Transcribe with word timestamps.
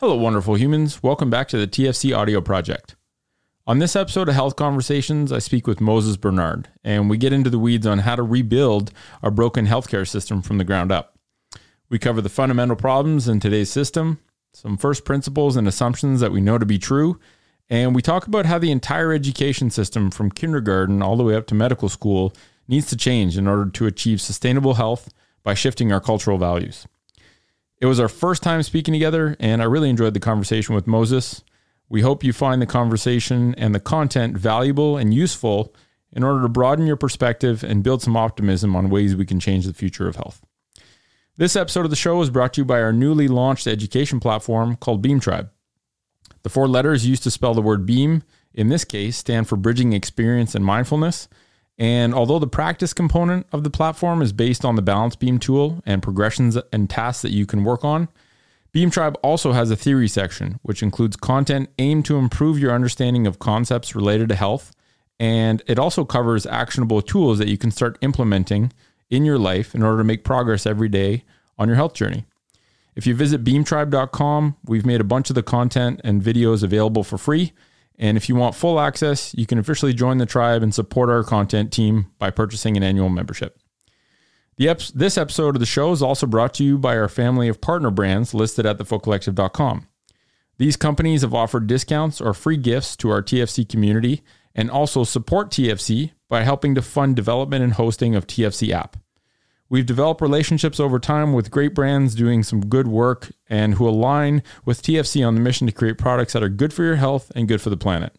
Hello, 0.00 0.16
wonderful 0.16 0.54
humans. 0.54 1.02
Welcome 1.02 1.28
back 1.28 1.46
to 1.48 1.58
the 1.58 1.66
TFC 1.66 2.16
Audio 2.16 2.40
Project. 2.40 2.96
On 3.66 3.80
this 3.80 3.94
episode 3.94 4.30
of 4.30 4.34
Health 4.34 4.56
Conversations, 4.56 5.30
I 5.30 5.40
speak 5.40 5.66
with 5.66 5.78
Moses 5.78 6.16
Bernard, 6.16 6.70
and 6.82 7.10
we 7.10 7.18
get 7.18 7.34
into 7.34 7.50
the 7.50 7.58
weeds 7.58 7.86
on 7.86 7.98
how 7.98 8.16
to 8.16 8.22
rebuild 8.22 8.92
our 9.22 9.30
broken 9.30 9.66
healthcare 9.66 10.08
system 10.08 10.40
from 10.40 10.56
the 10.56 10.64
ground 10.64 10.90
up. 10.90 11.18
We 11.90 11.98
cover 11.98 12.22
the 12.22 12.30
fundamental 12.30 12.76
problems 12.76 13.28
in 13.28 13.40
today's 13.40 13.68
system, 13.68 14.20
some 14.54 14.78
first 14.78 15.04
principles 15.04 15.54
and 15.54 15.68
assumptions 15.68 16.20
that 16.20 16.32
we 16.32 16.40
know 16.40 16.56
to 16.56 16.64
be 16.64 16.78
true, 16.78 17.20
and 17.68 17.94
we 17.94 18.00
talk 18.00 18.26
about 18.26 18.46
how 18.46 18.58
the 18.58 18.70
entire 18.70 19.12
education 19.12 19.68
system 19.68 20.10
from 20.10 20.30
kindergarten 20.30 21.02
all 21.02 21.18
the 21.18 21.24
way 21.24 21.34
up 21.34 21.46
to 21.48 21.54
medical 21.54 21.90
school 21.90 22.32
needs 22.66 22.86
to 22.86 22.96
change 22.96 23.36
in 23.36 23.46
order 23.46 23.68
to 23.68 23.84
achieve 23.84 24.22
sustainable 24.22 24.76
health 24.76 25.12
by 25.42 25.52
shifting 25.52 25.92
our 25.92 26.00
cultural 26.00 26.38
values. 26.38 26.86
It 27.80 27.86
was 27.86 27.98
our 27.98 28.08
first 28.08 28.42
time 28.42 28.62
speaking 28.62 28.92
together, 28.92 29.36
and 29.40 29.62
I 29.62 29.64
really 29.64 29.88
enjoyed 29.88 30.12
the 30.12 30.20
conversation 30.20 30.74
with 30.74 30.86
Moses. 30.86 31.42
We 31.88 32.02
hope 32.02 32.22
you 32.22 32.34
find 32.34 32.60
the 32.60 32.66
conversation 32.66 33.54
and 33.54 33.74
the 33.74 33.80
content 33.80 34.36
valuable 34.36 34.98
and 34.98 35.14
useful 35.14 35.74
in 36.12 36.22
order 36.22 36.42
to 36.42 36.48
broaden 36.48 36.86
your 36.86 36.96
perspective 36.96 37.64
and 37.64 37.82
build 37.82 38.02
some 38.02 38.18
optimism 38.18 38.76
on 38.76 38.90
ways 38.90 39.16
we 39.16 39.24
can 39.24 39.40
change 39.40 39.64
the 39.64 39.72
future 39.72 40.06
of 40.06 40.16
health. 40.16 40.42
This 41.38 41.56
episode 41.56 41.86
of 41.86 41.90
the 41.90 41.96
show 41.96 42.20
is 42.20 42.28
brought 42.28 42.52
to 42.54 42.60
you 42.60 42.64
by 42.66 42.82
our 42.82 42.92
newly 42.92 43.28
launched 43.28 43.66
education 43.66 44.20
platform 44.20 44.76
called 44.76 45.00
Beam 45.00 45.18
Tribe. 45.18 45.50
The 46.42 46.50
four 46.50 46.68
letters 46.68 47.06
used 47.06 47.22
to 47.22 47.30
spell 47.30 47.54
the 47.54 47.62
word 47.62 47.86
beam, 47.86 48.24
in 48.52 48.68
this 48.68 48.84
case, 48.84 49.16
stand 49.16 49.48
for 49.48 49.56
bridging 49.56 49.94
experience 49.94 50.54
and 50.54 50.64
mindfulness. 50.64 51.28
And 51.80 52.14
although 52.14 52.38
the 52.38 52.46
practice 52.46 52.92
component 52.92 53.46
of 53.52 53.64
the 53.64 53.70
platform 53.70 54.20
is 54.20 54.34
based 54.34 54.66
on 54.66 54.76
the 54.76 54.82
Balance 54.82 55.16
Beam 55.16 55.38
tool 55.38 55.82
and 55.86 56.02
progressions 56.02 56.58
and 56.74 56.90
tasks 56.90 57.22
that 57.22 57.32
you 57.32 57.46
can 57.46 57.64
work 57.64 57.86
on, 57.86 58.08
Beam 58.70 58.90
Tribe 58.90 59.16
also 59.22 59.52
has 59.52 59.70
a 59.70 59.76
theory 59.76 60.06
section, 60.06 60.60
which 60.62 60.82
includes 60.82 61.16
content 61.16 61.70
aimed 61.78 62.04
to 62.04 62.18
improve 62.18 62.58
your 62.58 62.72
understanding 62.72 63.26
of 63.26 63.38
concepts 63.38 63.96
related 63.96 64.28
to 64.28 64.34
health. 64.34 64.72
And 65.18 65.62
it 65.66 65.78
also 65.78 66.04
covers 66.04 66.44
actionable 66.44 67.00
tools 67.00 67.38
that 67.38 67.48
you 67.48 67.56
can 67.56 67.70
start 67.70 67.96
implementing 68.02 68.74
in 69.08 69.24
your 69.24 69.38
life 69.38 69.74
in 69.74 69.82
order 69.82 69.98
to 69.98 70.04
make 70.04 70.22
progress 70.22 70.66
every 70.66 70.88
day 70.90 71.24
on 71.58 71.66
your 71.66 71.76
health 71.76 71.94
journey. 71.94 72.26
If 72.94 73.06
you 73.06 73.14
visit 73.14 73.42
beamtribe.com, 73.42 74.56
we've 74.66 74.84
made 74.84 75.00
a 75.00 75.04
bunch 75.04 75.30
of 75.30 75.34
the 75.34 75.42
content 75.42 76.02
and 76.04 76.22
videos 76.22 76.62
available 76.62 77.04
for 77.04 77.16
free. 77.16 77.52
And 78.00 78.16
if 78.16 78.30
you 78.30 78.34
want 78.34 78.54
full 78.54 78.80
access, 78.80 79.34
you 79.34 79.44
can 79.44 79.58
officially 79.58 79.92
join 79.92 80.16
the 80.16 80.26
tribe 80.26 80.62
and 80.62 80.74
support 80.74 81.10
our 81.10 81.22
content 81.22 81.70
team 81.70 82.06
by 82.18 82.30
purchasing 82.30 82.78
an 82.78 82.82
annual 82.82 83.10
membership. 83.10 83.58
Ep- 84.58 84.80
this 84.94 85.18
episode 85.18 85.54
of 85.54 85.60
the 85.60 85.66
show 85.66 85.92
is 85.92 86.02
also 86.02 86.26
brought 86.26 86.54
to 86.54 86.64
you 86.64 86.78
by 86.78 86.96
our 86.96 87.08
family 87.08 87.46
of 87.46 87.60
partner 87.60 87.90
brands 87.90 88.32
listed 88.32 88.64
at 88.64 88.78
thefootcollective.com. 88.78 89.86
These 90.56 90.76
companies 90.76 91.20
have 91.20 91.34
offered 91.34 91.66
discounts 91.66 92.22
or 92.22 92.32
free 92.32 92.56
gifts 92.56 92.96
to 92.96 93.10
our 93.10 93.22
TFC 93.22 93.68
community 93.68 94.22
and 94.54 94.70
also 94.70 95.04
support 95.04 95.50
TFC 95.50 96.12
by 96.28 96.42
helping 96.42 96.74
to 96.76 96.82
fund 96.82 97.16
development 97.16 97.62
and 97.62 97.74
hosting 97.74 98.14
of 98.14 98.26
TFC 98.26 98.70
app. 98.70 98.96
We've 99.70 99.86
developed 99.86 100.20
relationships 100.20 100.80
over 100.80 100.98
time 100.98 101.32
with 101.32 101.52
great 101.52 101.76
brands 101.76 102.16
doing 102.16 102.42
some 102.42 102.66
good 102.66 102.88
work 102.88 103.30
and 103.48 103.74
who 103.74 103.88
align 103.88 104.42
with 104.64 104.82
TFC 104.82 105.26
on 105.26 105.36
the 105.36 105.40
mission 105.40 105.68
to 105.68 105.72
create 105.72 105.96
products 105.96 106.32
that 106.32 106.42
are 106.42 106.48
good 106.48 106.72
for 106.72 106.82
your 106.82 106.96
health 106.96 107.30
and 107.36 107.46
good 107.46 107.62
for 107.62 107.70
the 107.70 107.76
planet. 107.76 108.16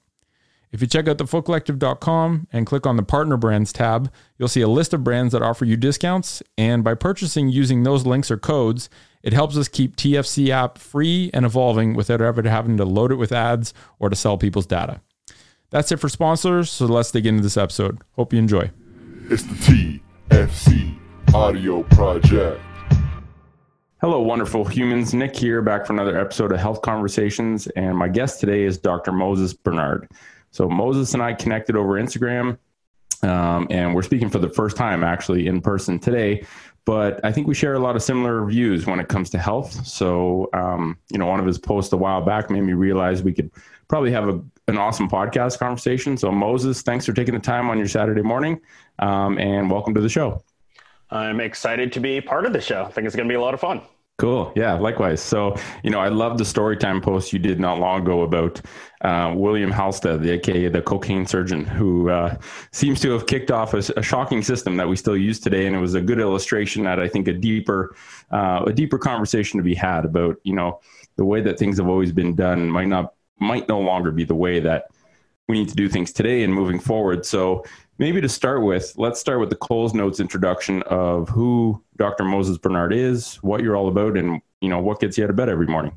If 0.71 0.79
you 0.79 0.87
check 0.87 1.09
out 1.09 1.17
thefootcollective.com 1.17 2.47
and 2.53 2.65
click 2.65 2.87
on 2.87 2.95
the 2.95 3.03
partner 3.03 3.35
brands 3.35 3.73
tab, 3.73 4.09
you'll 4.37 4.47
see 4.47 4.61
a 4.61 4.69
list 4.69 4.93
of 4.93 5.03
brands 5.03 5.33
that 5.33 5.41
offer 5.41 5.65
you 5.65 5.75
discounts. 5.75 6.41
And 6.57 6.85
by 6.85 6.93
purchasing 6.93 7.49
using 7.49 7.83
those 7.83 8.05
links 8.05 8.31
or 8.31 8.37
codes, 8.37 8.89
it 9.21 9.33
helps 9.33 9.57
us 9.57 9.67
keep 9.67 9.97
TFC 9.97 10.47
app 10.47 10.77
free 10.77 11.29
and 11.33 11.45
evolving 11.45 11.95
without 11.95 12.21
ever 12.21 12.41
having 12.47 12.77
to 12.77 12.85
load 12.85 13.11
it 13.11 13.15
with 13.15 13.33
ads 13.33 13.73
or 13.99 14.09
to 14.09 14.15
sell 14.15 14.37
people's 14.37 14.65
data. 14.65 15.01
That's 15.69 15.91
it 15.91 15.97
for 15.97 16.07
sponsors. 16.07 16.71
So 16.71 16.85
let's 16.85 17.11
dig 17.11 17.25
into 17.25 17.43
this 17.43 17.57
episode. 17.57 18.01
Hope 18.15 18.31
you 18.31 18.39
enjoy. 18.39 18.71
It's 19.29 19.43
the 19.43 19.99
TFC 20.29 21.00
Audio 21.33 21.83
Project. 21.83 22.59
Hello, 24.01 24.19
wonderful 24.19 24.65
humans. 24.65 25.13
Nick 25.13 25.33
here, 25.33 25.61
back 25.61 25.85
for 25.85 25.93
another 25.93 26.19
episode 26.19 26.51
of 26.51 26.59
Health 26.59 26.81
Conversations. 26.81 27.67
And 27.67 27.97
my 27.97 28.09
guest 28.09 28.41
today 28.41 28.63
is 28.63 28.77
Dr. 28.77 29.13
Moses 29.13 29.53
Bernard. 29.53 30.11
So, 30.49 30.67
Moses 30.67 31.13
and 31.13 31.23
I 31.23 31.31
connected 31.31 31.77
over 31.77 31.93
Instagram, 31.93 32.57
um, 33.23 33.65
and 33.69 33.95
we're 33.95 34.01
speaking 34.01 34.29
for 34.29 34.39
the 34.39 34.49
first 34.49 34.75
time 34.75 35.05
actually 35.05 35.47
in 35.47 35.61
person 35.61 35.99
today. 35.99 36.45
But 36.83 37.23
I 37.23 37.31
think 37.31 37.47
we 37.47 37.55
share 37.55 37.75
a 37.75 37.79
lot 37.79 37.95
of 37.95 38.03
similar 38.03 38.45
views 38.45 38.85
when 38.85 38.99
it 38.99 39.07
comes 39.07 39.29
to 39.29 39.37
health. 39.37 39.87
So, 39.87 40.49
um, 40.51 40.97
you 41.13 41.17
know, 41.17 41.27
one 41.27 41.39
of 41.39 41.45
his 41.45 41.57
posts 41.57 41.93
a 41.93 41.97
while 41.97 42.21
back 42.21 42.49
made 42.49 42.61
me 42.61 42.73
realize 42.73 43.23
we 43.23 43.31
could 43.31 43.51
probably 43.87 44.11
have 44.11 44.27
a, 44.27 44.41
an 44.67 44.77
awesome 44.77 45.09
podcast 45.09 45.59
conversation. 45.59 46.17
So, 46.17 46.29
Moses, 46.29 46.81
thanks 46.81 47.05
for 47.05 47.13
taking 47.13 47.35
the 47.35 47.39
time 47.39 47.69
on 47.69 47.77
your 47.77 47.87
Saturday 47.87 48.21
morning, 48.21 48.59
um, 48.99 49.37
and 49.37 49.71
welcome 49.71 49.93
to 49.93 50.01
the 50.01 50.09
show. 50.09 50.43
I'm 51.11 51.39
excited 51.41 51.91
to 51.93 51.99
be 51.99 52.21
part 52.21 52.45
of 52.45 52.53
the 52.53 52.61
show. 52.61 52.83
I 52.83 52.91
think 52.91 53.05
it's 53.05 53.15
going 53.15 53.27
to 53.27 53.31
be 53.31 53.35
a 53.35 53.41
lot 53.41 53.53
of 53.53 53.59
fun. 53.59 53.81
Cool. 54.21 54.53
Yeah, 54.55 54.73
likewise. 54.73 55.19
So, 55.19 55.55
you 55.83 55.89
know, 55.89 55.99
I 55.99 56.09
love 56.09 56.37
the 56.37 56.45
story 56.45 56.77
time 56.77 57.01
post 57.01 57.33
you 57.33 57.39
did 57.39 57.59
not 57.59 57.79
long 57.79 58.01
ago 58.01 58.21
about 58.21 58.61
uh, 59.01 59.33
William 59.35 59.71
Halsted, 59.71 60.21
the 60.21 60.29
aka 60.33 60.67
the 60.67 60.81
cocaine 60.81 61.25
surgeon, 61.25 61.65
who 61.65 62.09
uh, 62.11 62.37
seems 62.71 63.01
to 63.01 63.09
have 63.13 63.25
kicked 63.25 63.49
off 63.49 63.73
a, 63.73 63.81
a, 63.97 64.03
shocking 64.03 64.43
system 64.43 64.77
that 64.77 64.87
we 64.87 64.95
still 64.95 65.17
use 65.17 65.39
today. 65.39 65.65
And 65.65 65.75
it 65.75 65.79
was 65.79 65.95
a 65.95 66.01
good 66.01 66.19
illustration 66.19 66.83
that 66.83 66.99
I 66.99 67.07
think 67.07 67.27
a 67.29 67.33
deeper, 67.33 67.95
uh, 68.31 68.63
a 68.67 68.71
deeper 68.71 68.99
conversation 68.99 69.57
to 69.57 69.63
be 69.63 69.73
had 69.73 70.05
about, 70.05 70.37
you 70.43 70.53
know, 70.53 70.81
the 71.15 71.25
way 71.25 71.41
that 71.41 71.57
things 71.57 71.79
have 71.79 71.87
always 71.87 72.11
been 72.11 72.35
done 72.35 72.69
might 72.69 72.89
not, 72.89 73.15
might 73.39 73.67
no 73.67 73.79
longer 73.79 74.11
be 74.11 74.23
the 74.23 74.35
way 74.35 74.59
that 74.59 74.89
we 75.47 75.57
need 75.57 75.69
to 75.69 75.75
do 75.75 75.89
things 75.89 76.13
today 76.13 76.43
and 76.43 76.53
moving 76.53 76.79
forward. 76.79 77.25
So, 77.25 77.65
maybe 78.01 78.19
to 78.19 78.27
start 78.27 78.63
with, 78.63 78.93
let's 78.97 79.19
start 79.19 79.39
with 79.39 79.51
the 79.51 79.55
Coles 79.55 79.93
Notes 79.93 80.19
introduction 80.19 80.81
of 80.87 81.29
who 81.29 81.81
Dr. 81.97 82.23
Moses 82.23 82.57
Bernard 82.57 82.91
is, 82.93 83.35
what 83.43 83.61
you're 83.61 83.75
all 83.75 83.87
about, 83.87 84.17
and 84.17 84.41
you 84.59 84.69
know 84.69 84.79
what 84.79 84.99
gets 84.99 85.19
you 85.19 85.23
out 85.23 85.29
of 85.29 85.35
bed 85.35 85.49
every 85.49 85.67
morning. 85.67 85.95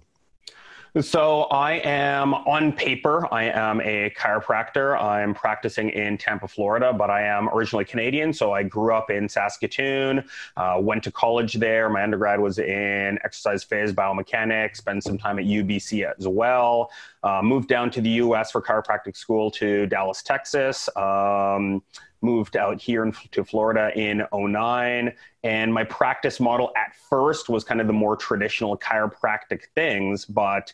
So 1.01 1.43
I 1.51 1.81
am 1.85 2.35
on 2.35 2.73
paper, 2.73 3.27
I 3.35 3.47
am 3.47 3.81
a 3.81 4.11
chiropractor. 4.11 4.97
I'm 5.01 5.35
practicing 5.35 5.91
in 5.91 6.17
Tampa, 6.17 6.47
Florida, 6.47 6.93
but 6.93 7.11
I 7.11 7.23
am 7.23 7.49
originally 7.49 7.85
Canadian. 7.85 8.33
So 8.33 8.53
I 8.53 8.63
grew 8.63 8.95
up 8.95 9.11
in 9.11 9.29
Saskatoon, 9.29 10.23
uh, 10.57 10.77
went 10.81 11.03
to 11.03 11.11
college 11.11 11.55
there. 11.55 11.89
My 11.89 12.05
undergrad 12.05 12.39
was 12.39 12.61
in 12.61 13.19
exercise 13.25 13.65
phys 13.65 13.93
biomechanics, 13.93 14.77
spent 14.77 15.03
some 15.03 15.19
time 15.19 15.41
at 15.41 15.47
UBC 15.47 16.09
as 16.17 16.29
well. 16.29 16.93
Uh, 17.25 17.43
moved 17.43 17.69
down 17.69 17.91
to 17.91 18.01
the 18.01 18.11
US 18.11 18.53
for 18.53 18.63
chiropractic 18.63 19.17
school 19.17 19.51
to 19.51 19.87
Dallas, 19.87 20.23
Texas. 20.23 20.89
Um, 20.97 21.83
moved 22.25 22.57
out 22.57 22.81
here 22.81 23.05
in, 23.05 23.13
to 23.31 23.45
Florida 23.45 23.93
in 23.95 24.25
09. 24.33 25.13
And 25.43 25.73
my 25.73 25.85
practice 25.85 26.41
model 26.41 26.73
at 26.77 26.95
first 27.09 27.49
was 27.49 27.63
kind 27.63 27.81
of 27.81 27.87
the 27.87 27.93
more 27.93 28.17
traditional 28.17 28.77
chiropractic 28.79 29.67
things, 29.75 30.25
but 30.25 30.73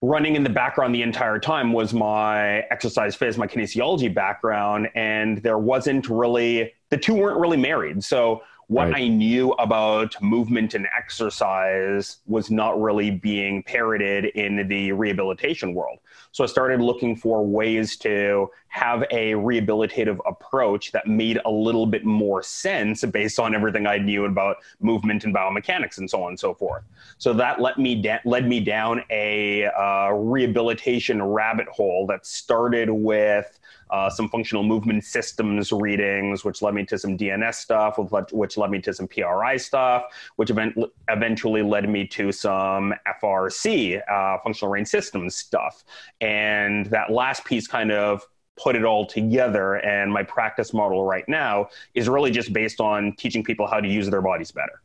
running 0.00 0.36
in 0.36 0.44
the 0.44 0.50
background 0.50 0.94
the 0.94 1.02
entire 1.02 1.40
time 1.40 1.72
was 1.72 1.92
my 1.92 2.60
exercise 2.70 3.16
phys, 3.16 3.36
my 3.36 3.48
kinesiology 3.48 4.12
background. 4.12 4.88
And 4.94 5.42
there 5.42 5.58
wasn't 5.58 6.08
really, 6.08 6.72
the 6.90 6.96
two 6.96 7.14
weren't 7.14 7.40
really 7.40 7.56
married. 7.56 8.04
So 8.04 8.42
what 8.68 8.90
right. 8.90 9.04
I 9.04 9.08
knew 9.08 9.52
about 9.52 10.14
movement 10.22 10.74
and 10.74 10.86
exercise 10.96 12.18
was 12.26 12.50
not 12.50 12.80
really 12.80 13.10
being 13.10 13.62
parroted 13.62 14.26
in 14.26 14.68
the 14.68 14.92
rehabilitation 14.92 15.74
world. 15.74 15.98
So 16.32 16.44
I 16.44 16.46
started 16.46 16.80
looking 16.82 17.16
for 17.16 17.44
ways 17.44 17.96
to 17.98 18.50
have 18.68 19.02
a 19.10 19.32
rehabilitative 19.32 20.18
approach 20.26 20.92
that 20.92 21.06
made 21.06 21.40
a 21.46 21.50
little 21.50 21.86
bit 21.86 22.04
more 22.04 22.42
sense 22.42 23.02
based 23.06 23.40
on 23.40 23.54
everything 23.54 23.86
I 23.86 23.96
knew 23.96 24.26
about 24.26 24.58
movement 24.80 25.24
and 25.24 25.34
biomechanics 25.34 25.96
and 25.96 26.08
so 26.08 26.22
on 26.22 26.28
and 26.28 26.38
so 26.38 26.52
forth. 26.52 26.84
So 27.16 27.32
that 27.32 27.62
led 27.62 27.78
me 27.78 28.02
da- 28.02 28.20
led 28.26 28.46
me 28.46 28.60
down 28.60 29.02
a 29.08 29.64
uh, 29.64 30.10
rehabilitation 30.10 31.22
rabbit 31.22 31.68
hole 31.68 32.06
that 32.08 32.26
started 32.26 32.90
with 32.90 33.58
uh, 33.90 34.10
some 34.10 34.28
functional 34.28 34.62
movement 34.62 35.04
systems 35.04 35.72
readings, 35.72 36.44
which 36.44 36.62
led 36.62 36.74
me 36.74 36.84
to 36.86 36.98
some 36.98 37.16
DNS 37.16 37.54
stuff, 37.54 37.98
which 38.32 38.56
led 38.56 38.70
me 38.70 38.80
to 38.80 38.92
some 38.92 39.08
PRI 39.08 39.56
stuff, 39.56 40.04
which 40.36 40.50
event- 40.50 40.76
eventually 41.08 41.62
led 41.62 41.88
me 41.88 42.06
to 42.06 42.32
some 42.32 42.94
FRC, 43.06 44.02
uh, 44.10 44.38
functional 44.42 44.70
range 44.70 44.88
systems 44.88 45.34
stuff. 45.34 45.84
And 46.20 46.86
that 46.86 47.10
last 47.10 47.44
piece 47.44 47.66
kind 47.66 47.92
of 47.92 48.26
put 48.56 48.76
it 48.76 48.84
all 48.84 49.06
together. 49.06 49.74
And 49.76 50.12
my 50.12 50.22
practice 50.22 50.74
model 50.74 51.04
right 51.04 51.26
now 51.28 51.68
is 51.94 52.08
really 52.08 52.30
just 52.30 52.52
based 52.52 52.80
on 52.80 53.14
teaching 53.16 53.44
people 53.44 53.66
how 53.66 53.80
to 53.80 53.88
use 53.88 54.10
their 54.10 54.22
bodies 54.22 54.50
better. 54.50 54.82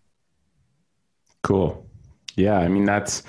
Cool. 1.42 1.86
Yeah. 2.36 2.58
I 2.58 2.68
mean, 2.68 2.86
that's, 2.86 3.24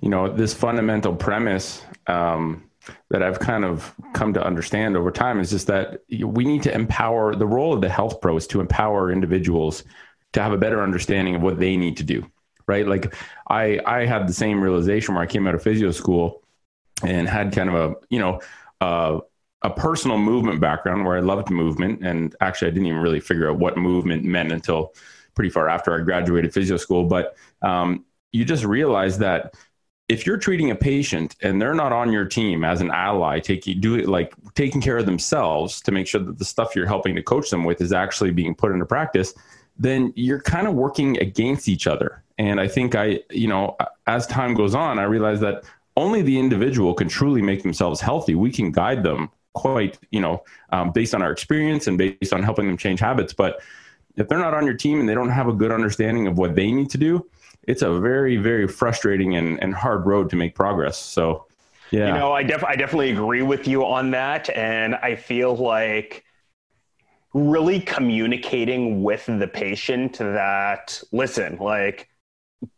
you 0.00 0.08
know, 0.08 0.28
this 0.28 0.54
fundamental 0.54 1.14
premise 1.14 1.82
um, 2.06 2.65
that 3.10 3.22
I've 3.22 3.38
kind 3.38 3.64
of 3.64 3.94
come 4.14 4.32
to 4.34 4.44
understand 4.44 4.96
over 4.96 5.10
time 5.10 5.40
is 5.40 5.50
just 5.50 5.66
that 5.66 6.00
we 6.10 6.44
need 6.44 6.62
to 6.64 6.74
empower 6.74 7.34
the 7.34 7.46
role 7.46 7.72
of 7.72 7.80
the 7.80 7.88
health 7.88 8.20
pro 8.20 8.36
is 8.36 8.46
to 8.48 8.60
empower 8.60 9.10
individuals 9.10 9.84
to 10.32 10.42
have 10.42 10.52
a 10.52 10.58
better 10.58 10.82
understanding 10.82 11.34
of 11.34 11.42
what 11.42 11.58
they 11.58 11.76
need 11.76 11.96
to 11.98 12.04
do 12.04 12.24
right? 12.66 12.86
Like 12.86 13.14
I 13.48 13.80
I 13.86 14.06
had 14.06 14.28
the 14.28 14.32
same 14.32 14.60
realization 14.60 15.14
where 15.14 15.22
I 15.22 15.26
came 15.26 15.46
out 15.46 15.54
of 15.54 15.62
physio 15.62 15.90
school 15.90 16.42
and 17.02 17.28
had 17.28 17.52
kind 17.52 17.68
of 17.68 17.74
a 17.74 17.94
you 18.10 18.18
know 18.18 18.40
uh, 18.80 19.20
a 19.62 19.70
personal 19.70 20.18
movement 20.18 20.60
background 20.60 21.04
where 21.04 21.16
I 21.16 21.20
loved 21.20 21.50
movement, 21.50 22.04
and 22.04 22.34
actually 22.40 22.68
I 22.68 22.70
didn't 22.72 22.86
even 22.86 23.00
really 23.00 23.20
figure 23.20 23.50
out 23.50 23.58
what 23.58 23.76
movement 23.76 24.24
meant 24.24 24.52
until 24.52 24.94
pretty 25.34 25.50
far 25.50 25.68
after 25.68 25.94
I 25.94 26.02
graduated 26.02 26.52
physio 26.52 26.76
school. 26.76 27.04
But 27.04 27.36
um, 27.62 28.04
you 28.32 28.44
just 28.44 28.64
realize 28.64 29.18
that 29.18 29.54
if 30.08 30.24
you're 30.24 30.36
treating 30.36 30.70
a 30.70 30.74
patient 30.74 31.34
and 31.42 31.60
they're 31.60 31.74
not 31.74 31.92
on 31.92 32.12
your 32.12 32.24
team 32.24 32.64
as 32.64 32.80
an 32.80 32.90
ally, 32.90 33.40
taking 33.40 33.80
do 33.80 33.96
it 33.96 34.08
like 34.08 34.32
taking 34.54 34.80
care 34.80 34.98
of 34.98 35.06
themselves 35.06 35.80
to 35.80 35.92
make 35.92 36.06
sure 36.06 36.20
that 36.20 36.38
the 36.38 36.44
stuff 36.44 36.76
you're 36.76 36.86
helping 36.86 37.14
to 37.16 37.22
coach 37.22 37.50
them 37.50 37.64
with 37.64 37.80
is 37.80 37.92
actually 37.92 38.30
being 38.30 38.54
put 38.54 38.70
into 38.70 38.86
practice, 38.86 39.34
then 39.78 40.12
you're 40.14 40.40
kind 40.40 40.68
of 40.68 40.74
working 40.74 41.18
against 41.18 41.68
each 41.68 41.86
other. 41.86 42.22
And 42.38 42.60
I 42.60 42.68
think 42.68 42.94
I, 42.94 43.20
you 43.30 43.48
know, 43.48 43.76
as 44.06 44.26
time 44.26 44.54
goes 44.54 44.74
on, 44.74 44.98
I 44.98 45.04
realize 45.04 45.40
that 45.40 45.64
only 45.96 46.22
the 46.22 46.38
individual 46.38 46.94
can 46.94 47.08
truly 47.08 47.42
make 47.42 47.62
themselves 47.62 48.00
healthy. 48.00 48.34
We 48.34 48.52
can 48.52 48.70
guide 48.70 49.02
them 49.02 49.30
quite, 49.54 49.98
you 50.10 50.20
know, 50.20 50.44
um, 50.70 50.92
based 50.92 51.14
on 51.14 51.22
our 51.22 51.32
experience 51.32 51.86
and 51.86 51.96
based 51.96 52.32
on 52.32 52.42
helping 52.42 52.66
them 52.66 52.76
change 52.76 53.00
habits. 53.00 53.32
But 53.32 53.60
if 54.16 54.28
they're 54.28 54.38
not 54.38 54.54
on 54.54 54.66
your 54.66 54.74
team 54.74 55.00
and 55.00 55.08
they 55.08 55.14
don't 55.14 55.30
have 55.30 55.48
a 55.48 55.52
good 55.52 55.72
understanding 55.72 56.26
of 56.26 56.38
what 56.38 56.54
they 56.54 56.70
need 56.70 56.90
to 56.90 56.98
do, 56.98 57.26
it's 57.66 57.82
a 57.82 57.98
very, 57.98 58.36
very 58.36 58.68
frustrating 58.68 59.36
and, 59.36 59.62
and 59.62 59.74
hard 59.74 60.06
road 60.06 60.30
to 60.30 60.36
make 60.36 60.54
progress. 60.54 60.98
So, 60.98 61.46
yeah. 61.90 62.08
You 62.08 62.14
know, 62.14 62.32
I, 62.32 62.42
def- 62.42 62.64
I 62.64 62.74
definitely 62.76 63.10
agree 63.10 63.42
with 63.42 63.68
you 63.68 63.84
on 63.84 64.10
that. 64.10 64.50
And 64.50 64.94
I 64.96 65.14
feel 65.14 65.56
like 65.56 66.24
really 67.34 67.80
communicating 67.80 69.02
with 69.02 69.24
the 69.26 69.46
patient 69.46 70.18
that, 70.18 71.00
listen, 71.12 71.58
like, 71.58 72.08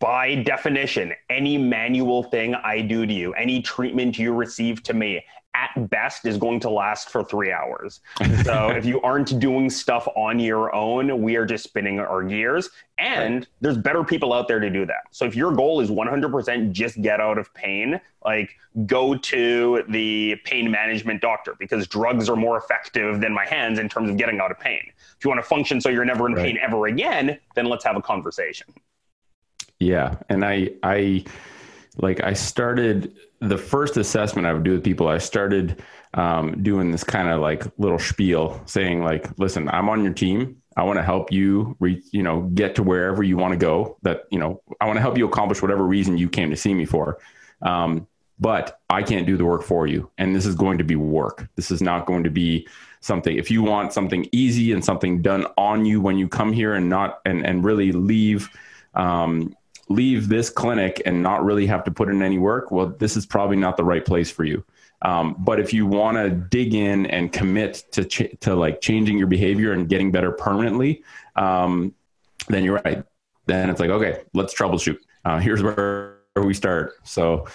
by 0.00 0.34
definition, 0.34 1.14
any 1.30 1.56
manual 1.56 2.24
thing 2.24 2.54
I 2.54 2.80
do 2.80 3.06
to 3.06 3.12
you, 3.12 3.32
any 3.34 3.62
treatment 3.62 4.18
you 4.18 4.34
receive 4.34 4.82
to 4.82 4.92
me, 4.92 5.24
at 5.76 5.90
best 5.90 6.26
is 6.26 6.36
going 6.36 6.60
to 6.60 6.70
last 6.70 7.10
for 7.10 7.24
three 7.24 7.52
hours. 7.52 8.00
So 8.44 8.70
if 8.76 8.84
you 8.84 9.00
aren't 9.02 9.38
doing 9.38 9.70
stuff 9.70 10.08
on 10.16 10.38
your 10.38 10.74
own, 10.74 11.22
we 11.22 11.36
are 11.36 11.46
just 11.46 11.64
spinning 11.64 12.00
our 12.00 12.22
gears. 12.22 12.70
And 12.98 13.34
right. 13.34 13.46
there's 13.60 13.78
better 13.78 14.02
people 14.02 14.32
out 14.32 14.48
there 14.48 14.60
to 14.60 14.70
do 14.70 14.84
that. 14.86 15.04
So 15.10 15.24
if 15.24 15.36
your 15.36 15.52
goal 15.52 15.80
is 15.80 15.90
100% 15.90 16.72
just 16.72 17.00
get 17.00 17.20
out 17.20 17.38
of 17.38 17.52
pain, 17.54 18.00
like 18.24 18.56
go 18.86 19.16
to 19.16 19.84
the 19.88 20.36
pain 20.44 20.70
management 20.70 21.20
doctor 21.20 21.54
because 21.58 21.86
drugs 21.86 22.28
are 22.28 22.36
more 22.36 22.58
effective 22.58 23.20
than 23.20 23.32
my 23.32 23.46
hands 23.46 23.78
in 23.78 23.88
terms 23.88 24.10
of 24.10 24.16
getting 24.16 24.40
out 24.40 24.50
of 24.50 24.58
pain. 24.58 24.82
If 25.16 25.24
you 25.24 25.30
want 25.30 25.42
to 25.42 25.48
function 25.48 25.80
so 25.80 25.88
you're 25.88 26.04
never 26.04 26.26
in 26.26 26.34
right. 26.34 26.44
pain 26.44 26.58
ever 26.60 26.86
again, 26.86 27.38
then 27.54 27.66
let's 27.66 27.84
have 27.84 27.96
a 27.96 28.02
conversation. 28.02 28.66
Yeah. 29.78 30.16
And 30.28 30.44
I, 30.44 30.70
I, 30.82 31.24
like 31.98 32.22
I 32.22 32.32
started 32.32 33.16
the 33.40 33.58
first 33.58 33.96
assessment 33.96 34.46
I 34.46 34.52
would 34.52 34.64
do 34.64 34.72
with 34.72 34.84
people, 34.84 35.08
I 35.08 35.18
started 35.18 35.82
um, 36.14 36.62
doing 36.62 36.90
this 36.90 37.04
kind 37.04 37.28
of 37.28 37.40
like 37.40 37.64
little 37.78 37.98
spiel 37.98 38.60
saying 38.66 39.04
like, 39.04 39.28
listen, 39.38 39.68
I'm 39.68 39.88
on 39.88 40.02
your 40.02 40.12
team. 40.12 40.62
I 40.76 40.84
want 40.84 40.98
to 40.98 41.02
help 41.02 41.32
you, 41.32 41.76
re- 41.80 42.02
you 42.12 42.22
know, 42.22 42.42
get 42.42 42.76
to 42.76 42.84
wherever 42.84 43.22
you 43.22 43.36
want 43.36 43.52
to 43.52 43.58
go. 43.58 43.96
That 44.02 44.22
you 44.30 44.38
know, 44.38 44.62
I 44.80 44.86
want 44.86 44.96
to 44.96 45.00
help 45.00 45.18
you 45.18 45.26
accomplish 45.26 45.60
whatever 45.60 45.84
reason 45.84 46.16
you 46.16 46.28
came 46.28 46.50
to 46.50 46.56
see 46.56 46.72
me 46.72 46.84
for. 46.84 47.18
Um, 47.62 48.06
but 48.38 48.80
I 48.88 49.02
can't 49.02 49.26
do 49.26 49.36
the 49.36 49.44
work 49.44 49.64
for 49.64 49.88
you, 49.88 50.08
and 50.18 50.36
this 50.36 50.46
is 50.46 50.54
going 50.54 50.78
to 50.78 50.84
be 50.84 50.94
work. 50.94 51.48
This 51.56 51.72
is 51.72 51.82
not 51.82 52.06
going 52.06 52.22
to 52.22 52.30
be 52.30 52.68
something. 53.00 53.36
If 53.36 53.50
you 53.50 53.62
want 53.62 53.92
something 53.92 54.28
easy 54.30 54.72
and 54.72 54.84
something 54.84 55.20
done 55.20 55.46
on 55.56 55.84
you 55.84 56.00
when 56.00 56.16
you 56.16 56.28
come 56.28 56.52
here, 56.52 56.74
and 56.74 56.88
not 56.88 57.20
and 57.24 57.44
and 57.44 57.64
really 57.64 57.90
leave 57.90 58.48
um, 58.94 59.56
leave 59.88 60.28
this 60.28 60.50
clinic 60.50 61.00
and 61.06 61.22
not 61.22 61.44
really 61.44 61.66
have 61.66 61.84
to 61.84 61.90
put 61.90 62.08
in 62.08 62.22
any 62.22 62.38
work, 62.38 62.70
well, 62.70 62.86
this 62.86 63.16
is 63.16 63.26
probably 63.26 63.56
not 63.56 63.76
the 63.76 63.84
right 63.84 64.04
place 64.04 64.30
for 64.30 64.44
you. 64.44 64.64
Um, 65.02 65.36
but 65.38 65.60
if 65.60 65.72
you 65.72 65.86
want 65.86 66.16
to 66.16 66.30
dig 66.30 66.74
in 66.74 67.06
and 67.06 67.32
commit 67.32 67.84
to 67.92 68.04
ch- 68.04 68.36
to 68.40 68.54
like 68.54 68.80
changing 68.80 69.16
your 69.16 69.28
behavior 69.28 69.72
and 69.72 69.88
getting 69.88 70.10
better 70.10 70.32
permanently, 70.32 71.04
um, 71.36 71.94
then 72.48 72.64
you're 72.64 72.80
right. 72.84 73.04
Then 73.46 73.70
it's 73.70 73.80
like, 73.80 73.90
okay, 73.90 74.22
let's 74.34 74.54
troubleshoot. 74.54 74.98
Uh, 75.24 75.38
here's 75.38 75.62
where 75.62 76.18
we 76.36 76.52
start. 76.52 76.94
So, 77.04 77.46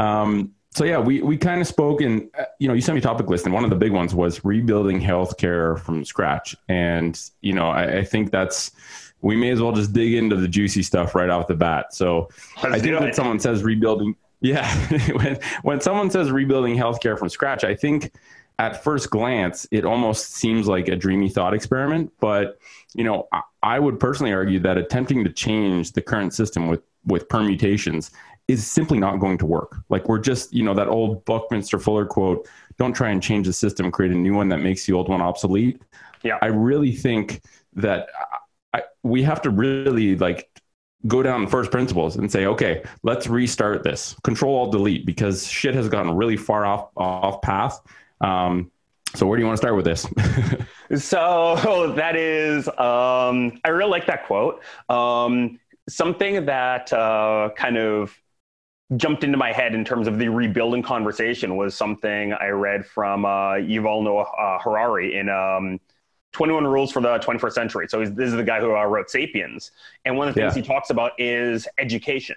um, 0.00 0.52
so 0.70 0.84
yeah, 0.84 0.98
we 0.98 1.22
we 1.22 1.36
kind 1.36 1.60
of 1.60 1.66
spoke, 1.66 2.00
and 2.00 2.30
uh, 2.38 2.44
you 2.58 2.68
know, 2.68 2.74
you 2.74 2.80
sent 2.80 2.94
me 2.94 3.00
a 3.00 3.02
topic 3.02 3.28
list, 3.28 3.44
and 3.44 3.54
one 3.54 3.64
of 3.64 3.70
the 3.70 3.76
big 3.76 3.92
ones 3.92 4.14
was 4.14 4.44
rebuilding 4.44 5.00
healthcare 5.00 5.78
from 5.80 6.04
scratch. 6.04 6.56
And 6.68 7.20
you 7.40 7.52
know, 7.52 7.68
I, 7.68 7.98
I 7.98 8.04
think 8.04 8.30
that's 8.30 8.70
we 9.20 9.36
may 9.36 9.50
as 9.50 9.60
well 9.60 9.72
just 9.72 9.92
dig 9.92 10.14
into 10.14 10.36
the 10.36 10.48
juicy 10.48 10.82
stuff 10.82 11.14
right 11.14 11.30
off 11.30 11.46
the 11.46 11.54
bat. 11.54 11.94
So 11.94 12.28
Let's 12.62 12.76
I 12.76 12.78
think 12.78 13.00
when 13.00 13.12
someone 13.12 13.40
says 13.40 13.62
rebuilding, 13.62 14.16
yeah, 14.40 14.68
when, 15.12 15.38
when 15.62 15.80
someone 15.80 16.10
says 16.10 16.30
rebuilding 16.30 16.76
healthcare 16.76 17.18
from 17.18 17.28
scratch, 17.28 17.64
I 17.64 17.74
think 17.74 18.12
at 18.58 18.82
first 18.82 19.10
glance, 19.10 19.66
it 19.70 19.84
almost 19.84 20.34
seems 20.34 20.66
like 20.66 20.88
a 20.88 20.96
dreamy 20.96 21.28
thought 21.28 21.54
experiment. 21.54 22.12
But, 22.20 22.58
you 22.94 23.04
know, 23.04 23.28
I, 23.32 23.42
I 23.62 23.78
would 23.78 24.00
personally 24.00 24.32
argue 24.32 24.60
that 24.60 24.78
attempting 24.78 25.24
to 25.24 25.32
change 25.32 25.92
the 25.92 26.02
current 26.02 26.34
system 26.34 26.68
with, 26.68 26.82
with 27.06 27.28
permutations 27.28 28.10
is 28.48 28.66
simply 28.66 28.98
not 28.98 29.18
going 29.18 29.38
to 29.38 29.46
work. 29.46 29.76
Like 29.90 30.08
we're 30.08 30.18
just, 30.18 30.52
you 30.52 30.64
know, 30.64 30.74
that 30.74 30.88
old 30.88 31.24
Buckminster 31.24 31.78
Fuller 31.78 32.06
quote, 32.06 32.48
don't 32.78 32.94
try 32.94 33.10
and 33.10 33.22
change 33.22 33.46
the 33.46 33.52
system, 33.52 33.90
create 33.90 34.12
a 34.12 34.16
new 34.16 34.34
one 34.34 34.48
that 34.48 34.58
makes 34.58 34.86
the 34.86 34.92
old 34.92 35.08
one 35.08 35.20
obsolete. 35.20 35.82
Yeah. 36.22 36.38
I 36.40 36.46
really 36.46 36.92
think 36.92 37.42
that 37.74 38.08
we 39.02 39.22
have 39.22 39.42
to 39.42 39.50
really 39.50 40.16
like 40.16 40.48
go 41.06 41.22
down 41.22 41.46
first 41.46 41.70
principles 41.70 42.16
and 42.16 42.30
say, 42.30 42.46
okay, 42.46 42.82
let's 43.02 43.26
restart 43.28 43.84
this. 43.84 44.16
Control 44.24 44.54
all 44.54 44.70
Delete 44.70 45.06
because 45.06 45.46
shit 45.46 45.74
has 45.74 45.88
gotten 45.88 46.14
really 46.14 46.36
far 46.36 46.66
off 46.66 46.90
off 46.96 47.40
path. 47.42 47.80
Um, 48.20 48.70
so 49.14 49.26
where 49.26 49.36
do 49.36 49.42
you 49.42 49.46
want 49.46 49.56
to 49.56 49.62
start 49.62 49.76
with 49.76 49.84
this? 49.84 50.06
so 51.04 51.92
that 51.96 52.16
is, 52.16 52.68
um, 52.68 53.60
I 53.64 53.68
really 53.68 53.90
like 53.90 54.06
that 54.06 54.26
quote. 54.26 54.62
Um, 54.88 55.58
something 55.88 56.44
that 56.46 56.92
uh, 56.92 57.50
kind 57.56 57.78
of 57.78 58.14
jumped 58.96 59.22
into 59.24 59.36
my 59.36 59.52
head 59.52 59.74
in 59.74 59.84
terms 59.84 60.08
of 60.08 60.18
the 60.18 60.28
rebuilding 60.28 60.82
conversation 60.82 61.56
was 61.56 61.74
something 61.74 62.32
I 62.32 62.48
read 62.48 62.86
from 62.86 63.24
uh, 63.24 63.54
Yuval 63.54 64.02
Noah 64.02 64.22
uh, 64.22 64.58
Harari 64.60 65.16
in 65.16 65.28
um, 65.28 65.78
21 66.32 66.66
Rules 66.66 66.92
for 66.92 67.00
the 67.00 67.18
21st 67.18 67.52
Century. 67.52 67.86
So 67.88 68.04
this 68.04 68.28
is 68.28 68.34
the 68.34 68.44
guy 68.44 68.60
who 68.60 68.76
uh, 68.76 68.84
wrote 68.84 69.10
Sapiens. 69.10 69.70
And 70.04 70.16
one 70.16 70.28
of 70.28 70.34
the 70.34 70.40
things 70.42 70.56
yeah. 70.56 70.62
he 70.62 70.66
talks 70.66 70.90
about 70.90 71.12
is 71.18 71.66
education. 71.78 72.36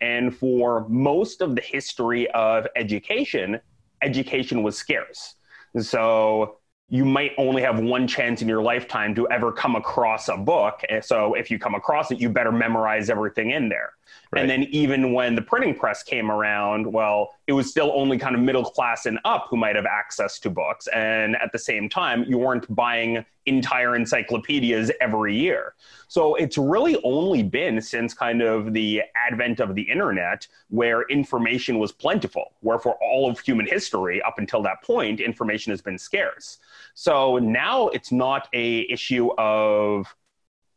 And 0.00 0.36
for 0.36 0.86
most 0.88 1.40
of 1.40 1.54
the 1.54 1.62
history 1.62 2.30
of 2.32 2.66
education, 2.76 3.60
education 4.02 4.62
was 4.62 4.76
scarce. 4.76 5.36
So 5.78 6.58
you 6.92 7.06
might 7.06 7.32
only 7.38 7.62
have 7.62 7.80
one 7.80 8.06
chance 8.06 8.42
in 8.42 8.48
your 8.48 8.60
lifetime 8.60 9.14
to 9.14 9.26
ever 9.30 9.50
come 9.50 9.76
across 9.76 10.28
a 10.28 10.36
book. 10.36 10.82
And 10.90 11.02
so 11.02 11.32
if 11.32 11.50
you 11.50 11.58
come 11.58 11.74
across 11.74 12.10
it, 12.10 12.20
you 12.20 12.28
better 12.28 12.52
memorize 12.52 13.08
everything 13.08 13.52
in 13.52 13.70
there. 13.70 13.94
Right. 14.30 14.42
And 14.42 14.50
then 14.50 14.64
even 14.64 15.14
when 15.14 15.34
the 15.34 15.40
printing 15.40 15.74
press 15.74 16.02
came 16.02 16.30
around, 16.30 16.92
well, 16.92 17.30
it 17.46 17.52
was 17.52 17.68
still 17.68 17.92
only 17.94 18.18
kind 18.18 18.34
of 18.34 18.40
middle 18.40 18.64
class 18.64 19.06
and 19.06 19.18
up 19.24 19.46
who 19.50 19.56
might 19.56 19.76
have 19.76 19.86
access 19.86 20.38
to 20.40 20.50
books. 20.50 20.86
And 20.88 21.36
at 21.36 21.50
the 21.52 21.58
same 21.58 21.88
time, 21.88 22.24
you 22.28 22.38
weren't 22.38 22.72
buying 22.74 23.24
entire 23.46 23.96
encyclopedias 23.96 24.92
every 25.00 25.36
year. 25.36 25.74
So 26.06 26.36
it's 26.36 26.56
really 26.56 27.00
only 27.02 27.42
been 27.42 27.80
since 27.80 28.14
kind 28.14 28.42
of 28.42 28.72
the 28.72 29.02
advent 29.16 29.58
of 29.58 29.74
the 29.74 29.82
internet 29.82 30.46
where 30.68 31.02
information 31.08 31.78
was 31.78 31.90
plentiful, 31.90 32.52
where 32.60 32.78
for 32.78 32.96
all 33.02 33.28
of 33.28 33.40
human 33.40 33.66
history 33.66 34.22
up 34.22 34.38
until 34.38 34.62
that 34.62 34.82
point, 34.82 35.18
information 35.20 35.70
has 35.70 35.82
been 35.82 35.98
scarce. 35.98 36.58
So 36.94 37.38
now 37.38 37.88
it's 37.88 38.12
not 38.12 38.48
a 38.52 38.90
issue 38.90 39.30
of 39.38 40.14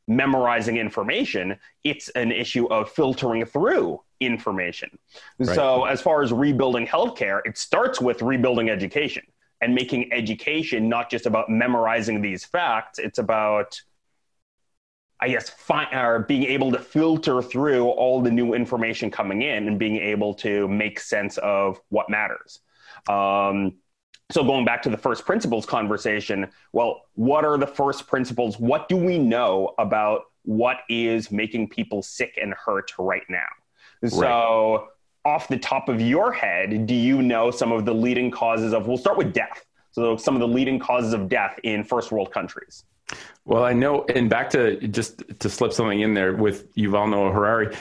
memorizing 0.07 0.77
information, 0.77 1.57
it's 1.83 2.09
an 2.09 2.31
issue 2.31 2.65
of 2.67 2.91
filtering 2.91 3.45
through 3.45 4.01
information. 4.19 4.97
Right. 5.39 5.55
So, 5.55 5.85
as 5.85 6.01
far 6.01 6.21
as 6.21 6.31
rebuilding 6.31 6.87
healthcare, 6.87 7.41
it 7.45 7.57
starts 7.57 7.99
with 7.99 8.21
rebuilding 8.21 8.69
education 8.69 9.23
and 9.61 9.73
making 9.73 10.11
education 10.13 10.89
not 10.89 11.09
just 11.09 11.25
about 11.25 11.49
memorizing 11.49 12.21
these 12.21 12.45
facts, 12.45 12.99
it's 12.99 13.19
about 13.19 13.81
I 15.19 15.29
guess 15.29 15.49
fi- 15.49 15.89
or 15.93 16.19
being 16.19 16.43
able 16.43 16.71
to 16.73 16.79
filter 16.79 17.41
through 17.41 17.85
all 17.85 18.21
the 18.21 18.31
new 18.31 18.53
information 18.53 19.09
coming 19.09 19.43
in 19.43 19.67
and 19.67 19.79
being 19.79 19.95
able 19.95 20.33
to 20.35 20.67
make 20.67 20.99
sense 20.99 21.37
of 21.37 21.79
what 21.89 22.09
matters. 22.09 22.59
Um, 23.07 23.77
so 24.31 24.43
going 24.43 24.65
back 24.65 24.81
to 24.83 24.89
the 24.89 24.97
first 24.97 25.25
principles 25.25 25.65
conversation 25.65 26.47
well 26.73 27.03
what 27.15 27.45
are 27.45 27.57
the 27.57 27.67
first 27.67 28.07
principles? 28.07 28.59
What 28.59 28.89
do 28.89 28.97
we 28.97 29.17
know 29.17 29.73
about 29.77 30.23
what 30.43 30.77
is 30.89 31.31
making 31.31 31.69
people 31.69 32.01
sick 32.01 32.37
and 32.41 32.53
hurt 32.53 32.91
right 32.99 33.23
now? 33.29 33.47
Right. 34.01 34.11
so 34.11 34.89
off 35.23 35.47
the 35.47 35.57
top 35.57 35.89
of 35.89 35.99
your 36.01 36.31
head 36.31 36.85
do 36.85 36.93
you 36.93 37.21
know 37.21 37.49
some 37.49 37.71
of 37.71 37.85
the 37.85 37.93
leading 37.93 38.29
causes 38.29 38.73
of 38.73 38.87
we'll 38.87 38.97
start 38.97 39.17
with 39.17 39.33
death. 39.33 39.65
So 39.91 40.17
some 40.17 40.35
of 40.35 40.41
the 40.41 40.47
leading 40.47 40.77
causes 40.77 41.13
of 41.13 41.29
death 41.29 41.57
in 41.63 41.83
first 41.83 42.11
world 42.11 42.31
countries. 42.31 42.83
Well 43.45 43.63
i 43.63 43.73
know 43.73 44.05
and 44.13 44.29
back 44.29 44.49
to 44.51 44.75
just 44.87 45.23
to 45.39 45.49
slip 45.49 45.71
something 45.71 46.01
in 46.01 46.13
there 46.13 46.33
with 46.33 46.73
yuval 46.75 47.09
noah 47.09 47.31
harari 47.31 47.75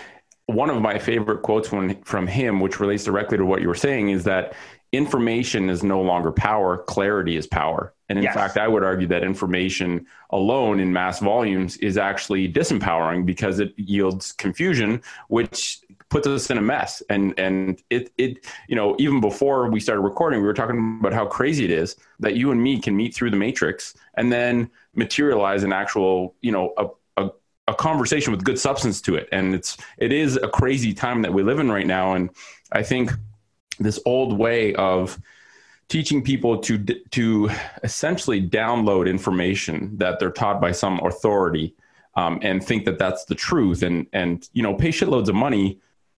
one 0.47 0.69
of 0.71 0.81
my 0.81 0.99
favorite 0.99 1.43
quotes 1.43 1.69
from, 1.69 1.95
from 2.03 2.27
him, 2.27 2.61
which 2.61 2.81
relates 2.81 3.05
directly 3.05 3.39
to 3.39 3.47
what 3.47 3.63
you 3.63 3.69
were 3.69 3.75
saying, 3.75 4.11
is 4.11 4.25
that 4.25 4.55
information 4.97 5.71
is 5.71 5.83
no 5.83 6.01
longer 6.01 6.33
power, 6.33 6.79
clarity 6.79 7.37
is 7.37 7.47
power. 7.47 7.95
And 8.09 8.19
in 8.19 8.25
yes. 8.25 8.35
fact, 8.35 8.59
I 8.59 8.69
would 8.69 8.85
argue 8.85 9.07
that 9.09 9.23
information 9.23 10.07
alone 10.31 10.79
in 10.79 10.93
mass 10.93 11.21
volumes 11.21 11.77
is 11.79 11.97
actually 11.97 12.53
disempowering 12.53 13.25
because 13.25 13.61
it 13.61 13.73
yields 13.77 14.33
confusion, 14.33 15.03
which 15.29 15.81
puts 16.11 16.27
us 16.27 16.51
in 16.51 16.59
a 16.59 16.63
mess. 16.63 17.03
And 17.09 17.33
and 17.39 17.83
it 17.89 18.13
it 18.19 18.45
you 18.69 18.77
know 18.77 18.95
even 18.99 19.21
before 19.21 19.71
we 19.71 19.81
started 19.81 20.03
recording, 20.03 20.41
we 20.41 20.47
were 20.47 20.55
talking 20.55 20.99
about 21.01 21.15
how 21.15 21.27
crazy 21.27 21.65
it 21.65 21.71
is 21.71 21.97
that 22.21 22.37
you 22.37 22.51
and 22.51 22.63
me 22.63 22.79
can 22.79 22.95
meet 22.95 23.15
through 23.15 23.31
the 23.31 23.37
matrix 23.37 23.95
and 24.15 24.31
then 24.31 24.71
materialize 24.95 25.63
an 25.63 25.73
actual 25.73 26.35
you 26.43 26.53
know 26.53 26.75
a, 26.77 26.89
a 27.17 27.31
a 27.69 27.75
conversation 27.75 28.33
with 28.33 28.45
good 28.45 28.59
substance 28.59 29.01
to 29.01 29.15
it. 29.15 29.29
And 29.33 29.55
it's 29.55 29.79
it 29.97 30.13
is 30.13 30.37
a 30.37 30.49
crazy 30.49 30.93
time 30.93 31.23
that 31.23 31.33
we 31.33 31.43
live 31.43 31.59
in 31.59 31.71
right 31.71 31.87
now. 31.87 32.13
And 32.13 32.29
I 32.71 32.83
think 32.83 33.13
this 33.79 33.99
old 34.05 34.39
way 34.39 34.75
of 34.75 35.19
teaching 35.89 36.23
people 36.23 36.59
to 36.59 36.79
to 37.11 37.51
essentially 37.83 38.47
download 38.47 39.09
information 39.09 39.97
that 39.99 40.19
they're 40.19 40.31
taught 40.31 40.61
by 40.61 40.73
some 40.73 40.99
authority 41.01 41.75
um, 42.17 42.39
and 42.43 42.65
think 42.65 42.85
that 42.85 42.99
that's 42.99 43.25
the 43.25 43.35
truth. 43.35 43.83
And 43.83 44.07
and 44.13 44.49
you 44.53 44.63
know 44.63 44.75
pay 44.75 44.89
shitloads 44.89 45.29
of 45.29 45.35
money 45.35 45.79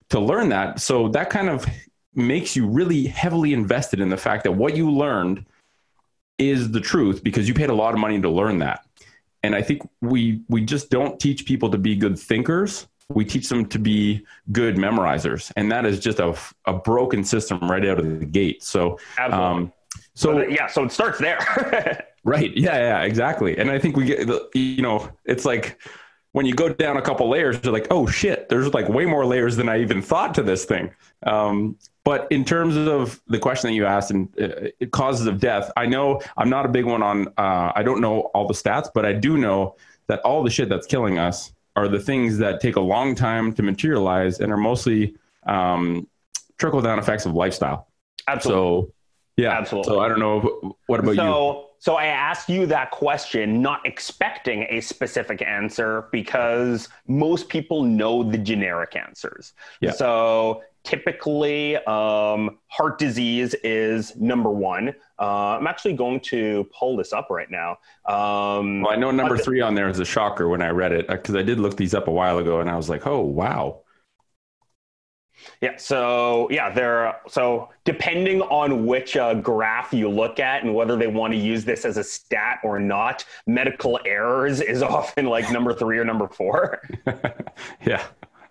to 0.09 0.19
learn 0.19 0.49
that. 0.49 0.79
So 0.79 1.09
that 1.09 1.29
kind 1.29 1.49
of 1.49 1.65
makes 2.13 2.55
you 2.55 2.67
really 2.67 3.07
heavily 3.07 3.53
invested 3.53 3.99
in 3.99 4.09
the 4.09 4.17
fact 4.17 4.43
that 4.43 4.51
what 4.53 4.77
you 4.77 4.89
learned 4.89 5.45
is 6.37 6.71
the 6.71 6.81
truth 6.81 7.23
because 7.23 7.47
you 7.47 7.53
paid 7.53 7.69
a 7.69 7.73
lot 7.73 7.93
of 7.93 7.99
money 7.99 8.21
to 8.21 8.29
learn 8.29 8.59
that. 8.59 8.85
And 9.43 9.55
i 9.55 9.61
think 9.61 9.87
we 10.01 10.41
we 10.49 10.65
just 10.65 10.89
don't 10.89 11.19
teach 11.19 11.45
people 11.45 11.69
to 11.69 11.77
be 11.77 11.95
good 11.95 12.17
thinkers 12.17 12.87
we 13.09 13.23
teach 13.23 13.49
them 13.49 13.65
to 13.67 13.79
be 13.79 14.25
good 14.51 14.75
memorizers 14.75 15.51
and 15.55 15.71
that 15.71 15.85
is 15.85 15.99
just 15.99 16.19
a, 16.19 16.35
a 16.65 16.73
broken 16.73 17.23
system 17.23 17.59
right 17.69 17.85
out 17.85 17.99
of 17.99 18.19
the 18.19 18.25
gate. 18.25 18.63
So 18.63 18.99
um, 19.19 19.71
so 20.13 20.41
yeah 20.47 20.67
so 20.67 20.83
it 20.83 20.91
starts 20.91 21.19
there. 21.19 22.05
Right. 22.27 22.57
Yeah 22.57 22.75
yeah 22.77 23.01
exactly. 23.03 23.55
And 23.59 23.69
i 23.69 23.77
think 23.77 23.95
we 23.95 24.05
get 24.05 24.25
the, 24.25 24.49
you 24.55 24.81
know 24.81 25.11
it's 25.25 25.45
like 25.45 25.79
when 26.31 26.47
you 26.47 26.55
go 26.55 26.69
down 26.69 26.97
a 26.97 27.01
couple 27.01 27.29
layers 27.29 27.59
you're 27.63 27.71
like 27.71 27.85
oh 27.91 28.07
shit 28.07 28.49
there's 28.49 28.73
like 28.73 28.89
way 28.89 29.05
more 29.05 29.27
layers 29.27 29.55
than 29.55 29.69
i 29.69 29.79
even 29.79 30.01
thought 30.01 30.33
to 30.33 30.41
this 30.41 30.65
thing. 30.65 30.89
Um, 31.21 31.77
but 32.03 32.27
in 32.31 32.43
terms 32.43 32.77
of 32.77 33.21
the 33.27 33.37
question 33.37 33.69
that 33.69 33.75
you 33.75 33.85
asked 33.85 34.09
and 34.09 34.27
uh, 34.41 34.87
causes 34.87 35.27
of 35.27 35.39
death 35.39 35.71
i 35.77 35.85
know 35.85 36.19
i'm 36.37 36.49
not 36.49 36.65
a 36.65 36.69
big 36.69 36.85
one 36.85 37.03
on 37.03 37.27
uh, 37.37 37.71
i 37.75 37.83
don't 37.83 38.01
know 38.01 38.21
all 38.33 38.47
the 38.47 38.55
stats 38.55 38.89
but 38.91 39.05
i 39.05 39.13
do 39.13 39.37
know 39.37 39.75
that 40.07 40.19
all 40.21 40.41
the 40.41 40.49
shit 40.49 40.67
that's 40.67 40.87
killing 40.87 41.19
us 41.19 41.53
are 41.75 41.87
the 41.87 41.99
things 41.99 42.37
that 42.37 42.61
take 42.61 42.75
a 42.75 42.81
long 42.81 43.15
time 43.15 43.53
to 43.53 43.63
materialize 43.63 44.39
and 44.39 44.51
are 44.51 44.57
mostly 44.57 45.15
um, 45.45 46.07
trickle 46.57 46.81
down 46.81 46.99
effects 46.99 47.25
of 47.25 47.33
lifestyle. 47.33 47.87
Absolutely. 48.27 48.87
So, 48.87 48.93
yeah. 49.37 49.51
Absolutely. 49.51 49.89
So 49.89 49.99
I 49.99 50.07
don't 50.07 50.19
know. 50.19 50.75
What 50.87 51.01
about 51.01 51.15
so, 51.15 51.51
you? 51.51 51.65
So 51.79 51.95
I 51.95 52.05
asked 52.05 52.49
you 52.49 52.65
that 52.67 52.91
question, 52.91 53.61
not 53.61 53.85
expecting 53.85 54.65
a 54.69 54.81
specific 54.81 55.41
answer 55.41 56.07
because 56.11 56.89
most 57.07 57.49
people 57.49 57.83
know 57.83 58.23
the 58.23 58.37
generic 58.37 58.95
answers. 58.95 59.53
Yeah. 59.81 59.91
So 59.91 60.63
typically, 60.85 61.75
um, 61.77 62.59
heart 62.67 62.97
disease 62.97 63.53
is 63.55 64.15
number 64.15 64.51
one. 64.51 64.93
Uh, 65.19 65.57
I'm 65.57 65.67
actually 65.67 65.93
going 65.93 66.19
to 66.21 66.69
pull 66.77 66.95
this 66.95 67.11
up 67.11 67.27
right 67.29 67.49
now. 67.49 67.71
Um, 68.05 68.81
well, 68.81 68.93
I 68.93 68.95
know 68.95 69.11
number 69.11 69.37
three 69.37 69.61
on 69.61 69.75
there 69.75 69.89
is 69.89 69.99
a 69.99 70.05
shocker 70.05 70.47
when 70.47 70.61
I 70.61 70.69
read 70.69 70.91
it 70.91 71.07
because 71.07 71.35
I 71.35 71.41
did 71.41 71.59
look 71.59 71.75
these 71.75 71.93
up 71.93 72.07
a 72.07 72.11
while 72.11 72.37
ago 72.37 72.61
and 72.61 72.69
I 72.69 72.77
was 72.77 72.89
like, 72.89 73.05
oh, 73.07 73.21
wow. 73.21 73.81
Yeah. 75.61 75.77
So 75.77 76.47
yeah, 76.49 76.71
there. 76.71 77.17
So 77.27 77.69
depending 77.83 78.41
on 78.41 78.85
which 78.85 79.17
uh, 79.17 79.35
graph 79.35 79.93
you 79.93 80.09
look 80.09 80.39
at 80.39 80.63
and 80.63 80.73
whether 80.73 80.95
they 80.95 81.07
want 81.07 81.33
to 81.33 81.39
use 81.39 81.65
this 81.65 81.85
as 81.85 81.97
a 81.97 82.03
stat 82.03 82.59
or 82.63 82.79
not, 82.79 83.25
medical 83.47 83.99
errors 84.05 84.61
is 84.61 84.81
often 84.83 85.25
like 85.25 85.51
number 85.51 85.73
three 85.73 85.97
or 85.97 86.05
number 86.05 86.27
four. 86.27 86.81
yeah. 87.85 88.03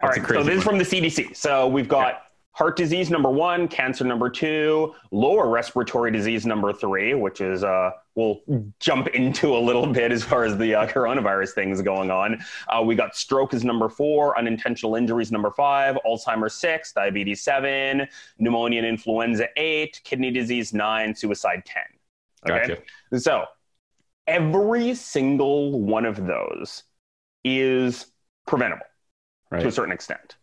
All 0.04 0.10
right. 0.10 0.28
So 0.28 0.42
this 0.42 0.46
one. 0.46 0.50
is 0.50 0.62
from 0.62 0.78
the 0.78 0.84
CDC. 0.84 1.36
So 1.36 1.66
we've 1.66 1.88
got 1.88 2.24
heart 2.52 2.76
disease 2.76 3.10
number 3.10 3.30
one, 3.30 3.66
cancer 3.66 4.04
number 4.04 4.30
two, 4.30 4.94
lower 5.10 5.48
respiratory 5.48 6.10
disease 6.10 6.46
number 6.46 6.72
three, 6.72 7.14
which 7.14 7.40
is 7.40 7.64
uh, 7.64 7.90
we'll 8.14 8.40
jump 8.80 9.08
into 9.08 9.56
a 9.56 9.58
little 9.58 9.86
bit 9.86 10.12
as 10.12 10.22
far 10.22 10.44
as 10.44 10.56
the 10.56 10.74
uh, 10.74 10.86
coronavirus 10.86 11.50
things 11.50 11.82
going 11.82 12.10
on. 12.10 12.42
Uh, 12.68 12.80
we 12.82 12.94
got 12.94 13.16
stroke 13.16 13.54
is 13.54 13.64
number 13.64 13.88
four, 13.88 14.38
unintentional 14.38 14.94
injuries 14.94 15.32
number 15.32 15.50
five, 15.50 15.98
Alzheimer's 16.06 16.54
six, 16.54 16.92
diabetes 16.92 17.42
seven, 17.42 18.06
pneumonia 18.38 18.78
and 18.78 18.86
influenza 18.86 19.48
eight, 19.56 20.00
kidney 20.04 20.30
disease 20.30 20.72
nine, 20.72 21.14
suicide 21.14 21.64
ten. 21.64 21.82
Okay, 22.48 22.76
gotcha. 23.10 23.20
so 23.20 23.44
every 24.26 24.94
single 24.94 25.80
one 25.80 26.04
of 26.04 26.26
those 26.26 26.84
is 27.42 28.06
preventable 28.46 28.86
right. 29.54 29.62
to 29.62 29.68
a 29.68 29.72
certain 29.72 29.92
extent. 29.92 30.36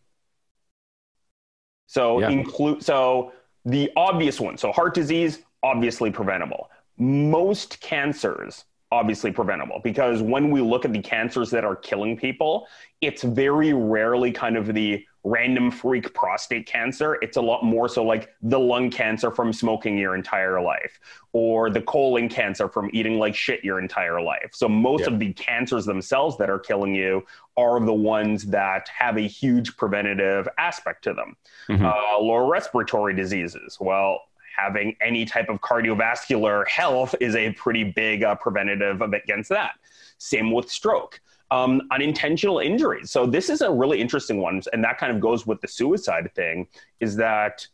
So 1.86 2.20
yeah. 2.20 2.30
include 2.30 2.82
so 2.82 3.32
the 3.64 3.90
obvious 3.96 4.40
one. 4.40 4.56
So 4.56 4.72
heart 4.72 4.94
disease, 4.94 5.40
obviously 5.62 6.10
preventable. 6.10 6.70
Most 6.98 7.80
cancers, 7.80 8.64
obviously 8.92 9.32
preventable 9.32 9.80
because 9.82 10.20
when 10.20 10.50
we 10.50 10.60
look 10.60 10.84
at 10.84 10.92
the 10.92 11.00
cancers 11.00 11.50
that 11.50 11.64
are 11.64 11.74
killing 11.74 12.14
people, 12.14 12.68
it's 13.00 13.22
very 13.22 13.72
rarely 13.72 14.30
kind 14.30 14.54
of 14.54 14.74
the 14.74 15.04
random 15.24 15.70
freak 15.70 16.12
prostate 16.12 16.66
cancer. 16.66 17.16
It's 17.22 17.38
a 17.38 17.40
lot 17.40 17.64
more 17.64 17.88
so 17.88 18.04
like 18.04 18.34
the 18.42 18.58
lung 18.58 18.90
cancer 18.90 19.30
from 19.30 19.50
smoking 19.52 19.96
your 19.96 20.14
entire 20.14 20.60
life 20.60 21.00
or 21.32 21.70
the 21.70 21.80
colon 21.80 22.28
cancer 22.28 22.68
from 22.68 22.90
eating 22.92 23.18
like 23.18 23.34
shit 23.34 23.64
your 23.64 23.80
entire 23.80 24.20
life. 24.20 24.50
So 24.52 24.68
most 24.68 25.02
yeah. 25.02 25.06
of 25.06 25.18
the 25.18 25.32
cancers 25.32 25.86
themselves 25.86 26.36
that 26.36 26.50
are 26.50 26.58
killing 26.58 26.94
you 26.94 27.24
are 27.56 27.80
the 27.80 27.94
ones 27.94 28.44
that 28.46 28.88
have 28.88 29.16
a 29.16 29.26
huge 29.26 29.76
preventative 29.76 30.46
aspect 30.58 31.04
to 31.04 31.14
them. 31.14 31.36
Mm-hmm. 31.68 31.86
Uh, 31.86 32.20
lower 32.20 32.46
respiratory 32.46 33.14
diseases. 33.14 33.78
Well, 33.80 34.20
having 34.56 34.96
any 35.00 35.24
type 35.24 35.48
of 35.48 35.60
cardiovascular 35.60 36.66
health 36.68 37.14
is 37.20 37.34
a 37.36 37.52
pretty 37.52 37.84
big 37.84 38.22
uh, 38.22 38.34
preventative 38.36 39.00
against 39.00 39.48
that. 39.50 39.72
Same 40.18 40.52
with 40.52 40.70
stroke 40.70 41.20
um, 41.52 41.82
unintentional 41.90 42.60
injuries. 42.60 43.10
So 43.10 43.26
this 43.26 43.50
is 43.50 43.60
a 43.60 43.70
really 43.70 44.00
interesting 44.00 44.40
one, 44.40 44.62
and 44.72 44.82
that 44.84 44.96
kind 44.96 45.12
of 45.12 45.20
goes 45.20 45.46
with 45.46 45.60
the 45.60 45.68
suicide 45.68 46.30
thing. 46.34 46.66
Is 46.98 47.16
that 47.16 47.66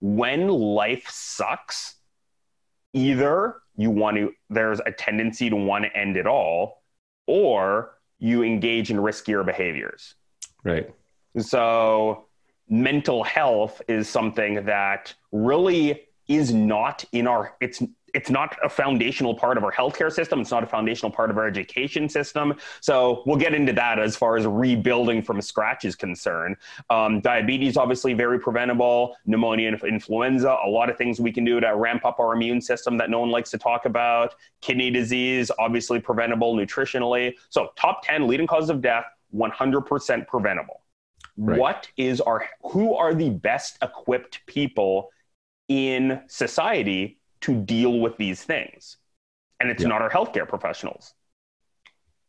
when 0.00 0.48
life 0.48 1.06
sucks, 1.10 1.96
either 2.94 3.56
you 3.76 3.90
want 3.90 4.16
to 4.16 4.32
there's 4.48 4.80
a 4.86 4.90
tendency 4.90 5.50
to 5.50 5.56
want 5.56 5.84
to 5.84 5.94
end 5.94 6.16
it 6.16 6.26
all, 6.26 6.82
or 7.26 7.98
you 8.18 8.42
engage 8.42 8.90
in 8.90 8.96
riskier 8.96 9.44
behaviors. 9.44 10.14
Right. 10.64 10.88
So 11.38 12.24
mental 12.68 13.24
health 13.24 13.82
is 13.88 14.08
something 14.08 14.64
that 14.64 15.14
really 15.32 16.02
is 16.28 16.52
not 16.54 17.04
in 17.12 17.26
our 17.26 17.54
it's 17.60 17.82
it's 18.14 18.30
not 18.30 18.56
a 18.62 18.68
foundational 18.68 19.34
part 19.34 19.58
of 19.58 19.64
our 19.64 19.72
healthcare 19.72 20.10
system. 20.10 20.40
It's 20.40 20.52
not 20.52 20.62
a 20.62 20.66
foundational 20.66 21.10
part 21.10 21.30
of 21.30 21.36
our 21.36 21.46
education 21.46 22.08
system. 22.08 22.54
So 22.80 23.24
we'll 23.26 23.36
get 23.36 23.54
into 23.54 23.72
that 23.72 23.98
as 23.98 24.16
far 24.16 24.36
as 24.36 24.46
rebuilding 24.46 25.20
from 25.20 25.42
scratch 25.42 25.84
is 25.84 25.96
concerned. 25.96 26.56
Um, 26.90 27.20
diabetes, 27.20 27.76
obviously, 27.76 28.14
very 28.14 28.38
preventable. 28.38 29.16
Pneumonia 29.26 29.68
and 29.68 29.82
influenza, 29.82 30.56
a 30.64 30.68
lot 30.68 30.88
of 30.88 30.96
things 30.96 31.20
we 31.20 31.32
can 31.32 31.44
do 31.44 31.58
to 31.58 31.74
ramp 31.74 32.04
up 32.04 32.20
our 32.20 32.32
immune 32.34 32.60
system 32.60 32.96
that 32.98 33.10
no 33.10 33.18
one 33.18 33.30
likes 33.30 33.50
to 33.50 33.58
talk 33.58 33.84
about. 33.84 34.36
Kidney 34.60 34.90
disease, 34.90 35.50
obviously 35.58 36.00
preventable 36.00 36.54
nutritionally. 36.54 37.34
So 37.50 37.70
top 37.74 38.04
10 38.04 38.28
leading 38.28 38.46
causes 38.46 38.70
of 38.70 38.80
death, 38.80 39.06
100% 39.34 40.28
preventable. 40.28 40.83
Right. 41.36 41.58
What 41.58 41.88
is 41.96 42.20
our, 42.20 42.48
who 42.62 42.94
are 42.94 43.14
the 43.14 43.30
best 43.30 43.78
equipped 43.82 44.46
people 44.46 45.10
in 45.68 46.20
society 46.28 47.18
to 47.44 47.54
deal 47.54 48.00
with 48.00 48.16
these 48.16 48.42
things. 48.42 48.96
And 49.60 49.70
it's 49.70 49.82
yeah. 49.82 49.88
not 49.88 50.02
our 50.02 50.10
healthcare 50.10 50.48
professionals. 50.48 51.14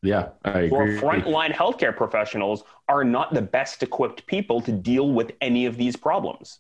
Yeah, 0.02 0.30
I 0.44 0.60
agree. 0.62 1.00
frontline 1.00 1.52
healthcare 1.52 1.96
professionals 1.96 2.64
are 2.88 3.04
not 3.04 3.34
the 3.34 3.42
best 3.42 3.82
equipped 3.82 4.28
people 4.28 4.62
to 4.62 4.72
deal 4.72 5.10
with 5.10 5.32
any 5.42 5.66
of 5.66 5.78
these 5.78 5.96
problems. 5.96 6.60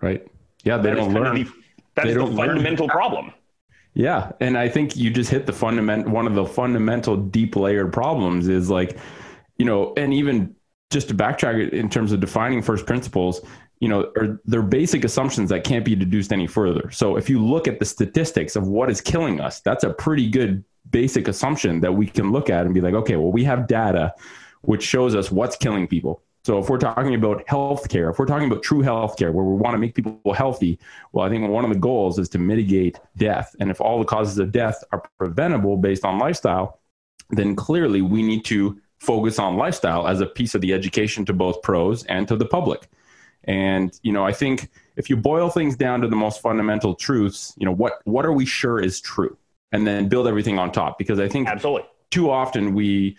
Right. 0.00 0.26
Yeah, 0.64 0.78
they 0.78 0.90
that 0.90 0.96
don't 0.96 1.12
learn. 1.12 1.34
The, 1.34 1.50
that 1.96 2.04
they 2.04 2.10
is 2.10 2.16
the 2.16 2.26
fundamental 2.26 2.86
learn. 2.86 2.90
problem. 2.90 3.32
Yeah, 3.94 4.30
and 4.40 4.56
I 4.56 4.68
think 4.68 4.96
you 4.96 5.10
just 5.10 5.30
hit 5.30 5.46
the 5.46 5.52
fundament. 5.52 6.08
One 6.08 6.26
of 6.26 6.34
the 6.34 6.46
fundamental, 6.46 7.16
deep 7.16 7.56
layered 7.56 7.92
problems 7.92 8.48
is 8.48 8.70
like, 8.70 8.96
you 9.58 9.66
know, 9.66 9.92
and 9.96 10.14
even 10.14 10.54
just 10.90 11.08
to 11.08 11.14
backtrack 11.14 11.70
in 11.70 11.88
terms 11.88 12.12
of 12.12 12.20
defining 12.20 12.62
first 12.62 12.86
principles, 12.86 13.40
you 13.80 13.88
know, 13.88 14.10
are 14.16 14.40
they're 14.44 14.62
basic 14.62 15.04
assumptions 15.04 15.50
that 15.50 15.64
can't 15.64 15.84
be 15.84 15.94
deduced 15.94 16.32
any 16.32 16.46
further. 16.46 16.90
So 16.90 17.16
if 17.16 17.28
you 17.30 17.44
look 17.44 17.68
at 17.68 17.78
the 17.78 17.84
statistics 17.84 18.56
of 18.56 18.66
what 18.66 18.90
is 18.90 19.00
killing 19.00 19.40
us, 19.40 19.60
that's 19.60 19.84
a 19.84 19.90
pretty 19.90 20.28
good 20.28 20.64
basic 20.90 21.28
assumption 21.28 21.80
that 21.80 21.92
we 21.92 22.06
can 22.06 22.32
look 22.32 22.50
at 22.50 22.64
and 22.64 22.74
be 22.74 22.80
like, 22.80 22.94
okay, 22.94 23.16
well, 23.16 23.30
we 23.30 23.44
have 23.44 23.66
data 23.66 24.14
which 24.62 24.82
shows 24.82 25.14
us 25.14 25.30
what's 25.30 25.56
killing 25.56 25.86
people. 25.86 26.22
So 26.44 26.58
if 26.58 26.70
we're 26.70 26.78
talking 26.78 27.14
about 27.14 27.46
healthcare, 27.46 28.10
if 28.10 28.18
we're 28.18 28.26
talking 28.26 28.50
about 28.50 28.62
true 28.62 28.82
healthcare, 28.82 29.32
where 29.32 29.44
we 29.44 29.56
want 29.56 29.74
to 29.74 29.78
make 29.78 29.94
people 29.94 30.32
healthy, 30.32 30.78
well, 31.12 31.26
I 31.26 31.28
think 31.28 31.48
one 31.48 31.64
of 31.64 31.70
the 31.70 31.78
goals 31.78 32.18
is 32.18 32.28
to 32.30 32.38
mitigate 32.38 32.98
death. 33.16 33.54
And 33.60 33.70
if 33.70 33.80
all 33.80 33.98
the 33.98 34.04
causes 34.04 34.38
of 34.38 34.50
death 34.50 34.82
are 34.92 35.02
preventable 35.18 35.76
based 35.76 36.04
on 36.04 36.18
lifestyle, 36.18 36.80
then 37.30 37.54
clearly 37.54 38.00
we 38.00 38.22
need 38.22 38.44
to 38.46 38.80
focus 38.98 39.38
on 39.38 39.56
lifestyle 39.56 40.06
as 40.06 40.20
a 40.20 40.26
piece 40.26 40.54
of 40.54 40.60
the 40.60 40.72
education 40.72 41.24
to 41.24 41.32
both 41.32 41.62
pros 41.62 42.04
and 42.04 42.26
to 42.28 42.36
the 42.36 42.44
public. 42.44 42.88
And 43.44 43.98
you 44.02 44.12
know, 44.12 44.24
I 44.24 44.32
think 44.32 44.70
if 44.96 45.08
you 45.08 45.16
boil 45.16 45.48
things 45.50 45.76
down 45.76 46.00
to 46.00 46.08
the 46.08 46.16
most 46.16 46.42
fundamental 46.42 46.94
truths, 46.94 47.54
you 47.56 47.64
know, 47.64 47.72
what 47.72 48.00
what 48.04 48.26
are 48.26 48.32
we 48.32 48.44
sure 48.44 48.80
is 48.80 49.00
true, 49.00 49.36
and 49.72 49.86
then 49.86 50.08
build 50.08 50.26
everything 50.26 50.58
on 50.58 50.72
top. 50.72 50.98
Because 50.98 51.18
I 51.18 51.28
think 51.28 51.48
Absolutely. 51.48 51.88
too 52.10 52.30
often 52.30 52.74
we 52.74 53.16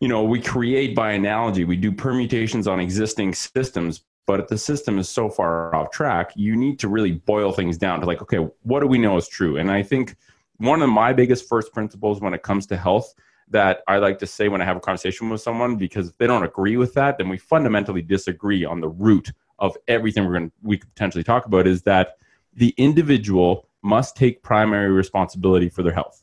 you 0.00 0.08
know 0.08 0.22
we 0.22 0.40
create 0.40 0.94
by 0.94 1.12
analogy 1.12 1.64
we 1.64 1.76
do 1.76 1.90
permutations 1.92 2.66
on 2.66 2.80
existing 2.80 3.34
systems 3.34 4.04
but 4.26 4.40
if 4.40 4.48
the 4.48 4.58
system 4.58 4.98
is 4.98 5.08
so 5.08 5.28
far 5.28 5.74
off 5.74 5.90
track 5.90 6.32
you 6.36 6.54
need 6.56 6.78
to 6.78 6.88
really 6.88 7.12
boil 7.12 7.52
things 7.52 7.76
down 7.76 8.00
to 8.00 8.06
like 8.06 8.22
okay 8.22 8.46
what 8.62 8.80
do 8.80 8.86
we 8.86 8.98
know 8.98 9.16
is 9.16 9.28
true 9.28 9.56
and 9.56 9.70
i 9.70 9.82
think 9.82 10.16
one 10.58 10.82
of 10.82 10.88
my 10.88 11.12
biggest 11.12 11.48
first 11.48 11.72
principles 11.72 12.20
when 12.20 12.34
it 12.34 12.42
comes 12.42 12.66
to 12.66 12.76
health 12.76 13.14
that 13.50 13.80
i 13.88 13.98
like 13.98 14.18
to 14.18 14.26
say 14.26 14.48
when 14.48 14.60
i 14.60 14.64
have 14.64 14.76
a 14.76 14.80
conversation 14.80 15.28
with 15.28 15.40
someone 15.40 15.76
because 15.76 16.08
if 16.08 16.16
they 16.18 16.26
don't 16.26 16.44
agree 16.44 16.76
with 16.76 16.94
that 16.94 17.18
then 17.18 17.28
we 17.28 17.36
fundamentally 17.36 18.02
disagree 18.02 18.64
on 18.64 18.80
the 18.80 18.88
root 18.88 19.30
of 19.58 19.76
everything 19.88 20.24
we're 20.24 20.38
going 20.38 20.48
to 20.48 20.54
we 20.62 20.78
could 20.78 20.92
potentially 20.94 21.24
talk 21.24 21.46
about 21.46 21.66
is 21.66 21.82
that 21.82 22.16
the 22.54 22.74
individual 22.76 23.68
must 23.82 24.16
take 24.16 24.42
primary 24.42 24.90
responsibility 24.90 25.68
for 25.68 25.82
their 25.82 25.92
health 25.92 26.22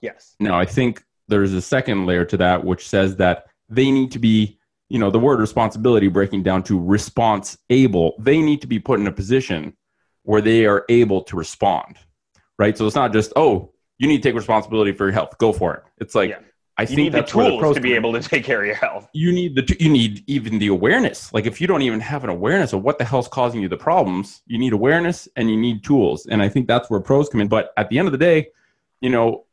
Yes. 0.00 0.36
now, 0.38 0.58
I 0.58 0.64
think 0.64 1.04
there's 1.28 1.52
a 1.52 1.62
second 1.62 2.06
layer 2.06 2.24
to 2.26 2.36
that, 2.36 2.64
which 2.64 2.88
says 2.88 3.16
that 3.16 3.46
they 3.68 3.90
need 3.90 4.12
to 4.12 4.18
be, 4.18 4.58
you 4.88 4.98
know, 4.98 5.10
the 5.10 5.18
word 5.18 5.40
responsibility 5.40 6.08
breaking 6.08 6.42
down 6.42 6.62
to 6.64 6.78
response 6.78 7.58
able. 7.70 8.14
They 8.18 8.40
need 8.40 8.60
to 8.60 8.66
be 8.66 8.78
put 8.78 9.00
in 9.00 9.06
a 9.06 9.12
position 9.12 9.76
where 10.22 10.40
they 10.40 10.66
are 10.66 10.84
able 10.88 11.22
to 11.22 11.36
respond, 11.36 11.96
right? 12.58 12.76
So 12.76 12.86
it's 12.86 12.94
not 12.94 13.12
just, 13.12 13.32
oh, 13.36 13.72
you 13.98 14.06
need 14.08 14.22
to 14.22 14.28
take 14.28 14.34
responsibility 14.36 14.92
for 14.92 15.04
your 15.04 15.12
health. 15.12 15.36
Go 15.38 15.52
for 15.52 15.74
it. 15.74 15.82
It's 15.98 16.14
like, 16.14 16.30
Yeah. 16.30 16.38
I 16.78 16.82
You 16.82 16.88
think 16.88 17.12
the 17.12 17.18
where 17.34 17.50
the 17.50 17.58
tools 17.58 17.74
to 17.76 17.80
be 17.80 17.94
able 17.94 18.12
to 18.12 18.20
take 18.20 18.44
care 18.44 18.60
of 18.60 18.66
your 18.66 18.74
health. 18.76 19.08
You 19.14 19.32
need 19.32 19.54
the 19.54 19.62
t- 19.62 19.82
you 19.82 19.88
need 19.90 20.22
even 20.26 20.58
the 20.58 20.66
awareness. 20.66 21.32
Like 21.32 21.46
if 21.46 21.58
you 21.58 21.66
don't 21.66 21.80
even 21.80 22.00
have 22.00 22.22
an 22.22 22.28
awareness 22.28 22.74
of 22.74 22.82
what 22.82 22.98
the 22.98 23.04
hell's 23.06 23.28
causing 23.28 23.62
you 23.62 23.68
the 23.68 23.78
problems, 23.78 24.42
you 24.46 24.58
need 24.58 24.74
awareness 24.74 25.26
and 25.36 25.48
you 25.50 25.56
need 25.56 25.82
tools. 25.82 26.26
And 26.26 26.42
I 26.42 26.50
think 26.50 26.66
that's 26.68 26.90
where 26.90 27.00
pros 27.00 27.30
come 27.30 27.40
in. 27.40 27.48
But 27.48 27.72
at 27.78 27.88
the 27.88 27.98
end 27.98 28.08
of 28.08 28.12
the 28.12 28.18
day, 28.18 28.48
you 29.00 29.08
know, 29.08 29.46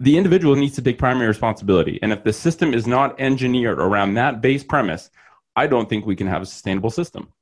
the 0.00 0.16
individual 0.18 0.56
needs 0.56 0.74
to 0.74 0.82
take 0.82 0.98
primary 0.98 1.28
responsibility. 1.28 2.00
And 2.02 2.12
if 2.12 2.24
the 2.24 2.32
system 2.32 2.74
is 2.74 2.88
not 2.88 3.18
engineered 3.20 3.78
around 3.78 4.14
that 4.14 4.40
base 4.40 4.64
premise, 4.64 5.10
I 5.54 5.68
don't 5.68 5.88
think 5.88 6.06
we 6.06 6.16
can 6.16 6.26
have 6.26 6.42
a 6.42 6.46
sustainable 6.46 6.90
system. 6.90 7.32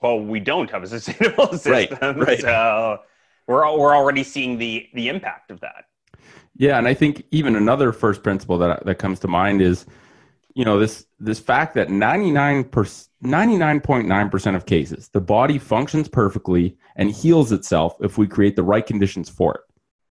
Well, 0.00 0.18
we 0.20 0.40
don't 0.40 0.70
have 0.70 0.82
a 0.82 0.86
sustainable 0.86 1.48
system, 1.58 1.72
Right, 1.72 2.16
right. 2.16 2.40
so 2.40 2.98
we're 3.46 3.64
al- 3.64 3.78
we're 3.78 3.94
already 3.94 4.24
seeing 4.24 4.58
the 4.58 4.88
the 4.94 5.08
impact 5.08 5.50
of 5.50 5.60
that. 5.60 5.84
Yeah, 6.56 6.78
and 6.78 6.86
I 6.86 6.94
think 6.94 7.24
even 7.30 7.56
another 7.56 7.92
first 7.92 8.22
principle 8.22 8.58
that 8.58 8.84
that 8.84 8.96
comes 8.96 9.20
to 9.20 9.28
mind 9.28 9.62
is, 9.62 9.86
you 10.54 10.64
know, 10.64 10.78
this 10.78 11.06
this 11.18 11.40
fact 11.40 11.74
that 11.74 11.90
99 11.90 12.64
99.9% 12.64 14.56
of 14.56 14.66
cases, 14.66 15.08
the 15.12 15.20
body 15.20 15.58
functions 15.58 16.08
perfectly 16.08 16.76
and 16.96 17.10
heals 17.10 17.52
itself 17.52 17.94
if 18.00 18.18
we 18.18 18.26
create 18.26 18.56
the 18.56 18.62
right 18.62 18.84
conditions 18.84 19.28
for 19.28 19.54
it. 19.54 19.60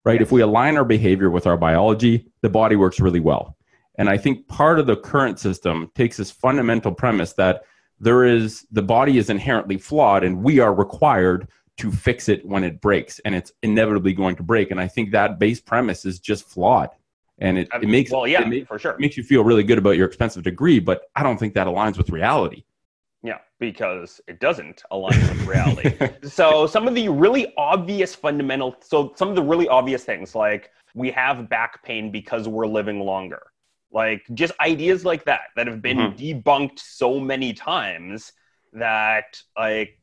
Right? 0.04 0.23
If 0.23 0.30
we 0.30 0.42
align 0.42 0.76
our 0.76 0.85
behavior 0.85 1.30
with 1.30 1.47
our 1.47 1.56
biology, 1.56 2.30
the 2.42 2.49
body 2.49 2.76
works 2.76 3.00
really 3.00 3.20
well. 3.20 3.56
And 3.97 4.08
I 4.08 4.16
think 4.16 4.47
part 4.47 4.78
of 4.78 4.87
the 4.87 4.97
current 4.97 5.38
system 5.38 5.90
takes 5.94 6.16
this 6.16 6.30
fundamental 6.30 6.92
premise 6.92 7.32
that 7.35 7.62
there 8.00 8.25
is 8.25 8.64
the 8.70 8.82
body 8.82 9.18
is 9.18 9.28
inherently 9.28 9.76
flawed 9.76 10.23
and 10.23 10.42
we 10.42 10.61
are 10.61 10.73
required 10.73 11.49
to 11.78 11.90
fix 11.90 12.28
it 12.28 12.44
when 12.44 12.64
it 12.64 12.80
breaks 12.80 13.18
and 13.20 13.35
it's 13.35 13.52
inevitably 13.62 14.12
going 14.12 14.37
to 14.37 14.42
break 14.42 14.70
and 14.70 14.81
i 14.81 14.88
think 14.88 15.11
that 15.12 15.38
base 15.38 15.61
premise 15.61 16.05
is 16.05 16.18
just 16.18 16.44
flawed 16.48 16.90
and 17.40 17.57
it, 17.57 17.68
it 17.72 17.85
um, 17.85 17.90
makes 17.90 18.11
well, 18.11 18.26
yeah, 18.26 18.48
for 18.66 18.79
sure. 18.79 18.92
it 18.92 19.00
makes 19.00 19.16
you 19.16 19.22
feel 19.22 19.44
really 19.44 19.62
good 19.62 19.79
about 19.79 19.96
your 19.96 20.07
expensive 20.07 20.42
degree 20.42 20.79
but 20.79 21.03
i 21.16 21.22
don't 21.22 21.38
think 21.38 21.55
that 21.55 21.66
aligns 21.66 21.96
with 21.96 22.11
reality 22.11 22.64
Yeah, 23.22 23.38
because 23.59 24.20
it 24.29 24.38
doesn't 24.38 24.83
align 24.92 25.20
with 25.29 25.46
reality. 25.46 25.90
so 26.29 26.66
some 26.68 26.87
of 26.87 26.94
the 26.94 27.09
really 27.09 27.53
obvious 27.57 28.14
fundamental 28.14 28.76
so 28.81 29.12
some 29.16 29.29
of 29.29 29.35
the 29.35 29.42
really 29.42 29.68
obvious 29.68 30.05
things 30.05 30.35
like 30.35 30.70
we 30.94 31.11
have 31.12 31.48
back 31.48 31.83
pain 31.83 32.11
because 32.11 32.48
we're 32.48 32.66
living 32.66 33.00
longer. 33.00 33.42
Like 33.90 34.26
just 34.35 34.53
ideas 34.61 35.05
like 35.05 35.24
that 35.24 35.42
that 35.57 35.66
have 35.66 35.81
been 35.81 35.98
mm-hmm. 35.98 36.16
debunked 36.16 36.79
so 36.79 37.18
many 37.18 37.55
times 37.55 38.33
that 38.74 39.40
like 39.57 39.98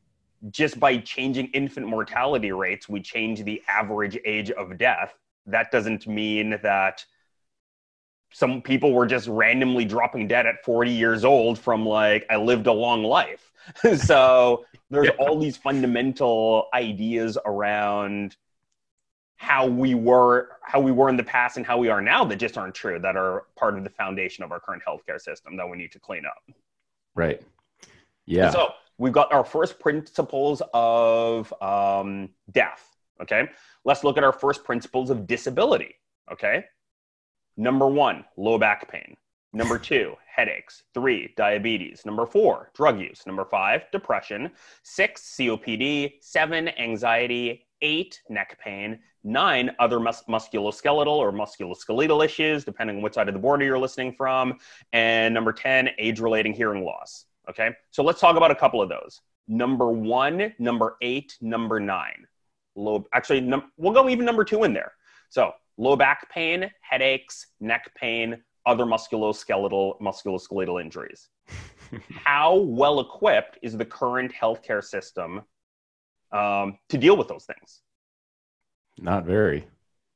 just 0.50 0.78
by 0.78 0.98
changing 0.98 1.46
infant 1.48 1.86
mortality 1.86 2.52
rates 2.52 2.88
we 2.88 3.00
change 3.00 3.42
the 3.44 3.62
average 3.68 4.18
age 4.24 4.50
of 4.50 4.78
death. 4.78 5.14
That 5.46 5.70
doesn't 5.70 6.06
mean 6.06 6.58
that 6.62 7.04
some 8.32 8.60
people 8.60 8.92
were 8.92 9.06
just 9.06 9.28
randomly 9.28 9.84
dropping 9.84 10.28
dead 10.28 10.46
at 10.46 10.64
40 10.64 10.90
years 10.90 11.24
old 11.24 11.58
from 11.58 11.86
like 11.86 12.26
I 12.28 12.36
lived 12.36 12.66
a 12.66 12.72
long 12.72 13.02
life. 13.04 13.52
so 13.96 14.66
there's 14.90 15.06
Yeah. 15.06 15.12
all 15.18 15.38
these 15.38 15.56
fundamental 15.56 16.68
ideas 16.74 17.38
around 17.46 18.36
how 19.36 19.66
we 19.66 19.94
were 19.94 20.48
how 20.62 20.80
we 20.80 20.90
were 20.90 21.08
in 21.08 21.16
the 21.16 21.24
past 21.24 21.56
and 21.56 21.66
how 21.66 21.76
we 21.78 21.88
are 21.88 22.00
now 22.00 22.24
that 22.24 22.36
just 22.36 22.56
aren't 22.56 22.74
true 22.74 22.98
that 22.98 23.16
are 23.16 23.44
part 23.56 23.76
of 23.76 23.84
the 23.84 23.90
foundation 23.90 24.42
of 24.42 24.50
our 24.50 24.58
current 24.60 24.82
healthcare 24.86 25.20
system 25.20 25.56
that 25.56 25.68
we 25.68 25.76
need 25.76 25.92
to 25.92 25.98
clean 25.98 26.24
up. 26.24 26.42
right 27.14 27.42
yeah 28.24 28.50
So 28.50 28.72
we've 28.98 29.12
got 29.12 29.32
our 29.32 29.44
first 29.44 29.78
principles 29.78 30.62
of 30.72 31.52
um, 31.62 32.30
death. 32.50 32.96
Okay. 33.22 33.48
Let's 33.84 34.04
look 34.04 34.18
at 34.18 34.24
our 34.24 34.32
first 34.32 34.64
principles 34.64 35.10
of 35.10 35.26
disability. 35.26 35.94
Okay. 36.30 36.64
Number 37.56 37.86
one, 37.86 38.24
low 38.36 38.58
back 38.58 38.90
pain. 38.90 39.16
Number 39.52 39.78
two, 39.90 40.14
headaches. 40.26 40.82
Three, 40.92 41.32
diabetes. 41.36 42.02
Number 42.04 42.26
four, 42.26 42.70
drug 42.74 43.00
use. 43.00 43.22
Number 43.26 43.44
five, 43.44 43.84
depression. 43.92 44.50
Six, 44.82 45.36
COPD. 45.38 46.14
Seven, 46.20 46.68
anxiety. 46.78 47.66
Eight, 47.82 48.20
neck 48.28 48.58
pain. 48.58 48.98
Nine, 49.22 49.70
other 49.78 49.98
mus- 49.98 50.24
musculoskeletal 50.28 51.08
or 51.08 51.32
musculoskeletal 51.32 52.24
issues, 52.24 52.64
depending 52.64 52.96
on 52.96 53.02
which 53.02 53.14
side 53.14 53.28
of 53.28 53.34
the 53.34 53.40
border 53.40 53.64
you're 53.64 53.78
listening 53.78 54.12
from. 54.12 54.58
And 54.92 55.34
number 55.34 55.52
10, 55.52 55.90
age 55.98 56.20
relating 56.20 56.52
hearing 56.52 56.84
loss. 56.84 57.26
Okay. 57.48 57.70
So 57.90 58.02
let's 58.02 58.20
talk 58.20 58.36
about 58.36 58.50
a 58.50 58.54
couple 58.54 58.82
of 58.82 58.88
those. 58.88 59.20
Number 59.48 59.90
one, 59.90 60.52
number 60.58 60.96
eight, 61.02 61.36
number 61.40 61.78
nine. 61.78 62.26
Low, 62.74 63.06
actually, 63.14 63.40
num- 63.40 63.70
we'll 63.76 63.92
go 63.92 64.08
even 64.08 64.24
number 64.26 64.44
two 64.44 64.64
in 64.64 64.74
there. 64.74 64.92
So 65.30 65.52
low 65.78 65.96
back 65.96 66.28
pain, 66.30 66.70
headaches, 66.80 67.46
neck 67.60 67.90
pain, 67.96 68.42
other 68.66 68.84
musculoskeletal, 68.84 70.00
musculoskeletal 70.00 70.80
injuries. 70.80 71.28
How 72.24 72.56
well 72.56 73.00
equipped 73.00 73.58
is 73.62 73.76
the 73.76 73.84
current 73.84 74.32
healthcare 74.32 74.82
system 74.82 75.42
um, 76.32 76.78
to 76.88 76.98
deal 76.98 77.16
with 77.16 77.28
those 77.28 77.44
things? 77.44 77.82
not 78.98 79.24
very 79.24 79.66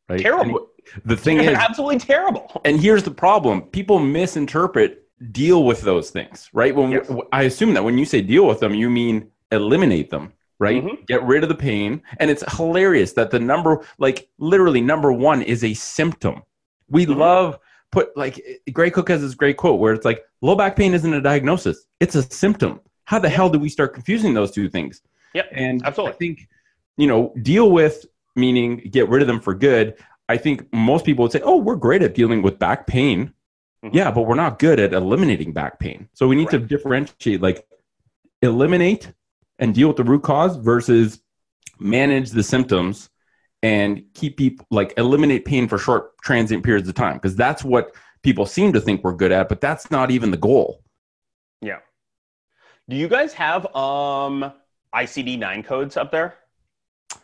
right 0.09 0.21
Terrible. 0.21 0.71
And 0.95 1.03
the 1.05 1.17
thing 1.17 1.39
is 1.39 1.49
absolutely 1.49 1.99
terrible. 1.99 2.61
and 2.65 2.81
here's 2.81 3.03
the 3.03 3.11
problem 3.11 3.63
people 3.63 3.99
misinterpret 3.99 5.00
deal 5.33 5.65
with 5.65 5.83
those 5.83 6.11
things 6.11 6.49
right? 6.53 6.75
When 6.75 6.93
Yes. 6.93 7.11
i 7.33 7.43
assume 7.43 7.75
that 7.75 7.85
when 7.85 7.99
you 7.99 8.05
say 8.05 8.21
deal 8.23 8.47
with 8.47 8.61
them 8.61 8.75
you 8.75 8.89
mean 8.91 9.31
eliminate 9.53 10.11
them 10.11 10.33
right? 10.59 10.85
Mhm. 10.85 11.07
get 11.07 11.23
rid 11.25 11.43
of 11.43 11.49
the 11.49 11.55
pain. 11.55 12.03
And 12.19 12.31
it's 12.31 12.45
hilarious 12.57 13.13
that 13.15 13.31
the 13.31 13.41
number 13.41 13.81
like 13.99 14.29
literally 14.39 14.81
number 14.83 15.11
one 15.11 15.41
is 15.41 15.65
a 15.65 15.73
symptom. 15.75 16.43
We 16.89 17.07
Mhm. 17.07 17.17
love 17.17 17.59
put 17.93 18.15
like 18.17 18.43
gray 18.73 18.91
cook 18.91 19.09
has 19.09 19.21
this 19.23 19.35
great 19.35 19.57
quote 19.57 19.81
where 19.81 19.93
it's 19.95 20.05
like 20.05 20.23
low 20.43 20.55
back 20.55 20.77
pain 20.77 20.93
isn't 20.95 21.13
a 21.15 21.21
diagnosis 21.21 21.87
it's 21.99 22.15
a 22.15 22.23
symptom. 22.23 22.81
How 23.05 23.19
the 23.19 23.29
hell 23.29 23.49
do 23.51 23.59
we 23.59 23.69
start 23.69 23.95
confusing 23.95 24.33
those 24.35 24.51
two 24.53 24.69
things? 24.69 25.03
Yep, 25.35 25.49
and 25.53 25.83
absolutely. 25.85 26.15
i 26.15 26.17
think 26.17 26.49
you 26.97 27.07
know 27.07 27.33
deal 27.43 27.71
with 27.73 28.05
meaning 28.37 28.77
get 28.91 29.09
rid 29.09 29.23
of 29.23 29.29
them 29.29 29.41
for 29.41 29.55
good. 29.55 29.95
I 30.29 30.37
think 30.37 30.67
most 30.73 31.05
people 31.05 31.23
would 31.25 31.33
say 31.33 31.41
oh 31.43 31.57
we're 31.57 31.77
great 31.77 32.03
at 32.03 32.15
dealing 32.15 32.41
with 32.43 32.59
back 32.59 32.87
pain 32.87 33.33
Mhm. 33.85 33.95
yeah 33.95 34.11
but 34.11 34.23
we're 34.23 34.35
not 34.35 34.59
good 34.59 34.79
at 34.79 34.93
eliminating 34.93 35.53
back 35.53 35.79
pain 35.79 36.09
so 36.13 36.29
we 36.29 36.37
need 36.37 36.51
to 36.51 36.59
differentiate 36.59 37.41
like 37.41 37.67
eliminate 38.43 39.13
and 39.59 39.75
deal 39.75 39.89
with 39.89 39.97
the 39.97 40.05
root 40.05 40.23
cause 40.23 40.57
versus 40.57 41.21
manage 41.79 42.31
the 42.31 42.43
symptoms 42.43 43.09
and 43.63 44.03
keep 44.15 44.37
people 44.37 44.67
like 44.71 44.93
eliminate 44.99 45.45
pain 45.45 45.67
for 45.69 45.79
short 45.79 46.17
transient 46.19 46.63
periods 46.63 46.89
of 46.89 46.95
time 46.95 47.15
because 47.15 47.37
that's 47.37 47.63
what 47.65 47.95
people 48.23 48.45
seem 48.47 48.73
to 48.73 48.81
think 48.81 49.03
we're 49.03 49.15
good 49.15 49.33
at 49.33 49.49
but 49.49 49.61
that's 49.61 49.91
not 49.91 50.11
even 50.11 50.31
the 50.31 50.37
goal 50.37 50.83
Yeah. 51.63 51.79
Do 52.89 52.97
you 52.97 53.09
guys 53.09 53.33
have 53.35 53.65
um 53.75 54.53
ICD 54.95 55.39
nine 55.39 55.63
codes 55.63 55.97
up 55.97 56.11
there, 56.11 56.35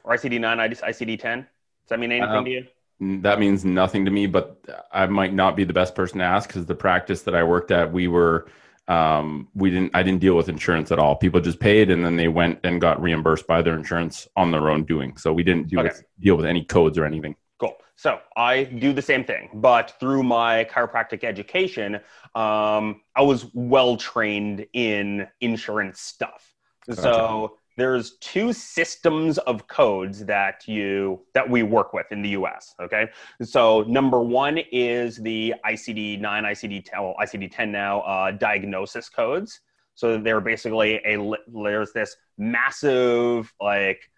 or 0.04 0.14
ICD 0.14 0.38
nine, 0.40 0.58
ICD 0.58 1.18
ten? 1.18 1.40
Does 1.40 1.88
that 1.88 1.98
mean 1.98 2.12
anything 2.12 2.30
Um, 2.30 2.44
to 2.44 2.50
you? 2.50 2.66
That 3.00 3.38
means 3.38 3.64
nothing 3.64 4.04
to 4.04 4.10
me 4.10 4.26
but 4.26 4.58
i 4.92 5.06
might 5.06 5.34
not 5.34 5.56
be 5.56 5.64
the 5.64 5.72
best 5.72 5.94
person 5.94 6.18
to 6.18 6.24
ask 6.24 6.48
because 6.48 6.66
the 6.66 6.74
practice 6.74 7.22
that 7.22 7.34
i 7.34 7.42
worked 7.42 7.70
at 7.70 7.92
we 7.92 8.08
were 8.08 8.46
um, 8.88 9.48
we 9.54 9.70
didn't. 9.70 9.90
I 9.94 10.02
didn't 10.02 10.20
deal 10.20 10.36
with 10.36 10.48
insurance 10.48 10.92
at 10.92 10.98
all. 10.98 11.16
People 11.16 11.40
just 11.40 11.58
paid, 11.58 11.90
and 11.90 12.04
then 12.04 12.16
they 12.16 12.28
went 12.28 12.60
and 12.62 12.80
got 12.80 13.02
reimbursed 13.02 13.46
by 13.46 13.62
their 13.62 13.74
insurance 13.74 14.28
on 14.36 14.50
their 14.52 14.70
own 14.70 14.84
doing. 14.84 15.16
So 15.16 15.32
we 15.32 15.42
didn't 15.42 15.68
do 15.68 15.78
Okay. 15.80 15.88
with, 15.88 16.04
deal 16.20 16.36
with 16.36 16.46
any 16.46 16.64
codes 16.64 16.96
or 16.96 17.04
anything. 17.04 17.34
Cool. 17.58 17.76
So 17.96 18.20
I 18.36 18.64
do 18.64 18.92
the 18.92 19.02
same 19.02 19.24
thing, 19.24 19.48
but 19.54 19.94
through 19.98 20.22
my 20.22 20.64
chiropractic 20.64 21.24
education, 21.24 21.96
um, 22.34 23.00
I 23.16 23.22
was 23.22 23.46
well 23.54 23.96
trained 23.96 24.66
in 24.72 25.26
insurance 25.40 26.00
stuff. 26.00 26.54
So 26.92 27.56
there's 27.76 28.16
two 28.18 28.52
systems 28.52 29.38
of 29.38 29.66
codes 29.68 30.24
that 30.24 30.66
you 30.66 31.20
that 31.34 31.48
we 31.48 31.62
work 31.62 31.92
with 31.92 32.06
in 32.10 32.22
the 32.22 32.30
U.S. 32.30 32.74
Okay, 32.80 33.08
so 33.42 33.82
number 33.82 34.20
one 34.20 34.58
is 34.72 35.16
the 35.18 35.54
ICD 35.64 36.20
nine, 36.20 36.44
ICD 36.44 36.84
ten, 36.84 37.02
well, 37.02 37.14
ICD 37.20 37.50
ten 37.50 37.70
now 37.70 38.00
uh, 38.00 38.30
diagnosis 38.30 39.08
codes. 39.08 39.60
So 39.94 40.18
they're 40.18 40.40
basically 40.40 41.00
a 41.04 41.32
there's 41.48 41.92
this 41.92 42.16
massive 42.38 43.52
like 43.60 44.10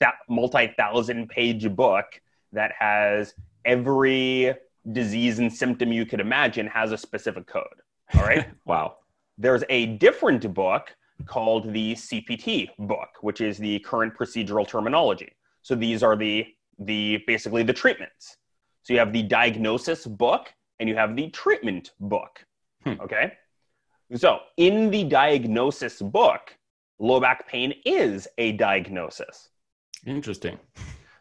that 0.00 0.14
multi-thousand 0.28 1.28
page 1.28 1.74
book 1.74 2.06
that 2.52 2.72
has 2.78 3.34
every 3.64 4.54
disease 4.92 5.38
and 5.38 5.52
symptom 5.52 5.92
you 5.92 6.04
could 6.04 6.20
imagine 6.20 6.66
has 6.66 6.92
a 6.92 6.98
specific 6.98 7.46
code. 7.46 7.64
All 8.14 8.22
right. 8.22 8.48
Wow. 8.66 8.96
There's 9.36 9.64
a 9.68 9.86
different 9.86 10.54
book 10.54 10.94
called 11.26 11.72
the 11.72 11.94
CPT 11.94 12.68
book, 12.78 13.08
which 13.20 13.40
is 13.40 13.58
the 13.58 13.78
current 13.80 14.14
procedural 14.14 14.66
terminology. 14.66 15.32
So 15.62 15.74
these 15.74 16.02
are 16.02 16.16
the 16.16 16.46
the 16.78 17.22
basically 17.26 17.62
the 17.62 17.72
treatments. 17.72 18.36
So 18.82 18.92
you 18.92 18.98
have 18.98 19.12
the 19.12 19.22
diagnosis 19.22 20.06
book 20.06 20.52
and 20.78 20.88
you 20.88 20.96
have 20.96 21.16
the 21.16 21.30
treatment 21.30 21.92
book. 22.00 22.44
Hmm. 22.82 23.00
Okay. 23.00 23.32
So 24.14 24.40
in 24.56 24.90
the 24.90 25.04
diagnosis 25.04 26.02
book, 26.02 26.56
low 26.98 27.20
back 27.20 27.48
pain 27.48 27.74
is 27.84 28.28
a 28.38 28.52
diagnosis. 28.52 29.48
Interesting. 30.06 30.58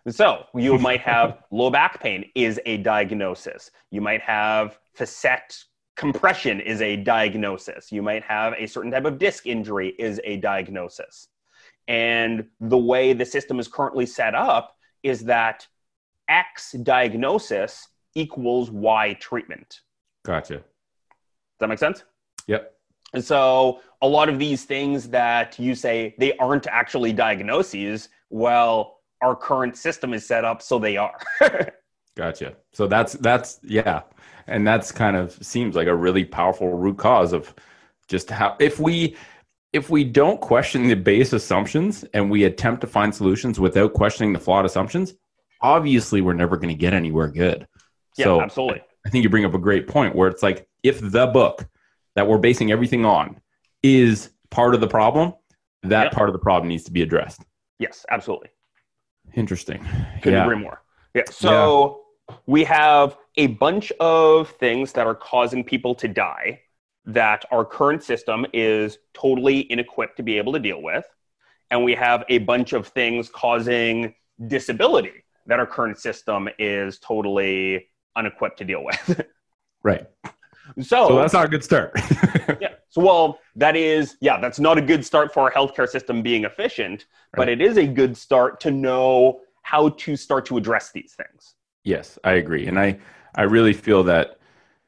So 0.10 0.46
you 0.54 0.78
might 0.88 1.02
have 1.02 1.44
low 1.52 1.70
back 1.70 2.02
pain 2.02 2.30
is 2.36 2.60
a 2.66 2.78
diagnosis. 2.78 3.72
You 3.92 4.02
might 4.02 4.22
have 4.22 4.78
facet 4.94 5.64
compression 5.96 6.60
is 6.60 6.82
a 6.82 6.96
diagnosis. 6.98 7.92
You 7.92 8.02
might 8.02 8.24
have 8.24 8.54
a 8.58 8.68
certain 8.68 8.92
type 8.92 9.06
of 9.06 9.18
disc 9.18 9.46
injury 9.46 9.94
is 10.00 10.20
a 10.24 10.38
diagnosis. 10.38 11.28
And 11.88 12.46
the 12.60 12.78
way 12.78 13.14
the 13.14 13.26
system 13.26 13.60
is 13.60 13.68
currently 13.68 14.06
set 14.06 14.36
up 14.36 14.76
is 15.04 15.26
that 15.26 15.68
X 16.30 16.74
diagnosis 16.84 17.88
equals 18.16 18.72
Y 18.72 19.14
treatment. 19.20 19.82
Gotcha. 20.24 20.56
Does 20.56 20.64
that 21.60 21.68
make 21.68 21.80
sense? 21.80 22.04
Yep. 22.48 22.74
And 23.14 23.24
so 23.24 23.82
a 24.02 24.08
lot 24.08 24.30
of 24.30 24.40
these 24.40 24.66
things 24.66 25.10
that 25.10 25.60
you 25.60 25.76
say 25.76 26.16
they 26.18 26.36
aren't 26.38 26.68
actually 26.68 27.14
diagnoses, 27.14 28.10
well, 28.30 29.00
our 29.22 29.36
current 29.36 29.78
system 29.78 30.14
is 30.14 30.26
set 30.26 30.44
up 30.44 30.62
so 30.62 30.80
they 30.80 30.98
are. 30.98 31.20
Gotcha. 32.16 32.56
So 32.72 32.88
that's 32.88 33.14
that's 33.14 33.60
yeah, 33.64 34.02
and 34.48 34.66
that's 34.68 34.92
kind 34.92 35.16
of 35.16 35.32
seems 35.44 35.76
like 35.76 35.88
a 35.88 35.96
really 35.96 36.26
powerful 36.26 36.70
root 36.70 36.98
cause 36.98 37.34
of 37.34 37.54
just 38.08 38.30
how 38.30 38.56
if 38.60 38.80
we 38.80 39.16
if 39.72 39.90
we 39.90 40.04
don't 40.04 40.40
question 40.40 40.88
the 40.88 40.96
base 40.96 41.34
assumptions 41.34 42.04
and 42.14 42.30
we 42.30 42.44
attempt 42.44 42.82
to 42.82 42.88
find 42.88 43.14
solutions 43.14 43.60
without 43.60 43.94
questioning 43.94 44.32
the 44.32 44.40
flawed 44.40 44.66
assumptions, 44.66 45.16
obviously 45.62 46.22
we're 46.22 46.34
never 46.34 46.58
going 46.58 46.70
to 46.70 46.76
get 46.76 46.94
anywhere 46.94 47.28
good. 47.28 47.68
yeah, 48.16 48.26
so 48.26 48.42
absolutely. 48.42 48.82
I 49.06 49.10
think 49.10 49.24
you 49.24 49.30
bring 49.30 49.46
up 49.46 49.56
a 49.56 49.60
great 49.60 49.88
point 49.88 50.16
where 50.16 50.28
it's 50.30 50.44
like 50.44 50.68
if 50.84 51.00
the 51.02 51.28
book 51.28 51.68
that 52.16 52.28
we're 52.28 52.38
basing 52.38 52.72
everything 52.72 53.06
on 53.06 53.42
is 53.82 54.30
part 54.52 54.76
of 54.76 54.82
the 54.82 54.88
problem, 54.88 55.34
that 55.82 56.04
Yep. 56.06 56.12
part 56.14 56.30
of 56.30 56.34
the 56.34 56.40
problem 56.40 56.70
needs 56.70 56.84
to 56.84 56.92
be 56.92 57.02
addressed. 57.02 57.44
Yes, 57.80 58.06
absolutely. 58.12 58.50
Interesting. 59.34 59.80
Couldn't 60.22 60.40
yeah. 60.40 60.44
agree 60.46 60.58
more. 60.58 60.84
Yeah. 61.16 61.24
So 61.30 62.03
we 62.46 62.64
have 62.64 63.18
a 63.38 63.48
bunch 63.48 63.92
of 64.00 64.50
things 64.52 64.94
that 64.94 65.08
are 65.08 65.16
causing 65.16 65.64
people 65.64 65.96
to 65.96 66.08
die 66.08 66.62
that 67.06 67.44
our 67.52 67.66
current 67.66 68.04
system 68.04 68.46
is 68.54 68.98
totally 69.14 69.66
inequipped 69.66 70.16
to 70.16 70.24
be 70.24 70.38
able 70.38 70.54
to 70.54 70.60
deal 70.60 70.82
with. 70.82 71.06
And 71.72 71.84
we 71.84 71.96
have 71.96 72.24
a 72.30 72.38
bunch 72.40 72.74
of 72.74 72.88
things 72.88 73.30
causing 73.30 74.14
disability 74.48 75.24
that 75.48 75.60
our 75.60 75.66
current 75.66 75.98
system 75.98 76.48
is 76.60 77.00
totally 77.00 77.88
unequipped 78.16 78.58
to 78.60 78.66
deal 78.66 78.84
with. 78.84 79.22
Right. 79.86 80.08
so, 80.78 81.10
So 81.10 81.16
that's 81.18 81.34
not 81.34 81.44
a 81.44 81.50
good 81.50 81.62
start. 81.62 81.92
yeah. 82.62 82.76
So, 82.88 83.02
well, 83.02 83.40
that 83.58 83.76
is, 83.76 84.16
yeah, 84.22 84.40
that's 84.40 84.62
not 84.62 84.78
a 84.78 84.82
good 84.82 85.06
start 85.06 85.34
for 85.34 85.42
our 85.42 85.52
healthcare 85.52 85.90
system 85.90 86.22
being 86.22 86.46
efficient, 86.46 87.06
but 87.36 87.50
it 87.50 87.60
is 87.60 87.76
a 87.76 87.86
good 87.86 88.16
start 88.16 88.62
to 88.62 88.72
know 88.72 89.42
how 89.64 89.90
to 89.90 90.16
start 90.16 90.46
to 90.46 90.56
address 90.56 90.94
these 90.94 91.16
things. 91.18 91.56
Yes, 91.84 92.18
I 92.24 92.34
agree, 92.34 92.68
and 92.68 92.80
I 92.80 93.00
I 93.36 93.44
really 93.44 93.74
feel 93.74 94.04
that 94.04 94.40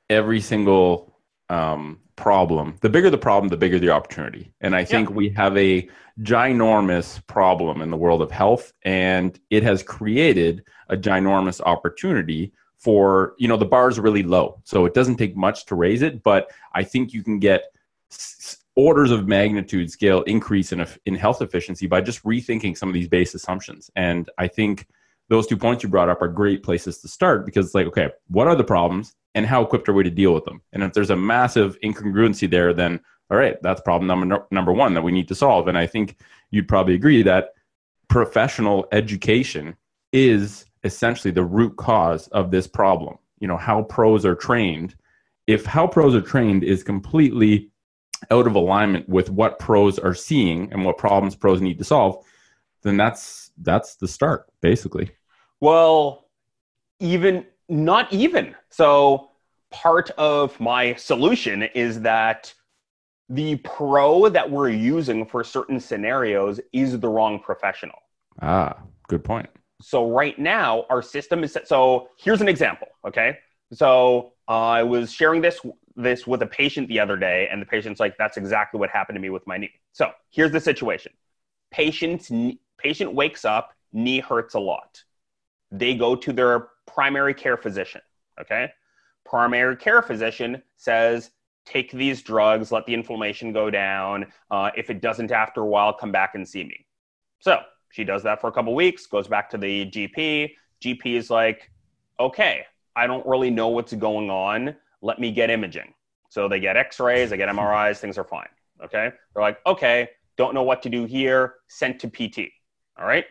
every 0.10 0.40
single 0.40 1.14
um, 1.50 2.00
problem, 2.16 2.78
the 2.82 2.90
bigger 2.90 3.10
the 3.10 3.18
problem, 3.18 3.50
the 3.50 3.58
bigger 3.58 3.80
the 3.80 3.90
opportunity, 3.90 4.54
and 4.62 4.76
I 4.76 4.86
think 4.86 5.10
we 5.10 5.30
have 5.30 5.58
a 5.58 5.90
ginormous 6.22 7.26
problem 7.28 7.82
in 7.82 7.92
the 7.92 7.98
world 7.98 8.22
of 8.22 8.32
health, 8.32 8.72
and 8.84 9.38
it 9.50 9.64
has 9.64 9.84
created 9.84 10.64
a 10.90 10.96
ginormous 10.96 11.60
opportunity 11.62 12.54
for 12.78 13.34
you 13.38 13.48
know 13.48 13.58
the 13.58 13.66
bar 13.66 13.90
is 13.90 14.00
really 14.00 14.24
low, 14.24 14.62
so 14.64 14.86
it 14.86 14.94
doesn't 14.94 15.18
take 15.18 15.36
much 15.36 15.66
to 15.66 15.76
raise 15.76 16.02
it, 16.02 16.24
but 16.24 16.50
I 16.74 16.84
think 16.84 17.14
you 17.14 17.24
can 17.24 17.40
get 17.40 17.64
s- 18.12 18.58
orders 18.76 19.12
of 19.12 19.28
magnitude 19.28 19.90
scale 19.92 20.22
increase 20.24 20.72
in, 20.72 20.86
in 21.06 21.16
health 21.16 21.42
efficiency 21.42 21.88
by 21.88 22.02
just 22.02 22.24
rethinking 22.24 22.78
some 22.78 22.90
of 22.90 22.94
these 22.94 23.10
base 23.10 23.34
assumptions, 23.34 23.92
and 23.98 24.30
I 24.38 24.48
think 24.48 24.88
those 25.30 25.48
two 25.48 25.58
points 25.58 25.84
you 25.84 25.90
brought 25.90 26.10
up 26.10 26.22
are 26.22 26.28
great 26.28 26.64
places 26.64 27.00
to 27.00 27.08
start 27.08 27.46
because 27.46 27.66
it's 27.66 27.76
like, 27.76 27.88
okay, 27.88 28.10
what 28.28 28.48
are 28.48 28.56
the 28.56 28.64
problems 28.64 29.16
and 29.34 29.46
how 29.46 29.64
equipped 29.64 29.90
are 29.90 29.94
we 29.94 30.04
to 30.04 30.10
deal 30.10 30.34
with 30.34 30.46
them? 30.46 30.62
And 30.74 30.84
if 30.84 30.94
there's 30.94 31.10
a 31.10 31.16
massive 31.16 31.78
incongruency 31.82 32.50
there, 32.50 32.74
then 32.74 33.00
all 33.32 33.38
right, 33.38 33.60
that's 33.62 33.82
problem 33.82 34.08
number 34.08 34.46
number 34.52 34.72
one 34.72 34.94
that 34.94 35.02
we 35.02 35.12
need 35.12 35.28
to 35.30 35.36
solve. 35.36 35.68
And 35.68 35.78
I 35.78 35.88
think 35.88 36.18
you'd 36.52 36.68
probably 36.68 36.94
agree 36.94 37.24
that 37.24 37.54
professional 38.08 38.88
education 38.92 39.76
is 40.14 40.66
essentially 40.84 41.32
the 41.32 41.44
root 41.44 41.76
cause 41.76 42.28
of 42.30 42.52
this 42.52 42.68
problem. 42.68 43.18
You 43.40 43.48
know, 43.48 43.58
how 43.58 43.82
pros 43.84 44.26
are 44.26 44.36
trained. 44.36 44.96
If 45.48 45.66
how 45.66 45.88
pros 45.88 46.16
are 46.16 46.22
trained 46.22 46.64
is 46.64 46.84
completely 46.84 47.72
out 48.32 48.48
of 48.48 48.56
alignment 48.56 49.10
with 49.10 49.30
what 49.30 49.60
pros 49.60 50.00
are 50.00 50.14
seeing 50.14 50.72
and 50.72 50.86
what 50.86 50.98
problems 50.98 51.36
pros 51.36 51.62
need 51.62 51.80
to 51.80 51.84
solve, 51.84 52.24
then 52.86 52.98
that's 52.98 53.52
that's 53.64 53.96
the 53.96 54.08
start 54.08 54.46
basically. 54.62 55.10
Well, 55.60 56.28
even 57.00 57.46
not 57.68 58.14
even. 58.14 58.56
So, 58.70 59.32
part 59.72 60.12
of 60.12 60.58
my 60.60 60.94
solution 60.94 61.64
is 61.64 62.02
that 62.02 62.54
the 63.28 63.56
pro 63.58 64.30
that 64.30 64.50
we're 64.50 64.70
using 64.70 65.26
for 65.26 65.44
certain 65.44 65.80
scenarios 65.80 66.60
is 66.72 67.00
the 67.00 67.10
wrong 67.10 67.40
professional. 67.40 67.98
Ah, 68.42 68.78
good 69.08 69.24
point. 69.24 69.50
So 69.82 70.10
right 70.10 70.38
now, 70.38 70.86
our 70.90 71.02
system 71.02 71.44
is 71.44 71.54
set. 71.54 71.68
So 71.68 72.10
here's 72.20 72.42
an 72.42 72.48
example. 72.48 72.88
Okay. 73.06 73.40
So 73.74 74.34
I 74.48 74.84
was 74.84 75.12
sharing 75.12 75.42
this 75.42 75.60
this 75.96 76.28
with 76.28 76.42
a 76.44 76.48
patient 76.48 76.88
the 76.88 77.00
other 77.00 77.18
day, 77.18 77.48
and 77.52 77.60
the 77.60 77.66
patient's 77.66 78.00
like, 78.00 78.16
"That's 78.18 78.38
exactly 78.38 78.80
what 78.80 78.92
happened 78.92 79.16
to 79.16 79.20
me 79.20 79.32
with 79.32 79.46
my 79.48 79.58
knee." 79.58 79.72
So 79.92 80.12
here's 80.30 80.52
the 80.52 80.60
situation: 80.60 81.14
patient's 81.72 82.30
patient 82.78 83.14
wakes 83.14 83.46
up, 83.46 83.74
knee 83.94 84.20
hurts 84.20 84.56
a 84.56 84.60
lot. 84.60 85.04
They 85.72 85.96
go 85.96 86.16
to 86.16 86.34
their 86.34 86.68
primary 86.86 87.34
care 87.34 87.58
physician. 87.58 88.02
Okay. 88.40 88.70
Primary 89.26 89.76
care 89.76 90.02
physician 90.02 90.62
says, 90.78 91.32
"Take 91.66 91.92
these 91.92 92.22
drugs, 92.22 92.72
let 92.72 92.86
the 92.86 92.94
inflammation 92.94 93.52
go 93.52 93.70
down. 93.70 94.32
Uh, 94.52 94.72
if 94.76 94.90
it 94.90 95.02
doesn't 95.02 95.32
after 95.32 95.62
a 95.62 95.66
while, 95.66 95.94
come 95.94 96.12
back 96.12 96.36
and 96.36 96.48
see 96.48 96.64
me." 96.64 96.86
So 97.40 97.62
she 97.96 98.04
does 98.04 98.24
that 98.24 98.42
for 98.42 98.48
a 98.48 98.52
couple 98.52 98.76
weeks, 98.76 99.08
goes 99.08 99.28
back 99.28 99.50
to 99.52 99.58
the 99.58 99.86
GP. 99.86 100.52
GP 100.82 101.16
is 101.16 101.30
like, 101.30 101.72
okay, 102.20 102.66
I 102.96 103.08
don't 103.08 103.26
really 103.26 103.50
know 103.50 103.70
what's 103.70 103.94
going 103.94 104.30
on. 104.30 104.76
Let 105.02 105.20
me 105.20 105.32
get 105.32 105.50
imaging. 105.50 105.94
So 106.30 106.50
they 106.50 106.60
get 106.60 106.76
x 106.76 107.00
rays, 107.00 107.30
they 107.30 107.38
get 107.38 107.48
MRIs, 107.50 108.00
things 108.00 108.18
are 108.18 108.24
fine. 108.24 108.50
Okay. 108.84 109.12
They're 109.34 109.44
like, 109.44 109.60
okay, 109.66 110.10
don't 110.38 110.54
know 110.54 110.64
what 110.64 110.82
to 110.84 110.90
do 110.90 111.06
here, 111.06 111.56
sent 111.68 112.00
to 112.02 112.10
PT. 112.10 112.52
All 112.98 113.06
right. 113.06 113.26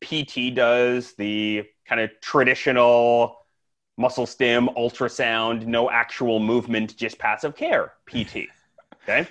PT 0.00 0.54
does 0.54 1.14
the 1.14 1.64
kind 1.86 2.00
of 2.00 2.10
traditional 2.20 3.38
muscle 3.96 4.26
stim, 4.26 4.68
ultrasound, 4.76 5.66
no 5.66 5.90
actual 5.90 6.38
movement, 6.38 6.96
just 6.96 7.18
passive 7.18 7.56
care 7.56 7.94
PT. 8.06 8.48
Okay. 9.02 9.26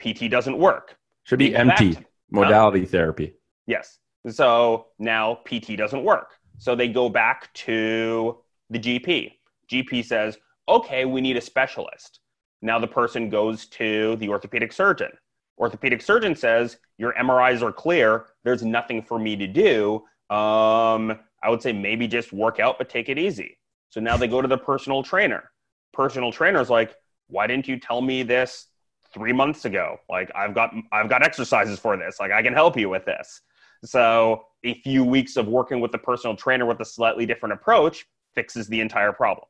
PT 0.00 0.30
doesn't 0.30 0.58
work. 0.58 0.96
Should 1.24 1.38
be 1.38 1.50
They 1.50 1.58
go 1.58 1.64
back 1.66 1.80
MT 1.80 1.98
modality 2.30 2.84
therapy. 2.84 3.34
Yes. 3.66 3.98
So 4.28 4.86
now 4.98 5.40
PT 5.44 5.76
doesn't 5.76 6.02
work. 6.02 6.32
So 6.58 6.74
they 6.74 6.88
go 6.88 7.08
back 7.08 7.52
to 7.54 8.38
the 8.70 8.78
GP. 8.78 9.34
GP 9.70 10.04
says, 10.04 10.38
okay, 10.68 11.04
we 11.04 11.20
need 11.20 11.36
a 11.36 11.40
specialist. 11.40 12.20
Now 12.60 12.78
the 12.78 12.88
person 12.88 13.30
goes 13.30 13.66
to 13.66 14.16
the 14.16 14.28
orthopedic 14.28 14.72
surgeon. 14.72 15.10
Orthopedic 15.58 16.02
surgeon 16.02 16.34
says, 16.34 16.78
Your 16.98 17.12
MRIs 17.14 17.62
are 17.62 17.72
clear. 17.72 18.26
There's 18.44 18.62
nothing 18.62 19.02
for 19.02 19.18
me 19.18 19.36
to 19.36 19.46
do. 19.46 19.96
Um, 20.34 21.18
I 21.42 21.48
would 21.48 21.62
say 21.62 21.72
maybe 21.72 22.06
just 22.08 22.32
work 22.32 22.60
out, 22.60 22.78
but 22.78 22.88
take 22.88 23.08
it 23.08 23.18
easy. 23.18 23.58
So 23.90 24.00
now 24.00 24.16
they 24.16 24.28
go 24.28 24.42
to 24.42 24.48
the 24.48 24.58
personal 24.58 25.02
trainer. 25.02 25.50
Personal 25.92 26.32
trainer's 26.32 26.70
like, 26.70 26.94
Why 27.28 27.46
didn't 27.46 27.68
you 27.68 27.78
tell 27.78 28.00
me 28.00 28.22
this 28.22 28.66
three 29.12 29.32
months 29.32 29.64
ago? 29.64 29.98
Like 30.08 30.30
I've 30.34 30.54
got 30.54 30.74
I've 30.92 31.08
got 31.08 31.22
exercises 31.22 31.78
for 31.78 31.96
this. 31.96 32.20
Like 32.20 32.32
I 32.32 32.42
can 32.42 32.52
help 32.52 32.76
you 32.76 32.88
with 32.88 33.04
this. 33.04 33.40
So 33.84 34.44
a 34.64 34.74
few 34.82 35.04
weeks 35.04 35.36
of 35.36 35.46
working 35.46 35.80
with 35.80 35.92
the 35.92 35.98
personal 35.98 36.36
trainer 36.36 36.66
with 36.66 36.80
a 36.80 36.84
slightly 36.84 37.26
different 37.26 37.52
approach 37.52 38.06
fixes 38.34 38.66
the 38.68 38.80
entire 38.80 39.12
problem. 39.12 39.46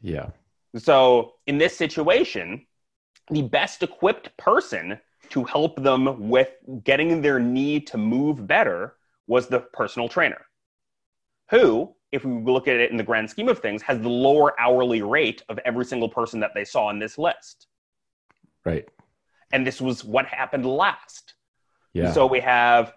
Yeah. 0.00 0.30
So 0.76 1.34
in 1.46 1.58
this 1.58 1.76
situation, 1.76 2.66
the 3.30 3.42
best 3.42 3.82
equipped 3.82 4.36
person 4.36 4.98
to 5.30 5.44
help 5.44 5.82
them 5.82 6.28
with 6.28 6.50
getting 6.84 7.20
their 7.20 7.40
knee 7.40 7.80
to 7.80 7.98
move 7.98 8.46
better 8.46 8.94
was 9.26 9.48
the 9.48 9.60
personal 9.60 10.08
trainer, 10.08 10.46
who, 11.50 11.92
if 12.12 12.24
we 12.24 12.40
look 12.52 12.68
at 12.68 12.76
it 12.76 12.90
in 12.90 12.96
the 12.96 13.02
grand 13.02 13.28
scheme 13.28 13.48
of 13.48 13.58
things, 13.58 13.82
has 13.82 14.00
the 14.00 14.08
lower 14.08 14.58
hourly 14.60 15.02
rate 15.02 15.42
of 15.48 15.58
every 15.64 15.84
single 15.84 16.08
person 16.08 16.38
that 16.40 16.52
they 16.54 16.64
saw 16.64 16.86
on 16.86 16.98
this 16.98 17.18
list. 17.18 17.66
Right. 18.64 18.88
And 19.52 19.66
this 19.66 19.80
was 19.80 20.04
what 20.04 20.26
happened 20.26 20.66
last. 20.66 21.34
Yeah. 21.92 22.12
So 22.12 22.26
we 22.26 22.40
have 22.40 22.92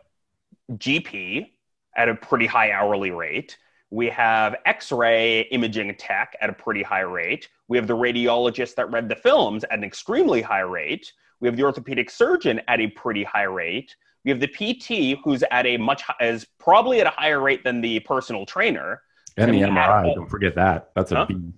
GP 0.73 1.51
at 1.95 2.09
a 2.09 2.15
pretty 2.15 2.45
high 2.45 2.71
hourly 2.71 3.11
rate. 3.11 3.57
We 3.91 4.07
have 4.09 4.55
X 4.65 4.91
ray 4.91 5.41
imaging 5.51 5.95
tech 5.95 6.35
at 6.41 6.49
a 6.49 6.53
pretty 6.53 6.83
high 6.83 6.99
rate. 7.01 7.47
We 7.67 7.77
have 7.77 7.87
the 7.87 7.95
radiologist 7.95 8.75
that 8.75 8.91
read 8.91 9.09
the 9.09 9.15
films 9.15 9.63
at 9.65 9.73
an 9.77 9.83
extremely 9.83 10.41
high 10.41 10.59
rate. 10.61 11.11
We 11.39 11.47
have 11.47 11.57
the 11.57 11.63
orthopedic 11.63 12.09
surgeon 12.09 12.61
at 12.67 12.79
a 12.79 12.87
pretty 12.87 13.23
high 13.23 13.43
rate. 13.43 13.95
We 14.25 14.31
have 14.31 14.39
the 14.39 14.47
PT 14.47 15.17
who's 15.23 15.43
at 15.49 15.65
a 15.65 15.77
much 15.77 16.03
is 16.19 16.45
probably 16.59 16.99
at 17.01 17.07
a 17.07 17.11
higher 17.11 17.39
rate 17.39 17.63
than 17.63 17.81
the 17.81 17.99
personal 18.01 18.45
trainer. 18.45 19.01
and 19.37 19.53
the 19.53 19.61
MRI. 19.61 20.13
Don't 20.15 20.27
forget 20.29 20.53
that. 20.55 20.89
That's 20.95 21.13
a 21.13 21.15
Huh? 21.15 21.25
big. 21.25 21.53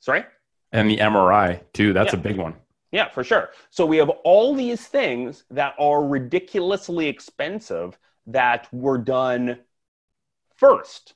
Sorry? 0.00 0.24
And 0.72 0.88
the 0.88 0.96
MRI 0.98 1.60
too. 1.74 1.92
That's 1.92 2.14
Yeah. 2.14 2.18
a 2.20 2.22
big 2.22 2.38
one. 2.38 2.54
Yeah, 2.90 3.08
for 3.10 3.22
sure. 3.22 3.50
So 3.68 3.84
we 3.84 3.98
have 3.98 4.08
all 4.08 4.54
these 4.54 4.86
things 4.86 5.44
that 5.50 5.74
are 5.78 6.02
ridiculously 6.02 7.06
expensive 7.06 7.98
that 8.26 8.66
were 8.72 8.96
done 8.96 9.58
first, 10.58 11.14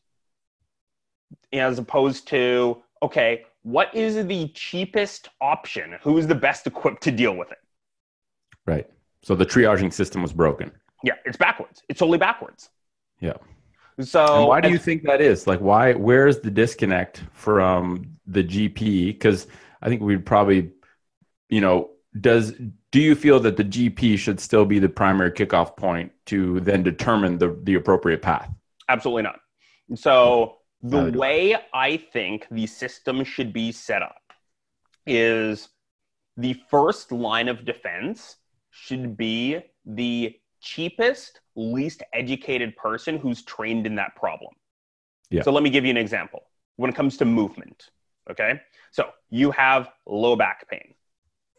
as 1.53 1.79
opposed 1.79 2.29
to, 2.29 2.83
okay, 3.03 3.45
what 3.63 3.95
is 3.95 4.27
the 4.27 4.49
cheapest 4.49 5.29
option? 5.41 5.97
Who 6.03 6.19
is 6.19 6.27
the 6.27 6.35
best 6.35 6.67
equipped 6.67 7.03
to 7.03 7.11
deal 7.11 7.37
with 7.37 7.53
it? 7.53 7.59
Right. 8.67 8.89
So 9.23 9.35
the 9.35 9.47
triaging 9.47 9.93
system 9.93 10.23
was 10.23 10.33
broken. 10.33 10.73
Yeah, 11.05 11.15
it's 11.25 11.37
backwards. 11.37 11.83
It's 11.89 11.99
totally 11.99 12.19
backwards. 12.19 12.71
Yeah. 13.21 13.35
So 14.01 14.25
and 14.25 14.49
why 14.49 14.61
do 14.61 14.71
you 14.71 14.79
think 14.79 15.03
that 15.05 15.21
is? 15.21 15.47
Like, 15.47 15.61
why? 15.61 15.93
Where's 15.93 16.41
the 16.41 16.51
disconnect 16.51 17.23
from 17.33 18.17
the 18.27 18.43
GP? 18.43 19.09
Because 19.09 19.47
I 19.83 19.89
think 19.89 20.01
we'd 20.01 20.25
probably, 20.25 20.73
you 21.51 21.61
know, 21.61 21.91
does 22.21 22.53
do 22.91 23.01
you 23.01 23.15
feel 23.15 23.41
that 23.41 23.57
the 23.57 23.65
GP 23.65 24.19
should 24.19 24.41
still 24.41 24.65
be 24.65 24.79
the 24.79 24.89
primary 24.89 25.31
kickoff 25.31 25.77
point 25.77 26.13
to 26.27 26.61
then 26.61 26.83
determine 26.83 27.39
the 27.39 27.59
the 27.63 27.75
appropriate 27.75 28.23
path? 28.23 28.51
Absolutely 28.93 29.23
not. 29.23 29.41
So 29.95 30.59
the 30.83 31.11
way 31.13 31.57
I 31.73 31.97
think 31.97 32.47
the 32.51 32.67
system 32.67 33.25
should 33.25 33.53
be 33.53 33.73
set 33.73 34.03
up 34.03 34.21
is 35.07 35.69
the 36.37 36.55
first 36.69 37.11
line 37.13 37.49
of 37.49 37.65
defense 37.65 38.37
should 38.71 39.17
be 39.17 39.61
the 39.85 40.35
cheapest, 40.61 41.41
least 41.57 42.03
educated 42.13 42.77
person 42.77 43.19
who's 43.19 43.43
trained 43.43 43.87
in 43.87 43.95
that 43.97 44.15
problem. 44.17 44.53
Yeah. 45.31 45.43
So 45.43 45.53
let 45.53 45.63
me 45.63 45.71
give 45.71 45.85
you 45.85 45.91
an 45.91 45.97
example. 45.97 46.43
When 46.77 46.91
it 46.91 46.97
comes 46.97 47.17
to 47.19 47.25
movement, 47.25 47.91
okay? 48.31 48.61
So 48.91 49.11
you 49.31 49.51
have 49.53 49.91
low 50.07 50.37
back 50.37 50.69
pain. 50.69 50.95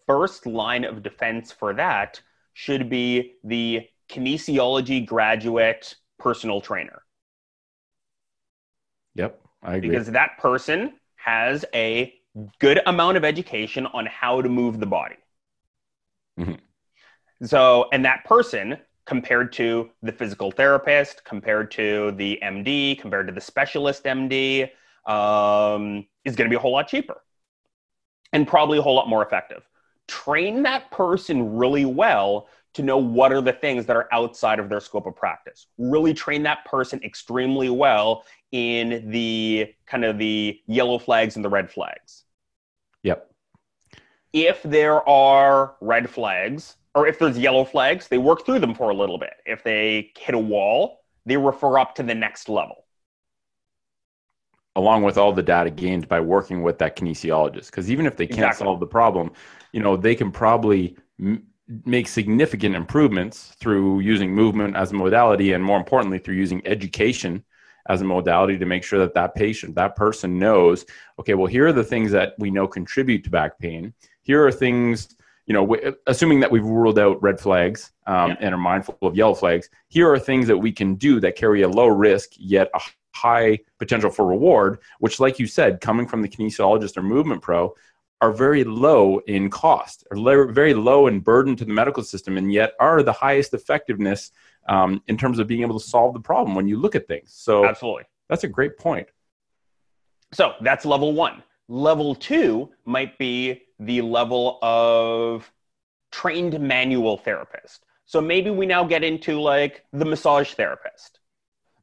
First 0.07 0.45
line 0.45 0.83
of 0.83 1.03
defense 1.03 1.51
for 1.51 1.73
that 1.73 2.21
should 2.53 2.89
be 2.89 3.35
the 3.43 3.87
kinesiology 4.09 5.05
graduate 5.05 5.95
personal 6.19 6.61
trainer 6.61 7.03
Yep, 9.15 9.39
I 9.61 9.75
agree. 9.75 9.89
because 9.89 10.07
that 10.11 10.37
person 10.39 10.93
has 11.15 11.65
a 11.73 12.13
good 12.59 12.81
amount 12.85 13.17
of 13.17 13.23
education 13.23 13.85
on 13.87 14.05
how 14.05 14.41
to 14.41 14.49
move 14.49 14.79
the 14.79 14.85
body. 14.85 15.15
Mhm. 16.39 16.59
So, 17.43 17.89
and 17.91 18.03
that 18.05 18.25
person 18.25 18.77
compared 19.05 19.51
to 19.53 19.91
the 20.01 20.11
physical 20.11 20.51
therapist, 20.51 21.23
compared 21.25 21.71
to 21.71 22.11
the 22.11 22.39
MD, 22.41 22.95
compared 22.95 23.27
to 23.27 23.33
the 23.33 23.41
specialist 23.41 24.05
MD, 24.05 24.69
um, 25.05 26.07
is 26.23 26.35
going 26.35 26.49
to 26.49 26.53
be 26.53 26.55
a 26.55 26.59
whole 26.59 26.71
lot 26.71 26.87
cheaper 26.87 27.21
and 28.31 28.47
probably 28.47 28.77
a 28.77 28.81
whole 28.81 28.95
lot 28.95 29.09
more 29.09 29.23
effective. 29.23 29.67
Train 30.07 30.63
that 30.63 30.89
person 30.91 31.55
really 31.55 31.85
well 31.85 32.47
to 32.73 32.81
know 32.81 32.97
what 32.97 33.31
are 33.31 33.41
the 33.41 33.53
things 33.53 33.85
that 33.85 33.95
are 33.95 34.07
outside 34.11 34.59
of 34.59 34.69
their 34.69 34.79
scope 34.79 35.05
of 35.05 35.15
practice. 35.15 35.67
Really 35.77 36.13
train 36.13 36.43
that 36.43 36.65
person 36.65 37.01
extremely 37.03 37.69
well 37.69 38.23
in 38.53 39.11
the 39.11 39.75
kind 39.87 40.05
of 40.05 40.19
the 40.19 40.61
yellow 40.67 40.99
flags 40.99 41.35
and 41.37 41.45
the 41.45 41.49
red 41.49 41.71
flags. 41.71 42.25
yep, 43.03 43.29
If 44.33 44.61
there 44.63 45.07
are 45.07 45.75
red 45.81 46.09
flags, 46.09 46.77
or 46.95 47.07
if 47.07 47.19
there's 47.19 47.37
yellow 47.37 47.65
flags, 47.65 48.07
they 48.09 48.17
work 48.17 48.45
through 48.45 48.59
them 48.59 48.75
for 48.75 48.89
a 48.89 48.93
little 48.95 49.17
bit. 49.17 49.33
If 49.45 49.63
they 49.63 50.11
hit 50.17 50.35
a 50.35 50.39
wall, 50.39 51.03
they 51.25 51.37
refer 51.37 51.79
up 51.79 51.95
to 51.95 52.03
the 52.03 52.15
next 52.15 52.49
level. 52.49 52.85
along 54.75 55.03
with 55.03 55.17
all 55.17 55.31
the 55.33 55.43
data 55.43 55.69
gained 55.69 56.07
by 56.07 56.19
working 56.19 56.63
with 56.63 56.79
that 56.79 56.95
kinesiologist, 56.95 57.67
because 57.67 57.91
even 57.91 58.05
if 58.05 58.17
they 58.17 58.27
can't 58.27 58.53
Exactly. 58.53 58.55
solve 58.55 58.79
the 58.79 58.87
problem, 58.87 59.31
you 59.71 59.79
know, 59.79 59.95
they 59.95 60.15
can 60.15 60.31
probably 60.31 60.97
m- 61.19 61.43
make 61.85 62.07
significant 62.07 62.75
improvements 62.75 63.53
through 63.59 63.99
using 63.99 64.33
movement 64.33 64.75
as 64.75 64.91
a 64.91 64.95
modality, 64.95 65.53
and 65.53 65.63
more 65.63 65.77
importantly, 65.77 66.17
through 66.17 66.35
using 66.35 66.65
education 66.65 67.43
as 67.87 68.01
a 68.01 68.05
modality 68.05 68.57
to 68.57 68.65
make 68.65 68.83
sure 68.83 68.99
that 68.99 69.13
that 69.13 69.35
patient, 69.35 69.75
that 69.75 69.95
person 69.95 70.39
knows, 70.39 70.85
okay, 71.19 71.33
well, 71.33 71.47
here 71.47 71.67
are 71.67 71.73
the 71.73 71.83
things 71.83 72.11
that 72.11 72.33
we 72.39 72.49
know 72.49 72.67
contribute 72.67 73.23
to 73.23 73.29
back 73.29 73.59
pain. 73.59 73.93
Here 74.21 74.45
are 74.45 74.51
things, 74.51 75.15
you 75.45 75.53
know, 75.53 75.65
w- 75.67 75.93
assuming 76.07 76.39
that 76.39 76.51
we've 76.51 76.63
ruled 76.63 76.97
out 76.97 77.21
red 77.21 77.39
flags 77.39 77.91
um, 78.07 78.31
Yeah. 78.31 78.37
and 78.39 78.55
are 78.55 78.57
mindful 78.57 78.97
of 79.01 79.15
yellow 79.15 79.33
flags, 79.35 79.69
here 79.89 80.09
are 80.11 80.19
things 80.19 80.47
that 80.47 80.57
we 80.57 80.71
can 80.71 80.95
do 80.95 81.19
that 81.19 81.35
carry 81.35 81.63
a 81.63 81.67
low 81.67 81.87
risk 81.87 82.29
yet 82.37 82.69
a 82.73 82.79
high 83.15 83.59
potential 83.79 84.09
for 84.09 84.25
reward, 84.25 84.79
which, 84.99 85.19
like 85.19 85.37
you 85.37 85.45
said, 85.45 85.81
coming 85.81 86.07
from 86.07 86.21
the 86.21 86.29
kinesiologist 86.29 86.97
or 86.97 87.03
movement 87.03 87.41
pro, 87.41 87.73
are 88.21 88.31
very 88.31 88.63
low 88.63 89.19
in 89.27 89.49
cost, 89.49 90.07
are 90.09 90.45
very 90.45 90.73
low 90.73 91.07
in 91.07 91.19
burden 91.19 91.57
to 91.57 91.65
the 91.65 91.73
medical 91.73 92.01
system, 92.01 92.37
and 92.37 92.53
yet 92.53 92.71
are 92.79 93.03
the 93.03 93.11
highest 93.11 93.53
effectiveness 93.53 94.31
um, 94.67 95.01
in 95.07 95.17
terms 95.17 95.39
of 95.39 95.47
being 95.47 95.61
able 95.61 95.79
to 95.79 95.85
solve 95.85 96.13
the 96.13 96.19
problem 96.19 96.55
when 96.55 96.67
you 96.67 96.77
look 96.77 96.95
at 96.95 97.07
things. 97.07 97.33
So 97.33 97.65
Absolutely. 97.65 98.03
that's 98.29 98.43
a 98.43 98.47
great 98.47 98.77
point. 98.77 99.07
So 100.33 100.53
that's 100.61 100.85
level 100.85 101.13
one. 101.13 101.43
Level 101.67 102.15
two 102.15 102.69
might 102.85 103.17
be 103.17 103.63
the 103.79 104.01
level 104.01 104.59
of 104.61 105.51
trained 106.11 106.59
manual 106.59 107.17
therapist. 107.17 107.85
So 108.05 108.21
maybe 108.21 108.49
we 108.49 108.65
now 108.65 108.83
get 108.83 109.03
into 109.03 109.39
like 109.39 109.83
the 109.93 110.05
massage 110.05 110.53
therapist. 110.53 111.19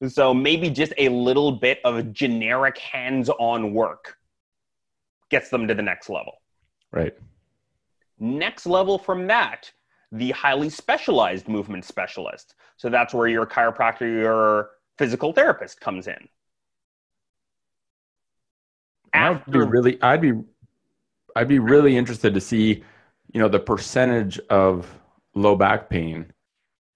So 0.09 0.33
maybe 0.33 0.71
just 0.71 0.93
a 0.97 1.09
little 1.09 1.53
bit 1.53 1.79
of 1.85 2.13
generic 2.13 2.79
hands 2.79 3.29
on 3.29 3.75
work 3.75 4.17
gets 5.31 5.51
them 5.51 5.69
to 5.69 5.75
the 5.75 5.83
next 5.83 6.09
level. 6.09 6.41
Right. 6.93 7.17
Next 8.19 8.67
level 8.67 8.99
from 8.99 9.27
that, 9.29 9.71
the 10.13 10.31
highly 10.33 10.69
specialized 10.69 11.49
movement 11.49 11.85
specialist. 11.85 12.55
So 12.77 12.89
that's 12.89 13.15
where 13.15 13.29
your 13.29 13.47
chiropractor, 13.47 14.01
your 14.01 14.71
physical 14.99 15.33
therapist 15.33 15.81
comes 15.81 16.07
in. 16.07 16.29
I'd 19.13 19.45
be 19.47 19.59
really, 19.59 20.01
I'd 20.03 20.21
be, 20.21 20.33
I'd 21.35 21.49
be 21.49 21.59
really 21.59 21.97
interested 21.97 22.35
to 22.35 22.41
see, 22.41 22.83
you 23.33 23.41
know, 23.41 23.49
the 23.49 23.59
percentage 23.61 24.39
of 24.51 24.93
low 25.35 25.57
back 25.57 25.89
pain. 25.89 26.33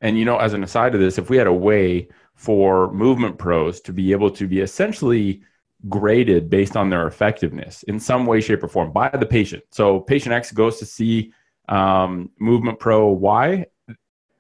And 0.01 0.19
you 0.19 0.25
know, 0.25 0.39
as 0.39 0.53
an 0.53 0.63
aside 0.63 0.93
to 0.93 0.99
this, 0.99 1.19
if 1.19 1.31
we 1.31 1.37
had 1.37 1.47
a 1.47 1.53
way 1.53 2.09
for 2.35 2.93
movement 2.93 3.39
pros 3.39 3.81
to 3.83 3.93
be 3.93 4.13
able 4.13 4.31
to 4.31 4.47
be 4.47 4.61
essentially 4.61 5.43
graded 5.89 6.51
based 6.51 6.77
on 6.77 6.91
their 6.91 7.07
effectiveness 7.07 7.83
in 7.85 8.01
some 8.01 8.27
way, 8.27 8.41
shape, 8.41 8.63
or 8.63 8.69
form 8.69 8.93
by 8.93 9.09
the 9.09 9.27
patient. 9.27 9.63
So 9.71 10.01
patient 10.01 10.35
X 10.35 10.51
goes 10.51 10.79
to 10.79 10.87
see 10.87 11.33
um, 11.69 12.31
movement 12.39 12.79
pro 12.79 13.09
Y, 13.09 13.67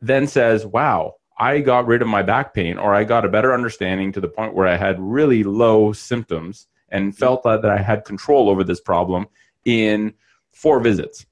then 0.00 0.26
says, 0.26 0.66
"Wow, 0.66 1.16
I 1.38 1.60
got 1.60 1.86
rid 1.86 2.02
of 2.02 2.08
my 2.08 2.22
back 2.22 2.54
pain, 2.54 2.78
or 2.78 2.94
I 2.94 3.04
got 3.04 3.24
a 3.24 3.28
better 3.28 3.52
understanding 3.52 4.12
to 4.12 4.20
the 4.20 4.28
point 4.28 4.54
where 4.54 4.66
I 4.66 4.76
had 4.76 5.00
really 5.00 5.42
low 5.42 5.92
symptoms." 5.92 6.68
and 6.90 7.16
felt 7.16 7.42
that, 7.42 7.60
that 7.62 7.72
I 7.72 7.78
had 7.78 8.04
control 8.04 8.48
over 8.48 8.62
this 8.62 8.80
problem 8.80 9.26
in 9.64 10.14
four 10.52 10.78
visits. 10.80 11.26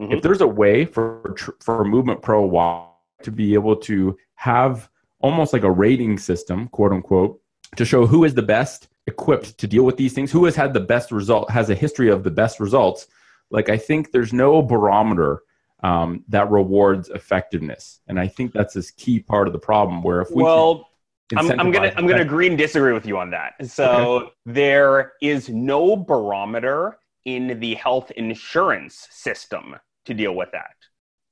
Mhm. 0.00 0.14
If 0.14 0.22
there's 0.22 0.40
a 0.40 0.46
way 0.46 0.84
for 0.86 1.36
for 1.60 1.84
Movement 1.84 2.22
Pro 2.22 2.42
Y 2.42 2.86
to 3.22 3.30
be 3.30 3.54
able 3.54 3.76
to 3.76 4.16
have 4.36 4.88
almost 5.20 5.52
like 5.52 5.62
a 5.62 5.70
rating 5.70 6.18
system, 6.18 6.68
quote 6.68 6.92
unquote, 6.92 7.40
to 7.76 7.84
show 7.84 8.06
who 8.06 8.24
is 8.24 8.34
the 8.34 8.42
best 8.42 8.88
equipped 9.06 9.58
to 9.58 9.66
deal 9.66 9.84
with 9.84 9.96
these 9.96 10.12
things, 10.12 10.32
who 10.32 10.44
has 10.46 10.56
had 10.56 10.72
the 10.72 10.80
best 10.80 11.12
result, 11.12 11.50
has 11.50 11.70
a 11.70 11.74
history 11.74 12.08
of 12.08 12.24
the 12.24 12.30
best 12.30 12.58
results. 12.58 13.06
Like 13.52 13.68
I 13.68 13.76
think 13.76 14.10
there's 14.10 14.32
no 14.32 14.62
barometer 14.62 15.42
um, 15.82 16.24
that 16.28 16.50
rewards 16.50 17.08
effectiveness, 17.10 18.00
and 18.08 18.18
I 18.18 18.26
think 18.28 18.52
that's 18.52 18.74
this 18.74 18.90
key 18.90 19.20
part 19.20 19.46
of 19.46 19.52
the 19.52 19.58
problem. 19.58 20.02
Where 20.02 20.20
if 20.22 20.30
we 20.30 20.42
well, 20.42 20.88
I'm, 21.36 21.50
I'm 21.60 21.70
gonna 21.70 21.92
I'm 21.96 22.06
gonna 22.06 22.22
agree 22.22 22.48
and 22.48 22.56
disagree 22.58 22.92
with 22.92 23.06
you 23.06 23.18
on 23.18 23.30
that. 23.30 23.54
So 23.68 24.30
there 24.46 25.12
is 25.20 25.48
no 25.48 25.96
barometer 25.96 26.98
in 27.24 27.60
the 27.60 27.74
health 27.74 28.10
insurance 28.12 29.06
system 29.10 29.76
to 30.06 30.14
deal 30.14 30.34
with 30.34 30.50
that. 30.52 30.74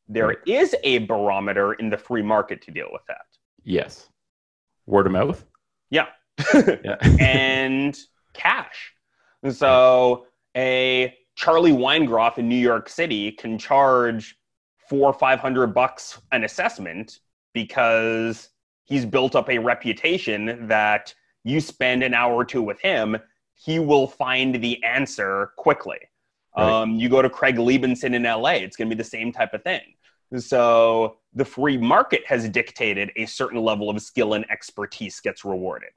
There 0.09 0.33
is 0.47 0.73
Right. 0.73 0.81
a 0.85 0.99
barometer 1.07 1.73
in 1.75 1.89
the 1.91 1.97
free 1.99 2.23
market 2.23 2.63
to 2.63 2.71
deal 2.71 2.89
with 2.93 3.03
that. 3.09 3.23
yes, 3.65 4.09
word 4.87 5.07
of 5.07 5.13
mouth, 5.13 5.45
Yeah. 5.91 6.07
yeah, 6.55 6.97
and 7.21 7.97
cash. 8.33 8.93
And 9.43 9.55
so 9.55 10.27
a 10.57 11.15
Charlie 11.41 11.73
Weingroff 11.73 12.37
in 12.37 12.51
New 12.51 12.55
York 12.55 12.91
City 12.91 13.33
can 13.33 13.57
charge 13.57 14.37
four 14.91 15.07
or 15.09 15.15
five 15.15 15.41
hundred 15.41 15.69
bucks 15.69 16.21
an 16.33 16.45
assessment 16.45 17.21
because 17.55 18.51
he's 18.85 19.07
built 19.07 19.35
up 19.35 19.49
a 19.49 19.57
reputation 19.57 20.69
that 20.69 21.15
you 21.43 21.63
spend 21.63 22.03
an 22.03 22.13
hour 22.13 22.35
or 22.35 22.45
two 22.45 22.61
with 22.61 22.79
him, 22.83 23.17
he 23.55 23.79
will 23.79 24.07
find 24.07 24.57
the 24.57 24.85
answer 24.85 25.53
quickly. 25.57 25.97
Right. 26.55 26.83
Um, 26.83 26.97
you 26.97 27.09
go 27.09 27.23
to 27.23 27.31
Craig 27.31 27.57
Liebenson 27.57 28.15
in 28.15 28.25
LA, 28.25 28.57
it's 28.61 28.77
going 28.77 28.91
to 28.91 28.95
be 28.95 29.03
the 29.03 29.09
same 29.09 29.33
type 29.33 29.55
of 29.55 29.63
thing. 29.63 29.95
So 30.37 31.17
the 31.33 31.47
free 31.47 31.79
market 31.79 32.21
has 32.27 32.51
dictated 32.51 33.13
a 33.17 33.25
certain 33.25 33.63
level 33.63 33.89
of 33.89 33.99
skill 34.03 34.35
and 34.35 34.45
expertise 34.51 35.19
gets 35.21 35.43
rewarded. 35.47 35.89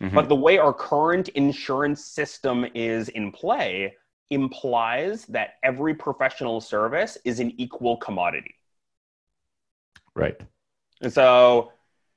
Mhm. 0.00 0.14
But 0.14 0.28
the 0.28 0.36
way 0.36 0.58
our 0.58 0.72
current 0.72 1.28
insurance 1.30 2.04
system 2.04 2.66
is 2.74 3.08
in 3.08 3.32
play 3.32 3.96
implies 4.30 5.24
that 5.26 5.54
every 5.62 5.94
professional 5.94 6.60
service 6.60 7.16
is 7.24 7.40
an 7.40 7.52
equal 7.58 7.96
commodity. 7.96 8.54
right, 10.14 10.40
And 11.02 11.12
so 11.12 11.72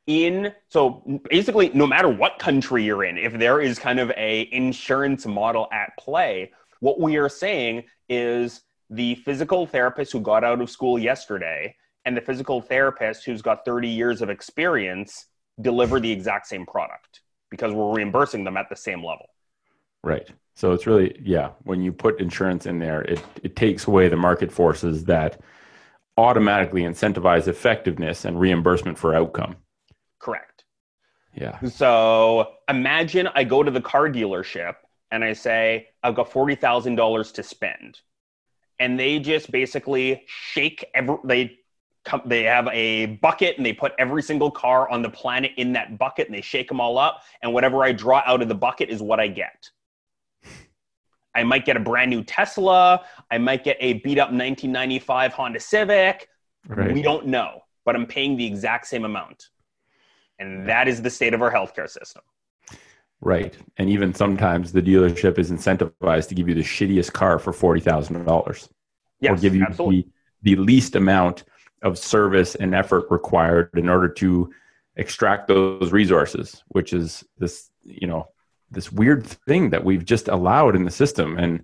in 0.08 0.54
so 0.70 1.20
basically 1.30 1.70
no 1.74 1.86
matter 1.86 2.08
what 2.08 2.39
country 2.39 2.84
you're 2.86 3.04
in, 3.04 3.18
if 3.18 3.34
there 3.34 3.62
is 3.62 3.78
kind 3.78 4.00
of 4.00 4.10
a 4.12 4.48
insurance 4.54 5.26
model 5.26 5.68
at 5.72 5.92
play, 6.00 6.52
what 6.80 7.00
we 7.00 7.18
are 7.18 7.30
saying 7.30 7.84
is 8.08 8.62
the 8.89 9.15
physical 9.15 9.68
therapist 9.68 10.12
who 10.13 10.22
got 10.22 10.44
out 10.44 10.62
of 10.62 10.70
school 10.70 10.98
yesterday 10.98 11.76
and 12.06 12.15
the 12.15 12.22
physical 12.22 12.62
therapist 12.62 13.26
who's 13.26 13.42
got 13.42 13.65
30 13.65 13.88
years 13.88 14.22
of 14.22 14.30
experience 14.30 15.26
deliver 15.62 16.00
the 16.00 16.12
exact 16.12 16.48
same 16.48 16.65
product 16.65 17.22
because 17.50 17.74
we're 17.74 17.94
reimbursing 17.94 18.44
them 18.44 18.58
at 18.58 18.70
the 18.70 18.76
same 18.76 19.04
level. 19.04 19.28
right. 20.04 20.30
So 20.56 20.74
it's 20.74 20.86
really 20.86 21.18
yeah. 21.24 21.52
When 21.64 21.82
you 21.82 21.94
put 21.94 22.20
insurance 22.20 22.66
in 22.66 22.80
there, 22.80 23.02
it 23.04 23.24
it 23.44 23.56
takes 23.56 23.88
away 23.88 24.10
the 24.10 24.18
market 24.18 24.52
forces 24.52 25.06
that 25.06 25.40
automatically 26.18 26.82
incentivize 26.82 27.48
effectiveness 27.48 28.26
and 28.26 28.38
reimbursement 28.40 28.98
for 28.98 29.16
outcome. 29.16 29.56
Correct. 30.20 30.66
Yeah. 31.34 31.60
So 31.62 32.56
imagine 32.68 33.30
I 33.34 33.46
go 33.46 33.64
to 33.64 33.72
the 33.72 33.82
car 33.82 34.10
dealership 34.10 34.76
and 35.12 35.24
I 35.24 35.34
say, 35.34 35.88
I've 36.04 36.16
got 36.16 36.30
$40,000 36.30 37.34
to 37.34 37.44
spend. 37.44 38.00
And 38.80 39.00
they 39.00 39.20
just 39.20 39.52
basically 39.52 40.24
shake 40.28 40.86
every, 40.94 41.16
they 41.24 41.59
come, 42.10 42.22
they 42.26 42.43
have 42.43 42.67
a 42.72 43.06
bucket 43.22 43.58
and 43.58 43.65
they 43.65 43.74
put 43.74 43.93
every 44.00 44.24
single 44.24 44.50
car 44.50 44.89
on 44.89 45.02
the 45.02 45.10
planet 45.10 45.52
in 45.58 45.74
that 45.74 45.98
bucket 45.98 46.28
and 46.28 46.36
they 46.36 46.41
shake 46.41 46.67
them 46.67 46.82
all 46.82 46.98
up. 46.98 47.22
And 47.43 47.54
whatever 47.54 47.84
I 47.84 47.91
draw 47.91 48.24
out 48.26 48.41
of 48.41 48.48
the 48.48 48.56
bucket 48.56 48.89
is 48.89 49.02
what 49.02 49.19
I 49.19 49.28
get. 49.28 49.69
I 51.36 51.43
might 51.43 51.65
get 51.65 51.78
a 51.78 51.80
brand 51.80 52.10
new 52.10 52.24
Tesla. 52.24 53.06
I 53.30 53.38
might 53.38 53.63
get 53.63 53.78
a 53.80 53.93
beat 53.93 54.17
up 54.17 54.30
1995 54.30 55.34
Honda 55.34 55.60
Civic. 55.60 56.28
Right. 56.67 56.93
We 56.93 57.02
don't 57.02 57.28
know, 57.28 57.62
but 57.86 57.95
I'm 57.95 58.06
paying 58.06 58.36
the 58.36 58.45
exact 58.45 58.88
same 58.88 59.06
amount. 59.06 59.50
And 60.39 60.67
that 60.67 60.88
is 60.88 61.02
the 61.02 61.10
state 61.10 61.34
of 61.34 61.41
our 61.41 61.52
healthcare 61.52 61.89
system. 61.89 62.24
Right. 63.22 63.56
And 63.78 63.89
even 63.89 64.13
sometimes 64.13 64.72
the 64.72 64.82
dealership 64.82 65.38
is 65.38 65.52
incentivized 65.52 66.30
to 66.30 66.36
give 66.36 66.48
you 66.48 66.56
the 66.56 66.62
shittiest 66.62 67.12
car 67.13 67.38
for 67.38 67.52
forty 67.52 67.82
thousand 67.82 68.24
dollars. 68.26 68.69
Yes, 69.19 69.38
or 69.38 69.41
give 69.41 69.56
you 69.56 69.63
absolutely. 69.63 70.08
the, 70.41 70.56
the 70.56 70.62
least 70.62 70.95
amount 70.95 71.43
of 71.82 71.98
service 71.98 72.56
and 72.56 72.76
effort 72.76 73.06
required 73.10 73.70
in 73.76 73.89
order 73.89 74.10
to 74.10 74.52
extract 74.96 75.48
those 75.48 75.92
resources, 75.92 76.63
which 76.70 76.94
is 76.94 77.24
this, 77.38 77.70
you 77.84 78.08
know, 78.08 78.28
this 78.72 78.92
weird 78.92 79.26
thing 79.26 79.70
that 79.70 79.84
we've 79.84 80.06
just 80.06 80.28
allowed 80.28 80.76
in 80.76 80.84
the 80.84 80.92
system. 80.92 81.38
And, 81.38 81.63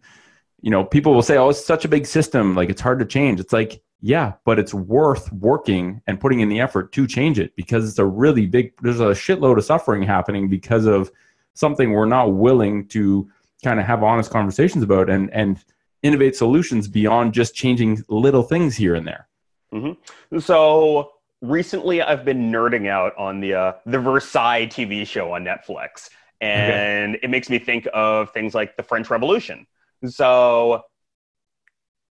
you 0.62 0.71
know, 0.71 0.84
people 0.84 1.13
will 1.13 1.21
say, 1.21 1.38
oh, 1.38 1.49
it's 1.49 1.63
such 1.63 1.86
a 1.86 1.89
big 1.89 2.06
system, 2.06 2.56
like 2.56 2.69
it's 2.69 2.82
hard 2.82 2.99
to 2.99 3.06
change. 3.06 3.39
It's 3.39 3.54
like, 3.54 3.82
yeah, 4.01 4.34
but 4.45 4.60
it's 4.60 4.73
worth 4.73 5.32
working 5.34 6.01
and 6.08 6.19
putting 6.19 6.39
in 6.39 6.49
the 6.49 6.60
effort 6.60 6.91
to 6.93 7.08
change 7.08 7.39
it 7.39 7.56
because 7.56 7.88
it's 7.88 7.99
a 7.99 8.06
really 8.06 8.45
big, 8.45 8.73
there's 8.82 8.99
a 8.99 9.06
shitload 9.06 9.58
of 9.58 9.65
suffering 9.65 10.04
happening 10.04 10.49
because 10.49 10.86
of 10.86 11.12
something 11.54 11.91
we're 11.91 12.06
not 12.06 12.34
willing 12.34 12.88
to 12.88 13.30
kind 13.63 13.80
of 13.80 13.86
have 13.86 14.04
honest 14.04 14.32
conversations 14.32 14.84
about 14.84 15.10
and, 15.10 15.32
and, 15.34 15.63
innovate 16.06 16.36
solutions 16.36 16.88
beyond 16.88 17.34
just 17.34 17.56
changing 17.56 18.04
little 18.10 18.43
things 18.43 18.75
here 18.75 18.93
and 18.93 19.08
there. 19.08 19.28
So 20.39 21.11
recently, 21.41 22.01
I've 22.01 22.25
been 22.25 22.51
nerding 22.51 22.88
out 22.88 23.15
on 23.17 23.39
the 23.39 23.53
uh, 23.53 23.73
the 23.85 23.99
Versailles 23.99 24.67
TV 24.67 25.05
show 25.05 25.33
on 25.33 25.43
Netflix, 25.43 26.09
and 26.41 27.17
it 27.21 27.29
makes 27.29 27.49
me 27.49 27.59
think 27.59 27.88
of 27.93 28.31
things 28.31 28.53
like 28.53 28.77
the 28.77 28.83
French 28.83 29.09
Revolution. 29.09 29.65
So, 30.07 30.83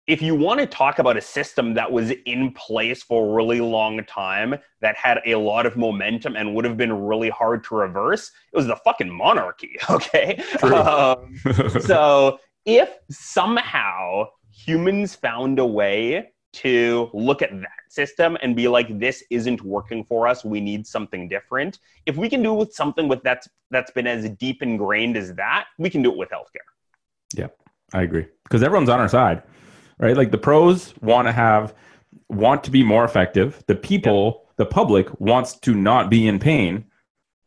if 0.06 0.20
you 0.20 0.34
want 0.34 0.60
to 0.60 0.66
talk 0.66 0.98
about 0.98 1.16
a 1.16 1.20
system 1.20 1.74
that 1.74 1.90
was 1.90 2.12
in 2.26 2.52
place 2.52 3.02
for 3.02 3.30
a 3.30 3.34
really 3.34 3.60
long 3.60 4.02
time, 4.04 4.56
that 4.80 4.96
had 4.96 5.20
a 5.26 5.36
lot 5.36 5.66
of 5.66 5.76
momentum 5.76 6.36
and 6.36 6.54
would 6.54 6.64
have 6.64 6.76
been 6.76 6.92
really 6.92 7.30
hard 7.30 7.64
to 7.64 7.76
reverse, 7.76 8.30
it 8.52 8.56
was 8.56 8.66
the 8.66 8.76
fucking 8.76 9.10
monarchy. 9.10 9.76
Okay, 9.90 10.42
Um, 10.62 11.36
so 11.80 12.38
if 12.64 12.90
somehow 13.10 14.28
humans 14.50 15.14
found 15.14 15.58
a 15.58 15.66
way 15.66 16.31
to 16.52 17.10
look 17.14 17.42
at 17.42 17.50
that 17.50 17.68
system 17.88 18.36
and 18.42 18.54
be 18.54 18.68
like 18.68 18.98
this 18.98 19.24
isn't 19.30 19.62
working 19.62 20.04
for 20.04 20.28
us 20.28 20.44
we 20.44 20.60
need 20.60 20.86
something 20.86 21.28
different 21.28 21.78
if 22.06 22.16
we 22.16 22.28
can 22.28 22.42
do 22.42 22.52
with 22.52 22.72
something 22.74 23.08
with 23.08 23.22
that's 23.22 23.48
that's 23.70 23.90
been 23.90 24.06
as 24.06 24.28
deep 24.30 24.62
ingrained 24.62 25.16
as 25.16 25.34
that 25.34 25.66
we 25.78 25.88
can 25.88 26.02
do 26.02 26.10
it 26.10 26.16
with 26.16 26.28
healthcare 26.30 26.68
Yeah, 27.34 27.48
I 27.92 28.02
agree 28.02 28.26
because 28.44 28.62
everyone's 28.62 28.88
on 28.88 29.00
our 29.00 29.08
side, 29.08 29.42
right? 29.98 30.16
Like 30.16 30.30
the 30.30 30.38
pros 30.38 30.94
want 31.00 31.28
to 31.28 31.32
have, 31.32 31.74
want 32.28 32.64
to 32.64 32.70
be 32.70 32.82
more 32.82 33.04
effective. 33.04 33.62
The 33.66 33.74
people, 33.74 34.48
the 34.56 34.66
public 34.66 35.08
wants 35.20 35.54
to 35.60 35.74
not 35.74 36.10
be 36.10 36.26
in 36.26 36.38
pain. 36.38 36.84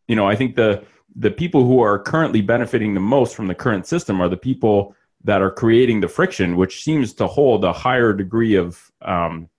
You 0.08 0.16
know, 0.16 0.28
I 0.28 0.36
think 0.36 0.56
the 0.56 0.84
the 1.16 1.32
people 1.32 1.66
who 1.66 1.82
are 1.82 1.98
currently 2.00 2.42
benefiting 2.42 2.94
the 2.94 3.00
most 3.00 3.36
from 3.36 3.48
the 3.48 3.56
current 3.56 3.88
system 3.88 4.20
are 4.20 4.28
the 4.28 4.38
people 4.38 4.96
that 5.26 5.42
are 5.42 5.52
creating 5.52 6.00
the 6.00 6.08
friction, 6.08 6.56
which 6.56 6.84
seems 6.84 7.14
to 7.16 7.28
hold 7.28 7.66
a 7.66 7.74
higher 7.74 8.14
degree 8.14 8.56
of, 8.56 8.92
um, 9.02 9.50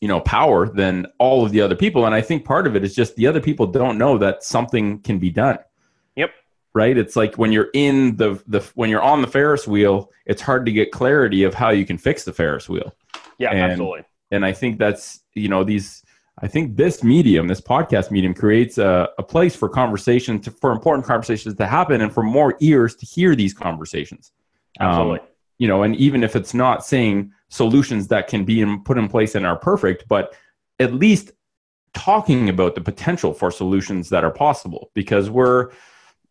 you 0.00 0.08
know, 0.08 0.20
power 0.20 0.68
than 0.68 1.06
all 1.18 1.44
of 1.44 1.52
the 1.52 1.60
other 1.60 1.76
people. 1.76 2.06
And 2.06 2.14
I 2.14 2.22
think 2.22 2.44
part 2.44 2.66
of 2.66 2.74
it 2.74 2.82
is 2.84 2.94
just 2.94 3.16
the 3.16 3.26
other 3.26 3.40
people 3.40 3.66
don't 3.66 3.98
know 3.98 4.16
that 4.18 4.42
something 4.42 5.00
can 5.00 5.18
be 5.18 5.30
done. 5.30 5.58
Yep. 6.16 6.30
Right? 6.74 6.96
It's 6.96 7.16
like 7.16 7.36
when 7.36 7.52
you're 7.52 7.70
in 7.74 8.16
the 8.16 8.42
the 8.46 8.60
when 8.74 8.88
you're 8.88 9.02
on 9.02 9.20
the 9.20 9.26
ferris 9.28 9.66
wheel 9.68 10.10
it's 10.26 10.40
hard 10.40 10.64
to 10.66 10.72
get 10.72 10.92
clarity 10.92 11.42
of 11.42 11.52
how 11.54 11.70
you 11.70 11.84
can 11.84 11.98
fix 11.98 12.24
the 12.24 12.32
ferris 12.32 12.68
wheel. 12.68 12.94
Yeah 13.38 13.50
And- 13.50 13.72
absolutely. 13.72 14.04
and 14.30 14.44
i 14.44 14.52
think 14.52 14.78
that's 14.78 15.20
you 15.34 15.48
know 15.48 15.64
these 15.64 16.04
i 16.38 16.46
think 16.46 16.76
this 16.76 17.02
medium 17.02 17.48
this 17.48 17.60
podcast 17.60 18.10
medium 18.12 18.34
creates 18.34 18.78
a, 18.78 19.08
a 19.18 19.22
place 19.22 19.56
for 19.56 19.68
conversation 19.68 20.38
to, 20.40 20.50
for 20.52 20.70
important 20.72 21.04
conversations 21.06 21.56
to 21.56 21.66
happen 21.66 22.00
and 22.00 22.12
for 22.14 22.22
more 22.22 22.54
ears 22.60 22.94
to 22.96 23.06
hear 23.06 23.34
these 23.34 23.52
conversations 23.52 24.30
Um, 24.78 24.88
absolutely 24.88 25.20
you 25.60 25.68
know 25.68 25.84
and 25.84 25.94
even 25.96 26.24
if 26.24 26.34
it's 26.34 26.54
not 26.54 26.84
saying 26.84 27.32
solutions 27.48 28.08
that 28.08 28.26
can 28.26 28.44
be 28.44 28.60
in, 28.60 28.82
put 28.82 28.98
in 28.98 29.08
place 29.08 29.36
and 29.36 29.46
are 29.46 29.56
perfect 29.56 30.08
but 30.08 30.34
at 30.80 30.94
least 30.94 31.32
talking 31.92 32.48
about 32.48 32.74
the 32.74 32.80
potential 32.80 33.32
for 33.32 33.50
solutions 33.50 34.08
that 34.08 34.24
are 34.24 34.30
possible 34.30 34.90
because 34.94 35.30
we're 35.30 35.70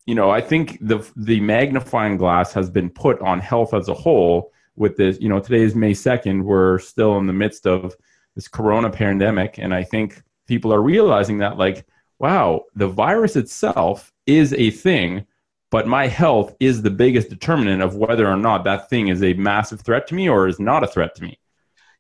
you 0.06 0.16
know 0.16 0.30
i 0.30 0.42
think 0.42 0.78
the 0.82 1.00
the 1.16 1.40
magnifying 1.40 2.18
glass 2.18 2.52
has 2.52 2.70
been 2.70 2.90
put 2.90 3.20
on 3.22 3.40
health 3.40 3.74
as 3.74 3.88
a 3.88 3.94
whole 3.94 4.52
with 4.76 4.98
this 4.98 5.20
you 5.22 5.30
know 5.30 5.40
today 5.40 5.62
is 5.62 5.76
may 5.76 5.92
2nd 5.92 6.44
we're 6.44 6.80
still 6.80 7.18
in 7.18 7.28
the 7.28 7.34
midst 7.34 7.68
of 7.68 7.96
this 8.36 8.48
corona 8.48 8.90
pandemic 8.90 9.58
and 9.60 9.74
i 9.74 9.84
think 9.84 10.22
people 10.48 10.74
are 10.74 10.82
realizing 10.82 11.38
that 11.38 11.58
like 11.58 11.86
wow 12.18 12.64
the 12.76 12.88
virus 12.88 13.36
itself 13.36 14.12
is 14.26 14.54
a 14.54 14.72
thing 14.72 15.26
but 15.72 15.88
my 15.88 16.08
health 16.08 16.56
is 16.60 16.82
the 16.82 16.90
biggest 16.90 17.30
determinant 17.30 17.82
of 17.82 17.96
whether 17.96 18.28
or 18.28 18.36
not 18.36 18.64
that 18.64 18.90
thing 18.90 19.08
is 19.08 19.24
a 19.24 19.34
massive 19.34 19.82
threat 19.82 20.08
to 20.08 20.16
me 20.16 20.28
or 20.28 20.48
is 20.48 20.60
not 20.60 20.84
a 20.84 20.88
threat 20.88 21.16
to 21.16 21.24
me. 21.24 21.40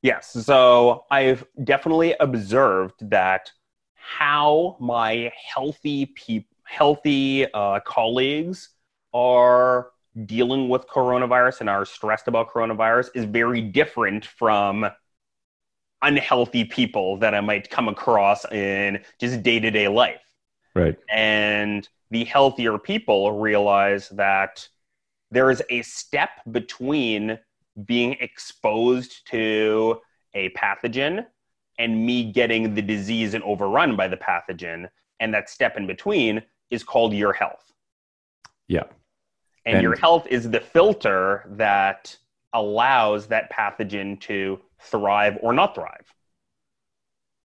Yes. 0.02 0.32
So 0.32 1.06
I've 1.12 1.46
definitely 1.64 2.16
observed 2.20 3.10
that 3.10 3.52
how 3.96 4.78
my 4.80 5.32
healthy 5.54 6.08
pe- 6.08 6.46
healthy 6.64 7.52
uh, 7.54 7.80
colleagues 7.82 8.70
are 9.14 9.92
dealing 10.26 10.70
with 10.70 10.88
coronavirus 10.88 11.62
and 11.62 11.70
are 11.70 11.86
stressed 11.86 12.28
about 12.28 12.50
coronavirus 12.50 13.10
is 13.14 13.26
very 13.26 13.62
different 13.62 14.26
from 14.26 14.86
unhealthy 16.02 16.64
people 16.64 17.18
that 17.18 17.36
I 17.36 17.42
might 17.42 17.70
come 17.70 17.88
across 17.88 18.50
in 18.52 19.04
just 19.20 19.44
day 19.44 19.60
to 19.60 19.70
day 19.70 19.88
life. 19.88 20.22
Right. 20.80 20.98
And 21.10 21.88
the 22.12 22.24
healthier 22.26 22.78
people 22.78 23.34
realize 23.34 24.10
that 24.10 24.68
there 25.32 25.52
is 25.52 25.62
a 25.70 25.82
step 25.84 26.30
between 26.52 27.38
being 27.86 28.14
exposed 28.20 29.28
to 29.30 30.00
a 30.34 30.50
pathogen 30.50 31.26
and 31.78 32.06
me 32.06 32.32
getting 32.32 32.74
the 32.74 32.82
disease 32.82 33.34
and 33.34 33.44
overrun 33.44 33.96
by 33.96 34.08
the 34.08 34.18
pathogen. 34.18 34.90
And 35.20 35.34
that 35.34 35.50
step 35.50 35.78
in 35.78 35.88
between 35.88 36.42
is 36.70 36.84
called 36.84 37.14
your 37.14 37.34
health. 37.34 37.72
Yeah. 38.68 38.84
And, 39.66 39.76
And- 39.76 39.84
your 39.84 39.96
health 39.96 40.28
is 40.28 40.50
the 40.50 40.60
filter 40.60 41.46
that 41.52 42.16
allows 42.54 43.28
that 43.28 43.52
pathogen 43.52 44.20
to 44.22 44.60
thrive 44.82 45.38
or 45.42 45.54
not 45.54 45.76
thrive. 45.76 46.14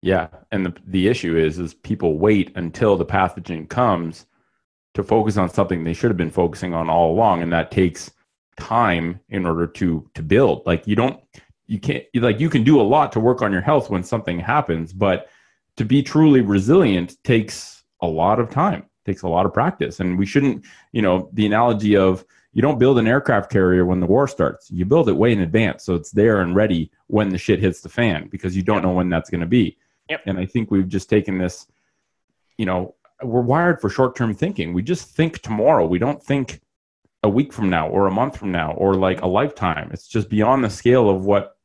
Yeah, 0.02 0.28
and 0.52 0.66
the 0.66 0.76
the 0.86 1.08
issue 1.08 1.36
is 1.36 1.60
is 1.60 1.74
people 1.74 2.20
wait 2.20 2.52
until 2.56 2.96
the 2.96 3.06
pathogen 3.06 3.68
comes 3.68 4.26
to 4.94 5.04
focus 5.04 5.38
on 5.38 5.50
something 5.50 5.84
they 5.84 5.94
should 5.94 6.10
have 6.10 6.18
been 6.18 6.30
focusing 6.30 6.74
on 6.74 6.90
all 6.90 7.12
along, 7.12 7.42
and 7.42 7.52
that 7.54 7.72
takes 7.72 8.12
time 8.58 9.20
in 9.30 9.46
order 9.46 9.68
to 9.68 10.08
to 10.14 10.22
build. 10.22 10.66
Like 10.66 10.88
you 10.88 10.96
don't 10.96 11.20
you 11.66 11.80
can't 11.80 12.04
like 12.16 12.40
you 12.40 12.50
can 12.50 12.64
do 12.64 12.80
a 12.80 12.84
lot 12.84 13.12
to 13.14 13.20
work 13.20 13.42
on 13.42 13.52
your 13.52 13.62
health 13.62 13.90
when 13.90 14.04
something 14.04 14.40
happens, 14.40 14.94
but 14.94 15.30
to 15.78 15.86
be 15.86 16.04
truly 16.04 16.42
resilient 16.42 17.16
takes 17.24 17.84
a 18.02 18.08
lot 18.08 18.40
of 18.40 18.50
time, 18.50 18.86
takes 19.06 19.24
a 19.24 19.28
lot 19.28 19.46
of 19.46 19.54
practice, 19.54 20.00
and 20.00 20.18
we 20.18 20.26
shouldn't. 20.26 20.66
You 20.92 21.02
know, 21.02 21.30
the 21.34 21.46
analogy 21.46 21.96
of 21.98 22.24
you 22.54 22.62
don't 22.62 22.80
build 22.80 23.00
an 23.00 23.08
aircraft 23.08 23.52
carrier 23.52 23.86
when 23.86 24.00
the 24.00 24.08
war 24.08 24.28
starts. 24.28 24.70
You 24.72 24.86
build 24.86 25.10
it 25.10 25.14
way 25.14 25.32
in 25.32 25.42
advance, 25.42 25.84
so 25.84 25.96
it's 25.96 26.12
there 26.12 26.42
and 26.42 26.56
ready 26.56 26.92
when 27.08 27.30
the 27.30 27.38
shit 27.38 27.60
hits 27.60 27.82
the 27.82 27.90
fan 27.90 28.30
because 28.30 28.56
you 28.56 28.64
don't 28.64 28.82
know 28.82 28.94
when 28.94 29.10
that's 29.10 29.30
going 29.30 29.42
to 29.42 29.48
be. 29.48 29.78
Yep. 30.10 30.22
And 30.26 30.40
I 30.40 30.46
think 30.46 30.72
we've 30.72 30.88
just 30.88 31.10
taken 31.10 31.38
this, 31.38 31.68
you 32.58 32.66
know, 32.66 32.96
we're 33.22 33.42
wired 33.42 33.82
for 33.82 33.90
short 33.90 34.16
term 34.16 34.34
thinking. 34.34 34.74
We 34.74 34.84
just 34.84 35.16
think 35.16 35.40
tomorrow. 35.42 35.86
We 35.86 36.00
don't 36.00 36.22
think 36.22 36.62
a 37.24 37.30
week 37.30 37.52
from 37.52 37.70
now 37.70 37.90
or 37.90 38.08
a 38.08 38.12
month 38.12 38.38
from 38.38 38.52
now 38.52 38.74
or 38.74 38.94
like 38.94 39.22
a 39.22 39.28
lifetime. 39.28 39.90
It's 39.92 40.08
just 40.08 40.30
beyond 40.30 40.64
the 40.64 40.70
scale 40.70 41.10
of 41.10 41.26
what 41.26 41.58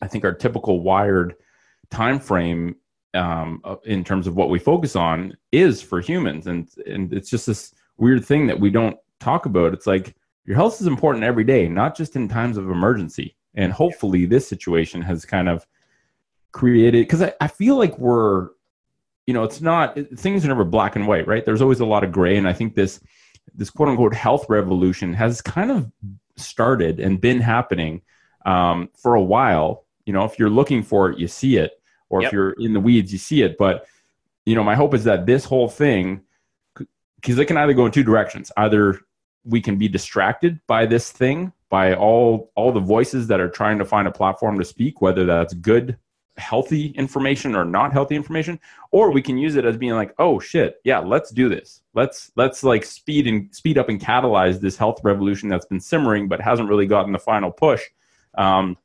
I 0.00 0.08
think 0.08 0.24
our 0.24 0.32
typical 0.32 0.80
wired 0.80 1.34
time 1.90 2.18
frame 2.18 2.76
um, 3.14 3.60
uh, 3.64 3.76
in 3.84 4.02
terms 4.02 4.26
of 4.26 4.34
what 4.34 4.50
we 4.50 4.58
focus 4.58 4.96
on 4.96 5.36
is 5.52 5.80
for 5.82 6.00
humans. 6.00 6.46
And 6.46 6.68
and 6.86 7.12
it's 7.12 7.30
just 7.30 7.46
this 7.46 7.74
weird 7.96 8.24
thing 8.24 8.46
that 8.46 8.58
we 8.58 8.70
don't 8.70 8.96
talk 9.20 9.46
about. 9.46 9.72
It's 9.72 9.86
like 9.86 10.14
your 10.46 10.56
health 10.56 10.80
is 10.80 10.86
important 10.86 11.24
every 11.24 11.44
day, 11.44 11.68
not 11.68 11.96
just 11.96 12.16
in 12.16 12.28
times 12.28 12.56
of 12.56 12.70
emergency. 12.70 13.36
And 13.54 13.72
hopefully, 13.72 14.26
this 14.26 14.48
situation 14.48 15.00
has 15.02 15.24
kind 15.24 15.48
of 15.48 15.66
created 16.54 17.02
because 17.02 17.20
I, 17.20 17.32
I 17.40 17.48
feel 17.48 17.76
like 17.76 17.98
we're 17.98 18.48
you 19.26 19.34
know 19.34 19.42
it's 19.42 19.60
not 19.60 19.98
it, 19.98 20.16
things 20.18 20.44
are 20.44 20.48
never 20.48 20.64
black 20.64 20.94
and 20.94 21.06
white 21.06 21.26
right? 21.26 21.44
There's 21.44 21.60
always 21.60 21.80
a 21.80 21.84
lot 21.84 22.04
of 22.04 22.12
gray 22.12 22.36
and 22.36 22.48
i 22.48 22.52
think 22.52 22.74
this 22.74 23.00
this 23.54 23.70
quote 23.70 23.88
unquote 23.88 24.14
health 24.14 24.46
revolution 24.48 25.12
has 25.12 25.42
kind 25.42 25.70
of 25.72 25.90
started 26.36 27.00
and 27.00 27.20
been 27.20 27.40
happening 27.40 28.02
um, 28.46 28.88
for 28.96 29.16
a 29.16 29.22
while. 29.22 29.84
You 30.06 30.12
know 30.12 30.24
if 30.24 30.38
you're 30.38 30.48
looking 30.48 30.84
for 30.84 31.10
it 31.10 31.18
you 31.18 31.26
see 31.26 31.56
it 31.56 31.72
or 32.08 32.22
Yep. 32.22 32.28
if 32.28 32.32
you're 32.32 32.52
in 32.52 32.72
the 32.72 32.80
weeds 32.80 33.12
you 33.12 33.18
see 33.18 33.42
it. 33.42 33.58
But 33.58 33.86
you 34.46 34.54
know 34.54 34.62
my 34.62 34.76
hope 34.76 34.94
is 34.94 35.04
that 35.04 35.26
this 35.26 35.44
whole 35.44 35.68
thing 35.68 36.22
because 37.16 37.38
it 37.38 37.46
can 37.46 37.56
either 37.56 37.74
go 37.74 37.86
in 37.86 37.92
two 37.92 38.04
directions. 38.04 38.52
Either 38.56 39.00
we 39.44 39.60
can 39.60 39.76
be 39.76 39.88
distracted 39.88 40.60
by 40.68 40.86
this 40.86 41.10
thing 41.10 41.52
by 41.68 41.94
all 41.94 42.52
all 42.54 42.70
the 42.70 42.78
voices 42.78 43.26
that 43.26 43.40
are 43.40 43.48
trying 43.48 43.78
to 43.78 43.84
find 43.84 44.06
a 44.06 44.12
platform 44.12 44.56
to 44.56 44.64
speak 44.64 45.00
whether 45.00 45.24
that's 45.26 45.52
good 45.54 45.98
healthy 46.36 46.88
information 46.88 47.54
or 47.54 47.64
not 47.64 47.92
healthy 47.92 48.16
information 48.16 48.58
or 48.90 49.12
we 49.12 49.22
can 49.22 49.38
use 49.38 49.54
it 49.54 49.64
as 49.64 49.76
being 49.76 49.92
like 49.92 50.12
oh 50.18 50.40
shit 50.40 50.80
yeah 50.82 50.98
let's 50.98 51.30
do 51.30 51.48
this 51.48 51.82
let's 51.94 52.32
let's 52.34 52.64
like 52.64 52.84
speed 52.84 53.28
and 53.28 53.54
speed 53.54 53.78
up 53.78 53.88
and 53.88 54.00
catalyze 54.00 54.60
this 54.60 54.76
health 54.76 54.98
revolution 55.04 55.48
that's 55.48 55.66
been 55.66 55.78
simmering 55.78 56.26
but 56.26 56.40
hasn't 56.40 56.68
really 56.68 56.86
gotten 56.86 57.12
the 57.12 57.18
final 57.18 57.52
push 57.52 57.82
um, 58.36 58.76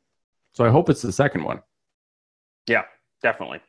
so 0.53 0.63
i 0.63 0.69
hope 0.69 0.89
it's 0.89 1.01
the 1.01 1.11
second 1.11 1.43
one 1.43 1.59
Yeah, 2.67 2.83
definitely. 3.23 3.61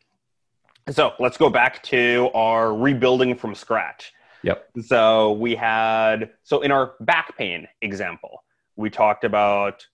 So 0.91 1.15
let's 1.19 1.37
go 1.39 1.49
back 1.49 1.83
to 1.85 2.29
our 2.35 2.75
rebuilding 2.75 3.35
from 3.35 3.55
scratch. 3.55 4.13
yep 4.43 4.69
So 4.83 5.33
we 5.33 5.55
had, 5.55 6.31
so 6.43 6.61
in 6.61 6.71
our 6.71 6.95
back 7.01 7.37
pain 7.39 7.67
example, 7.81 8.45
we 8.77 8.91
talked 8.91 9.25
about 9.25 9.87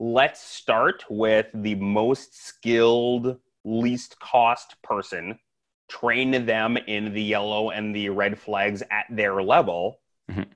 let's 0.00 0.40
start 0.40 1.04
with 1.10 1.46
the 1.52 1.74
most 1.74 2.34
skilled, 2.34 3.36
least 3.64 4.18
cost 4.18 4.74
person, 4.82 5.38
train 5.88 6.46
them 6.46 6.78
in 6.78 7.12
the 7.12 7.22
yellow 7.22 7.68
and 7.68 7.94
the 7.94 8.08
red 8.08 8.38
flags 8.38 8.82
at 8.90 9.04
their 9.10 9.42
level. 9.42 10.00
Mhm. 10.30 10.46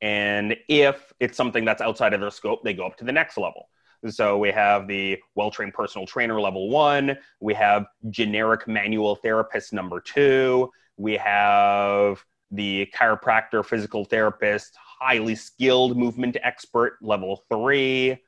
And 0.00 0.56
if 0.68 1.12
it's 1.20 1.36
something 1.36 1.66
that's 1.66 1.82
outside 1.82 2.14
of 2.14 2.20
their 2.20 2.30
scope, 2.30 2.64
they 2.64 2.72
go 2.72 2.86
up 2.86 2.96
to 2.96 3.04
the 3.04 3.12
next 3.12 3.36
level. 3.36 3.68
So 4.08 4.38
we 4.38 4.50
have 4.52 4.88
the 4.88 5.18
well 5.34 5.50
trained 5.50 5.74
personal 5.74 6.06
trainer 6.06 6.40
level 6.40 6.70
one, 6.70 7.18
we 7.40 7.52
have 7.52 7.86
generic 8.08 8.66
manual 8.66 9.16
therapist 9.16 9.74
number 9.74 10.00
two, 10.00 10.70
we 10.96 11.18
have 11.18 12.24
the 12.50 12.90
chiropractor, 12.94 13.64
physical 13.64 14.06
therapist, 14.06 14.74
highly 14.76 15.34
skilled 15.34 15.98
movement 15.98 16.38
expert 16.42 16.96
level 17.02 17.44
three. 17.50 18.18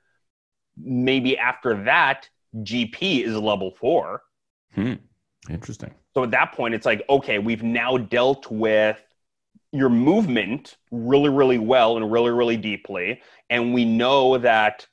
Maybe 0.82 1.38
after 1.38 1.82
that, 1.84 2.28
GP 2.56 3.24
is 3.24 3.36
level 3.36 3.70
four. 3.70 4.22
hmm. 4.74 4.94
interesting 5.50 5.94
So 6.14 6.24
at 6.24 6.30
that 6.32 6.52
point, 6.52 6.74
it's 6.74 6.86
like, 6.86 7.04
okay, 7.08 7.38
we've 7.38 7.62
now 7.62 7.96
dealt 7.96 8.50
with 8.50 9.00
your 9.72 9.90
movement 9.90 10.76
really, 10.90 11.28
really 11.28 11.58
well 11.58 11.96
and 11.96 12.10
really, 12.10 12.30
really 12.30 12.56
deeply. 12.56 13.20
And 13.50 13.74
we 13.74 13.84
know 13.84 14.38
that 14.38 14.86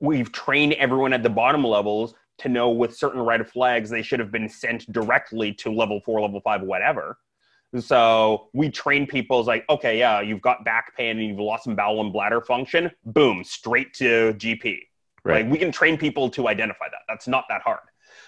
we've 0.00 0.32
trained 0.32 0.74
everyone 0.74 1.12
at 1.12 1.22
the 1.22 1.30
bottom 1.30 1.64
levels 1.64 2.14
to 2.38 2.48
know 2.48 2.70
with 2.70 2.94
certain 2.94 3.22
red 3.22 3.48
flags 3.48 3.88
they 3.88 4.02
should 4.02 4.20
have 4.20 4.30
been 4.30 4.48
sent 4.48 4.90
directly 4.92 5.52
to 5.54 5.72
level 5.72 6.00
four, 6.04 6.20
level 6.20 6.40
five, 6.40 6.62
whatever. 6.62 7.18
So 7.78 8.48
we 8.52 8.70
train 8.70 9.06
people 9.06 9.40
as 9.40 9.46
like, 9.46 9.64
okay, 9.68 9.98
yeah, 9.98 10.20
you've 10.20 10.40
got 10.40 10.64
back 10.64 10.96
pain 10.96 11.18
and 11.18 11.28
you've 11.28 11.38
lost 11.38 11.64
some 11.64 11.76
bowel 11.76 12.00
and 12.00 12.12
bladder 12.12 12.40
function. 12.40 12.90
Boom, 13.04 13.42
straight 13.44 13.92
to 13.94 14.34
GP. 14.34 14.78
Right. 15.26 15.44
Like 15.44 15.52
we 15.52 15.58
can 15.58 15.72
train 15.72 15.98
people 15.98 16.30
to 16.30 16.46
identify 16.46 16.86
that. 16.88 17.00
That's 17.08 17.26
not 17.26 17.46
that 17.48 17.60
hard. 17.62 17.80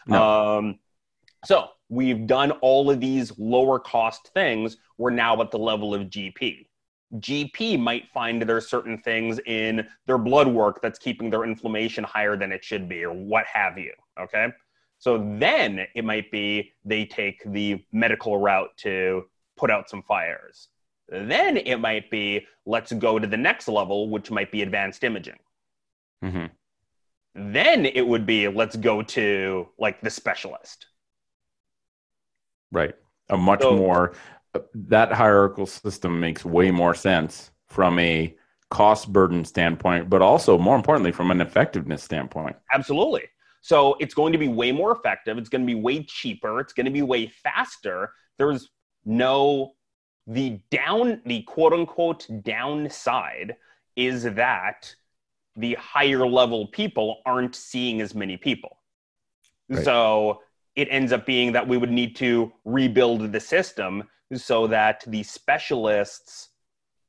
No. 0.08 0.58
Um, 0.58 0.78
so 1.44 1.68
we've 1.88 2.26
done 2.26 2.50
all 2.50 2.90
of 2.90 2.98
these 2.98 3.38
lower 3.38 3.78
cost 3.78 4.30
things. 4.34 4.78
We're 4.96 5.10
now 5.10 5.40
at 5.40 5.52
the 5.52 5.60
level 5.60 5.94
of 5.94 6.08
GP. 6.08 6.66
GP 7.14 7.78
might 7.78 8.08
find 8.08 8.42
there's 8.42 8.68
certain 8.68 8.98
things 8.98 9.38
in 9.46 9.86
their 10.06 10.18
blood 10.18 10.48
work 10.48 10.82
that's 10.82 10.98
keeping 10.98 11.30
their 11.30 11.44
inflammation 11.44 12.02
higher 12.02 12.36
than 12.36 12.50
it 12.50 12.64
should 12.64 12.88
be, 12.88 13.04
or 13.04 13.12
what 13.12 13.46
have 13.46 13.78
you. 13.78 13.92
Okay. 14.20 14.48
So 14.98 15.36
then 15.38 15.86
it 15.94 16.04
might 16.04 16.32
be 16.32 16.72
they 16.84 17.04
take 17.04 17.44
the 17.46 17.84
medical 17.92 18.38
route 18.38 18.76
to 18.78 19.26
put 19.56 19.70
out 19.70 19.88
some 19.88 20.02
fires. 20.02 20.68
Then 21.08 21.56
it 21.58 21.76
might 21.76 22.10
be 22.10 22.44
let's 22.66 22.92
go 22.92 23.20
to 23.20 23.26
the 23.28 23.36
next 23.36 23.68
level, 23.68 24.10
which 24.10 24.32
might 24.32 24.50
be 24.50 24.62
advanced 24.62 25.04
imaging. 25.04 25.38
hmm 26.20 26.46
Then 27.38 27.86
it 27.86 28.06
would 28.06 28.26
be 28.26 28.48
let's 28.48 28.76
go 28.76 29.02
to 29.02 29.68
like 29.78 30.00
the 30.00 30.10
specialist. 30.10 30.86
Right. 32.72 32.94
A 33.30 33.36
much 33.36 33.62
So- 33.62 33.76
more 33.76 34.14
that 34.74 35.12
hierarchical 35.12 35.66
system 35.66 36.18
makes 36.18 36.44
way 36.44 36.70
more 36.70 36.94
sense 36.94 37.50
from 37.68 37.98
a 37.98 38.34
cost 38.70 39.12
burden 39.12 39.44
standpoint, 39.44 40.10
but 40.10 40.20
also 40.22 40.58
more 40.58 40.74
importantly 40.76 41.12
from 41.12 41.30
an 41.30 41.40
effectiveness 41.40 42.02
standpoint. 42.02 42.56
Absolutely. 42.72 43.24
So 43.60 43.96
it's 44.00 44.14
going 44.14 44.32
to 44.32 44.38
be 44.38 44.48
way 44.48 44.72
more 44.72 44.92
effective. 44.92 45.38
It's 45.38 45.48
going 45.48 45.62
to 45.62 45.66
be 45.66 45.74
way 45.74 46.02
cheaper. 46.02 46.60
It's 46.60 46.72
going 46.72 46.86
to 46.86 46.92
be 46.92 47.02
way 47.02 47.26
faster. 47.26 48.12
There's 48.38 48.68
no 49.04 49.74
the 50.26 50.60
down 50.70 51.22
the 51.24 51.42
quote 51.42 51.72
unquote 51.72 52.26
downside 52.42 53.56
is 53.96 54.24
that 54.24 54.94
the 55.58 55.74
higher 55.74 56.26
level 56.26 56.68
people 56.68 57.20
aren't 57.26 57.54
seeing 57.54 58.00
as 58.00 58.14
many 58.14 58.36
people. 58.36 58.78
Right. 59.68 59.84
So 59.84 60.40
it 60.76 60.88
ends 60.90 61.12
up 61.12 61.26
being 61.26 61.52
that 61.52 61.66
we 61.66 61.76
would 61.76 61.90
need 61.90 62.16
to 62.16 62.52
rebuild 62.64 63.32
the 63.32 63.40
system 63.40 64.04
so 64.34 64.66
that 64.68 65.04
the 65.06 65.22
specialists 65.22 66.50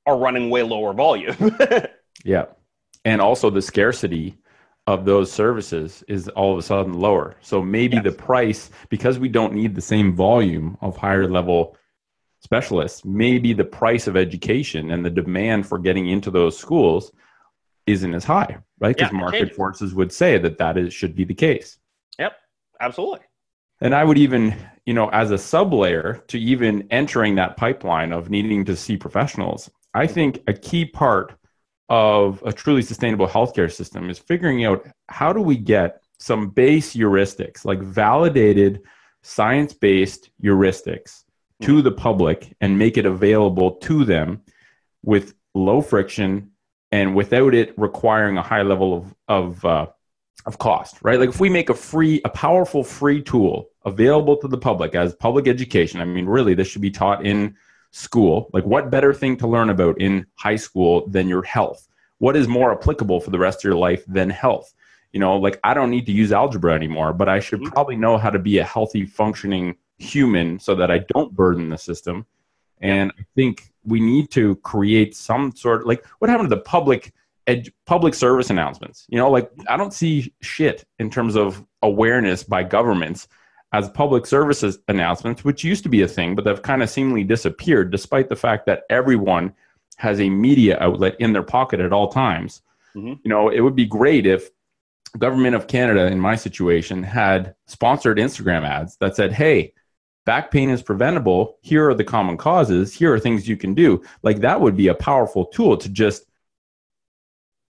are 0.06 0.18
running 0.18 0.50
way 0.50 0.64
lower 0.64 0.94
volume. 0.94 1.58
yeah. 2.24 2.46
And 3.06 3.22
also 3.22 3.50
the 3.50 3.62
scarcity 3.62 4.38
of 4.88 5.06
those 5.06 5.32
services 5.32 6.04
is 6.08 6.28
all 6.30 6.52
of 6.52 6.58
a 6.58 6.64
sudden 6.64 6.94
lower. 6.94 7.36
So 7.42 7.62
maybe 7.62 7.98
yes. 7.98 8.06
the 8.06 8.12
price, 8.12 8.72
because 8.90 9.20
we 9.20 9.30
don't 9.30 9.54
need 9.54 9.76
the 9.76 9.82
same 9.82 10.16
volume 10.16 10.78
of 10.82 10.98
higher 10.98 11.30
level 11.30 11.78
specialists, 12.40 13.06
maybe 13.06 13.54
the 13.54 13.66
price 13.66 14.08
of 14.08 14.18
education 14.18 14.90
and 14.92 15.06
the 15.06 15.10
demand 15.12 15.68
for 15.68 15.78
getting 15.78 16.08
into 16.08 16.32
those 16.32 16.58
schools 16.58 17.12
isn't 17.90 18.14
as 18.14 18.24
high, 18.24 18.58
right? 18.80 18.96
Because 18.96 19.12
yeah, 19.12 19.20
market 19.20 19.56
forces 19.56 19.94
would 19.94 20.12
say 20.12 20.38
that 20.38 20.58
that 20.58 20.78
is, 20.78 20.94
should 20.94 21.16
be 21.16 21.24
the 21.24 21.34
case. 21.34 21.78
Yep, 22.18 22.34
absolutely. 22.80 23.20
And 23.82 23.96
I 23.96 24.04
would 24.04 24.18
even, 24.18 24.56
you 24.86 24.94
know, 24.94 25.10
as 25.10 25.32
a 25.32 25.38
sub 25.38 25.74
layer 25.74 26.24
to 26.28 26.40
even 26.40 26.88
entering 26.92 27.36
that 27.36 27.58
pipeline 27.58 28.12
of 28.12 28.30
needing 28.30 28.66
to 28.66 28.76
see 28.76 28.98
professionals, 28.98 29.70
I 29.94 30.06
think 30.08 30.42
a 30.48 30.54
key 30.54 30.86
part 30.86 31.36
of 31.88 32.44
a 32.46 32.54
truly 32.54 32.82
sustainable 32.82 33.28
healthcare 33.28 33.72
system 33.72 34.10
is 34.10 34.20
figuring 34.20 34.66
out 34.66 34.88
how 35.08 35.34
do 35.34 35.42
we 35.42 35.58
get 35.58 36.02
some 36.20 36.50
base 36.50 36.94
heuristics, 36.94 37.66
like 37.66 37.80
validated 37.82 38.82
science 39.24 39.74
based 39.74 40.30
heuristics 40.44 41.24
to 41.62 41.76
mm-hmm. 41.76 41.84
the 41.84 41.92
public 41.92 42.56
and 42.62 42.78
make 42.78 42.98
it 42.98 43.06
available 43.06 43.72
to 43.72 44.06
them 44.06 44.42
with 45.04 45.34
low 45.56 45.82
friction 45.82 46.49
and 46.92 47.16
without 47.16 47.54
it 47.54 47.74
requiring 47.78 48.38
a 48.38 48.42
high 48.42 48.62
level 48.62 48.94
of, 48.94 49.16
of, 49.28 49.66
uh, 49.66 49.88
of 50.46 50.58
cost, 50.58 50.98
right? 51.04 51.20
Like 51.20 51.30
if 51.30 51.40
we 51.40 51.50
make 51.50 51.70
a 51.70 51.74
free, 51.74 52.22
a 52.26 52.30
powerful 52.30 52.84
free 52.84 53.22
tool 53.22 53.70
available 53.86 54.38
to 54.38 54.48
the 54.48 54.58
public 54.58 54.96
as 54.96 55.14
public 55.16 55.48
education, 55.48 56.02
I 56.02 56.06
mean, 56.06 56.26
really, 56.26 56.54
this 56.54 56.68
should 56.68 56.82
be 56.82 56.92
taught 56.92 57.26
in 57.26 57.56
school. 57.92 58.50
Like, 58.54 58.66
what 58.66 58.90
better 58.90 59.14
thing 59.14 59.38
to 59.38 59.48
learn 59.48 59.70
about 59.70 60.00
in 60.00 60.26
high 60.36 60.56
school 60.56 61.08
than 61.08 61.28
your 61.28 61.44
health? 61.44 61.88
What 62.20 62.36
is 62.36 62.48
more 62.48 62.72
applicable 62.72 63.22
for 63.22 63.32
the 63.32 63.40
rest 63.40 63.60
of 63.60 63.64
your 63.64 63.78
life 63.78 64.04
than 64.08 64.30
health? 64.30 64.74
You 65.14 65.20
know, 65.20 65.38
like 65.38 65.60
I 65.64 65.74
don't 65.74 65.90
need 65.90 66.06
to 66.06 66.12
use 66.12 66.32
algebra 66.32 66.74
anymore, 66.74 67.14
but 67.14 67.30
I 67.30 67.40
should 67.40 67.62
mm-hmm. 67.62 67.74
probably 67.74 67.96
know 67.96 68.18
how 68.18 68.30
to 68.30 68.40
be 68.40 68.60
a 68.60 68.64
healthy, 68.64 69.06
functioning 69.06 69.76
human 69.98 70.60
so 70.60 70.76
that 70.76 70.92
I 70.92 71.00
don't 71.14 71.34
burden 71.34 71.70
the 71.70 71.78
system. 71.78 72.26
And 72.82 73.12
I 73.20 73.26
think 73.36 73.74
we 73.90 74.00
need 74.00 74.32
to 74.32 74.56
create 74.58 75.16
some 75.16 75.56
sort 75.56 75.82
of 75.82 75.88
like 75.88 76.06
what 76.20 76.30
happened 76.30 76.50
to 76.50 76.56
the 76.56 76.62
public 76.62 77.14
ed, 77.48 77.70
public 77.86 78.14
service 78.14 78.50
announcements. 78.50 79.06
You 79.10 79.18
know, 79.18 79.30
like 79.30 79.52
I 79.68 79.78
don't 79.78 79.94
see 79.94 80.34
shit 80.42 80.86
in 81.00 81.10
terms 81.10 81.36
of 81.36 81.66
awareness 81.82 82.44
by 82.44 82.64
governments 82.64 83.28
as 83.72 83.90
public 83.90 84.26
services 84.26 84.80
announcements, 84.88 85.44
which 85.44 85.64
used 85.64 85.84
to 85.84 85.90
be 85.90 86.02
a 86.02 86.08
thing, 86.08 86.36
but 86.36 86.44
they've 86.44 86.62
kind 86.62 86.82
of 86.82 86.90
seemingly 86.90 87.24
disappeared, 87.24 87.92
despite 87.92 88.30
the 88.30 88.36
fact 88.36 88.66
that 88.66 88.84
everyone 88.90 89.54
has 89.98 90.20
a 90.20 90.30
media 90.30 90.78
outlet 90.80 91.16
in 91.20 91.34
their 91.34 91.44
pocket 91.44 91.80
at 91.80 91.94
all 91.94 92.08
times. 92.08 92.62
Mm-hmm. 92.96 93.14
You 93.24 93.30
know, 93.30 93.50
it 93.50 93.60
would 93.60 93.76
be 93.76 93.86
great 93.86 94.26
if 94.26 94.50
government 95.18 95.56
of 95.56 95.68
Canada, 95.68 96.08
in 96.08 96.20
my 96.20 96.36
situation, 96.36 97.04
had 97.04 97.56
sponsored 97.68 98.18
Instagram 98.18 98.68
ads 98.68 98.98
that 98.98 99.16
said, 99.16 99.34
"Hey, 99.34 99.74
back 100.30 100.52
pain 100.52 100.70
is 100.70 100.84
preventable. 100.84 101.58
Here 101.62 101.90
are 101.90 101.96
the 101.96 102.04
common 102.04 102.38
causes. 102.38 102.94
Here 102.94 103.12
are 103.12 103.20
things 103.20 103.48
you 103.48 103.58
can 103.58 103.74
do." 103.74 104.04
Like 104.22 104.42
that 104.42 104.62
would 104.62 104.78
be 104.78 104.90
a 104.90 104.94
powerful 104.94 105.46
tool 105.46 105.76
to 105.78 105.90
just 105.90 106.26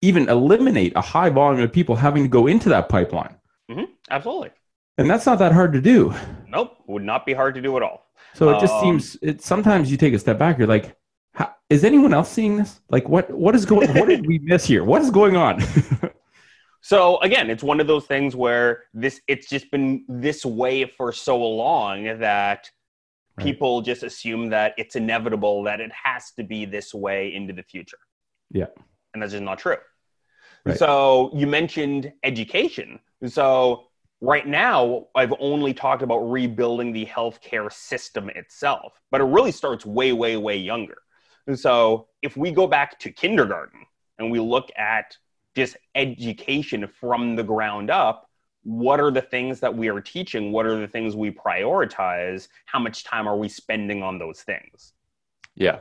even 0.01 0.27
eliminate 0.27 0.91
a 0.97 1.01
high 1.01 1.29
volume 1.29 1.63
of 1.63 1.71
people 1.71 1.95
having 1.95 2.23
to 2.23 2.29
go 2.29 2.47
into 2.47 2.67
that 2.69 2.89
pipeline. 2.89 3.35
Mm-hmm. 3.71 3.85
Absolutely. 4.09 4.51
And 4.97 5.09
that's 5.09 5.25
not 5.25 5.39
that 5.39 5.53
hard 5.53 5.71
to 5.71 5.81
do. 5.81 6.13
Nope, 6.49 6.77
would 6.87 7.03
not 7.03 7.25
be 7.25 7.33
hard 7.33 7.55
to 7.55 7.61
do 7.61 7.77
at 7.77 7.83
all. 7.83 8.07
So 8.33 8.49
it 8.49 8.59
just 8.59 8.73
um, 8.73 8.81
seems 8.81 9.17
it 9.21 9.41
sometimes 9.41 9.89
you 9.89 9.95
take 9.95 10.13
a 10.13 10.19
step 10.19 10.37
back, 10.37 10.57
you're 10.57 10.67
like, 10.67 10.97
is 11.69 11.83
anyone 11.85 12.13
else 12.13 12.29
seeing 12.29 12.57
this? 12.57 12.81
Like 12.89 13.07
what 13.07 13.31
what 13.31 13.55
is 13.55 13.65
going 13.65 13.93
what 13.93 14.09
did 14.09 14.27
we 14.27 14.39
miss 14.39 14.65
here? 14.65 14.83
What 14.83 15.01
is 15.01 15.11
going 15.11 15.37
on? 15.37 15.63
so 16.89 17.19
again, 17.19 17.51
it's 17.51 17.61
one 17.61 17.79
of 17.79 17.85
those 17.85 18.05
things 18.07 18.35
where 18.35 18.85
this 18.95 19.21
it's 19.27 19.47
just 19.47 19.69
been 19.69 20.05
this 20.09 20.43
way 20.43 20.85
for 20.85 21.13
so 21.13 21.37
long 21.37 22.05
that 22.05 22.67
right. 23.37 23.45
people 23.45 23.83
just 23.83 24.01
assume 24.01 24.49
that 24.49 24.73
it's 24.75 24.95
inevitable 24.95 25.61
that 25.65 25.81
it 25.81 25.91
has 25.91 26.31
to 26.31 26.43
be 26.43 26.65
this 26.65 26.91
way 26.91 27.31
into 27.35 27.53
the 27.53 27.61
future. 27.61 27.99
Yeah. 28.49 28.65
And 29.13 29.21
that's 29.21 29.33
just 29.33 29.43
not 29.43 29.59
true. 29.59 29.77
Right. 30.65 30.79
So 30.79 31.29
you 31.31 31.45
mentioned 31.45 32.11
education. 32.23 32.99
So 33.27 33.85
right 34.21 34.47
now 34.47 35.07
i've 35.15 35.33
only 35.39 35.73
talked 35.73 36.01
about 36.01 36.19
rebuilding 36.19 36.91
the 36.91 37.05
healthcare 37.05 37.71
system 37.71 38.29
itself 38.31 38.99
but 39.11 39.21
it 39.21 39.23
really 39.23 39.53
starts 39.53 39.85
way 39.85 40.11
way 40.11 40.35
way 40.35 40.57
younger 40.57 40.97
and 41.47 41.57
so 41.57 42.05
if 42.21 42.35
we 42.35 42.51
go 42.51 42.67
back 42.67 42.99
to 42.99 43.09
kindergarten 43.13 43.79
and 44.17 44.29
we 44.29 44.37
look 44.37 44.69
at 44.77 45.15
just 45.55 45.77
education 45.95 46.87
from 46.87 47.35
the 47.35 47.43
ground 47.43 47.89
up. 47.89 48.29
What 48.63 48.99
are 48.99 49.11
the 49.11 49.21
things 49.21 49.59
that 49.61 49.75
we 49.75 49.89
are 49.89 50.01
teaching? 50.01 50.51
What 50.51 50.65
are 50.65 50.79
the 50.79 50.87
things 50.87 51.15
we 51.15 51.31
prioritize? 51.31 52.47
How 52.65 52.79
much 52.79 53.03
time 53.03 53.27
are 53.27 53.37
we 53.37 53.49
spending 53.49 54.03
on 54.03 54.19
those 54.19 54.41
things? 54.41 54.93
Yeah. 55.55 55.79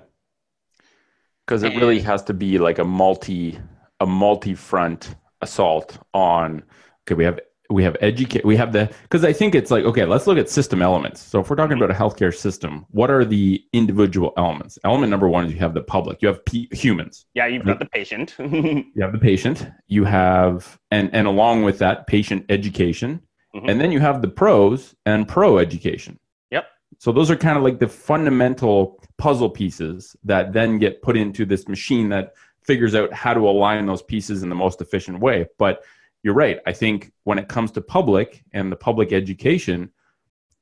Because 1.46 1.62
it 1.62 1.76
really 1.76 2.00
has 2.00 2.22
to 2.24 2.34
be 2.34 2.58
like 2.58 2.78
a 2.78 2.84
multi 2.84 3.58
a 4.00 4.06
multi-front 4.06 5.16
assault 5.40 5.98
on 6.14 6.62
okay 7.02 7.14
we 7.14 7.24
have 7.24 7.40
we 7.70 7.82
have 7.82 7.96
educate 8.00 8.44
we 8.44 8.56
have 8.56 8.72
the 8.72 8.90
because 9.02 9.24
i 9.24 9.32
think 9.32 9.54
it's 9.54 9.70
like 9.70 9.84
okay 9.84 10.04
let's 10.04 10.26
look 10.26 10.38
at 10.38 10.48
system 10.48 10.80
elements. 10.80 11.20
So 11.20 11.40
if 11.40 11.50
we're 11.50 11.56
talking 11.56 11.76
about 11.76 11.90
a 11.90 11.94
healthcare 11.94 12.34
system 12.34 12.86
what 12.90 13.10
are 13.10 13.24
the 13.24 13.62
individual 13.72 14.32
elements? 14.36 14.78
Element 14.84 15.10
number 15.10 15.28
one 15.28 15.44
is 15.46 15.52
you 15.52 15.58
have 15.58 15.74
the 15.74 15.82
public. 15.82 16.22
You 16.22 16.28
have 16.28 16.44
p- 16.44 16.68
humans. 16.72 17.26
Yeah 17.34 17.46
you've 17.46 17.66
got 17.66 17.78
the 17.78 17.86
patient. 17.86 18.36
You 18.38 19.02
have 19.02 19.12
the 19.12 19.18
patient. 19.18 19.66
You 19.86 20.04
have 20.04 20.78
and 20.90 21.10
and 21.12 21.26
along 21.26 21.64
with 21.64 21.78
that 21.78 22.06
patient 22.06 22.46
education. 22.48 23.20
Mm-hmm. 23.54 23.70
and 23.70 23.80
then 23.80 23.90
you 23.90 23.98
have 24.00 24.20
the 24.20 24.28
pros 24.28 24.94
and 25.06 25.26
pro 25.26 25.56
education. 25.56 26.18
Yep. 26.50 26.66
So 26.98 27.12
those 27.12 27.30
are 27.30 27.36
kind 27.36 27.56
of 27.56 27.64
like 27.64 27.78
the 27.78 27.88
fundamental 27.88 29.02
puzzle 29.16 29.48
pieces 29.48 30.14
that 30.24 30.52
then 30.52 30.78
get 30.78 31.00
put 31.00 31.16
into 31.16 31.46
this 31.46 31.66
machine 31.66 32.10
that 32.10 32.34
figures 32.62 32.94
out 32.94 33.10
how 33.12 33.32
to 33.32 33.48
align 33.48 33.86
those 33.86 34.02
pieces 34.02 34.42
in 34.42 34.50
the 34.50 34.54
most 34.54 34.82
efficient 34.82 35.20
way. 35.20 35.46
But 35.58 35.82
you're 36.22 36.34
right. 36.34 36.58
I 36.66 36.72
think 36.72 37.12
when 37.24 37.38
it 37.38 37.48
comes 37.48 37.70
to 37.72 37.80
public 37.80 38.44
and 38.52 38.70
the 38.70 38.76
public 38.76 39.12
education, 39.12 39.90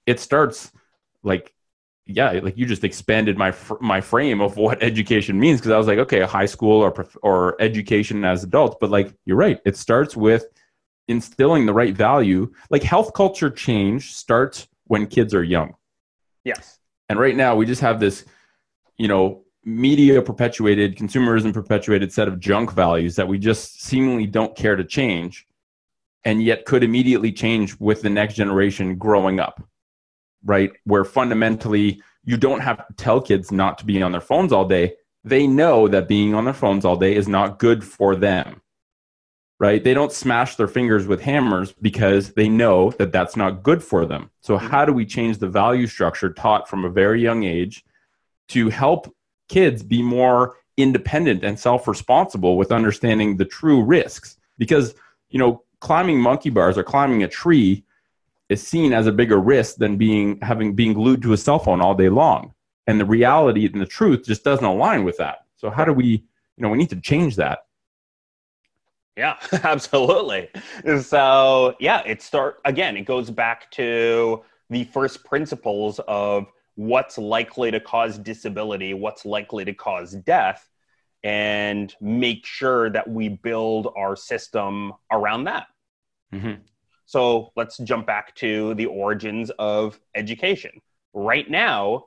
it 0.07 0.21
starts 0.21 0.71
like 1.23 1.53
yeah, 2.09 2.31
like 2.31 2.57
you 2.57 2.67
just 2.67 2.85
expanded 2.85 3.37
my 3.37 3.51
fr- 3.51 3.81
my 3.81 4.01
frame 4.01 4.41
of 4.41 4.57
what 4.57 4.83
education 4.83 5.39
means 5.39 5.61
because 5.61 5.73
I 5.73 5.79
was 5.79 5.87
like, 5.87 5.99
okay, 5.99 6.21
a 6.21 6.27
high 6.27 6.47
school 6.47 6.81
or 6.81 7.07
or 7.23 7.61
education 7.61 8.25
as 8.25 8.45
adults, 8.45 8.77
but 8.81 8.91
like 8.91 9.13
you're 9.25 9.37
right, 9.37 9.61
it 9.65 9.77
starts 9.77 10.17
with 10.17 10.47
instilling 11.09 11.67
the 11.67 11.75
right 11.75 11.95
value. 11.95 12.53
Like 12.71 12.83
health 12.83 13.13
culture 13.13 13.51
change 13.51 14.15
starts 14.15 14.69
when 14.85 15.07
kids 15.07 15.35
are 15.35 15.43
young. 15.43 15.75
Yes. 16.45 16.79
And 17.09 17.19
right 17.19 17.35
now 17.35 17.57
we 17.57 17.67
just 17.67 17.81
have 17.81 17.99
this, 17.99 18.25
you 18.99 19.09
know, 19.09 19.45
media 19.67 20.23
perpetuated, 20.23 20.97
consumerism 20.97 21.53
perpetuated 21.53 22.13
set 22.13 22.29
of 22.29 22.39
junk 22.39 22.73
values 22.73 23.17
that 23.17 23.27
we 23.27 23.37
just 23.37 23.83
seemingly 23.83 24.25
don't 24.25 24.57
care 24.57 24.77
to 24.77 24.85
change 24.85 25.45
and 26.25 26.43
yet 26.43 26.65
could 26.65 26.85
immediately 26.85 27.33
change 27.33 27.79
with 27.81 28.01
the 28.01 28.11
next 28.11 28.35
generation 28.35 28.97
growing 28.97 29.41
up, 29.41 29.63
right? 30.45 30.71
Where 30.85 31.05
fundamentally 31.05 32.01
you 32.25 32.37
don't 32.37 32.61
have 32.61 32.87
to 32.87 32.95
tell 32.97 33.21
kids 33.21 33.51
not 33.51 33.79
to 33.79 33.85
be 33.85 34.01
on 34.03 34.13
their 34.13 34.21
phones 34.21 34.53
all 34.53 34.67
day. 34.67 34.95
They 35.25 35.49
know 35.49 35.89
that 35.89 36.09
being 36.09 36.33
on 36.33 36.45
their 36.45 36.55
phones 36.55 36.85
all 36.85 36.97
day 36.97 37.17
is 37.17 37.27
not 37.27 37.59
good 37.59 37.83
for 37.83 38.15
them, 38.15 38.63
right? 39.59 39.83
They 39.83 39.95
don't 39.95 40.13
smash 40.13 40.55
their 40.55 40.69
fingers 40.69 41.09
with 41.09 41.21
hammers 41.21 41.73
because 41.73 42.35
they 42.35 42.49
know 42.49 42.93
that 42.93 43.11
that's 43.11 43.37
not 43.37 43.65
good 43.65 43.83
for 43.83 44.07
them. 44.07 44.31
So, 44.43 44.57
mm-hmm. 44.57 44.67
how 44.69 44.85
do 44.85 44.93
we 44.93 45.07
change 45.07 45.39
the 45.39 45.49
value 45.49 45.89
structure 45.89 46.33
taught 46.33 46.69
from 46.69 46.85
a 46.85 46.91
very 46.91 47.21
young 47.21 47.43
age 47.43 47.85
to 48.49 48.69
help 48.69 49.13
kids 49.49 49.83
be 49.83 50.03
more 50.03 50.57
independent 50.77 51.45
and 51.45 51.59
self 51.59 51.89
responsible 51.89 52.57
with 52.57 52.73
understanding 52.73 53.37
the 53.37 53.45
true 53.45 53.83
risks? 53.83 54.37
Because, 54.59 54.95
you 55.31 55.39
know, 55.39 55.63
climbing 55.81 56.21
monkey 56.21 56.51
bars 56.51 56.79
or 56.79 56.83
climbing 56.83 57.23
a 57.23 57.29
tree 57.29 57.85
is 58.49 58.67
seen 58.67 58.93
as 58.93 59.07
a 59.07 59.13
bigger 59.13 59.39
risk 59.39 59.77
than 59.77 59.97
being 59.97 60.39
having 60.41 60.75
being 60.75 60.93
glued 60.93 61.23
to 61.23 61.33
a 61.33 61.37
cell 61.37 61.59
phone 61.59 61.81
all 61.81 61.95
day 61.95 62.09
long. 62.09 62.53
And 62.87 63.01
the 63.01 63.05
reality 63.05 63.67
and 63.67 63.81
the 63.81 63.87
truth 63.87 64.25
just 64.25 64.45
doesn't 64.45 64.65
align 64.65 65.05
with 65.05 65.17
that. 65.19 65.45
So 65.57 65.71
how 65.71 65.85
do 65.85 65.93
we, 65.93 66.07
you 66.07 66.63
know, 66.63 66.69
we 66.69 66.79
need 66.79 66.91
to 66.91 67.01
change 67.01 67.37
that. 67.37 67.61
Yeah, 69.17 69.37
absolutely. 69.65 70.51
So 71.03 71.75
yeah, 71.81 72.03
it 72.05 72.23
start 72.23 72.59
again, 72.65 72.97
it 72.97 73.03
goes 73.03 73.31
back 73.31 73.71
to 73.73 74.45
the 74.71 74.85
first 74.85 75.25
principles 75.25 76.01
of 76.07 76.47
what's 76.77 77.19
likely 77.19 77.71
to 77.71 77.81
cause 77.81 78.19
disability, 78.19 78.95
what's 78.95 79.25
likely 79.25 79.65
to 79.65 79.75
cause 79.75 80.13
death, 80.13 80.69
and 81.25 81.95
make 82.01 82.47
sure 82.47 82.89
that 82.91 83.09
we 83.09 83.29
build 83.29 83.93
our 83.97 84.15
system 84.15 84.93
around 85.11 85.45
that. 85.45 85.67
Mm-hmm. 86.33 86.63
So 87.07 87.51
let's 87.57 87.79
jump 87.79 88.07
back 88.07 88.35
to 88.37 88.75
the 88.75 88.87
origins 88.87 89.51
of 89.59 89.99
education. 90.15 90.81
Right 91.15 91.51
now, 91.51 92.07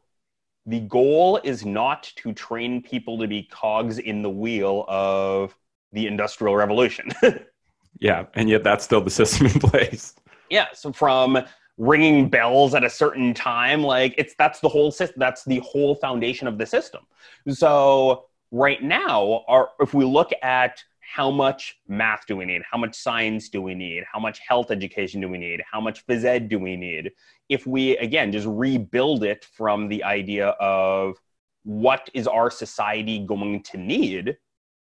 the 0.65 0.81
goal 0.81 1.39
is 1.43 1.65
not 1.65 2.11
to 2.17 2.33
train 2.33 2.81
people 2.81 3.17
to 3.19 3.27
be 3.27 3.43
cogs 3.43 3.97
in 3.97 4.21
the 4.21 4.29
wheel 4.29 4.85
of 4.87 5.55
the 5.93 6.05
industrial 6.05 6.55
revolution. 6.55 7.09
yeah, 7.99 8.25
and 8.35 8.49
yet 8.49 8.63
that's 8.63 8.83
still 8.83 9.01
the 9.01 9.09
system 9.09 9.47
in 9.47 9.53
place. 9.59 10.15
Yeah, 10.49 10.67
so 10.73 10.91
from 10.91 11.39
ringing 11.79 12.29
bells 12.29 12.75
at 12.75 12.83
a 12.83 12.89
certain 12.89 13.33
time, 13.33 13.81
like 13.81 14.13
it's 14.17 14.35
that's 14.37 14.59
the 14.59 14.69
whole 14.69 14.91
system. 14.91 15.17
That's 15.17 15.43
the 15.45 15.59
whole 15.59 15.95
foundation 15.95 16.47
of 16.47 16.59
the 16.59 16.65
system. 16.65 17.07
So 17.49 18.25
right 18.51 18.83
now, 18.83 19.43
our, 19.47 19.69
if 19.79 19.93
we 19.95 20.05
look 20.05 20.31
at 20.43 20.83
how 20.99 21.31
much 21.31 21.79
math 21.87 22.27
do 22.27 22.35
we 22.35 22.45
need? 22.45 22.61
How 22.69 22.77
much 22.77 22.95
science 22.95 23.49
do 23.49 23.63
we 23.63 23.73
need? 23.73 24.03
How 24.11 24.19
much 24.19 24.39
health 24.47 24.69
education 24.69 25.21
do 25.21 25.27
we 25.27 25.39
need? 25.39 25.63
How 25.71 25.81
much 25.81 26.05
phys 26.05 26.23
ed 26.23 26.49
do 26.49 26.59
we 26.59 26.75
need? 26.75 27.11
If 27.47 27.65
we, 27.65 27.97
again, 27.97 28.31
just 28.31 28.45
rebuild 28.47 29.23
it 29.23 29.43
from 29.55 29.87
the 29.87 30.03
idea 30.03 30.49
of 30.59 31.15
what 31.63 32.09
is 32.13 32.27
our 32.27 32.51
society 32.51 33.19
going 33.25 33.63
to 33.63 33.77
need, 33.77 34.37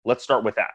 let's 0.06 0.24
start 0.24 0.44
with 0.44 0.56
that. 0.56 0.72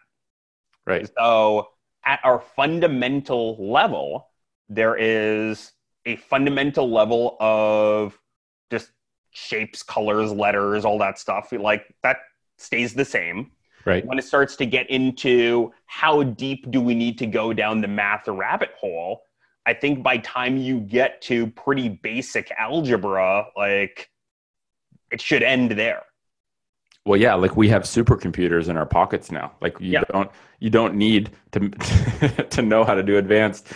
Right. 0.86 1.08
So, 1.16 1.68
at 2.04 2.18
our 2.24 2.40
fundamental 2.40 3.56
level, 3.72 4.30
there 4.68 4.96
is 4.96 5.72
a 6.06 6.16
fundamental 6.16 6.90
level 6.90 7.36
of 7.40 8.18
just 8.70 8.90
shapes, 9.30 9.82
colors, 9.82 10.32
letters, 10.32 10.84
all 10.84 10.98
that 10.98 11.18
stuff. 11.18 11.52
Like 11.52 11.94
that 12.02 12.18
stays 12.56 12.94
the 12.94 13.04
same 13.04 13.52
Right. 13.88 14.04
When 14.04 14.18
it 14.18 14.24
starts 14.24 14.54
to 14.56 14.66
get 14.66 14.90
into 14.90 15.72
how 15.86 16.22
deep 16.22 16.70
do 16.70 16.80
we 16.80 16.94
need 16.94 17.16
to 17.18 17.26
go 17.26 17.54
down 17.54 17.80
the 17.80 17.88
math 17.88 18.28
rabbit 18.28 18.70
hole, 18.78 19.22
I 19.64 19.72
think 19.72 20.02
by 20.02 20.18
time 20.18 20.58
you 20.58 20.80
get 20.80 21.22
to 21.22 21.46
pretty 21.46 21.88
basic 21.88 22.50
algebra, 22.58 23.46
like 23.56 24.10
it 25.10 25.22
should 25.22 25.42
end 25.42 25.70
there. 25.70 26.02
Well, 27.08 27.18
yeah, 27.18 27.32
like 27.34 27.56
we 27.56 27.70
have 27.70 27.84
supercomputers 27.84 28.68
in 28.68 28.76
our 28.76 28.84
pockets 28.84 29.32
now. 29.32 29.52
Like 29.62 29.80
you 29.80 29.92
Yeah. 29.92 30.02
don't 30.12 30.30
you 30.60 30.68
don't 30.68 30.94
need 30.94 31.30
to 31.52 31.70
to 32.50 32.60
know 32.60 32.84
how 32.84 32.92
to 32.94 33.02
do 33.02 33.16
advanced 33.16 33.68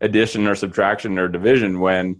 addition 0.00 0.46
or 0.46 0.54
subtraction 0.54 1.18
or 1.18 1.28
division 1.28 1.80
when 1.80 2.18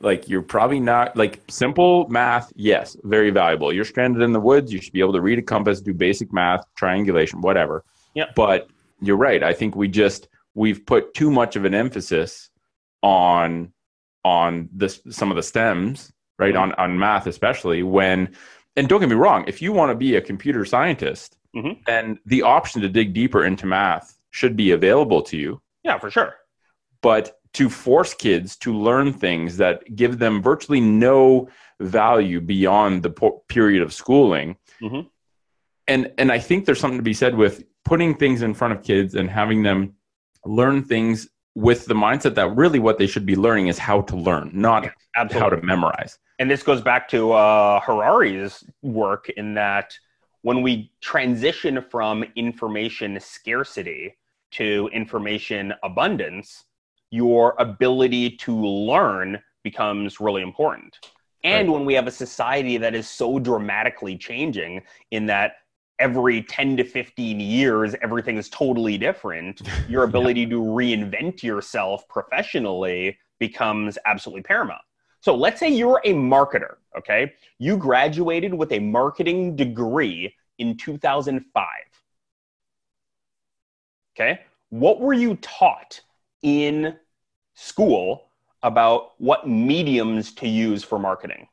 like 0.00 0.28
you're 0.28 0.42
probably 0.42 0.78
not 0.78 1.16
like 1.16 1.40
simple 1.48 2.06
math 2.08 2.52
yes 2.54 2.96
very 3.04 3.30
valuable 3.30 3.72
you're 3.72 3.84
stranded 3.84 4.22
in 4.22 4.32
the 4.32 4.40
woods 4.40 4.72
you 4.72 4.80
should 4.80 4.92
be 4.92 5.00
able 5.00 5.12
to 5.14 5.20
read 5.20 5.38
a 5.38 5.42
compass 5.42 5.80
do 5.80 5.94
basic 5.94 6.32
math 6.32 6.62
triangulation 6.76 7.40
whatever 7.40 7.84
Yeah. 8.14 8.26
but 8.36 8.68
you're 9.00 9.16
right 9.16 9.42
i 9.42 9.52
think 9.54 9.74
we 9.76 9.88
just 9.88 10.28
we've 10.54 10.84
put 10.84 11.14
too 11.14 11.30
much 11.30 11.56
of 11.56 11.64
an 11.64 11.74
emphasis 11.74 12.50
on 13.02 13.72
on 14.24 14.68
this 14.72 15.00
some 15.08 15.30
of 15.30 15.36
the 15.36 15.42
stems 15.42 16.12
right 16.38 16.54
Mhm. 16.54 16.60
on 16.62 16.72
on 16.74 16.98
math 16.98 17.26
especially 17.26 17.82
when 17.82 18.34
and 18.76 18.88
don't 18.88 19.00
get 19.00 19.08
me 19.08 19.14
wrong 19.14 19.44
if 19.46 19.60
you 19.62 19.72
want 19.72 19.90
to 19.90 19.94
be 19.96 20.16
a 20.16 20.20
computer 20.20 20.64
scientist 20.64 21.36
Mhm. 21.54 21.84
then 21.86 22.18
the 22.26 22.42
option 22.42 22.82
to 22.82 22.88
dig 22.88 23.12
deeper 23.14 23.44
into 23.44 23.66
math 23.66 24.18
should 24.30 24.56
be 24.56 24.72
available 24.72 25.22
to 25.22 25.36
you 25.36 25.60
Yeah, 25.84 25.98
for 25.98 26.10
sure. 26.10 26.34
but 27.02 27.38
to 27.54 27.68
force 27.70 28.14
kids 28.14 28.56
to 28.56 28.74
learn 28.76 29.12
things 29.12 29.56
that 29.58 29.94
give 29.94 30.18
them 30.18 30.42
virtually 30.42 30.80
no 30.80 31.48
value 31.80 32.40
beyond 32.40 33.02
the 33.04 33.10
po- 33.10 33.44
period 33.48 33.82
of 33.82 33.92
schooling 33.92 34.56
Mhm. 34.82 35.08
and 35.86 36.12
and 36.18 36.32
i 36.32 36.38
think 36.38 36.64
there's 36.64 36.80
something 36.80 36.98
to 36.98 37.02
be 37.12 37.12
said 37.14 37.34
with 37.36 37.64
putting 37.84 38.14
things 38.14 38.42
in 38.42 38.54
front 38.54 38.72
of 38.74 38.82
kids 38.82 39.14
and 39.14 39.28
having 39.30 39.62
them 39.62 39.94
learn 40.44 40.82
things 40.82 41.28
with 41.54 41.86
the 41.86 41.94
mindset 41.94 42.34
that 42.34 42.54
really 42.56 42.78
what 42.78 42.98
they 42.98 43.06
should 43.06 43.24
be 43.24 43.36
learning 43.36 43.68
is 43.68 43.78
how 43.78 44.00
to 44.02 44.16
learn 44.16 44.50
not 44.52 44.88
Absolutely. 45.16 45.40
how 45.40 45.48
to 45.48 45.62
memorize 45.62 46.18
and 46.38 46.50
this 46.50 46.62
goes 46.62 46.80
back 46.80 47.08
to 47.08 47.32
uh, 47.32 47.80
Harari's 47.80 48.64
work 48.82 49.28
in 49.30 49.54
that 49.54 49.96
when 50.42 50.62
we 50.62 50.92
transition 51.00 51.82
from 51.90 52.24
information 52.36 53.18
scarcity 53.20 54.14
to 54.50 54.90
information 54.92 55.72
abundance, 55.82 56.64
your 57.10 57.54
ability 57.58 58.30
to 58.30 58.54
learn 58.54 59.40
becomes 59.62 60.20
really 60.20 60.42
important. 60.42 60.98
And 61.44 61.70
when 61.72 61.84
we 61.84 61.94
have 61.94 62.06
a 62.06 62.10
society 62.10 62.78
that 62.78 62.94
is 62.94 63.08
so 63.08 63.38
dramatically 63.38 64.16
changing 64.16 64.82
in 65.10 65.26
that 65.26 65.56
every 65.98 66.42
10 66.42 66.76
to 66.76 66.84
15 66.84 67.40
years 67.40 67.94
everything 68.02 68.36
is 68.36 68.48
totally 68.48 68.98
different 68.98 69.62
your 69.88 70.04
ability 70.04 70.46
to 70.46 70.60
reinvent 70.60 71.42
yourself 71.42 72.06
professionally 72.08 73.16
becomes 73.38 73.98
absolutely 74.06 74.42
paramount 74.42 74.82
so 75.24 75.34
let's 75.34 75.58
say 75.58 75.70
you're 75.70 76.02
a 76.04 76.12
marketer, 76.12 76.74
okay? 76.98 77.32
You 77.58 77.78
graduated 77.78 78.52
with 78.52 78.72
a 78.72 78.78
marketing 78.78 79.56
degree 79.56 80.36
in 80.58 80.76
2005. 80.76 81.66
Okay? 84.14 84.40
What 84.68 85.00
were 85.00 85.14
you 85.14 85.36
taught 85.36 85.98
in 86.42 86.96
school 87.54 88.28
about 88.62 89.12
what 89.16 89.48
mediums 89.48 90.34
to 90.34 90.46
use 90.46 90.84
for 90.84 90.98
marketing? 90.98 91.48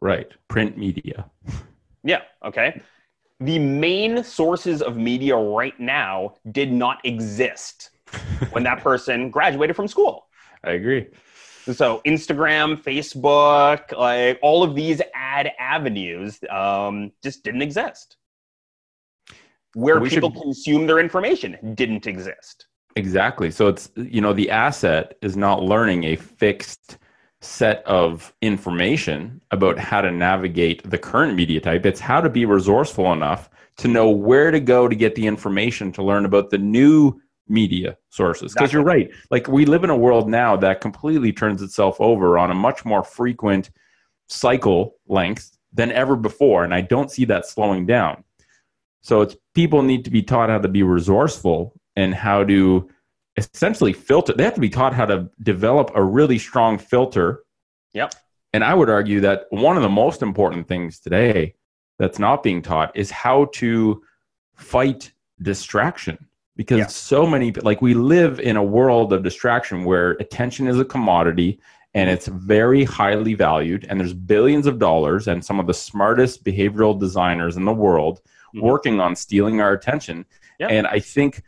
right 0.00 0.30
print 0.46 0.76
media 0.76 1.28
Yeah, 2.04 2.22
okay. 2.44 2.80
The 3.40 3.58
main 3.58 4.24
sources 4.24 4.80
of 4.80 4.96
media 4.96 5.36
right 5.36 5.78
now 5.78 6.34
did 6.52 6.72
not 6.72 7.04
exist 7.04 7.90
when 8.50 8.62
that 8.64 8.80
person 8.82 9.30
graduated 9.30 9.76
from 9.76 9.88
school. 9.88 10.26
i 10.64 10.70
agree 10.72 11.06
So 11.80 12.00
Instagram, 12.06 12.80
Facebook, 12.82 13.92
like 13.98 14.38
all 14.40 14.62
of 14.62 14.74
these 14.74 15.02
ad 15.14 15.50
avenues 15.58 16.38
um, 16.48 17.12
just 17.22 17.42
didn't 17.44 17.62
exist. 17.62 18.16
Where 19.74 20.00
We 20.00 20.08
people 20.08 20.30
should- 20.32 20.42
consume 20.42 20.86
their 20.86 20.98
information 21.00 21.58
didn't 21.74 22.06
exist. 22.06 22.66
Exactly. 22.94 23.50
So 23.50 23.66
it's 23.68 23.90
you 23.96 24.22
know 24.22 24.32
the 24.32 24.50
asset 24.50 25.18
is 25.20 25.36
not 25.36 25.62
learning 25.62 26.04
a 26.04 26.16
fixed 26.16 26.96
set 27.46 27.84
of 27.86 28.34
information 28.42 29.40
about 29.50 29.78
how 29.78 30.00
to 30.00 30.10
navigate 30.10 30.88
the 30.88 30.98
current 30.98 31.34
media 31.34 31.60
type. 31.60 31.86
It's 31.86 32.00
how 32.00 32.20
to 32.20 32.28
be 32.28 32.44
resourceful 32.44 33.12
enough 33.12 33.48
to 33.78 33.88
know 33.88 34.10
where 34.10 34.50
to 34.50 34.60
go 34.60 34.88
to 34.88 34.96
get 34.96 35.14
the 35.14 35.26
information 35.26 35.92
to 35.92 36.02
learn 36.02 36.24
about 36.24 36.50
the 36.50 36.58
new 36.58 37.20
media 37.48 37.96
sources. 38.10 38.52
Because 38.52 38.72
you're 38.72 38.82
right. 38.82 39.10
Like 39.30 39.48
we 39.48 39.66
live 39.66 39.84
in 39.84 39.90
a 39.90 39.96
world 39.96 40.28
now 40.28 40.56
that 40.56 40.80
completely 40.80 41.32
turns 41.32 41.62
itself 41.62 42.00
over 42.00 42.38
on 42.38 42.50
a 42.50 42.54
much 42.54 42.84
more 42.84 43.04
frequent 43.04 43.70
cycle 44.28 44.96
length 45.06 45.56
than 45.72 45.92
ever 45.92 46.16
before. 46.16 46.64
And 46.64 46.74
I 46.74 46.80
don't 46.80 47.10
see 47.10 47.24
that 47.26 47.46
slowing 47.46 47.86
down. 47.86 48.24
So 49.02 49.20
it's 49.20 49.36
people 49.54 49.82
need 49.82 50.04
to 50.06 50.10
be 50.10 50.22
taught 50.22 50.50
how 50.50 50.58
to 50.58 50.68
be 50.68 50.82
resourceful 50.82 51.78
and 51.94 52.14
how 52.14 52.44
to 52.44 52.88
essentially 53.36 53.92
filter. 53.92 54.32
They 54.32 54.44
have 54.44 54.54
to 54.54 54.60
be 54.60 54.68
taught 54.68 54.94
how 54.94 55.06
to 55.06 55.28
develop 55.42 55.90
a 55.94 56.02
really 56.02 56.38
strong 56.38 56.78
filter. 56.78 57.42
Yep. 57.92 58.14
And 58.52 58.64
I 58.64 58.74
would 58.74 58.88
argue 58.88 59.20
that 59.20 59.46
one 59.50 59.76
of 59.76 59.82
the 59.82 59.88
most 59.88 60.22
important 60.22 60.66
things 60.68 60.98
today 60.98 61.54
that's 61.98 62.18
not 62.18 62.42
being 62.42 62.62
taught 62.62 62.96
is 62.96 63.10
how 63.10 63.46
to 63.54 64.02
fight 64.54 65.12
distraction 65.42 66.18
because 66.56 66.78
Yeah. 66.78 66.86
so 66.86 67.26
many 67.26 67.52
like 67.52 67.82
we 67.82 67.92
live 67.94 68.40
in 68.40 68.56
a 68.56 68.62
world 68.64 69.12
of 69.12 69.22
distraction 69.22 69.84
where 69.84 70.12
attention 70.12 70.66
is 70.66 70.78
a 70.80 70.84
commodity 70.84 71.60
and 71.92 72.08
it's 72.08 72.26
very 72.26 72.84
highly 72.84 73.34
valued 73.34 73.86
and 73.88 74.00
there's 74.00 74.14
billions 74.14 74.66
of 74.66 74.78
dollars 74.78 75.28
and 75.28 75.44
some 75.44 75.60
of 75.60 75.66
the 75.66 75.74
smartest 75.74 76.42
behavioral 76.44 76.98
designers 76.98 77.56
in 77.58 77.66
the 77.66 77.72
world 77.74 78.22
Mhm. 78.54 78.62
working 78.62 79.00
on 79.00 79.14
stealing 79.14 79.60
our 79.60 79.72
attention 79.72 80.24
Yeah. 80.58 80.68
and 80.68 80.86
i 80.86 80.98
think 80.98 81.42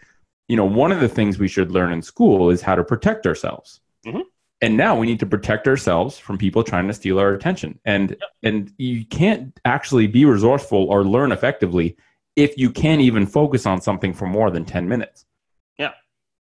you 0.49 0.57
know 0.57 0.65
one 0.65 0.91
of 0.93 1.01
the 1.01 1.09
things 1.09 1.39
we 1.39 1.49
should 1.49 1.71
learn 1.71 1.93
in 1.93 2.03
school 2.03 2.51
is 2.51 2.61
how 2.63 2.75
to 2.75 2.83
protect 2.85 3.27
ourselves 3.27 3.81
Mhm. 4.07 4.23
and 4.61 4.77
now 4.77 4.99
we 4.99 5.07
need 5.07 5.21
to 5.21 5.27
protect 5.27 5.69
ourselves 5.69 6.19
from 6.19 6.39
people 6.39 6.63
trying 6.65 6.87
to 6.89 6.95
steal 6.95 7.19
our 7.19 7.33
attention 7.35 7.79
and 7.85 8.17
and 8.43 8.73
you 8.79 9.05
can't 9.07 9.59
actually 9.65 10.07
be 10.07 10.25
resourceful 10.25 10.85
or 10.93 11.05
learn 11.05 11.33
effectively 11.33 11.97
if 12.37 12.57
you 12.57 12.71
can't 12.71 13.01
even 13.01 13.27
focus 13.27 13.67
on 13.67 13.81
something 13.81 14.13
for 14.15 14.27
more 14.27 14.51
than 14.51 14.65
10 14.65 14.89
minutes 14.89 15.27
Yeah. 15.79 15.93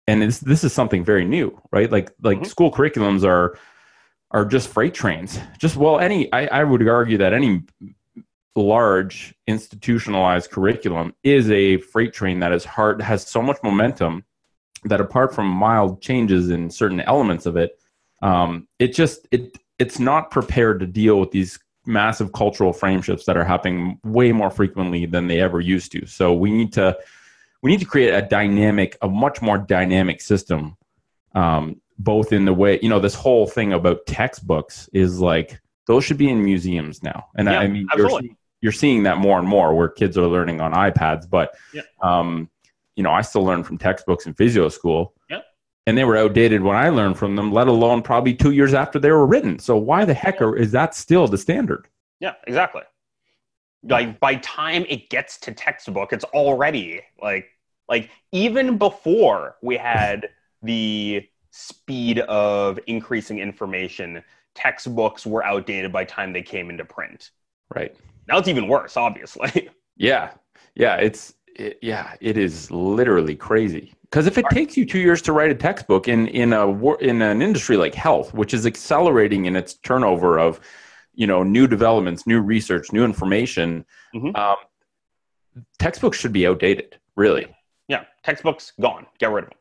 and 0.07 0.21
this 0.21 0.39
this 0.39 0.63
is 0.63 0.73
something 0.73 1.03
very 1.03 1.25
new 1.25 1.59
right 1.71 1.91
like 1.91 2.11
like 2.21 2.39
Mhm. 2.39 2.47
school 2.47 2.71
curriculums 2.71 3.23
are 3.23 3.57
are 4.31 4.45
just 4.45 4.67
freight 4.67 4.93
trains 4.95 5.39
just 5.59 5.75
well 5.77 5.99
any 5.99 6.31
I, 6.33 6.47
I 6.59 6.63
would 6.63 6.85
argue 6.87 7.19
that 7.19 7.33
any 7.33 7.61
large 8.55 9.33
institutionalized 9.47 10.51
curriculum 10.51 11.13
is 11.23 11.49
a 11.49 11.77
freight 11.77 12.13
train 12.13 12.39
that 12.39 12.51
is 12.51 12.63
hard 12.63 13.01
has 13.01 13.25
so 13.25 13.41
much 13.41 13.57
momentum 13.63 14.23
that 14.85 15.01
apart 15.01 15.33
from 15.33 15.47
mild 15.47 16.01
changes 16.01 16.49
in 16.49 16.69
certain 16.69 17.01
elements 17.01 17.45
of 17.45 17.57
it 17.57 17.79
um, 18.21 18.67
it 18.79 18.93
just 18.93 19.27
it 19.31 19.57
it's 19.79 19.99
not 19.99 20.29
prepared 20.29 20.79
to 20.79 20.85
deal 20.85 21.19
with 21.19 21.31
these 21.31 21.57
massive 21.85 22.31
cultural 22.31 22.71
frame 22.71 23.01
shifts 23.01 23.25
that 23.25 23.35
are 23.35 23.43
happening 23.43 23.99
way 24.03 24.31
more 24.31 24.51
frequently 24.51 25.05
than 25.05 25.27
they 25.27 25.41
ever 25.41 25.59
used 25.59 25.91
to 25.91 26.05
so 26.05 26.31
we 26.33 26.51
need 26.51 26.71
to 26.71 26.95
we 27.63 27.71
need 27.71 27.79
to 27.79 27.85
create 27.85 28.13
a 28.13 28.21
dynamic 28.21 28.97
a 29.01 29.07
much 29.07 29.41
more 29.41 29.57
dynamic 29.57 30.21
system 30.21 30.77
um, 31.33 31.81
both 31.97 32.31
in 32.31 32.45
the 32.45 32.53
way 32.53 32.79
you 32.83 32.89
know 32.89 32.99
this 32.99 33.15
whole 33.15 33.47
thing 33.47 33.73
about 33.73 34.05
textbooks 34.05 34.87
is 34.93 35.19
like 35.19 35.59
those 35.85 36.03
should 36.03 36.17
be 36.17 36.29
in 36.29 36.43
museums 36.43 37.03
now. 37.03 37.27
And 37.35 37.49
I, 37.49 37.53
Yeah, 37.53 37.59
I 37.59 37.67
mean, 37.67 37.87
you're, 37.95 38.05
absolutely. 38.05 38.37
You're 38.63 38.71
seeing 38.71 39.03
that 39.03 39.17
more 39.17 39.37
and 39.37 39.47
more 39.47 39.75
where 39.75 39.89
kids 39.89 40.17
are 40.17 40.25
learning 40.25 40.61
on 40.61 40.71
iPads. 40.71 41.29
But, 41.29 41.53
um, 42.01 42.49
you 42.95 43.03
know, 43.03 43.11
I 43.11 43.21
still 43.21 43.43
learn 43.43 43.61
from 43.61 43.77
textbooks 43.77 44.25
in 44.25 44.33
physio 44.33 44.69
school. 44.69 45.13
Yeah. 45.29 45.41
And 45.85 45.97
they 45.97 46.05
were 46.05 46.15
outdated 46.15 46.61
when 46.63 46.77
I 46.77 46.87
learned 46.87 47.17
from 47.17 47.35
them, 47.35 47.51
let 47.51 47.67
alone 47.67 48.01
probably 48.01 48.33
two 48.33 48.51
years 48.51 48.73
after 48.73 48.99
they 48.99 49.11
were 49.11 49.27
written. 49.27 49.59
So 49.59 49.75
why 49.75 50.05
the 50.05 50.13
heck 50.13 50.41
are, 50.41 50.55
is 50.55 50.71
that 50.71 50.95
still 50.95 51.27
the 51.27 51.37
standard? 51.37 51.89
Yeah, 52.21 52.35
exactly. 52.47 52.83
Like 53.83 54.17
by 54.21 54.35
time 54.35 54.85
it 54.87 55.09
gets 55.09 55.37
to 55.39 55.51
textbook, 55.51 56.13
it's 56.13 56.23
already 56.23 57.01
like 57.21 57.49
like 57.89 58.09
even 58.31 58.77
before 58.77 59.57
we 59.61 59.75
had 59.75 60.29
the 60.63 61.27
speed 61.51 62.19
of 62.19 62.79
increasing 62.87 63.39
information, 63.39 64.23
textbooks 64.55 65.25
were 65.25 65.43
outdated 65.43 65.91
by 65.91 66.05
time 66.05 66.31
they 66.31 66.41
came 66.41 66.69
into 66.69 66.85
print. 66.85 67.31
Right. 67.75 67.93
Now 68.27 68.37
it's 68.37 68.47
even 68.47 68.67
worse, 68.67 68.97
obviously. 68.97 69.69
Yeah, 69.95 70.31
yeah, 70.73 70.95
it's 70.95 71.35
it, 71.55 71.77
yeah, 71.83 72.15
it 72.19 72.35
is 72.35 72.71
literally 72.71 73.35
crazy. 73.35 73.93
Because 74.01 74.25
if 74.25 74.39
it 74.39 74.45
takes 74.49 74.75
you 74.75 74.87
two 74.87 74.97
years 74.97 75.21
to 75.21 75.31
write 75.33 75.51
a 75.51 75.55
textbook 75.55 76.07
in 76.07 76.27
in 76.29 76.51
a 76.51 76.67
in 76.97 77.21
an 77.21 77.43
industry 77.43 77.77
like 77.77 77.93
health, 77.93 78.33
which 78.33 78.55
is 78.55 78.65
accelerating 78.65 79.45
in 79.45 79.55
its 79.55 79.75
turnover 79.75 80.39
of 80.39 80.59
you 81.13 81.27
know 81.27 81.43
new 81.43 81.67
developments, 81.67 82.25
new 82.25 82.41
research, 82.41 82.91
new 82.91 83.05
information, 83.05 83.85
Mhm. 84.15 84.35
um, 84.35 84.55
textbooks 85.77 86.17
should 86.17 86.33
be 86.33 86.47
outdated. 86.47 86.97
Really. 87.15 87.53
Textbooks 88.23 88.73
gone. 88.79 89.05
Get 89.19 89.31
rid 89.31 89.45
of 89.45 89.49
them. 89.49 89.59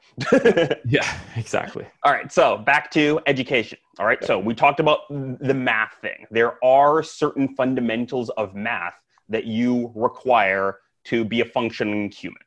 Yeah, 0.86 1.18
exactly. 1.36 1.86
All 2.04 2.12
right, 2.12 2.30
so 2.30 2.58
back 2.58 2.90
to 2.92 3.20
education. 3.26 3.78
All 3.98 4.06
right, 4.06 4.22
so 4.24 4.38
we 4.38 4.54
talked 4.54 4.80
about 4.80 5.00
the 5.08 5.54
math 5.54 5.94
thing. 6.00 6.26
There 6.30 6.62
are 6.64 7.02
certain 7.02 7.54
fundamentals 7.54 8.30
of 8.30 8.54
math 8.54 8.94
that 9.28 9.44
you 9.44 9.92
require 9.94 10.78
to 11.04 11.24
be 11.24 11.40
a 11.40 11.44
functioning 11.44 12.10
human. 12.10 12.42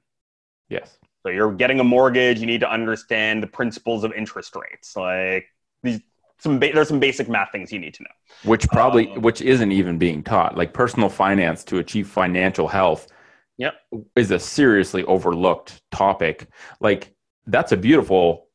Yes. 0.70 0.98
So 1.24 1.30
you're 1.30 1.54
getting 1.54 1.80
a 1.80 1.84
mortgage, 1.84 2.40
you 2.40 2.46
need 2.46 2.62
to 2.62 2.72
understand 2.72 3.42
the 3.42 3.48
principles 3.48 4.04
of 4.04 4.14
interest 4.14 4.56
rates. 4.56 4.96
Like 4.96 5.48
these 5.84 6.00
some 6.38 6.60
ba- 6.60 6.72
there's 6.74 6.90
some 6.90 7.00
basic 7.00 7.30
math 7.30 7.52
things 7.52 7.72
you 7.72 7.80
need 7.80 7.94
to 7.96 8.04
know. 8.04 8.10
Which 8.44 8.68
probably 8.68 9.10
Um, 9.10 9.22
which 9.22 9.42
isn't 9.42 9.72
even 9.72 9.98
being 9.98 10.22
taught. 10.22 10.56
Like 10.58 10.74
personal 10.74 11.10
finance 11.10 11.64
to 11.66 11.80
achieve 11.80 12.08
financial 12.08 12.68
health 12.68 13.08
Yep. 13.58 13.74
is 14.16 14.32
a 14.32 14.40
seriously 14.40 15.04
overlooked 15.06 15.82
topic. 15.92 16.48
Like 16.82 17.14
that's 17.48 17.72
a 17.72 17.78
beautiful 17.78 18.48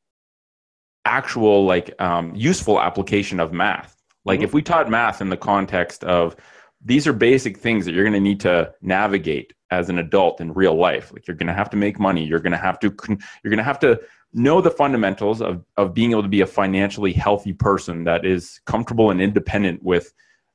actual 1.05 1.64
like 1.64 1.94
um, 2.01 2.34
useful 2.34 2.80
application 2.80 3.40
of 3.40 3.53
math. 3.53 3.96
Like 4.24 4.40
Mhm. 4.40 4.44
if 4.44 4.53
we 4.55 4.62
taught 4.62 4.90
math 4.90 5.20
in 5.20 5.30
the 5.30 5.36
context 5.36 6.05
of 6.05 6.36
these 6.84 7.07
are 7.07 7.12
basic 7.12 7.59
things 7.59 7.84
that 7.86 7.92
you're 7.94 8.05
going 8.05 8.12
to 8.14 8.20
need 8.20 8.40
to 8.40 8.72
navigate 8.82 9.53
as 9.70 9.88
an 9.88 9.98
adult 9.98 10.40
in 10.40 10.53
real 10.53 10.74
life. 10.74 11.12
Like 11.12 11.26
you're 11.26 11.36
going 11.36 11.46
to 11.46 11.53
have 11.55 11.70
to 11.70 11.76
make 11.76 11.98
money. 11.98 12.24
You're 12.24 12.40
going 12.40 12.53
to 12.53 12.59
have 12.59 12.78
to 12.80 12.90
con- 12.90 13.18
you're 13.42 13.51
going 13.51 13.59
to 13.59 13.64
have 13.64 13.78
to 13.80 14.01
know 14.32 14.61
the 14.61 14.70
fundamentals 14.70 15.40
of 15.40 15.64
of 15.76 15.94
being 15.94 16.11
able 16.12 16.22
to 16.22 16.28
be 16.28 16.40
a 16.42 16.46
financially 16.46 17.12
healthy 17.12 17.53
person 17.53 18.05
that 18.05 18.24
is 18.24 18.61
comfortable 18.66 19.11
and 19.11 19.20
independent 19.20 19.82
with 19.82 20.12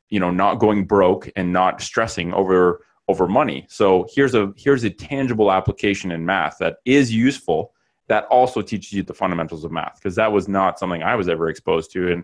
you 0.09 0.19
know 0.19 0.31
not 0.31 0.55
going 0.59 0.85
broke 0.85 1.29
and 1.35 1.51
not 1.51 1.81
stressing 1.81 2.33
over 2.33 2.85
over 3.07 3.27
money. 3.27 3.65
So 3.69 4.07
here's 4.13 4.33
a 4.35 4.51
here's 4.57 4.83
a 4.83 4.89
tangible 4.89 5.51
application 5.51 6.11
in 6.11 6.25
math 6.25 6.57
that 6.59 6.77
is 6.85 7.13
useful 7.13 7.73
that 8.07 8.25
also 8.25 8.61
teaches 8.61 8.93
you 8.93 9.03
the 9.03 9.13
fundamentals 9.13 9.63
of 9.63 9.71
math 9.71 9.95
because 9.95 10.15
that 10.15 10.31
was 10.31 10.47
not 10.47 10.79
something 10.79 11.03
I 11.03 11.15
was 11.15 11.27
ever 11.29 11.49
exposed 11.49 11.91
to 11.93 12.11
and 12.11 12.23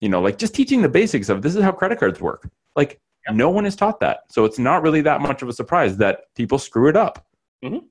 you 0.00 0.08
know 0.08 0.20
like 0.20 0.38
just 0.38 0.54
teaching 0.54 0.82
the 0.82 0.88
basics 0.88 1.28
of 1.28 1.42
this 1.42 1.54
is 1.56 1.62
how 1.62 1.72
credit 1.72 1.98
cards 1.98 2.20
work. 2.20 2.48
Like 2.76 3.00
Yep. 3.26 3.36
no 3.36 3.50
one 3.50 3.66
is 3.66 3.74
taught 3.76 3.98
that. 4.00 4.20
So 4.30 4.44
it's 4.44 4.58
not 4.58 4.82
really 4.82 5.00
that 5.02 5.20
much 5.20 5.42
of 5.42 5.48
a 5.48 5.52
surprise 5.52 5.96
that 5.98 6.20
people 6.36 6.58
screw 6.58 6.88
it 6.88 6.96
up. 6.96 7.26
Mm-hmm. 7.64 7.84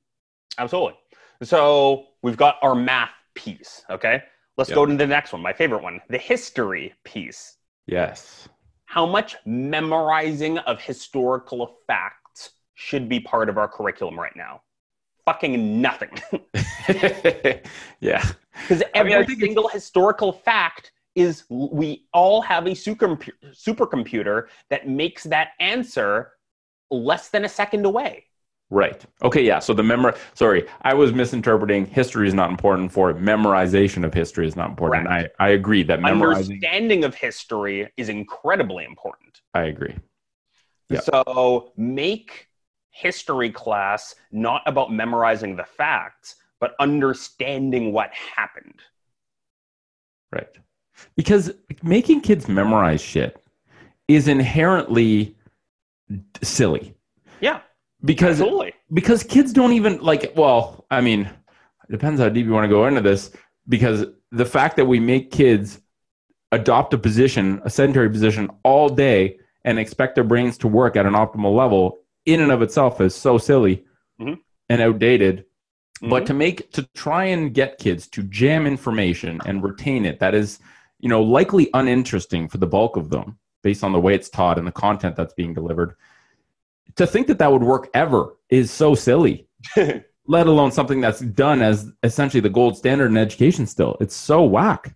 Absolutely. 0.57 0.95
So 1.43 2.05
we've 2.23 2.37
got 2.37 2.55
our 2.63 2.73
math 2.73 3.11
piece. 3.35 3.83
Okay, 3.89 4.23
let's 4.57 4.69
Yep. 4.69 4.75
go 4.75 4.85
to 4.85 4.95
the 4.95 5.05
next 5.05 5.33
one. 5.33 5.41
My 5.41 5.53
favorite 5.53 5.83
one, 5.83 5.99
the 6.09 6.17
history 6.17 6.93
piece. 7.03 7.57
Yes. 7.87 8.47
How 8.87 9.05
much 9.05 9.35
memorizing 9.45 10.57
of 10.59 10.81
historical 10.81 11.77
facts 11.87 12.51
should 12.73 13.07
be 13.09 13.19
part 13.19 13.49
of 13.49 13.57
our 13.57 13.67
curriculum 13.67 14.17
right 14.19 14.35
now? 14.35 14.61
Fucking 15.25 15.81
nothing. 15.81 16.09
yeah. 17.99 18.25
Because 18.61 18.81
I 18.81 18.85
every 18.95 19.11
mean, 19.11 19.17
I 19.17 19.21
it's- 19.23 19.39
single 19.39 19.67
historical 19.67 20.31
fact 20.31 20.93
is 21.15 21.43
we 21.49 22.07
all 22.13 22.41
have 22.41 22.65
a 22.65 22.69
supercompu- 22.71 23.33
supercomputer 23.51 24.47
that 24.69 24.87
makes 24.87 25.23
that 25.23 25.49
answer 25.59 26.31
less 26.89 27.27
than 27.27 27.43
a 27.43 27.49
second 27.49 27.85
away. 27.85 28.26
Right. 28.69 29.05
Okay. 29.23 29.43
Yeah. 29.43 29.59
So 29.59 29.73
the 29.73 29.83
memory. 29.83 30.13
Sorry, 30.33 30.67
I 30.81 30.93
was 30.93 31.13
misinterpreting. 31.13 31.85
History 31.85 32.27
is 32.27 32.33
not 32.33 32.49
important 32.49 32.91
for 32.91 33.09
it. 33.09 33.17
Memorization 33.17 34.03
of 34.05 34.13
history 34.13 34.45
is 34.45 34.57
not 34.57 34.69
important. 34.69 35.07
I, 35.07 35.29
I 35.39 35.49
agree 35.49 35.83
that 35.83 36.01
memorizing. 36.01 36.55
Understanding 36.55 37.03
of 37.05 37.15
history 37.15 37.89
is 37.95 38.09
incredibly 38.09 38.83
important. 38.83 39.41
I 39.53 39.63
agree. 39.63 39.95
Yeah. 40.89 40.99
So 40.99 41.71
make 41.77 42.47
history 42.89 43.51
class 43.51 44.15
not 44.31 44.63
about 44.65 44.91
memorizing 44.91 45.55
the 45.55 45.63
facts, 45.63 46.35
but 46.59 46.75
understanding 46.79 47.93
what 47.93 48.11
happened. 48.13 48.81
Right. 50.31 50.49
Because 51.15 51.51
making 51.83 52.21
kids 52.21 52.47
memorize 52.49 53.01
shit 53.01 53.41
is 54.07 54.27
inherently 54.27 55.37
silly. 56.41 56.95
Yeah, 57.39 57.59
Because 58.05 58.39
absolutely. 58.41 58.73
because 58.93 59.23
kids 59.23 59.51
don't 59.51 59.73
even 59.73 59.99
like 60.01 60.31
well 60.35 60.85
i 60.91 61.01
mean 61.01 61.21
it 61.21 61.91
depends 61.91 62.21
how 62.21 62.29
deep 62.29 62.45
you 62.45 62.51
want 62.53 62.65
to 62.65 62.69
go 62.69 62.85
into 62.85 63.01
this 63.01 63.31
because 63.67 64.05
the 64.31 64.45
fact 64.45 64.75
that 64.75 64.85
we 64.85 64.99
make 64.99 65.31
kids 65.31 65.81
adopt 66.51 66.93
a 66.93 66.97
position 66.97 67.59
a 67.65 67.69
sedentary 67.69 68.09
position 68.09 68.49
all 68.63 68.87
day 68.87 69.37
and 69.65 69.79
expect 69.79 70.13
their 70.15 70.23
brains 70.23 70.57
to 70.59 70.67
work 70.67 70.95
at 70.95 71.05
an 71.07 71.13
optimal 71.13 71.55
level 71.55 71.97
in 72.25 72.39
and 72.39 72.51
of 72.51 72.61
itself 72.61 73.01
is 73.01 73.15
so 73.15 73.37
silly 73.37 73.83
Mhm. 74.21 74.37
and 74.69 74.81
outdated 74.81 75.45
but 76.01 76.23
Mhm. 76.23 76.27
to 76.27 76.33
make 76.35 76.71
to 76.73 76.83
try 76.93 77.25
and 77.25 77.53
get 77.53 77.79
kids 77.79 78.07
to 78.09 78.21
jam 78.23 78.67
information 78.67 79.41
and 79.47 79.63
retain 79.63 80.05
it 80.05 80.19
that 80.19 80.35
is 80.35 80.59
you 80.99 81.09
know 81.09 81.23
likely 81.23 81.69
uninteresting 81.73 82.47
for 82.47 82.59
the 82.59 82.67
bulk 82.67 82.95
of 82.95 83.09
them 83.09 83.39
based 83.63 83.83
on 83.83 83.91
the 83.91 83.99
way 83.99 84.13
it's 84.13 84.29
taught 84.29 84.59
and 84.59 84.67
the 84.67 84.71
content 84.71 85.15
that's 85.15 85.33
being 85.33 85.53
delivered 85.55 85.95
to 86.95 87.07
think 87.07 87.27
that 87.27 87.39
that 87.39 87.51
would 87.51 87.63
work 87.63 87.89
ever 87.93 88.35
is 88.49 88.71
so 88.71 88.95
silly 88.95 89.47
let 90.27 90.47
alone 90.47 90.71
something 90.71 91.01
that's 91.01 91.19
done 91.21 91.61
as 91.61 91.91
essentially 92.03 92.41
the 92.41 92.49
gold 92.49 92.77
standard 92.77 93.09
in 93.11 93.17
education 93.17 93.65
still 93.65 93.97
it's 93.99 94.15
so 94.15 94.43
whack 94.43 94.95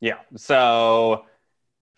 Yeah. 0.00 0.20
So 0.36 1.26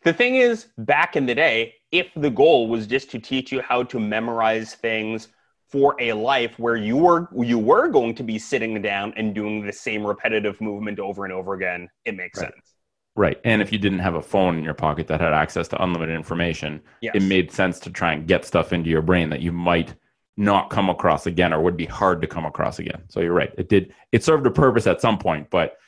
the 0.04 0.14
thing 0.14 0.36
is, 0.36 0.68
back 0.78 1.16
in 1.16 1.26
the 1.26 1.36
day, 1.36 1.76
if 1.92 2.08
the 2.16 2.30
goal 2.30 2.68
was 2.68 2.88
just 2.88 3.10
to 3.12 3.20
teach 3.20 3.52
you 3.52 3.62
how 3.62 3.84
to 3.84 4.00
memorize 4.00 4.74
things 4.76 5.28
for 5.68 5.96
a 6.00 6.14
life 6.14 6.58
where 6.58 6.76
you 6.76 6.96
were 6.98 7.28
you 7.44 7.58
were 7.58 7.88
going 7.88 8.14
to 8.16 8.24
be 8.24 8.38
sitting 8.38 8.80
down 8.82 9.14
and 9.16 9.34
doing 9.34 9.66
the 9.66 9.72
same 9.72 10.06
repetitive 10.06 10.60
movement 10.60 11.00
over 11.00 11.24
and 11.24 11.34
over 11.34 11.54
again, 11.54 11.90
it 12.06 12.16
makes 12.16 12.38
Right. 12.38 12.52
sense. 12.54 12.75
Right 13.16 13.40
and 13.44 13.62
if 13.62 13.72
you 13.72 13.78
didn't 13.78 13.98
have 14.00 14.14
a 14.14 14.22
phone 14.22 14.56
in 14.58 14.64
your 14.64 14.74
pocket 14.74 15.06
that 15.08 15.20
had 15.20 15.32
access 15.32 15.66
to 15.68 15.82
unlimited 15.82 16.14
information 16.14 16.80
Yes. 17.00 17.14
it 17.16 17.22
made 17.22 17.50
sense 17.50 17.80
to 17.80 17.90
try 17.90 18.12
and 18.12 18.26
get 18.28 18.44
stuff 18.44 18.72
into 18.72 18.90
your 18.90 19.02
brain 19.02 19.30
that 19.30 19.40
you 19.40 19.52
might 19.52 19.94
not 20.36 20.68
come 20.70 20.90
across 20.90 21.26
again 21.26 21.52
or 21.52 21.62
would 21.62 21.76
be 21.76 21.86
hard 21.86 22.20
to 22.20 22.26
come 22.28 22.44
across 22.44 22.78
again 22.78 23.02
so 23.08 23.20
you're 23.20 23.32
right 23.32 23.54
it 23.56 23.68
did 23.68 23.92
it 24.12 24.22
served 24.22 24.46
a 24.46 24.50
purpose 24.50 24.86
at 24.86 25.00
some 25.00 25.16
point 25.18 25.48
but 25.50 25.78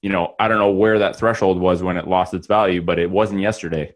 you 0.00 0.10
know 0.10 0.34
i 0.38 0.46
don't 0.48 0.58
know 0.58 0.70
where 0.70 0.98
that 1.00 1.16
threshold 1.16 1.58
was 1.60 1.82
when 1.82 1.96
it 1.96 2.06
lost 2.06 2.34
its 2.34 2.46
value 2.46 2.80
but 2.80 2.98
it 3.00 3.10
wasn't 3.10 3.40
yesterday 3.40 3.92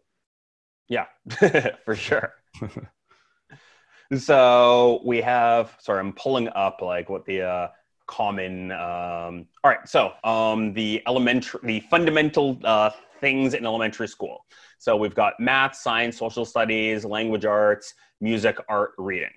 Yeah, 0.89 1.05
for 1.85 1.95
sure. 1.95 2.33
so 4.17 5.01
we 5.05 5.21
have, 5.21 5.75
sorry, 5.79 5.99
I'm 5.99 6.13
pulling 6.13 6.49
up 6.49 6.81
like 6.81 7.09
what 7.09 7.25
the 7.25 7.43
uh, 7.43 7.67
common. 8.09 8.71
Um, 8.71 9.45
all 9.63 9.71
right, 9.71 9.87
so 9.87 10.13
um, 10.23 10.73
the 10.73 11.01
elementary, 11.07 11.59
the 11.63 11.79
fundamental 11.81 12.59
uh, 12.63 12.89
things 13.21 13.53
in 13.53 13.65
elementary 13.65 14.07
school. 14.07 14.45
So 14.79 14.97
we've 14.97 15.15
got 15.15 15.33
math, 15.39 15.75
science, 15.75 16.17
social 16.17 16.43
studies, 16.43 17.05
language 17.05 17.45
arts, 17.45 17.93
music, 18.19 18.57
art, 18.67 18.91
reading. 18.97 19.29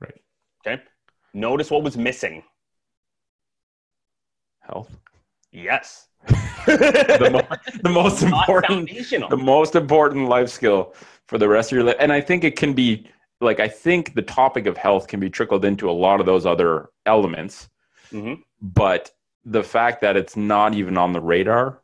right 0.00 0.20
Okay. 0.64 0.82
Notice 1.34 1.70
what 1.70 1.82
was 1.82 1.96
missing. 1.96 2.42
health 4.60 4.96
Yes. 5.52 6.08
the, 6.66 7.28
mo- 7.32 7.56
the 7.82 7.90
most 7.90 8.22
important 8.22 8.88
the 9.28 9.36
most 9.36 9.74
important 9.74 10.28
life 10.28 10.48
skill 10.48 10.94
for 11.26 11.36
the 11.36 11.48
rest 11.48 11.72
of 11.72 11.76
your 11.76 11.84
life. 11.84 11.96
And 11.98 12.12
I 12.12 12.20
think 12.20 12.44
it 12.44 12.56
can 12.56 12.72
be 12.72 13.06
like 13.42 13.60
I 13.60 13.68
think 13.68 14.14
the 14.14 14.22
topic 14.22 14.66
of 14.66 14.76
health 14.76 15.08
can 15.08 15.20
be 15.20 15.28
trickled 15.28 15.64
into 15.64 15.90
a 15.90 15.92
lot 15.92 16.20
of 16.20 16.26
those 16.26 16.46
other 16.46 16.90
elements. 17.06 17.68
Mhm. 18.10 18.42
But 18.60 19.10
the 19.44 19.62
fact 19.62 20.00
that 20.02 20.16
it's 20.16 20.36
not 20.36 20.74
even 20.74 20.96
on 20.96 21.12
the 21.12 21.20
radar 21.20 21.82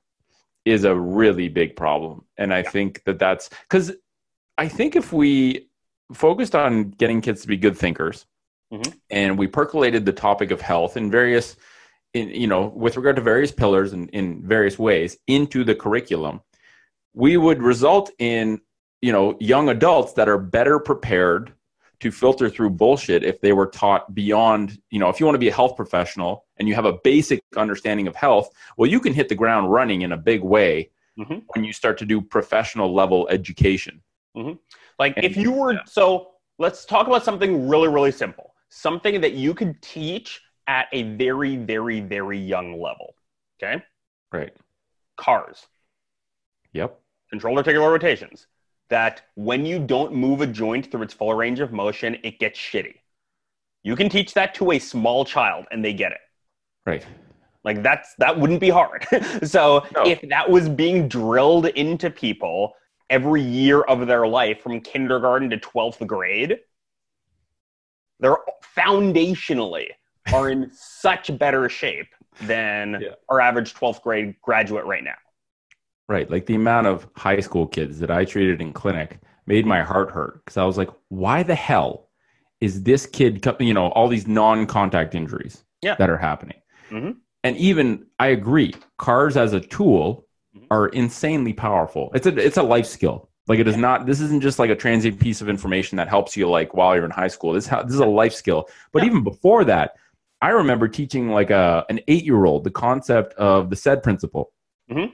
is 0.65 0.85
a 0.85 0.95
really 0.95 1.49
big 1.49 1.75
problem. 1.77 2.25
And 2.37 2.55
I 2.55 2.63
think 2.63 3.03
that 3.05 3.19
that's 3.19 3.49
because 3.69 3.93
I 4.57 4.69
think 4.69 4.97
if 4.97 5.13
we 5.13 5.69
focused 6.13 6.55
on 6.55 6.91
getting 6.91 7.21
kids 7.21 7.43
to 7.43 7.49
be 7.49 7.57
good 7.57 7.77
thinkers 7.77 8.27
Mhm. 8.73 8.95
and 9.11 9.39
we 9.39 9.47
percolated 9.47 10.05
the 10.05 10.13
topic 10.13 10.51
of 10.51 10.61
health 10.61 10.97
in 10.97 11.11
various, 11.11 11.57
in, 12.15 12.29
you 12.31 12.47
know, 12.47 12.67
with 12.69 12.97
regard 12.97 13.17
to 13.17 13.23
various 13.23 13.53
pillars 13.53 13.93
and 13.93 14.09
in 14.11 14.47
various 14.47 14.79
ways 14.79 15.19
into 15.27 15.65
the 15.65 15.75
curriculum, 15.75 16.41
we 17.15 17.37
would 17.37 17.63
result 17.63 18.11
in, 18.19 18.61
you 19.01 19.13
know, 19.13 19.37
young 19.41 19.69
adults 19.69 20.13
that 20.15 20.29
are 20.29 20.39
better 20.39 20.79
prepared 20.79 21.53
to 22.01 22.11
filter 22.11 22.49
through 22.49 22.71
bullshit 22.71 23.25
if 23.25 23.41
they 23.41 23.53
were 23.53 23.67
taught 23.67 24.15
beyond, 24.15 24.81
you 24.91 24.99
know, 25.01 25.09
if 25.09 25.19
you 25.19 25.27
want 25.27 25.35
to 25.35 25.41
be 25.41 25.49
a 25.49 25.53
health 25.55 25.77
professional 25.77 26.45
and 26.59 26.69
you 26.69 26.75
have 26.75 26.85
a 26.85 26.93
basic 27.05 27.43
understanding 27.57 28.07
of 28.07 28.15
health, 28.15 28.51
well, 28.77 28.89
you 28.89 29.01
can 29.01 29.13
hit 29.13 29.29
the 29.29 29.35
ground 29.35 29.71
running 29.73 30.03
in 30.03 30.13
a 30.13 30.17
big 30.17 30.43
way 30.43 30.91
Mhm. 31.19 31.43
when 31.55 31.65
you 31.65 31.73
start 31.73 31.99
to 31.99 32.05
do 32.05 32.21
professional 32.21 32.95
level 32.95 33.29
education. 33.29 34.03
Like 35.01 35.17
And- 35.17 35.25
if 35.25 35.37
you 35.37 35.51
were 35.53 35.73
yeah. 35.73 35.81
so 35.85 36.35
let's 36.59 36.85
talk 36.85 37.09
about 37.09 37.25
something 37.25 37.69
really 37.69 37.89
really 37.89 38.13
simple. 38.13 38.55
Something 38.69 39.21
that 39.23 39.33
you 39.33 39.53
could 39.55 39.81
teach 39.83 40.41
at 40.69 40.87
a 40.93 41.03
very 41.17 41.57
very 41.57 41.99
very 42.01 42.39
young 42.39 42.81
level. 42.81 43.17
Okay? 43.61 43.83
Right. 44.33 44.53
Cars, 45.17 45.67
Yep. 46.73 47.01
controlled 47.31 47.59
articular 47.59 47.91
rotations. 47.91 48.47
That 48.91 49.23
when 49.35 49.67
you 49.67 49.79
don't 49.79 50.15
move 50.15 50.41
a 50.41 50.47
joint 50.47 50.91
through 50.91 51.03
its 51.03 51.15
full 51.15 51.35
range 51.35 51.61
of 51.61 51.73
motion, 51.73 52.17
it 52.25 52.39
gets 52.39 52.59
shitty. 52.59 52.95
You 53.83 53.97
can 53.97 54.09
teach 54.09 54.35
that 54.35 54.55
to 54.55 54.73
a 54.73 54.79
small 54.79 55.25
child 55.25 55.67
and 55.71 55.85
they 55.85 55.93
get 55.93 56.13
it. 56.13 56.19
Right. 56.87 57.05
Like 57.65 57.83
that's 57.83 58.15
that 58.19 58.39
wouldn't 58.39 58.61
be 58.61 58.71
hard. 58.71 59.07
so 59.45 59.85
No. 59.95 60.07
if 60.07 60.21
that 60.31 60.49
was 60.51 60.69
being 60.69 61.07
drilled 61.09 61.67
into 61.67 62.11
people 62.11 62.73
every 63.11 63.43
year 63.43 63.83
of 63.83 64.07
their 64.07 64.27
life 64.27 64.63
from 64.63 64.81
kindergarten 64.81 65.51
to 65.51 65.59
12th 65.59 66.07
grade, 66.07 66.59
they're 68.21 68.37
foundationally 68.77 69.89
are 70.33 70.51
in 70.51 70.71
such 70.75 71.37
better 71.39 71.69
shape 71.69 72.09
than 72.43 72.99
Yeah. 73.01 73.09
our 73.29 73.41
average 73.41 73.75
12th 73.75 74.03
grade 74.03 74.35
graduate 74.43 74.85
right 74.85 75.05
now. 75.05 75.15
Right. 76.09 76.31
Like 76.31 76.47
the 76.47 76.55
amount 76.55 76.87
of 76.87 77.07
high 77.17 77.41
school 77.41 77.67
kids 77.67 77.99
that 77.99 78.11
I 78.11 78.25
treated 78.25 78.61
in 78.63 78.73
clinic 78.73 79.21
made 79.47 79.67
my 79.67 79.83
heart 79.83 80.11
hurt 80.11 80.43
because 80.45 80.57
I 80.57 80.65
was 80.65 80.79
like, 80.79 80.89
why 81.09 81.43
the 81.43 81.55
hell 81.55 82.09
is 82.61 82.83
this 82.83 83.07
kid, 83.07 83.43
co- 83.43 83.57
you 83.61 83.75
know, 83.75 83.89
all 83.89 84.09
these 84.09 84.27
non 84.27 84.67
contact 84.67 85.15
injuries 85.15 85.65
Yeah. 85.83 85.97
that 85.97 86.09
are 86.09 86.17
happening? 86.17 86.59
Mhm. 86.91 87.17
And 87.45 87.57
even 87.59 88.07
I 88.19 88.29
agree, 88.29 88.75
cars 88.97 89.37
as 89.37 89.53
a 89.53 89.61
tool 89.61 90.27
Mhm. 90.57 90.67
are 90.71 90.89
insanely 90.89 91.53
powerful. 91.53 92.11
It's 92.15 92.27
a 92.27 92.35
it's 92.37 92.57
a 92.57 92.63
life 92.63 92.87
skill. 92.87 93.29
Like 93.47 93.59
it 93.59 93.69
is 93.69 93.77
not. 93.77 94.07
This 94.07 94.21
isn't 94.21 94.43
just 94.43 94.59
like 94.59 94.71
a 94.71 94.75
transient 94.77 95.19
piece 95.21 95.41
of 95.43 95.49
information 95.49 95.97
that 95.97 96.09
helps 96.09 96.37
you 96.37 96.49
like 96.49 96.75
while 96.75 96.95
you're 96.97 97.05
in 97.05 97.11
high 97.11 97.29
school. 97.29 97.53
This 97.53 97.67
how, 97.67 97.83
this 97.83 97.95
is 97.95 98.01
a 98.01 98.07
life 98.07 98.33
skill. 98.35 98.69
But 98.93 99.03
Yeah. 99.03 99.11
even 99.11 99.23
before 99.25 99.65
that, 99.65 99.95
I 100.43 100.51
remember 100.51 100.89
teaching 100.89 101.29
like 101.31 101.51
a 101.51 101.85
an 101.91 102.01
eight 102.09 102.25
year 102.25 102.45
old 102.47 102.65
the 102.65 102.71
concept 102.71 103.35
of 103.35 103.69
the 103.71 103.77
SAID 103.77 104.03
principle, 104.03 104.53
Mhm. 104.91 105.13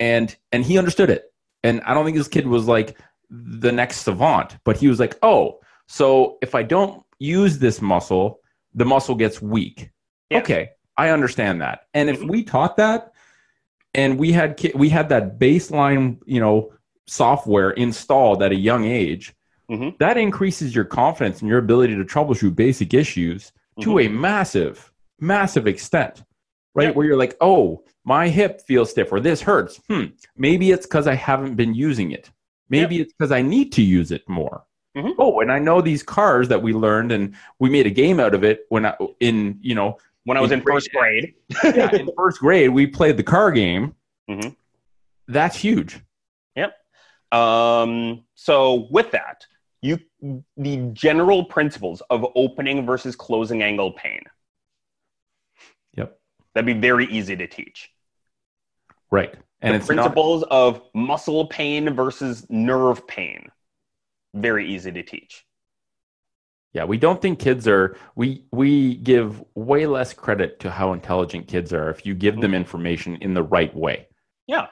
And 0.00 0.34
and 0.52 0.64
he 0.64 0.78
understood 0.78 1.10
it. 1.10 1.32
And 1.62 1.80
I 1.82 1.94
don't 1.94 2.04
think 2.04 2.16
this 2.16 2.28
kid 2.28 2.46
was 2.46 2.66
like 2.66 2.98
the 3.30 3.72
next 3.72 4.00
savant, 4.02 4.56
but 4.64 4.76
he 4.76 4.88
was 4.88 5.00
like, 5.00 5.18
oh, 5.22 5.60
so 5.86 6.38
if 6.42 6.54
I 6.54 6.62
don't 6.62 7.02
use 7.18 7.58
this 7.58 7.82
muscle, 7.82 8.40
the 8.74 8.84
muscle 8.84 9.14
gets 9.14 9.42
weak. 9.42 9.90
Yeah. 10.30 10.38
Okay, 10.38 10.70
I 10.96 11.10
understand 11.10 11.60
that. 11.62 11.80
And 11.94 12.08
if 12.08 12.22
we 12.22 12.42
taught 12.44 12.76
that, 12.76 13.12
and 13.94 14.18
we 14.18 14.32
had 14.32 14.56
ki- 14.56 14.72
we 14.74 14.88
had 14.88 15.08
that 15.08 15.38
baseline, 15.38 16.18
you 16.26 16.40
know, 16.40 16.72
software 17.06 17.70
installed 17.70 18.42
at 18.42 18.52
a 18.52 18.56
young 18.56 18.84
age, 18.84 19.34
Mhm. 19.70 19.98
that 19.98 20.16
increases 20.16 20.74
your 20.74 20.84
confidence 20.84 21.40
and 21.40 21.48
your 21.48 21.58
ability 21.58 21.96
to 21.96 22.04
troubleshoot 22.04 22.54
basic 22.54 22.94
issues 22.94 23.52
to 23.80 23.98
a 23.98 24.08
massive, 24.08 24.92
massive 25.20 25.66
extent. 25.66 26.22
Right, 26.74 26.88
Yeah. 26.88 26.90
where 26.92 27.06
you're 27.06 27.16
like, 27.16 27.36
oh, 27.40 27.84
my 28.04 28.28
hip 28.28 28.60
feels 28.66 28.90
stiff, 28.90 29.10
or 29.12 29.20
this 29.20 29.40
hurts. 29.42 29.80
Hmm, 29.88 30.04
maybe 30.36 30.70
it's 30.70 30.86
because 30.86 31.06
I 31.06 31.14
haven't 31.14 31.56
been 31.56 31.74
using 31.74 32.12
it. 32.12 32.30
Maybe 32.70 33.00
it's 33.00 33.12
because 33.12 33.32
I 33.32 33.42
need 33.42 33.72
to 33.72 33.82
use 33.82 34.10
it 34.12 34.28
more. 34.28 34.64
Mhm. 34.96 35.14
Oh, 35.18 35.40
and 35.40 35.50
I 35.50 35.58
know 35.58 35.80
these 35.80 36.02
cars 36.02 36.48
that 36.48 36.62
we 36.62 36.72
learned, 36.72 37.12
and 37.12 37.34
we 37.58 37.70
made 37.70 37.86
a 37.86 37.90
game 37.90 38.20
out 38.20 38.34
of 38.34 38.44
it 38.44 38.66
when 38.68 38.84
I, 38.86 38.94
in 39.20 39.58
you 39.62 39.74
know 39.74 39.98
When 40.24 40.36
I 40.36 40.40
was 40.40 40.52
In 40.52 40.58
in 40.58 40.64
first 40.64 40.90
grade, 40.92 41.34
yeah, 41.64 41.94
in 41.94 42.08
first 42.16 42.38
grade, 42.40 42.70
we 42.70 42.86
played 42.86 43.16
the 43.16 43.22
car 43.22 43.50
game. 43.50 43.94
Mhm. 44.30 44.54
That's 45.26 45.56
huge. 45.56 46.00
Yep. 46.56 46.74
Um, 47.32 48.24
so 48.34 48.88
with 48.90 49.10
that, 49.12 49.46
you 49.80 49.98
the 50.56 50.76
general 50.92 51.44
principles 51.44 52.02
of 52.10 52.26
opening 52.34 52.84
versus 52.84 53.14
closing 53.16 53.62
angle 53.62 53.92
pain. 53.92 54.20
That'd 56.58 56.74
be 56.74 56.88
very 56.88 57.06
easy 57.06 57.36
to 57.36 57.46
teach. 57.46 57.88
Right. 59.12 59.32
And 59.60 59.74
the 59.74 59.76
it's 59.76 59.88
not, 59.88 59.94
principles 59.94 60.42
of 60.50 60.82
muscle 60.92 61.46
pain 61.46 61.94
versus 61.94 62.44
nerve 62.50 63.06
pain. 63.06 63.48
Very 64.34 64.68
easy 64.68 64.90
to 64.90 65.04
teach. 65.04 65.44
yeah, 66.72 66.82
we 66.82 66.98
don't 66.98 67.22
think 67.22 67.38
kids 67.38 67.68
are, 67.68 67.96
we, 68.16 68.44
we 68.50 68.96
give 68.96 69.40
way 69.54 69.86
less 69.86 70.12
credit 70.12 70.58
to 70.58 70.70
how 70.72 70.94
intelligent 70.94 71.46
kids 71.46 71.72
are 71.72 71.90
if 71.90 72.04
you 72.04 72.16
give 72.16 72.40
them 72.40 72.46
mm-hmm. 72.46 72.56
information 72.56 73.14
in 73.20 73.34
the 73.34 73.42
right 73.44 73.72
way. 73.72 74.08
Yeah. 74.48 74.66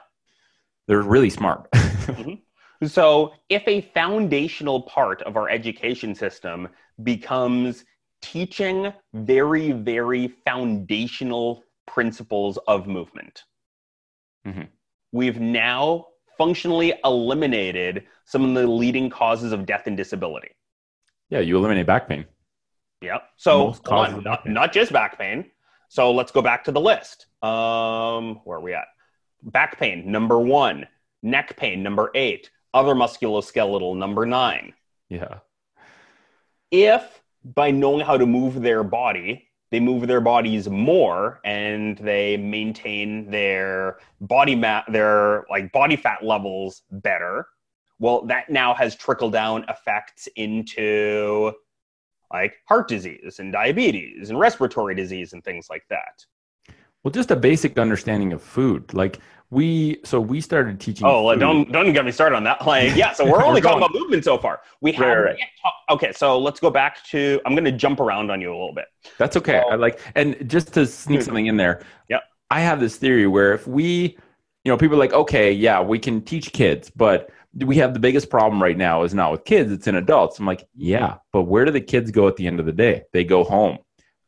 They're 0.89 1.01
really 1.01 1.29
smart. 1.29 1.69
Mm-hmm. 2.07 2.87
So, 2.87 3.33
if 3.47 3.65
a 3.65 3.81
foundational 3.93 4.81
part 4.81 5.21
of 5.23 5.37
our 5.37 5.49
education 5.49 6.13
system 6.15 6.67
becomes 7.01 7.85
teaching 8.21 8.93
very, 9.13 9.71
very 9.71 10.29
foundational 10.45 11.63
principles 11.87 12.57
of 12.67 12.85
movement, 12.87 13.43
Mhm. 14.45 14.67
we've 15.11 15.39
now 15.39 16.07
functionally 16.37 16.93
eliminated 17.03 18.05
some 18.25 18.43
of 18.45 18.53
the 18.53 18.67
leading 18.67 19.09
causes 19.09 19.51
of 19.51 19.65
death 19.65 19.87
and 19.87 19.97
disability. 19.97 20.49
yeah, 21.29 21.39
you 21.39 21.57
eliminate 21.57 21.85
back 21.87 22.07
pain. 22.07 22.25
Yep. 23.01 23.21
So, 23.35 23.65
Most 23.67 23.87
on, 23.89 24.13
of 24.15 24.23
not, 24.23 24.45
not 24.47 24.71
just 24.71 24.93
back 24.93 25.17
pain. 25.19 25.51
So, 25.89 26.11
let's 26.11 26.31
go 26.31 26.41
back 26.41 26.63
to 26.65 26.71
the 26.71 26.79
list. 26.79 27.27
Um, 27.43 28.35
where 28.45 28.57
are 28.57 28.61
we 28.61 28.73
at? 28.73 28.87
Back 29.43 29.77
pain, 29.77 30.09
number 30.11 30.39
one. 30.39 30.87
Neck 31.21 31.57
pain, 31.57 31.83
number 31.83 32.11
eight. 32.15 32.49
Other 32.73 32.95
musculoskeletal, 32.95 33.97
number 33.97 34.25
nine. 34.25 34.73
Yeah. 35.09 35.39
if 36.71 37.21
by 37.43 37.71
knowing 37.71 38.05
how 38.05 38.17
to 38.17 38.25
move 38.25 38.61
their 38.61 38.83
body, 38.83 39.46
they 39.69 39.79
move 39.79 40.07
their 40.07 40.21
bodies 40.21 40.69
more 40.69 41.39
and 41.43 41.97
they 41.97 42.37
maintain 42.37 43.29
their 43.29 43.97
body 44.21 44.55
mat 44.55 44.85
their 44.89 45.45
like 45.49 45.71
body 45.71 45.95
fat 45.95 46.23
levels 46.23 46.83
better, 46.91 47.47
well 47.99 48.25
that 48.25 48.49
now 48.49 48.73
has 48.73 48.95
trickle 48.95 49.29
down 49.29 49.65
effects 49.69 50.27
into 50.35 51.51
like 52.31 52.55
heart 52.67 52.87
disease 52.87 53.39
and 53.39 53.53
diabetes 53.53 54.29
and 54.29 54.39
respiratory 54.39 54.95
disease 54.95 55.33
and 55.33 55.43
things 55.43 55.67
like 55.69 55.83
that. 55.89 56.25
Well, 57.03 57.11
just 57.11 57.31
a 57.31 57.35
basic 57.35 57.77
understanding 57.77 58.33
of 58.33 58.41
food. 58.41 58.93
Like 58.93 59.19
we, 59.49 59.99
so 60.03 60.19
we 60.19 60.41
started 60.41 60.79
teaching. 60.79 61.07
Oh, 61.07 61.31
food. 61.31 61.39
don't 61.39 61.71
don't 61.71 61.93
get 61.93 62.03
me 62.05 62.11
started 62.11 62.35
on 62.35 62.43
that. 62.43 62.65
Like, 62.65 62.95
yeah, 62.95 63.13
so 63.13 63.25
we're 63.29 63.41
only 63.45 63.59
We're 63.61 63.69
talking 63.69 63.77
about 63.77 63.93
movement 63.93 64.23
so 64.23 64.37
far. 64.37 64.61
We 64.81 64.91
have 64.93 65.17
right. 65.23 65.37
okay. 65.89 66.11
So 66.11 66.37
let's 66.37 66.59
go 66.59 66.69
back 66.69 67.03
to. 67.11 67.39
I'm 67.45 67.53
going 67.53 67.63
to 67.65 67.71
jump 67.71 67.99
around 67.99 68.29
on 68.31 68.41
you 68.41 68.49
a 68.49 68.57
little 68.57 68.73
bit. 68.73 68.85
That's 69.17 69.37
okay. 69.37 69.61
So- 69.65 69.71
I 69.71 69.75
like, 69.75 69.99
and 70.15 70.49
just 70.49 70.73
to 70.73 70.85
sneak 70.85 71.19
Hmm. 71.19 71.25
something 71.25 71.45
in 71.47 71.57
there. 71.57 71.81
Yeah. 72.09 72.19
I 72.49 72.61
have 72.61 72.79
this 72.79 72.95
theory 72.97 73.27
where 73.27 73.53
if 73.53 73.67
we, 73.67 74.17
you 74.63 74.71
know, 74.71 74.77
people 74.77 74.95
are 74.95 74.99
like, 74.99 75.13
okay, 75.13 75.51
yeah, 75.51 75.81
we 75.81 75.99
can 75.99 76.21
teach 76.21 76.53
kids, 76.53 76.89
but 76.95 77.29
we 77.55 77.75
have 77.77 77.93
the 77.93 77.99
biggest 77.99 78.29
problem 78.29 78.61
right 78.61 78.77
now 78.77 79.03
is 79.03 79.13
not 79.13 79.31
with 79.31 79.43
kids, 79.43 79.71
it's 79.71 79.87
in 79.87 79.95
adults. 79.95 80.39
I'm 80.39 80.45
like, 80.45 80.65
yeah, 80.75 81.15
but 81.33 81.43
where 81.43 81.65
do 81.65 81.71
the 81.71 81.81
kids 81.81 82.09
go 82.11 82.27
at 82.27 82.35
the 82.37 82.47
end 82.47 82.59
of 82.61 82.65
the 82.65 82.71
day? 82.71 83.03
They 83.11 83.23
go 83.25 83.43
home. 83.43 83.79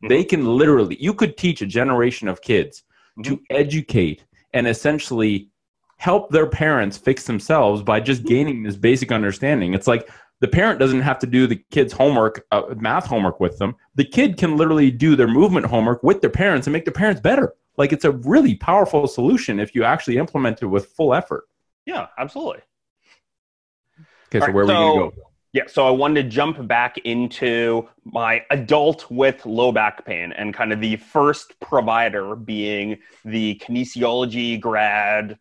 They 0.07 0.23
can 0.23 0.45
literally, 0.57 0.97
you 0.99 1.13
could 1.13 1.37
teach 1.37 1.61
a 1.61 1.65
generation 1.65 2.27
of 2.27 2.41
kids 2.41 2.83
to 3.23 3.39
educate 3.49 4.23
and 4.53 4.67
essentially 4.67 5.49
help 5.97 6.29
their 6.29 6.47
parents 6.47 6.97
fix 6.97 7.25
themselves 7.25 7.81
by 7.83 7.99
just 7.99 8.23
gaining 8.23 8.63
this 8.63 8.77
basic 8.77 9.11
understanding. 9.11 9.73
It's 9.73 9.87
like 9.87 10.09
the 10.39 10.47
parent 10.47 10.79
doesn't 10.79 11.01
have 11.01 11.19
to 11.19 11.27
do 11.27 11.45
the 11.45 11.61
kid's 11.71 11.91
homework, 11.91 12.45
uh, 12.51 12.73
math 12.77 13.05
homework 13.05 13.39
with 13.39 13.57
them. 13.57 13.75
The 13.95 14.05
kid 14.05 14.37
can 14.37 14.55
literally 14.55 14.91
do 14.91 15.15
their 15.15 15.27
movement 15.27 15.65
homework 15.65 16.01
with 16.01 16.21
their 16.21 16.29
parents 16.29 16.67
and 16.67 16.71
make 16.73 16.85
their 16.85 16.93
parents 16.93 17.19
better. 17.19 17.53
Like 17.77 17.91
it's 17.91 18.05
a 18.05 18.11
really 18.11 18.55
powerful 18.55 19.07
solution 19.07 19.59
if 19.59 19.75
you 19.75 19.83
actually 19.83 20.17
implement 20.17 20.61
it 20.61 20.67
with 20.67 20.87
full 20.87 21.13
effort. 21.13 21.45
Yeah, 21.85 22.07
absolutely. 22.17 22.61
Okay, 24.27 24.39
so 24.39 24.41
All 24.41 24.47
right, 24.47 24.55
where 24.55 24.63
are 24.63 24.67
we 24.67 24.73
going 24.73 25.11
to 25.11 25.17
go? 25.17 25.28
Yeah, 25.51 25.63
so 25.67 25.87
I 25.87 25.89
wanted 25.89 26.23
to 26.23 26.29
jump 26.29 26.67
back 26.67 26.99
into 26.99 27.89
my 28.03 28.43
adult 28.51 29.09
with 29.09 29.45
low 29.47 29.71
back 29.71 30.05
pain 30.05 30.31
and 30.33 30.53
kind 30.53 30.71
of 30.71 30.79
the 30.79 30.97
first 30.97 31.59
provider 31.59 32.35
being 32.35 32.99
the 33.25 33.55
kinesiology 33.55 34.59
grad 34.59 35.39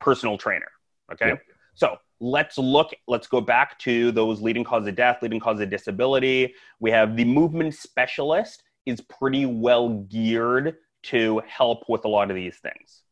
personal 0.00 0.38
trainer. 0.38 0.70
Okay. 1.12 1.30
Yep. 1.30 1.42
So 1.74 1.96
let's 2.20 2.58
look, 2.58 2.94
let's 3.08 3.26
go 3.26 3.40
back 3.40 3.76
to 3.80 4.12
those 4.12 4.40
leading 4.40 4.62
cause 4.62 4.86
of 4.86 4.94
death, 4.94 5.18
leading 5.20 5.40
cause 5.40 5.60
of 5.60 5.68
disability. 5.68 6.54
We 6.78 6.92
have 6.92 7.16
the 7.16 7.24
movement 7.24 7.74
specialist 7.74 8.62
is 8.86 9.00
pretty 9.00 9.46
well 9.46 9.88
geared 9.88 10.76
to 11.04 11.42
help 11.48 11.88
with 11.88 12.04
a 12.04 12.08
lot 12.08 12.30
of 12.30 12.36
these 12.36 12.58
things. 12.58 13.02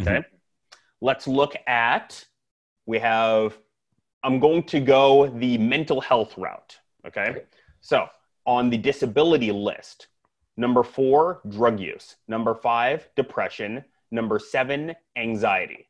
Okay. 0.00 0.10
Mm-hmm. 0.10 0.76
Let's 1.00 1.28
look 1.28 1.54
at, 1.68 2.24
we 2.86 2.98
have, 2.98 3.56
I'm 4.22 4.38
going 4.38 4.64
to 4.64 4.80
go 4.80 5.28
the 5.28 5.56
mental 5.58 6.00
health 6.00 6.36
route. 6.36 6.78
Okay. 7.06 7.42
So 7.80 8.06
on 8.46 8.68
the 8.70 8.76
disability 8.76 9.50
list, 9.52 10.08
number 10.56 10.82
four, 10.82 11.40
drug 11.48 11.80
use. 11.80 12.16
Number 12.28 12.54
five, 12.54 13.08
depression. 13.16 13.84
Number 14.10 14.38
seven, 14.38 14.94
anxiety. 15.16 15.88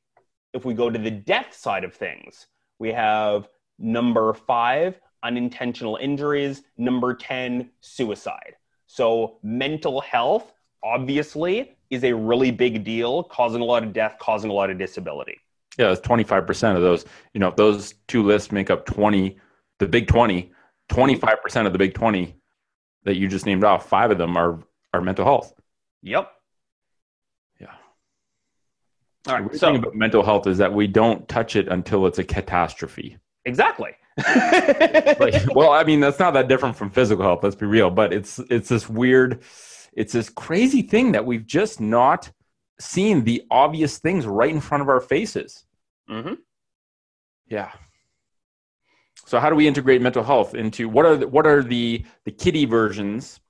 If 0.53 0.65
we 0.65 0.75
go 0.75 0.91
to 0.91 0.99
the 0.99 1.11
death 1.11 1.55
side 1.55 1.85
of 1.85 1.95
things, 1.95 2.47
we 2.79 2.93
have 2.93 3.49
number 3.79 4.33
five, 4.35 5.01
unintentional 5.23 5.97
injuries. 5.97 6.63
Number 6.77 7.15
10, 7.15 7.71
suicide. 7.81 8.55
So 8.87 9.39
mental 9.43 10.01
health, 10.01 10.53
obviously, 10.83 11.77
is 11.91 12.05
a 12.05 12.13
really 12.13 12.51
big 12.51 12.85
deal, 12.85 13.25
causing 13.25 13.61
a 13.61 13.65
lot 13.65 13.83
of 13.83 13.93
death, 13.93 14.17
causing 14.21 14.51
a 14.51 14.55
lot 14.55 14.71
of 14.71 14.79
disability. 14.79 15.39
Yeah, 15.79 15.93
it's 15.93 16.01
25% 16.01 16.77
of 16.77 16.83
those. 16.83 17.05
You 17.33 17.41
know, 17.41 17.49
if 17.49 17.57
those 17.57 17.95
two 18.09 18.23
lists 18.23 18.53
make 18.53 18.71
up 18.71 18.87
20, 18.87 19.39
the 19.79 19.87
big 19.87 20.09
20, 20.09 20.53
25% 20.91 21.67
of 21.67 21.73
the 21.73 21.79
big 21.79 21.95
20 21.95 22.37
that 23.05 23.17
you 23.17 23.29
just 23.29 23.47
named 23.47 23.65
off, 23.65 23.89
five 23.89 24.11
of 24.11 24.19
them 24.19 24.37
are, 24.37 24.59
are 24.93 25.01
mental 25.01 25.25
health. 25.25 25.55
Yep. 26.03 26.31
Yeah. 27.61 27.67
All 29.29 29.41
right. 29.41 29.53
The 29.53 29.59
So 29.59 29.69
thing 29.69 29.77
about 29.77 29.95
mental 29.95 30.23
health 30.23 30.47
is 30.47 30.59
that 30.59 30.73
we 30.73 30.87
don't 30.87 31.29
touch 31.29 31.57
it 31.57 31.69
until 31.69 32.07
it's 32.07 32.19
a 32.19 32.25
catastrophe. 32.25 33.19
exactly. 33.45 33.93
Like, 35.21 35.55
well, 35.55 35.71
I 35.73 35.85
mean, 35.85 36.01
that's 36.01 36.19
not 36.19 36.33
that 36.35 36.49
different 36.49 36.77
from 36.77 36.91
physical 36.91 37.25
health. 37.25 37.43
Let's 37.43 37.57
be 37.57 37.67
real, 37.67 37.91
but 37.91 38.13
it's 38.13 38.39
it's 38.51 38.69
this 38.69 38.89
weird, 38.89 39.43
it's 39.93 40.13
this 40.13 40.29
crazy 40.29 40.83
thing 40.83 41.13
that 41.13 41.25
we've 41.27 41.47
just 41.47 41.81
not 41.81 42.31
seen 42.81 43.25
the 43.25 43.45
obvious 43.51 43.99
things 43.99 44.27
right 44.27 44.51
in 44.51 44.61
front 44.61 44.83
of 44.83 44.89
our 44.89 45.01
faces. 45.01 45.65
hmm 46.09 46.35
Yeah. 47.47 47.73
So 49.27 49.39
how 49.39 49.51
do 49.51 49.55
we 49.57 49.69
integrate 49.69 50.03
mental 50.03 50.25
health 50.25 50.55
into 50.55 50.89
what 50.89 51.07
are 51.07 51.17
the, 51.17 51.29
what 51.29 51.47
are 51.47 51.63
the 51.63 52.05
the 52.25 52.33
kiddie 52.33 52.65
versions 52.65 53.41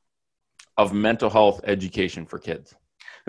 of 0.76 0.92
mental 0.92 1.30
health 1.30 1.60
education 1.64 2.26
for 2.26 2.38
kids? 2.38 2.74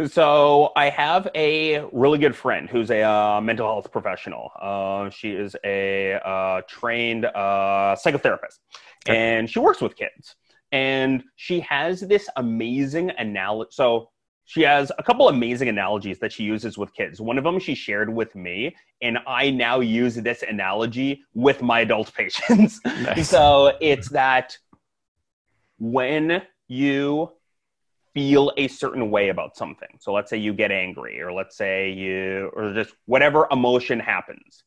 So 0.07 0.71
I 0.75 0.89
have 0.89 1.27
a 1.35 1.81
really 1.91 2.17
good 2.17 2.35
friend 2.35 2.69
who's 2.69 2.89
a 2.89 3.03
uh, 3.03 3.41
mental 3.41 3.67
health 3.67 3.91
professional. 3.91 4.51
Uh, 4.59 5.09
she 5.09 5.31
is 5.31 5.55
a 5.63 6.13
uh, 6.25 6.61
trained 6.67 7.25
uh, 7.25 7.95
psychotherapist, 8.03 8.59
Okay. 9.05 9.37
and 9.37 9.49
she 9.49 9.59
works 9.59 9.81
with 9.81 9.95
kids. 9.95 10.35
And 10.71 11.23
she 11.35 11.59
has 11.61 11.99
this 12.01 12.29
amazing 12.37 13.11
analogy. 13.17 13.69
So 13.73 14.09
she 14.51 14.63
has 14.63 14.91
a 14.99 15.03
couple 15.03 15.29
amazing 15.29 15.69
analogies 15.69 16.19
that 16.19 16.33
she 16.33 16.43
uses 16.43 16.77
with 16.77 16.93
kids. 16.93 17.21
One 17.21 17.37
of 17.37 17.45
them 17.45 17.57
she 17.57 17.73
shared 17.73 18.13
with 18.13 18.35
me, 18.35 18.75
and 19.01 19.17
I 19.25 19.49
now 19.49 19.79
use 19.79 20.15
this 20.15 20.43
analogy 20.43 21.21
with 21.33 21.61
my 21.61 21.79
adult 21.79 22.13
patients. 22.17 22.81
Nice. 22.83 23.29
So 23.29 23.77
it's 23.79 24.09
that 24.09 24.57
when 25.79 26.41
you 26.67 27.31
feel 28.13 28.51
a 28.57 28.67
certain 28.67 29.09
way 29.09 29.29
about 29.29 29.55
something. 29.55 29.87
So 30.01 30.11
let's 30.11 30.29
say 30.29 30.35
you 30.35 30.53
get 30.53 30.69
angry, 30.69 31.21
or 31.21 31.31
let's 31.31 31.55
say 31.55 31.89
you, 31.89 32.51
or 32.53 32.73
just 32.73 32.93
whatever 33.05 33.47
emotion 33.51 34.01
happens. 34.01 34.65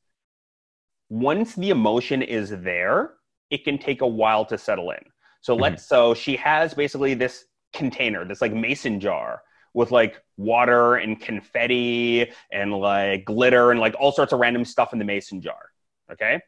Once 1.10 1.54
the 1.56 1.68
emotion 1.68 2.22
is 2.22 2.48
there, 2.48 3.16
it 3.50 3.64
can 3.64 3.76
take 3.76 4.00
a 4.00 4.06
while 4.06 4.46
to 4.46 4.56
settle 4.56 4.92
in. 4.92 5.04
So 5.42 5.52
mm-hmm. 5.52 5.62
let's, 5.62 5.86
so 5.86 6.14
she 6.14 6.36
has 6.36 6.72
basically 6.72 7.12
this 7.12 7.44
container, 7.74 8.24
this 8.24 8.40
like 8.40 8.54
mason 8.54 8.98
jar 8.98 9.42
with 9.74 9.90
like 9.90 10.22
water 10.36 10.96
and 10.96 11.20
confetti 11.20 12.30
and 12.50 12.72
like 12.72 13.24
glitter 13.24 13.70
and 13.70 13.80
like 13.80 13.94
all 13.98 14.12
sorts 14.12 14.32
of 14.32 14.40
random 14.40 14.64
stuff 14.64 14.92
in 14.92 14.98
the 14.98 15.04
mason 15.04 15.40
jar. 15.40 15.70
Okay. 16.10 16.40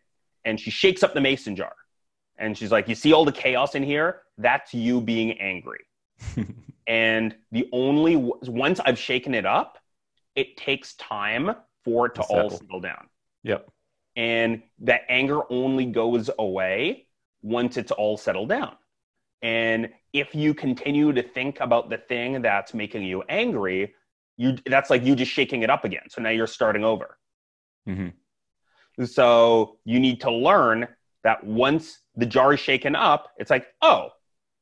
And 0.44 0.58
she 0.58 0.70
shakes 0.70 1.02
up 1.02 1.12
the 1.12 1.20
mason 1.20 1.56
jar 1.56 1.74
and 2.38 2.56
she's 2.56 2.72
like, 2.72 2.88
You 2.88 2.94
see 2.94 3.12
all 3.12 3.24
the 3.24 3.32
chaos 3.32 3.74
in 3.74 3.82
here? 3.82 4.22
That's 4.38 4.72
you 4.72 5.00
being 5.00 5.32
angry. 5.40 5.84
and 6.86 7.34
the 7.52 7.68
only 7.72 8.16
once 8.16 8.80
I've 8.80 8.98
shaken 8.98 9.34
it 9.34 9.46
up, 9.46 9.78
it 10.34 10.56
takes 10.56 10.94
time 10.94 11.54
for 11.84 12.06
it 12.06 12.14
to 12.16 12.22
all 12.22 12.50
settle 12.50 12.80
down. 12.80 13.08
Yep. 13.42 13.68
And 14.16 14.62
that 14.80 15.02
anger 15.08 15.40
only 15.50 15.86
goes 15.86 16.30
away 16.38 17.06
once 17.42 17.76
it's 17.76 17.92
all 17.92 18.16
settled 18.16 18.48
down. 18.48 18.76
And 19.46 19.90
if 20.12 20.34
you 20.34 20.54
continue 20.54 21.12
to 21.12 21.22
think 21.22 21.60
about 21.60 21.88
the 21.88 21.98
thing 21.98 22.42
that's 22.42 22.74
making 22.74 23.04
you 23.04 23.22
angry, 23.28 23.94
you 24.36 24.56
that's 24.66 24.90
like 24.90 25.04
you 25.04 25.14
just 25.14 25.30
shaking 25.30 25.62
it 25.62 25.70
up 25.70 25.84
again. 25.84 26.02
So 26.08 26.20
now 26.20 26.30
you're 26.30 26.48
starting 26.48 26.84
over. 26.84 27.16
hmm 27.86 28.08
So 29.04 29.78
you 29.84 30.00
need 30.00 30.20
to 30.22 30.32
learn 30.32 30.88
that 31.22 31.44
once 31.44 32.00
the 32.16 32.26
jar 32.26 32.54
is 32.54 32.60
shaken 32.60 32.96
up, 32.96 33.30
it's 33.36 33.52
like, 33.52 33.68
oh, 33.82 34.08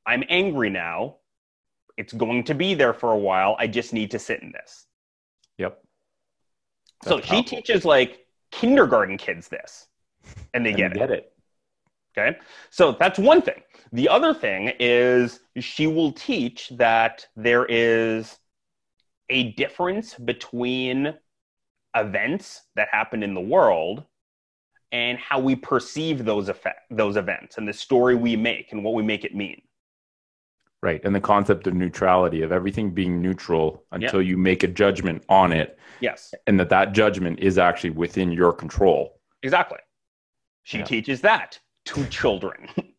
I'm 0.05 0.23
angry 0.29 0.69
now. 0.69 1.17
It's 1.97 2.13
going 2.13 2.45
to 2.45 2.55
be 2.55 2.75
there 2.75 2.93
for 2.93 3.11
a 3.11 3.19
while. 3.19 3.57
I 3.59 3.67
just 3.67 3.95
need 3.95 4.11
to 4.11 4.19
sit 4.19 4.43
in 4.43 4.53
this. 4.53 4.87
Yep. 5.57 5.81
so 7.05 7.23
she 7.23 7.43
teaches 7.43 7.87
like 7.87 8.27
kindergarten 8.51 9.17
kids 9.17 9.49
this, 9.49 9.87
and 10.53 10.67
they 10.67 10.73
And 10.73 10.79
get 10.79 10.93
it. 10.93 10.99
Get 10.99 11.11
it. 11.11 11.33
Okay. 12.19 12.37
So 12.69 12.93
that's 12.93 13.19
one 13.19 13.41
thing. 13.41 13.63
The 13.95 14.09
other 14.09 14.35
thing 14.35 14.73
is 14.81 15.39
she 15.61 15.87
will 15.87 16.11
teach 16.11 16.69
that 16.71 17.29
there 17.37 17.65
is 17.65 18.37
a 19.31 19.53
difference 19.53 20.15
between 20.15 21.15
events 21.95 22.63
that 22.75 22.89
happen 22.91 23.23
in 23.23 23.35
the 23.35 23.41
world 23.41 24.03
and 24.91 25.17
how 25.17 25.39
we 25.39 25.55
perceive 25.55 26.25
those 26.25 26.49
effect, 26.49 26.81
those 26.91 27.17
events 27.17 27.57
and 27.57 27.69
the 27.69 27.73
story 27.73 28.17
we 28.17 28.35
make 28.35 28.73
and 28.73 28.83
what 28.83 28.95
we 28.95 29.03
make 29.05 29.25
it 29.25 29.33
mean. 29.33 29.63
Right. 30.83 31.01
And 31.05 31.15
the 31.15 31.21
concept 31.21 31.69
of 31.69 31.75
neutrality 31.75 32.43
of 32.43 32.51
everything 32.51 32.91
being 32.91 33.23
neutral 33.23 33.85
until 33.93 34.21
you 34.21 34.37
make 34.37 34.65
a 34.65 34.69
judgment 34.69 35.25
on 35.29 35.53
it 35.53 35.79
Yes, 36.01 36.35
and 36.49 36.59
that 36.59 36.69
that 36.71 36.95
judgment 36.95 37.39
is 37.39 37.59
actually 37.59 37.91
within 37.91 38.33
your 38.33 38.53
control. 38.53 39.21
exactly. 39.45 39.79
She 40.65 40.79
Yeah. 40.79 40.85
teaches 40.85 41.21
that 41.21 41.61
to 41.85 42.05
children. 42.09 42.69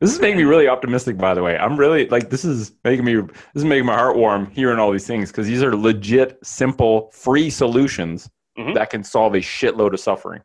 This 0.00 0.12
is 0.12 0.20
making 0.20 0.36
me 0.38 0.44
really 0.44 0.68
optimistic, 0.68 1.16
by 1.16 1.34
the 1.34 1.42
way. 1.42 1.56
I'm 1.56 1.76
really 1.76 2.08
like 2.08 2.28
this 2.30 2.44
is 2.44 2.72
making 2.84 3.04
me 3.04 3.14
this 3.14 3.32
is 3.54 3.64
making 3.64 3.86
my 3.86 3.94
heart 3.94 4.16
warm 4.16 4.50
hearing 4.50 4.78
all 4.78 4.90
these 4.90 5.06
things 5.06 5.30
because 5.30 5.46
these 5.46 5.62
are 5.62 5.74
legit, 5.74 6.38
simple, 6.44 7.10
free 7.12 7.48
solutions 7.50 8.28
Mhm. 8.58 8.74
that 8.74 8.90
can 8.90 9.02
solve 9.02 9.34
a 9.34 9.38
shitload 9.38 9.94
of 9.94 10.00
suffering. 10.00 10.42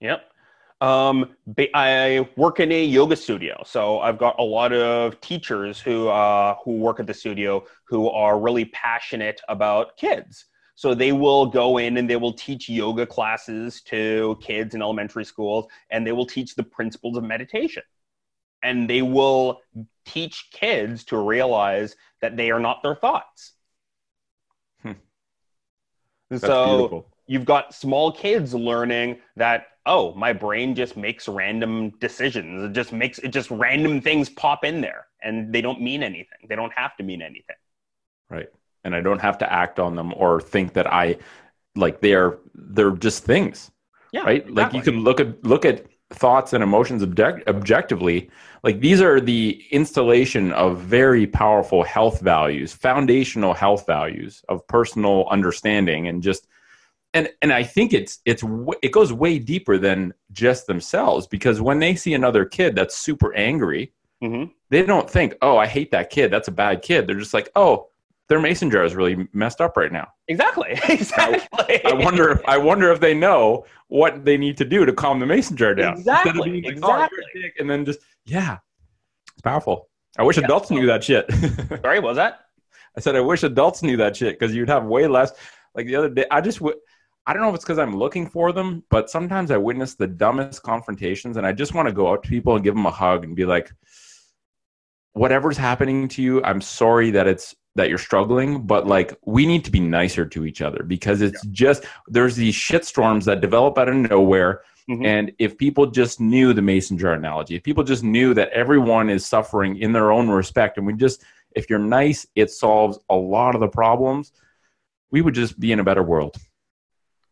Yep. 0.00 0.24
Um, 0.80 1.36
I 1.74 2.28
work 2.36 2.58
in 2.58 2.72
a 2.72 2.84
yoga 2.84 3.14
studio, 3.14 3.62
so 3.64 4.00
I've 4.00 4.18
got 4.18 4.34
a 4.40 4.42
lot 4.42 4.72
of 4.72 5.20
teachers 5.20 5.80
who 5.80 6.08
uh, 6.08 6.56
who 6.64 6.72
work 6.78 6.98
at 6.98 7.06
the 7.06 7.14
studio 7.14 7.64
who 7.84 8.10
are 8.10 8.38
really 8.38 8.64
passionate 8.66 9.40
about 9.48 9.96
kids. 9.96 10.46
So 10.74 10.94
they 10.94 11.12
will 11.12 11.46
go 11.46 11.78
in 11.78 11.98
and 11.98 12.10
they 12.10 12.16
will 12.16 12.32
teach 12.32 12.68
yoga 12.68 13.06
classes 13.06 13.80
to 13.82 14.36
kids 14.40 14.74
in 14.74 14.82
elementary 14.82 15.24
schools, 15.24 15.66
and 15.90 16.04
they 16.04 16.12
will 16.12 16.26
teach 16.26 16.56
the 16.56 16.64
principles 16.64 17.16
of 17.16 17.22
meditation, 17.22 17.84
and 18.62 18.88
they 18.88 19.02
will 19.02 19.60
teach 20.06 20.48
kids 20.52 21.04
to 21.04 21.16
realize 21.18 21.96
that 22.20 22.36
they 22.36 22.50
are 22.50 22.60
not 22.60 22.82
their 22.82 22.94
thoughts. 22.94 23.52
Hmm. 24.82 24.92
So 26.36 26.76
beautiful. 26.76 27.06
you've 27.26 27.44
got 27.44 27.74
small 27.74 28.12
kids 28.12 28.54
learning 28.54 29.18
that 29.36 29.66
oh 29.84 30.14
my 30.14 30.32
brain 30.32 30.74
just 30.74 30.96
makes 30.96 31.28
random 31.28 31.90
decisions 31.98 32.62
it 32.64 32.72
just 32.72 32.92
makes 32.92 33.18
it 33.18 33.28
just 33.28 33.50
random 33.50 34.00
things 34.00 34.28
pop 34.28 34.64
in 34.64 34.80
there 34.80 35.06
and 35.22 35.52
they 35.52 35.60
don't 35.60 35.80
mean 35.80 36.02
anything 36.02 36.38
they 36.48 36.54
don't 36.56 36.72
have 36.72 36.96
to 36.96 37.02
mean 37.02 37.20
anything 37.20 37.56
Right. 38.30 38.48
And 38.84 38.94
I 38.94 39.00
don't 39.02 39.20
have 39.20 39.38
to 39.38 39.52
act 39.52 39.78
on 39.78 39.94
them 39.94 40.12
or 40.16 40.40
think 40.40 40.72
that 40.72 40.90
I 40.92 41.18
like 41.76 42.00
they're 42.00 42.38
they're 42.54 42.92
just 42.92 43.24
things. 43.24 43.70
yeah 44.12 44.22
right 44.22 44.50
like 44.50 44.72
you 44.72 44.82
can 44.82 45.04
look 45.04 45.20
at 45.20 45.44
look 45.44 45.64
at 45.64 45.84
thoughts 46.14 46.52
and 46.52 46.62
emotions 46.62 47.02
object, 47.02 47.48
objectively 47.48 48.30
like 48.64 48.80
these 48.80 49.00
are 49.00 49.20
the 49.20 49.60
installation 49.70 50.52
of 50.52 50.78
very 50.80 51.26
powerful 51.26 51.82
health 51.82 52.20
values 52.20 52.72
foundational 52.72 53.54
health 53.54 53.86
values 53.86 54.44
of 54.48 54.66
personal 54.66 55.26
understanding 55.30 56.08
and 56.08 56.22
just 56.22 56.46
and 57.14 57.28
and 57.42 57.52
i 57.52 57.62
think 57.62 57.92
it's 57.92 58.20
it's 58.24 58.44
it 58.82 58.92
goes 58.92 59.12
way 59.12 59.38
deeper 59.38 59.78
than 59.78 60.12
just 60.32 60.66
themselves 60.66 61.26
because 61.26 61.60
when 61.60 61.78
they 61.78 61.94
see 61.94 62.14
another 62.14 62.44
kid 62.44 62.74
that's 62.74 62.96
super 62.96 63.34
angry 63.34 63.92
Mhm. 64.22 64.52
they 64.70 64.84
don't 64.84 65.10
think 65.10 65.34
oh 65.42 65.56
i 65.56 65.66
hate 65.66 65.90
that 65.90 66.10
kid 66.10 66.30
that's 66.30 66.48
a 66.48 66.52
bad 66.52 66.82
kid 66.82 67.06
they're 67.06 67.18
just 67.18 67.34
like 67.34 67.50
oh 67.56 67.88
their 68.32 68.40
mason 68.40 68.70
jar 68.70 68.82
is 68.82 68.94
really 68.94 69.28
messed 69.34 69.60
up 69.60 69.76
right 69.76 69.92
now. 69.92 70.08
Exactly. 70.26 70.70
Exactly. 70.88 71.84
I 71.84 71.92
wonder 71.92 72.30
if 72.30 72.40
I 72.48 72.56
wonder 72.56 72.90
if 72.90 72.98
they 72.98 73.12
know 73.12 73.66
what 73.88 74.24
they 74.24 74.38
need 74.38 74.56
to 74.56 74.64
do 74.64 74.86
to 74.86 74.92
calm 74.94 75.20
the 75.20 75.26
mason 75.26 75.54
jar 75.54 75.74
down. 75.74 75.98
Exactly, 75.98 76.38
of 76.40 76.44
being 76.46 76.64
like, 76.64 76.74
oh, 76.82 76.94
exactly. 76.94 77.18
"Oh, 77.22 77.40
dick," 77.42 77.54
and 77.58 77.68
then 77.68 77.84
just 77.84 78.00
yeah, 78.24 78.56
it's 79.34 79.42
powerful. 79.42 79.90
I 80.18 80.22
wish 80.22 80.38
Yeah. 80.38 80.44
adults 80.44 80.70
knew 80.70 80.86
that 80.86 81.04
shit. 81.04 81.30
Sorry, 81.82 81.98
what 82.00 82.08
was 82.08 82.16
that? 82.16 82.40
I 82.96 83.00
said 83.00 83.16
I 83.16 83.20
wish 83.20 83.42
adults 83.42 83.82
knew 83.82 83.98
that 83.98 84.16
shit 84.16 84.38
because 84.38 84.54
you'd 84.54 84.70
have 84.70 84.84
way 84.86 85.06
less. 85.06 85.32
Like 85.74 85.86
the 85.86 85.96
other 85.96 86.08
day, 86.08 86.24
I 86.30 86.40
just 86.40 86.60
w- 86.60 86.78
I 87.26 87.34
don't 87.34 87.42
know 87.42 87.50
if 87.50 87.54
it's 87.56 87.64
because 87.64 87.78
I'm 87.78 87.94
looking 87.94 88.26
for 88.26 88.50
them, 88.52 88.82
but 88.90 89.10
sometimes 89.10 89.50
I 89.50 89.58
witness 89.58 89.94
the 89.94 90.06
dumbest 90.06 90.62
confrontations, 90.62 91.36
and 91.36 91.46
I 91.46 91.52
just 91.52 91.74
want 91.74 91.86
to 91.86 91.94
go 91.94 92.06
up 92.14 92.22
to 92.22 92.28
people 92.30 92.54
and 92.54 92.64
give 92.64 92.74
them 92.74 92.86
a 92.86 92.90
hug 92.90 93.24
and 93.24 93.36
be 93.36 93.44
like, 93.44 93.70
"Whatever's 95.12 95.58
happening 95.58 96.08
to 96.08 96.22
you, 96.22 96.42
I'm 96.42 96.62
sorry 96.62 97.10
that 97.12 97.26
it's 97.26 97.54
that 97.74 97.88
you're 97.88 97.98
struggling, 97.98 98.62
but 98.66 98.86
like 98.86 99.14
we 99.24 99.46
need 99.46 99.64
to 99.64 99.70
be 99.70 99.80
nicer 99.80 100.26
to 100.26 100.44
each 100.44 100.60
other 100.60 100.82
because 100.82 101.20
it's 101.22 101.44
just 101.46 101.84
there's 102.06 102.36
these 102.36 102.54
shit 102.54 102.84
storms 102.84 103.24
that 103.24 103.40
develop 103.40 103.78
out 103.78 103.88
of 103.88 103.94
nowhere." 103.94 104.62
Mhm. 104.90 105.06
And 105.06 105.32
if 105.38 105.56
people 105.56 105.86
just 105.86 106.20
knew 106.20 106.52
the 106.52 106.60
mason 106.62 106.98
jar 106.98 107.14
analogy, 107.14 107.54
if 107.54 107.62
people 107.62 107.84
just 107.84 108.02
knew 108.02 108.34
that 108.34 108.50
everyone 108.50 109.08
is 109.10 109.24
suffering 109.24 109.76
in 109.78 109.92
their 109.92 110.10
own 110.10 110.28
respect, 110.28 110.76
and 110.76 110.86
we 110.86 110.92
just, 110.94 111.24
if 111.52 111.70
you're 111.70 111.78
nice, 111.78 112.26
it 112.34 112.50
solves 112.50 112.98
a 113.08 113.14
lot 113.14 113.54
of 113.54 113.60
the 113.60 113.68
problems, 113.68 114.32
we 115.12 115.20
would 115.20 115.34
just 115.34 115.60
be 115.60 115.70
in 115.70 115.78
a 115.78 115.84
better 115.84 116.02
world. 116.02 116.36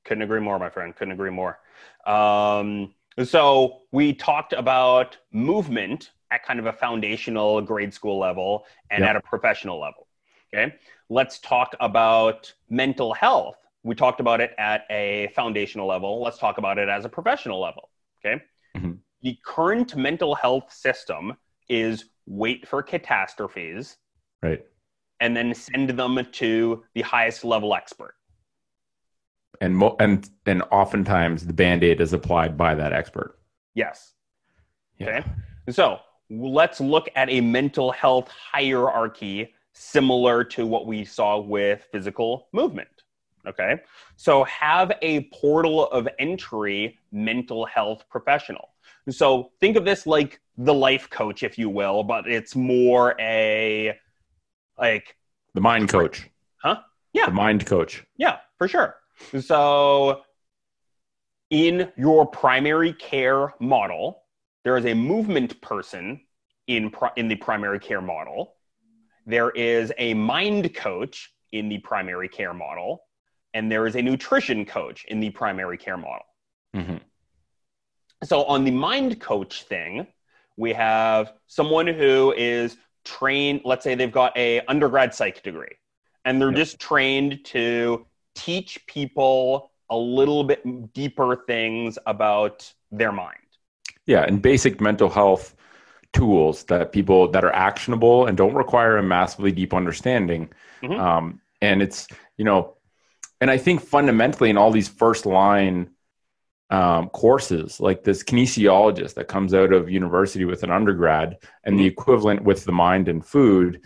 Couldn't 0.05 0.22
agree 0.22 0.41
more, 0.41 0.59
my 0.59 0.70
friend. 0.70 0.95
Couldn't 0.95 1.12
agree 1.12 1.30
more. 1.30 1.59
Um, 2.07 2.95
so 3.24 3.82
we 3.91 4.12
talked 4.14 4.53
about 4.53 5.16
movement 5.32 6.12
at 6.30 6.45
kind 6.45 6.61
of 6.61 6.66
a 6.66 6.72
foundational 6.72 7.61
grade 7.61 7.93
school 7.93 8.18
level 8.18 8.64
and 8.91 9.03
Yeah. 9.03 9.11
at 9.11 9.16
a 9.16 9.20
professional 9.20 9.80
level. 9.80 10.07
Okay. 10.55 10.74
Let's 11.09 11.38
talk 11.38 11.74
about 11.80 12.53
mental 12.68 13.14
health. 13.14 13.57
We 13.82 13.94
talked 13.94 14.20
about 14.20 14.40
it 14.40 14.53
at 14.59 14.84
a 14.90 15.30
foundational 15.34 15.86
level. 15.86 16.22
Let's 16.22 16.38
talk 16.38 16.59
about 16.59 16.78
it 16.78 16.88
as 16.88 17.05
a 17.05 17.09
professional 17.09 17.61
level. 17.61 17.90
Okay. 18.24 18.42
Mhm. 18.76 18.98
The 19.22 19.38
current 19.44 19.96
mental 19.96 20.34
health 20.34 20.72
system 20.72 21.36
is 21.68 22.07
wait 22.26 22.66
for 22.66 22.82
catastrophes 22.82 23.96
Right. 24.42 24.64
and 25.20 25.36
then 25.36 25.55
send 25.55 25.90
them 25.90 26.18
to 26.32 26.84
the 26.94 27.03
highest 27.03 27.44
level 27.44 27.74
expert. 27.74 28.14
And, 29.61 29.76
mo- 29.76 29.96
and, 30.01 30.28
and 30.46 30.62
oftentimes 30.70 31.46
the 31.46 31.53
band 31.53 31.84
aid 31.84 32.01
is 32.01 32.12
applied 32.12 32.57
by 32.57 32.74
that 32.74 32.92
expert. 32.92 33.38
Yes. 33.74 34.14
Yeah. 34.98 35.18
Okay. 35.18 35.28
So 35.70 36.01
let's 36.30 36.80
look 36.80 37.09
at 37.14 37.28
a 37.28 37.40
mental 37.40 37.92
health 37.92 38.28
hierarchy 38.28 39.55
similar 39.72 40.44
to 40.44 40.66
what 40.66 40.86
we 40.86 41.04
saw 41.04 41.38
with 41.38 41.86
physical 41.92 42.48
movement. 42.52 42.88
Okay. 43.46 43.80
So 44.16 44.44
have 44.44 44.92
a 45.02 45.24
portal 45.32 45.86
of 45.86 46.06
entry 46.18 46.98
mental 47.12 47.64
health 47.64 48.04
professional. 48.10 48.68
So 49.08 49.52
think 49.60 49.76
of 49.76 49.84
this 49.84 50.06
like 50.06 50.40
the 50.58 50.74
life 50.74 51.08
coach, 51.08 51.42
if 51.42 51.56
you 51.56 51.70
will, 51.70 52.02
but 52.02 52.28
it's 52.28 52.54
more 52.54 53.14
a 53.18 53.98
like, 54.78 55.16
The 55.54 55.60
mind 55.60 55.88
coach. 55.88 56.28
huh? 56.62 56.80
Yeah. 57.12 57.26
The 57.26 57.32
mind 57.32 57.64
coach. 57.66 58.04
Yeah, 58.16 58.38
for 58.58 58.68
sure. 58.68 58.96
So, 59.40 60.22
in 61.50 61.90
your 61.96 62.26
primary 62.26 62.92
care 62.92 63.54
model, 63.60 64.22
there 64.64 64.76
is 64.76 64.86
a 64.86 64.94
movement 64.94 65.60
person 65.60 66.20
in 66.68 66.90
pri- 66.90 67.10
in 67.16 67.28
the 67.28 67.36
primary 67.36 67.80
care 67.80 68.00
model. 68.00 68.54
There 69.31 69.51
is 69.51 69.93
a 69.97 70.12
mind 70.14 70.74
coach 70.74 71.33
in 71.53 71.68
the 71.68 71.78
primary 71.78 72.28
care 72.28 72.53
model, 72.53 73.05
and 73.55 73.70
there 73.70 73.87
is 73.87 73.95
a 73.95 74.03
nutrition 74.03 74.66
coach 74.66 75.05
in 75.05 75.20
the 75.20 75.31
primary 75.31 75.78
care 75.78 75.97
model. 75.97 76.26
hmm 76.74 76.97
So 78.24 78.43
on 78.45 78.64
the 78.64 78.72
mind 78.72 79.20
coach 79.20 79.62
thing, 79.62 80.09
we 80.57 80.72
have 80.72 81.35
someone 81.47 81.87
who 81.87 82.35
is 82.37 82.76
trained, 83.05 83.61
let's 83.64 83.85
say 83.85 83.95
they've 83.95 84.11
got 84.11 84.37
a 84.37 84.62
undergrad 84.66 85.14
psych 85.14 85.45
degree, 85.45 85.76
and 86.24 86.41
they're 86.41 86.49
Yep. 86.51 86.57
just 86.57 86.81
trained 86.81 87.45
to 87.45 88.07
teach 88.35 88.85
people 88.89 89.70
a 89.91 89.97
little 89.97 90.43
bit 90.43 90.93
deeper 90.93 91.37
things 91.47 91.99
about 92.07 92.57
their 92.91 93.12
mind. 93.12 93.39
Yeah. 94.07 94.24
And 94.24 94.43
basic 94.43 94.81
mental 94.81 95.09
health 95.09 95.55
tools 96.12 96.64
that 96.64 96.92
people 96.92 97.30
that 97.30 97.44
are 97.44 97.52
actionable 97.54 98.26
and 98.26 98.36
don't 98.36 98.54
require 98.54 98.96
a 98.96 99.02
massively 99.02 99.52
deep 99.52 99.72
understanding. 99.72 100.48
Mhm. 100.82 100.98
Um, 100.98 101.40
and 101.61 101.82
it's, 101.82 102.08
you 102.36 102.44
know, 102.44 102.76
and 103.40 103.50
I 103.50 103.58
think 103.58 103.80
fundamentally 103.80 104.50
in 104.50 104.56
all 104.56 104.70
these 104.70 104.88
first 104.88 105.26
line 105.26 105.90
um, 106.72 107.08
courses, 107.08 107.80
like 107.80 108.04
this 108.04 108.22
kinesiologist 108.22 109.14
that 109.14 109.26
comes 109.26 109.54
out 109.54 109.72
of 109.72 109.90
university 109.90 110.44
with 110.44 110.62
an 110.62 110.70
undergrad 110.70 111.36
and 111.64 111.76
the 111.76 111.84
equivalent 111.84 112.44
with 112.44 112.64
the 112.64 112.70
mind 112.70 113.08
and 113.08 113.26
food, 113.26 113.80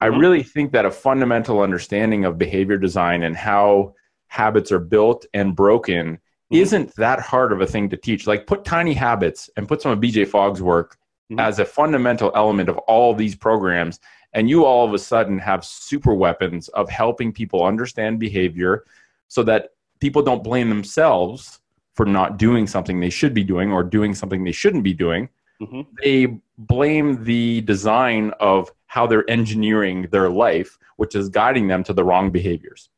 I 0.00 0.08
Mhm. 0.08 0.18
really 0.18 0.42
think 0.42 0.72
that 0.72 0.84
a 0.84 0.90
fundamental 0.90 1.60
understanding 1.60 2.24
of 2.24 2.36
behavior 2.36 2.76
design 2.76 3.22
and 3.22 3.36
how 3.36 3.94
habits 4.26 4.72
are 4.72 4.80
built 4.80 5.26
and 5.32 5.54
broken 5.54 6.18
Mhm. 6.52 6.58
isn't 6.58 6.96
that 6.96 7.20
hard 7.20 7.52
of 7.52 7.60
a 7.60 7.66
thing 7.66 7.88
to 7.90 7.96
teach. 7.96 8.26
Like 8.26 8.48
put 8.48 8.64
tiny 8.64 8.94
habits 8.94 9.48
and 9.56 9.68
put 9.68 9.80
some 9.80 9.92
of 9.92 10.00
BJ 10.00 10.24
Fogg's 10.24 10.60
work 10.60 10.96
Mhm. 11.30 11.40
as 11.40 11.58
a 11.58 11.64
fundamental 11.64 12.30
element 12.34 12.68
of 12.68 12.76
all 12.78 13.14
these 13.14 13.34
programs, 13.34 13.98
and 14.32 14.48
you 14.48 14.64
all 14.64 14.86
of 14.86 14.92
a 14.92 14.98
sudden 14.98 15.38
have 15.38 15.64
super 15.64 16.14
weapons 16.14 16.68
of 16.68 16.90
helping 16.90 17.32
people 17.32 17.64
understand 17.64 18.18
behavior 18.18 18.84
so 19.28 19.42
that 19.42 19.70
people 20.00 20.22
don't 20.22 20.44
blame 20.44 20.68
themselves 20.68 21.60
for 21.94 22.04
not 22.04 22.36
doing 22.36 22.66
something 22.66 23.00
they 23.00 23.10
should 23.10 23.32
be 23.32 23.44
doing 23.44 23.72
or 23.72 23.82
doing 23.82 24.14
something 24.14 24.44
they 24.44 24.52
shouldn't 24.52 24.84
be 24.84 24.92
doing. 24.92 25.28
Mhm. 25.62 25.86
They 26.02 26.40
blame 26.58 27.24
the 27.24 27.60
design 27.62 28.32
of 28.40 28.70
how 28.86 29.06
they're 29.06 29.28
engineering 29.30 30.08
their 30.10 30.28
life, 30.28 30.78
which 30.96 31.14
is 31.14 31.28
guiding 31.28 31.68
them 31.68 31.82
to 31.84 31.92
the 31.92 32.04
wrong 32.04 32.30
behaviors. 32.30 32.90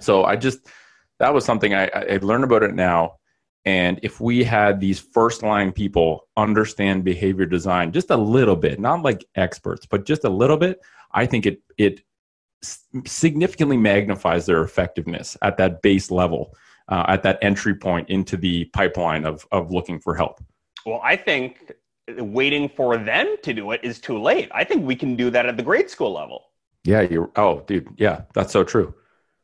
So 0.00 0.24
I 0.24 0.36
just, 0.36 0.68
that 1.18 1.34
was 1.34 1.44
something 1.44 1.74
I, 1.74 1.88
I 1.88 2.18
learned 2.22 2.44
about 2.44 2.62
it 2.62 2.74
now. 2.74 3.14
And 3.64 4.00
if 4.02 4.20
we 4.20 4.42
had 4.42 4.80
these 4.80 4.98
first 4.98 5.42
line 5.42 5.72
people 5.72 6.26
understand 6.36 7.04
behavior 7.04 7.46
design 7.46 7.92
just 7.92 8.10
a 8.10 8.16
little 8.16 8.56
bit, 8.56 8.80
not 8.80 9.02
like 9.02 9.24
experts, 9.36 9.86
but 9.86 10.04
just 10.04 10.24
a 10.24 10.28
little 10.28 10.56
bit, 10.56 10.80
I 11.12 11.26
think 11.26 11.46
it, 11.46 11.62
it 11.78 12.00
significantly 13.06 13.76
magnifies 13.76 14.46
their 14.46 14.62
effectiveness 14.62 15.36
at 15.42 15.56
that 15.58 15.82
base 15.82 16.10
level, 16.10 16.54
uh, 16.88 17.04
at 17.08 17.22
that 17.22 17.38
entry 17.42 17.74
point 17.74 18.08
into 18.08 18.36
the 18.36 18.64
pipeline 18.66 19.24
of, 19.24 19.46
of 19.52 19.70
looking 19.70 20.00
for 20.00 20.14
help. 20.14 20.42
Well, 20.84 21.00
I 21.04 21.14
think 21.14 21.72
waiting 22.18 22.68
for 22.68 22.96
them 22.96 23.36
to 23.42 23.52
do 23.52 23.70
it 23.70 23.80
is 23.84 24.00
too 24.00 24.20
late. 24.20 24.50
I 24.52 24.64
think 24.64 24.84
we 24.84 24.96
can 24.96 25.14
do 25.14 25.30
that 25.30 25.46
at 25.46 25.56
the 25.56 25.62
grade 25.62 25.88
school 25.88 26.12
level. 26.12 26.50
Yeah, 26.84 27.02
you're, 27.02 27.30
oh, 27.36 27.60
dude, 27.60 27.88
yeah, 27.96 28.22
that's 28.34 28.52
so 28.52 28.64
true. 28.64 28.92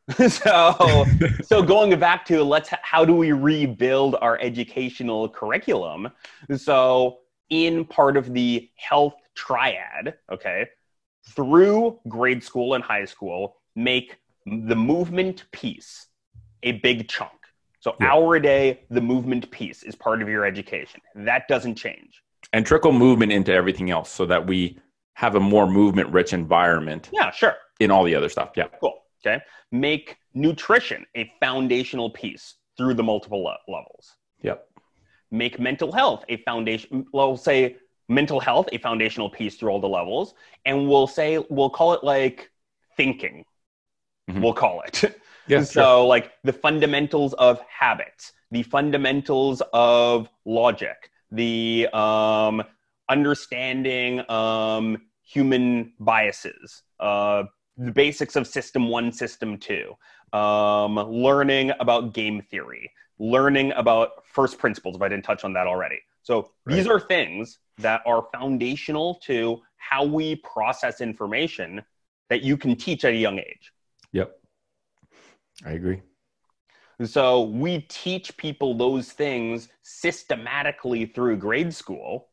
so 0.28 1.05
so 1.43 1.62
going 1.62 1.98
back 1.98 2.24
to 2.24 2.43
let's 2.43 2.70
how 2.82 3.05
do 3.05 3.14
we 3.14 3.32
rebuild 3.32 4.16
our 4.22 4.39
educational 4.40 5.28
curriculum 5.28 6.09
so 6.56 7.18
in 7.51 7.85
part 7.85 8.16
of 8.16 8.32
the 8.32 8.70
health 8.76 9.14
triad 9.35 10.14
okay 10.32 10.66
through 11.28 11.98
grade 12.09 12.43
school 12.43 12.74
and 12.74 12.82
high 12.82 13.05
school 13.05 13.56
make 13.76 14.16
the 14.47 14.74
movement 14.76 15.44
piece 15.52 16.06
a 16.62 16.72
big 16.72 17.09
chunk 17.09 17.32
so 17.80 17.94
Yeah. 18.01 18.12
hour 18.12 18.36
a 18.36 18.43
day 18.43 18.80
the 18.90 19.01
movement 19.02 19.51
piece 19.51 19.82
is 19.82 19.94
part 19.94 20.22
of 20.22 20.28
your 20.28 20.44
education 20.47 21.01
that 21.16 21.48
doesn't 21.48 21.74
change 21.74 22.22
And 22.55 22.64
trickle 22.64 22.93
movement 22.93 23.30
into 23.32 23.52
everything 23.52 23.90
else 23.90 24.10
so 24.10 24.24
that 24.26 24.47
we 24.47 24.78
have 25.14 25.35
a 25.35 25.40
more 25.40 25.66
movement 25.68 26.09
rich 26.10 26.32
environment 26.32 27.10
yeah 27.12 27.30
sure 27.30 27.56
in 27.80 27.90
all 27.90 28.05
the 28.05 28.14
other 28.14 28.28
stuff. 28.28 28.51
Yeah. 28.56 28.66
Cool. 28.80 28.94
Okay. 29.24 29.42
Make 29.72 30.16
nutrition 30.34 31.04
a 31.16 31.30
foundational 31.40 32.10
piece 32.10 32.54
through 32.76 32.94
the 32.94 33.02
multiple 33.02 33.42
le- 33.44 33.58
levels. 33.66 34.14
Yep. 34.42 34.66
Make 35.30 35.58
mental 35.58 35.92
health 35.92 36.24
a 36.28 36.36
foundation. 36.38 37.04
Well, 37.12 37.36
say 37.36 37.76
mental 38.08 38.40
health 38.40 38.68
a 38.72 38.78
foundational 38.78 39.28
piece 39.28 39.56
through 39.56 39.70
all 39.70 39.80
the 39.80 39.88
levels, 39.88 40.34
and 40.64 40.88
we'll 40.88 41.06
say 41.06 41.44
we'll 41.50 41.70
call 41.70 41.92
it 41.94 42.02
like 42.04 42.50
thinking. 42.96 43.44
Mhm. 44.30 44.42
We'll 44.42 44.54
call 44.54 44.82
it. 44.82 45.16
Yeah. 45.48 45.62
so 45.62 46.06
like 46.06 46.32
the 46.44 46.52
fundamentals 46.52 47.32
of 47.32 47.58
habits, 47.62 48.34
the 48.50 48.62
fundamentals 48.64 49.62
of 49.72 50.28
logic, 50.44 51.10
the 51.30 51.88
um, 51.94 52.62
understanding 53.08 54.30
um, 54.30 54.98
human 55.22 55.94
biases, 55.98 56.82
uh, 57.00 57.44
the 57.78 57.92
basics 57.92 58.36
of 58.36 58.46
system 58.46 58.88
one, 58.88 59.12
system 59.12 59.56
two, 59.56 59.94
um, 60.32 60.96
learning 60.96 61.72
about 61.80 62.12
game 62.12 62.42
theory, 62.42 62.90
learning 63.18 63.72
about 63.76 64.26
first 64.26 64.59
principles, 64.59 64.96
if 64.96 65.02
I 65.02 65.09
didn't 65.09 65.24
touch 65.24 65.44
on 65.44 65.52
that 65.55 65.66
already. 65.66 66.00
So 66.22 66.50
these 66.66 66.86
are 66.86 67.00
things 67.00 67.59
that 67.78 68.02
are 68.05 68.26
foundational 68.34 69.14
to 69.24 69.62
how 69.76 70.05
we 70.05 70.36
process 70.36 71.00
information 71.00 71.82
that 72.28 72.42
you 72.42 72.56
can 72.59 72.76
teach 72.76 73.05
at 73.05 73.12
a 73.12 73.16
young 73.16 73.38
age. 73.38 73.72
Yep. 74.12 74.32
I 75.64 75.70
agree. 75.70 76.02
So 77.05 77.42
we 77.42 77.82
teach 77.88 78.36
people 78.36 78.74
those 78.74 79.12
things 79.12 79.68
systematically 79.82 81.06
through 81.06 81.36
grade 81.36 81.72
school. 81.72 82.28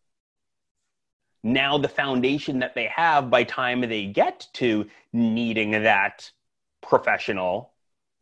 Now 1.46 1.78
the 1.78 1.88
foundation 1.88 2.58
that 2.60 2.74
they 2.74 2.88
have 2.88 3.30
by 3.30 3.44
time 3.44 3.82
they 3.82 4.08
get 4.08 4.48
to 4.54 4.88
needing 5.14 5.72
that 5.72 6.32
professional 6.82 7.72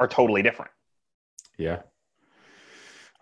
are 0.02 0.10
totally 0.10 0.42
different. 0.42 0.72
Yeah. 1.58 1.84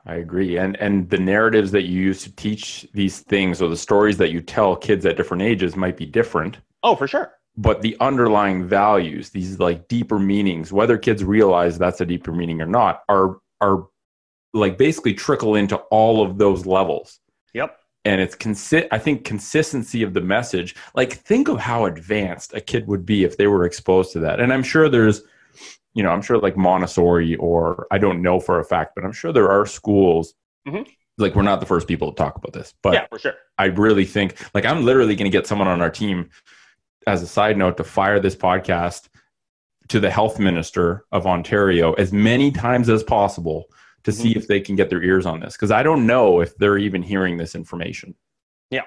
I 0.04 0.16
agree. 0.16 0.58
And 0.58 0.76
and 0.78 1.08
the 1.08 1.20
narratives 1.20 1.70
that 1.72 1.84
you 1.84 2.02
use 2.02 2.24
to 2.24 2.36
teach 2.36 2.88
these 2.96 3.20
things 3.20 3.62
or 3.62 3.70
the 3.70 3.78
stories 3.78 4.18
that 4.18 4.32
you 4.32 4.42
tell 4.42 4.76
kids 4.76 5.06
at 5.06 5.18
different 5.18 5.44
ages 5.44 5.76
might 5.76 5.98
be 5.98 6.08
different. 6.08 6.58
Oh, 6.82 6.96
for 6.96 7.08
sure. 7.08 7.34
But 7.56 7.84
the 7.84 7.96
underlying 8.00 8.68
values, 8.68 9.30
these 9.30 9.60
like 9.60 9.88
deeper 9.88 10.18
meanings, 10.18 10.74
whether 10.74 10.98
kids 10.98 11.24
realize 11.24 11.78
that's 11.78 12.02
a 12.02 12.08
deeper 12.08 12.32
meaning 12.32 12.60
or 12.60 12.66
not, 12.66 13.04
are 13.08 13.38
are 13.62 13.86
like 14.52 14.80
basically 14.80 15.14
trickle 15.14 15.54
into 15.54 15.76
all 15.92 16.26
of 16.26 16.40
those 16.40 16.66
levels. 16.66 17.20
Yep. 17.54 17.78
And 18.04 18.20
it's 18.20 18.36
consi- 18.36 18.88
I 18.92 18.98
think 18.98 19.26
consistency 19.26 20.02
of 20.02 20.14
the 20.14 20.22
message. 20.22 20.76
Like 20.96 21.14
think 21.14 21.48
of 21.48 21.60
how 21.60 21.86
advanced 21.86 22.54
a 22.54 22.62
kid 22.62 22.88
would 22.88 23.06
be 23.06 23.24
if 23.24 23.38
they 23.38 23.48
were 23.48 23.64
exposed 23.66 24.12
to 24.14 24.20
that. 24.22 24.40
And 24.40 24.52
I'm 24.52 24.64
sure 24.64 24.90
there's 24.90 25.22
you 25.94 26.04
know, 26.04 26.10
I'm 26.10 26.22
sure 26.22 26.38
like 26.38 26.56
Montessori 26.56 27.36
or 27.36 27.86
I 27.92 27.98
don't 27.98 28.22
know 28.22 28.40
for 28.40 28.60
a 28.60 28.64
fact, 28.64 28.94
but 28.96 29.04
I'm 29.04 29.12
sure 29.12 29.34
there 29.34 29.52
are 29.52 29.66
schools. 29.66 30.34
Mhm. 30.68 30.88
Like 31.18 31.36
we're 31.36 31.42
not 31.42 31.60
the 31.60 31.66
first 31.66 31.88
people 31.88 32.12
to 32.12 32.16
talk 32.16 32.36
about 32.36 32.54
this, 32.54 32.74
but 32.82 32.94
yeah, 32.94 33.08
for 33.08 33.20
sure. 33.20 33.34
I 33.58 33.66
really 33.66 34.06
think 34.06 34.36
like 34.54 34.66
I'm 34.66 34.86
literally 34.86 35.16
going 35.16 35.30
to 35.30 35.38
get 35.38 35.48
someone 35.48 35.68
on 35.68 35.82
our 35.82 35.90
team 35.90 36.30
as 37.06 37.22
a 37.22 37.28
side 37.28 37.58
note 37.58 37.78
to 37.78 37.84
fire 37.84 38.20
this 38.20 38.36
podcast 38.36 39.10
to 39.90 40.00
the 40.00 40.10
health 40.10 40.40
minister 40.40 41.06
of 41.12 41.28
Ontario 41.28 41.94
as 41.94 42.14
many 42.14 42.52
times 42.52 42.88
as 42.90 43.04
possible 43.04 43.66
to 44.04 44.12
see 44.12 44.36
if 44.36 44.48
they 44.48 44.60
can 44.60 44.76
get 44.76 44.90
their 44.90 45.04
ears 45.04 45.26
on 45.26 45.40
this 45.40 45.54
because 45.54 45.72
I 45.72 45.84
don't 45.84 46.06
know 46.08 46.42
if 46.42 46.56
they're 46.58 46.78
even 46.78 47.02
hearing 47.04 47.38
this 47.38 47.56
information. 47.56 48.16
Yeah. 48.70 48.86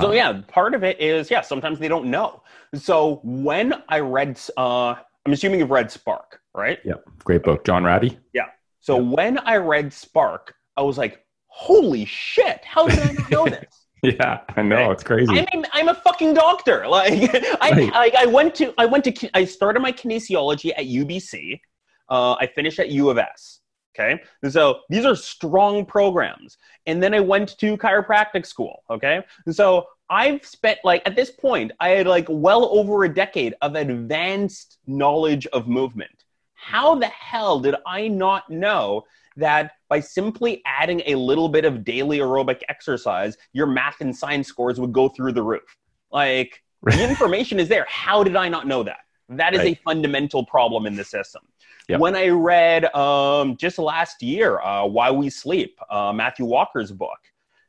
so 0.00 0.08
Um, 0.08 0.14
yeah, 0.14 0.40
part 0.48 0.74
of 0.74 0.82
it 0.84 1.00
is 1.00 1.30
yeah. 1.30 1.40
Sometimes 1.40 1.78
they 1.78 1.88
don't 1.88 2.10
know. 2.10 2.42
So 2.74 3.20
when 3.22 3.74
I 3.88 4.00
read, 4.00 4.38
uh, 4.56 4.94
I'm 5.26 5.32
assuming 5.32 5.60
you've 5.60 5.70
read 5.70 5.90
Spark, 5.90 6.40
right? 6.54 6.78
Yeah, 6.84 6.94
great 7.24 7.42
book, 7.42 7.64
John 7.64 7.82
Ratey. 7.84 8.18
Yeah. 8.32 8.46
So 8.80 8.96
when 8.96 9.38
I 9.38 9.56
read 9.56 9.92
Spark, 9.92 10.54
I 10.76 10.82
was 10.82 10.96
like, 10.98 11.24
"Holy 11.48 12.04
shit! 12.04 12.64
How 12.64 12.86
did 12.88 12.98
I 13.00 13.12
not 13.12 13.30
know 13.30 13.44
this?" 13.56 13.86
Yeah, 14.02 14.40
I 14.56 14.62
know 14.62 14.92
it's 14.92 15.02
crazy. 15.02 15.32
I'm 15.52 15.64
a, 15.64 15.68
I'm 15.72 15.88
a 15.88 15.94
fucking 15.94 16.34
doctor. 16.34 16.86
Like 16.88 17.12
I, 17.60 17.70
Right. 17.72 17.90
I 17.92 18.12
I 18.20 18.26
went 18.26 18.54
to 18.56 18.72
I 18.78 18.86
went 18.86 19.04
to 19.04 19.30
I 19.34 19.44
started 19.44 19.80
my 19.80 19.92
kinesiology 19.92 20.70
at 20.76 20.84
UBC. 20.84 21.60
Uh, 22.08 22.34
I 22.34 22.46
finished 22.46 22.78
at 22.78 22.88
U 22.90 23.10
of 23.10 23.18
S. 23.18 23.60
Okay, 23.98 24.20
And 24.42 24.52
so 24.52 24.80
these 24.88 25.04
are 25.04 25.16
strong 25.16 25.84
programs, 25.84 26.56
and 26.86 27.02
then 27.02 27.14
I 27.14 27.20
went 27.20 27.58
to 27.58 27.76
chiropractic 27.76 28.46
school. 28.46 28.84
Okay, 28.90 29.22
And 29.46 29.54
so 29.54 29.86
I've 30.10 30.44
spent 30.46 30.78
like 30.84 31.02
at 31.04 31.16
this 31.16 31.30
point 31.30 31.72
I 31.80 31.90
had 31.90 32.06
like 32.06 32.26
well 32.28 32.66
over 32.66 33.04
a 33.04 33.12
decade 33.12 33.54
of 33.60 33.74
advanced 33.74 34.78
knowledge 34.86 35.46
of 35.48 35.68
movement. 35.68 36.24
How 36.54 36.94
the 36.94 37.06
hell 37.06 37.60
did 37.60 37.74
I 37.86 38.08
not 38.08 38.48
know 38.50 39.04
that 39.36 39.72
by 39.88 40.00
simply 40.00 40.62
adding 40.66 41.02
a 41.06 41.14
little 41.14 41.48
bit 41.48 41.64
of 41.64 41.84
daily 41.84 42.18
aerobic 42.18 42.62
exercise, 42.68 43.36
your 43.52 43.66
math 43.66 44.00
and 44.00 44.14
science 44.14 44.48
scores 44.48 44.80
would 44.80 44.92
go 44.92 45.08
through 45.08 45.32
the 45.32 45.42
roof. 45.42 45.76
Like 46.10 46.62
the 46.82 47.02
information 47.08 47.60
is 47.60 47.68
there. 47.68 47.86
How 47.88 48.24
did 48.24 48.36
I 48.36 48.48
not 48.48 48.66
know 48.66 48.82
that? 48.84 49.00
That 49.28 49.54
is 49.54 49.60
Right. 49.60 49.76
a 49.78 49.80
fundamental 49.84 50.44
problem 50.46 50.86
in 50.86 50.96
the 50.96 51.04
system. 51.04 51.42
Yep. 51.88 52.00
When 52.00 52.16
I 52.16 52.28
read 52.28 52.94
um, 52.94 53.56
just 53.56 53.78
last 53.78 54.22
year, 54.22 54.60
uh, 54.60 54.84
Why 54.84 55.10
We 55.10 55.30
Sleep, 55.30 55.78
uh, 55.90 56.12
Matthew 56.12 56.44
Walker's 56.44 56.92
book, 56.92 57.18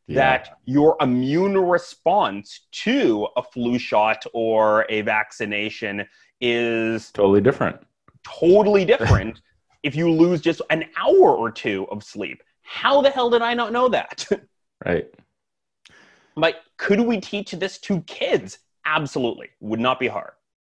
that 0.09 0.59
your 0.65 0.97
immune 1.01 1.57
response 1.57 2.61
to 2.71 3.27
a 3.37 3.43
flu 3.43 3.77
shot 3.77 4.25
or 4.33 4.85
a 4.89 5.01
vaccination 5.01 6.05
is 6.41 7.11
totally 7.11 7.41
different. 7.41 7.79
totally 8.23 8.85
different 8.97 9.41
if 9.83 9.95
you 9.95 10.09
lose 10.09 10.41
just 10.41 10.61
an 10.69 10.85
hour 10.97 11.35
or 11.35 11.51
two 11.51 11.87
of 11.91 12.03
sleep. 12.03 12.41
How 12.63 13.01
the 13.01 13.09
hell 13.09 13.29
did 13.29 13.41
I 13.41 13.53
not 13.53 13.71
know 13.71 13.89
that? 13.89 14.27
Right. 14.85 15.13
like, 16.37 16.55
could 16.77 17.01
we 17.01 17.19
teach 17.19 17.51
this 17.51 17.79
to 17.79 17.99
kids? 18.03 18.59
Absolutely. 18.85 19.49
Would 19.59 19.81
not 19.81 19.99
be 19.99 20.07
hard. 20.07 20.31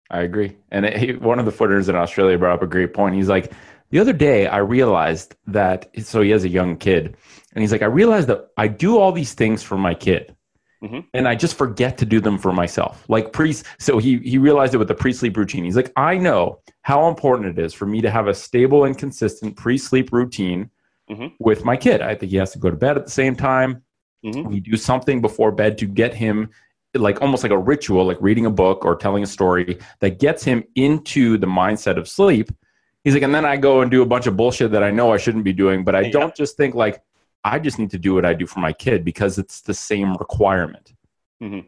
I 0.10 0.22
agree. 0.22 0.58
And 0.72 0.86
it, 0.86 0.98
he, 0.98 1.14
one 1.14 1.40
of 1.40 1.46
the 1.46 1.52
footers 1.52 1.90
in 1.90 1.96
Australia 1.96 2.38
brought 2.38 2.56
up 2.56 2.62
a 2.64 2.68
great 2.68 2.94
point. 2.94 3.16
He's 3.16 3.30
like, 3.30 3.52
the 3.90 4.00
other 4.00 4.14
day 4.14 4.48
I 4.48 4.58
realized 4.58 5.36
that, 5.48 5.90
so 6.04 6.22
he 6.22 6.32
has 6.32 6.44
a 6.44 6.50
young 6.50 6.78
kid, 6.78 7.16
and 7.54 7.62
he's 7.62 7.72
like, 7.72 7.82
I 7.84 7.86
realized 7.88 8.28
that 8.28 8.48
I 8.58 8.68
do 8.68 8.98
all 8.98 9.12
these 9.12 9.34
things 9.34 9.62
for 9.64 9.78
my 9.78 9.94
kid. 9.94 10.36
Mhm. 10.84 11.06
And 11.14 11.28
I 11.30 11.36
just 11.36 11.56
forget 11.58 11.98
to 12.00 12.06
do 12.06 12.20
them 12.20 12.38
for 12.38 12.52
myself. 12.52 13.06
Like 13.08 13.32
pre, 13.32 13.54
so 13.80 14.00
he 14.00 14.18
he 14.18 14.38
realized 14.38 14.74
it 14.74 14.80
with 14.80 14.90
the 14.90 14.96
pre-sleep 14.96 15.38
routine. 15.38 15.64
He's 15.64 15.78
like, 15.78 15.94
I 15.96 16.18
know 16.18 16.60
how 16.82 17.08
important 17.08 17.58
it 17.58 17.64
is 17.64 17.74
for 17.74 17.86
me 17.86 18.02
to 18.02 18.10
have 18.12 18.28
a 18.28 18.34
stable 18.34 18.84
and 18.84 18.98
consistent 18.98 19.56
pre-sleep 19.56 20.12
routine 20.12 20.70
Mhm. 21.10 21.32
with 21.40 21.64
my 21.64 21.78
kid. 21.78 22.02
I 22.02 22.16
think 22.16 22.32
he 22.32 22.38
has 22.38 22.52
to 22.52 22.60
go 22.60 22.70
to 22.70 22.76
bed 22.76 22.98
at 22.98 23.06
the 23.06 23.12
same 23.12 23.36
time. 23.36 23.84
Mhm. 24.26 24.48
We 24.48 24.60
do 24.60 24.76
something 24.76 25.22
before 25.22 25.52
bed 25.54 25.78
to 25.78 25.86
get 25.86 26.14
him 26.16 26.50
like 26.96 27.22
almost 27.22 27.44
like 27.44 27.52
a 27.52 27.58
ritual, 27.58 28.06
like 28.06 28.18
reading 28.22 28.46
a 28.46 28.50
book 28.52 28.86
or 28.86 28.96
telling 28.96 29.24
a 29.24 29.28
story 29.28 29.80
that 30.00 30.20
gets 30.20 30.44
him 30.44 30.64
into 30.76 31.38
the 31.38 31.48
mindset 31.48 31.98
of 31.98 32.08
sleep. 32.08 32.50
He's 33.04 33.14
like, 33.14 33.24
and 33.24 33.34
then 33.34 33.46
I 33.46 33.58
go 33.58 33.82
and 33.82 33.92
do 33.92 34.02
a 34.02 34.06
bunch 34.06 34.28
of 34.28 34.38
bullshit 34.38 34.72
that 34.72 34.84
I 34.84 34.92
know 34.92 35.12
I 35.12 35.18
shouldn't 35.18 35.44
be 35.44 35.54
doing, 35.54 35.84
but 35.84 35.96
I 35.96 36.02
Yeah. 36.02 36.12
don't 36.12 36.36
just 36.36 36.56
think 36.56 36.76
like 36.76 37.02
I 37.44 37.60
just 37.60 37.78
need 37.78 37.92
to 37.92 38.00
do 38.00 38.14
what 38.14 38.26
I 38.26 38.34
do 38.34 38.46
for 38.48 38.60
my 38.60 38.72
kid 38.72 39.04
because 39.04 39.38
it's 39.38 39.62
the 39.62 39.74
same 39.74 40.16
requirement. 40.16 40.94
Mhm. 41.42 41.66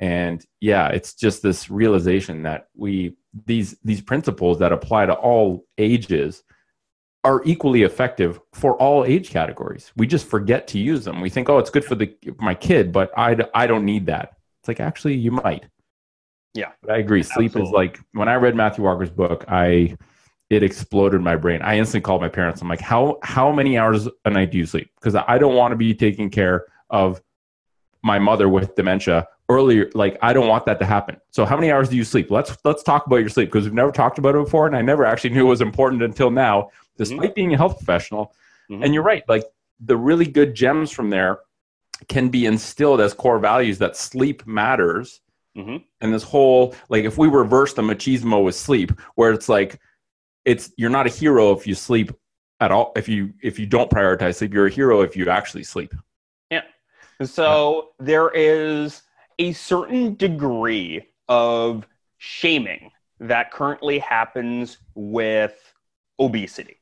And 0.00 0.46
yeah, 0.60 0.88
it's 0.88 1.12
just 1.12 1.42
this 1.42 1.68
realization 1.68 2.44
that 2.44 2.68
we 2.74 3.16
these 3.44 3.76
these 3.84 4.00
principles 4.00 4.58
that 4.60 4.72
apply 4.72 5.06
to 5.06 5.12
all 5.14 5.66
ages 5.76 6.44
are 7.24 7.42
equally 7.44 7.82
effective 7.82 8.40
for 8.54 8.74
all 8.76 9.04
age 9.04 9.28
categories. 9.30 9.92
We 9.96 10.06
just 10.06 10.26
forget 10.26 10.66
to 10.68 10.78
use 10.78 11.04
them. 11.04 11.20
We 11.20 11.28
think, 11.28 11.50
oh, 11.50 11.58
it's 11.58 11.68
good 11.68 11.84
for 11.84 11.96
the 11.96 12.14
my 12.38 12.54
kid, 12.54 12.92
but 12.92 13.10
I 13.16 13.36
I 13.52 13.66
don't 13.66 13.84
need 13.84 14.06
that. 14.06 14.37
It's 14.68 14.78
like 14.78 14.86
actually 14.86 15.14
you 15.14 15.30
might. 15.30 15.64
Yeah. 16.54 16.72
But 16.82 16.92
I 16.92 16.98
agree. 16.98 17.22
Sleep 17.22 17.56
is 17.56 17.70
like 17.70 18.00
when 18.12 18.28
I 18.28 18.34
read 18.34 18.54
Matthew 18.54 18.84
Walker's 18.84 19.10
book, 19.10 19.44
I 19.48 19.96
it 20.50 20.62
exploded 20.62 21.20
my 21.20 21.36
brain. 21.36 21.62
I 21.62 21.78
instantly 21.78 22.04
called 22.04 22.20
my 22.20 22.28
parents. 22.28 22.60
I'm 22.60 22.68
like, 22.68 22.80
how 22.80 23.18
how 23.22 23.50
many 23.52 23.78
hours 23.78 24.08
a 24.24 24.30
night 24.30 24.50
do 24.50 24.58
you 24.58 24.66
sleep? 24.66 24.90
Because 24.96 25.14
I 25.14 25.38
don't 25.38 25.54
want 25.54 25.72
to 25.72 25.76
be 25.76 25.94
taking 25.94 26.28
care 26.30 26.66
of 26.90 27.22
my 28.02 28.18
mother 28.18 28.48
with 28.48 28.74
dementia 28.74 29.26
earlier. 29.48 29.90
Like 29.94 30.18
I 30.20 30.32
don't 30.34 30.48
want 30.48 30.66
that 30.66 30.78
to 30.80 30.86
happen. 30.86 31.16
So 31.30 31.46
how 31.46 31.56
many 31.56 31.70
hours 31.70 31.88
do 31.88 31.96
you 31.96 32.04
sleep? 32.04 32.30
Let's 32.30 32.56
let's 32.64 32.82
talk 32.82 33.06
about 33.06 33.16
your 33.16 33.30
sleep 33.30 33.48
because 33.48 33.64
we've 33.64 33.74
never 33.74 33.92
talked 33.92 34.18
about 34.18 34.34
it 34.34 34.44
before, 34.44 34.66
and 34.66 34.76
I 34.76 34.82
never 34.82 35.06
actually 35.06 35.30
knew 35.30 35.46
it 35.46 35.50
was 35.50 35.62
important 35.62 36.02
until 36.02 36.30
now, 36.30 36.70
despite 36.98 37.34
being 37.34 37.54
a 37.54 37.56
health 37.56 37.78
professional. 37.78 38.34
Mhm. 38.70 38.84
And 38.84 38.94
you're 38.94 39.02
right. 39.02 39.22
Like 39.28 39.44
the 39.80 39.96
really 39.96 40.26
good 40.26 40.54
gems 40.54 40.90
from 40.90 41.08
there 41.08 41.38
can 42.06 42.28
be 42.28 42.46
instilled 42.46 43.00
as 43.00 43.14
core 43.14 43.38
values 43.38 43.78
that 43.78 43.96
sleep 43.96 44.46
matters. 44.46 45.20
Mhm. 45.56 45.84
And 46.00 46.14
this 46.14 46.22
whole 46.22 46.74
like 46.88 47.04
if 47.04 47.18
we 47.18 47.28
reverse 47.28 47.74
the 47.74 47.82
machismo 47.82 48.44
with 48.44 48.54
sleep, 48.54 48.92
where 49.16 49.32
it's 49.32 49.48
like 49.48 49.80
it's 50.44 50.70
you're 50.76 50.90
not 50.90 51.06
a 51.06 51.10
hero 51.10 51.52
if 51.52 51.66
you 51.66 51.74
sleep 51.74 52.12
at 52.60 52.70
all. 52.70 52.92
If 52.96 53.08
you 53.08 53.34
if 53.42 53.58
you 53.58 53.66
don't 53.66 53.90
prioritize 53.90 54.36
sleep, 54.36 54.54
you're 54.54 54.66
a 54.66 54.70
hero 54.70 55.00
if 55.00 55.16
you 55.16 55.28
actually 55.28 55.64
sleep. 55.64 55.92
Yeah. 56.50 56.62
So 57.24 57.90
there 57.98 58.30
is 58.30 59.02
a 59.38 59.52
certain 59.52 60.14
degree 60.14 61.06
of 61.28 61.86
shaming 62.18 62.90
that 63.20 63.50
currently 63.50 63.98
happens 63.98 64.78
with 64.94 65.56
obesity. 66.18 66.80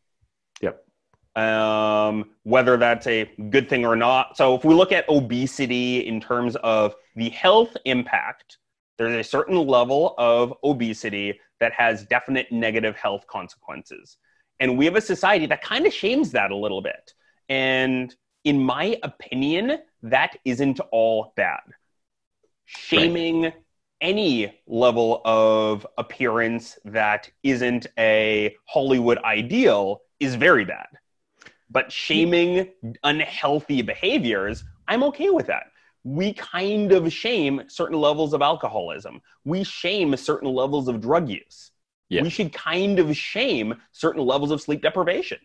Um, 1.36 2.30
whether 2.44 2.78
that's 2.78 3.06
a 3.06 3.30
good 3.50 3.68
thing 3.68 3.84
or 3.84 3.94
not. 3.94 4.38
So 4.38 4.54
if 4.54 4.64
we 4.64 4.72
look 4.72 4.90
at 4.90 5.06
obesity 5.06 6.06
in 6.06 6.18
terms 6.18 6.56
of 6.56 6.94
the 7.14 7.28
health 7.28 7.76
impact, 7.84 8.56
there's 8.96 9.14
a 9.14 9.22
certain 9.22 9.66
level 9.66 10.14
of 10.16 10.54
obesity 10.64 11.38
that 11.60 11.72
has 11.72 12.06
definite 12.06 12.50
negative 12.50 12.96
health 12.96 13.26
consequences. 13.26 14.16
And 14.60 14.78
we 14.78 14.86
have 14.86 14.96
a 14.96 15.00
society 15.00 15.44
that 15.46 15.60
kind 15.62 15.86
of 15.86 15.92
shames 15.92 16.32
that 16.32 16.50
a 16.50 16.56
little 16.56 16.80
bit. 16.80 17.12
And 17.50 18.14
in 18.44 18.58
my 18.58 18.98
opinion, 19.02 19.78
that 20.04 20.36
isn't 20.44 20.80
all 20.90 21.34
bad. 21.36 21.60
Shaming 22.64 23.52
any 24.00 24.58
level 24.66 25.20
of 25.24 25.86
appearance 25.98 26.78
that 26.84 27.30
isn't 27.42 27.86
a 27.98 28.56
Hollywood 28.64 29.18
ideal 29.18 30.00
is 30.18 30.34
very 30.34 30.64
bad. 30.64 30.86
But 31.70 31.90
shaming 31.90 32.68
unhealthy 33.02 33.82
behaviors, 33.82 34.64
I'm 34.88 35.02
okay 35.04 35.30
with 35.30 35.46
that. 35.48 35.64
we 36.06 36.32
kind 36.34 36.92
of 36.92 37.12
shame 37.12 37.62
certain 37.66 38.00
levels 38.00 38.32
of 38.32 38.40
alcoholism. 38.40 39.20
We 39.44 39.64
shame 39.64 40.16
certain 40.16 40.48
levels 40.48 40.86
of 40.86 41.00
drug 41.00 41.28
use. 41.28 41.72
Yeah. 42.08 42.22
We 42.22 42.30
should 42.30 42.52
kind 42.52 43.00
of 43.00 43.16
shame 43.16 43.74
certain 43.90 44.24
levels 44.24 44.52
of 44.52 44.62
sleep 44.62 44.82
deprivation. 44.82 45.38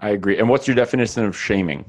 I 0.00 0.10
agree. 0.10 0.40
And 0.40 0.48
what's 0.48 0.66
your 0.66 0.74
definition 0.74 1.24
of 1.24 1.36
shaming? 1.36 1.84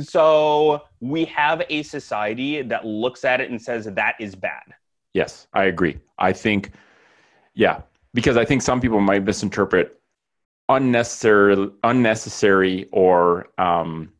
So 0.00 0.82
we 1.00 1.24
have 1.26 1.62
a 1.70 1.84
society 1.84 2.62
that 2.62 2.84
looks 2.84 3.24
at 3.24 3.40
it 3.40 3.48
and 3.50 3.62
says 3.62 3.84
that 3.84 4.16
is 4.18 4.34
bad. 4.34 4.64
Yes, 5.14 5.46
I 5.52 5.64
agree. 5.64 5.98
I 6.18 6.32
think, 6.32 6.72
yeah, 7.54 7.82
because 8.12 8.36
I 8.36 8.44
think 8.44 8.60
some 8.60 8.80
people 8.80 9.00
might 9.00 9.22
misinterpret 9.22 9.97
unnecessary, 10.68 11.70
unnecessary 11.84 12.88
or 12.92 13.48
um, 13.58 14.12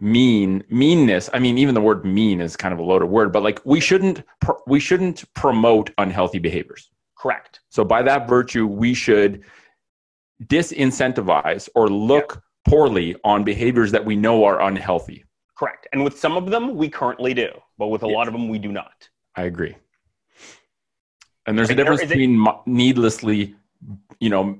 mean 0.00 0.64
meanness. 0.70 1.28
I 1.32 1.38
mean, 1.38 1.58
even 1.58 1.74
the 1.74 1.80
word 1.80 2.04
mean 2.04 2.40
is 2.40 2.56
kind 2.56 2.72
of 2.72 2.78
a 2.78 2.82
loaded 2.82 3.06
word, 3.08 3.32
but 3.32 3.42
like 3.42 3.60
we 3.64 3.80
shouldn't 3.80 4.22
pr- 4.40 4.52
we 4.66 4.80
shouldn't 4.80 5.24
promote 5.34 5.90
unhealthy 5.98 6.38
behaviors. 6.38 6.90
Correct. 7.16 7.60
So 7.68 7.84
by 7.84 8.02
that 8.02 8.28
virtue, 8.28 8.66
we 8.66 8.94
should 8.94 9.44
disincentivize 10.44 11.68
or 11.74 11.88
look 11.88 12.42
poorly 12.64 13.14
on 13.24 13.44
behaviors 13.44 13.92
that 13.92 14.04
we 14.04 14.16
know 14.16 14.44
are 14.44 14.60
unhealthy. 14.62 15.24
Correct. 15.56 15.86
And 15.92 16.02
with 16.02 16.18
some 16.18 16.36
of 16.36 16.50
them, 16.50 16.74
we 16.74 16.88
currently 16.88 17.34
do, 17.34 17.50
but 17.78 17.88
with 17.88 18.02
a 18.02 18.06
Yes. 18.08 18.14
lot 18.14 18.26
of 18.26 18.32
them, 18.32 18.48
we 18.48 18.58
do 18.58 18.72
not. 18.72 19.08
I 19.36 19.42
agree. 19.42 19.76
And 21.46 21.56
there's 21.56 21.70
I 21.70 21.74
a 21.74 21.76
mean, 21.76 21.84
there 21.84 21.92
difference 21.92 22.08
between 22.10 22.36
mo- 22.36 22.62
needlessly, 22.66 23.54
you 24.20 24.30
know, 24.30 24.58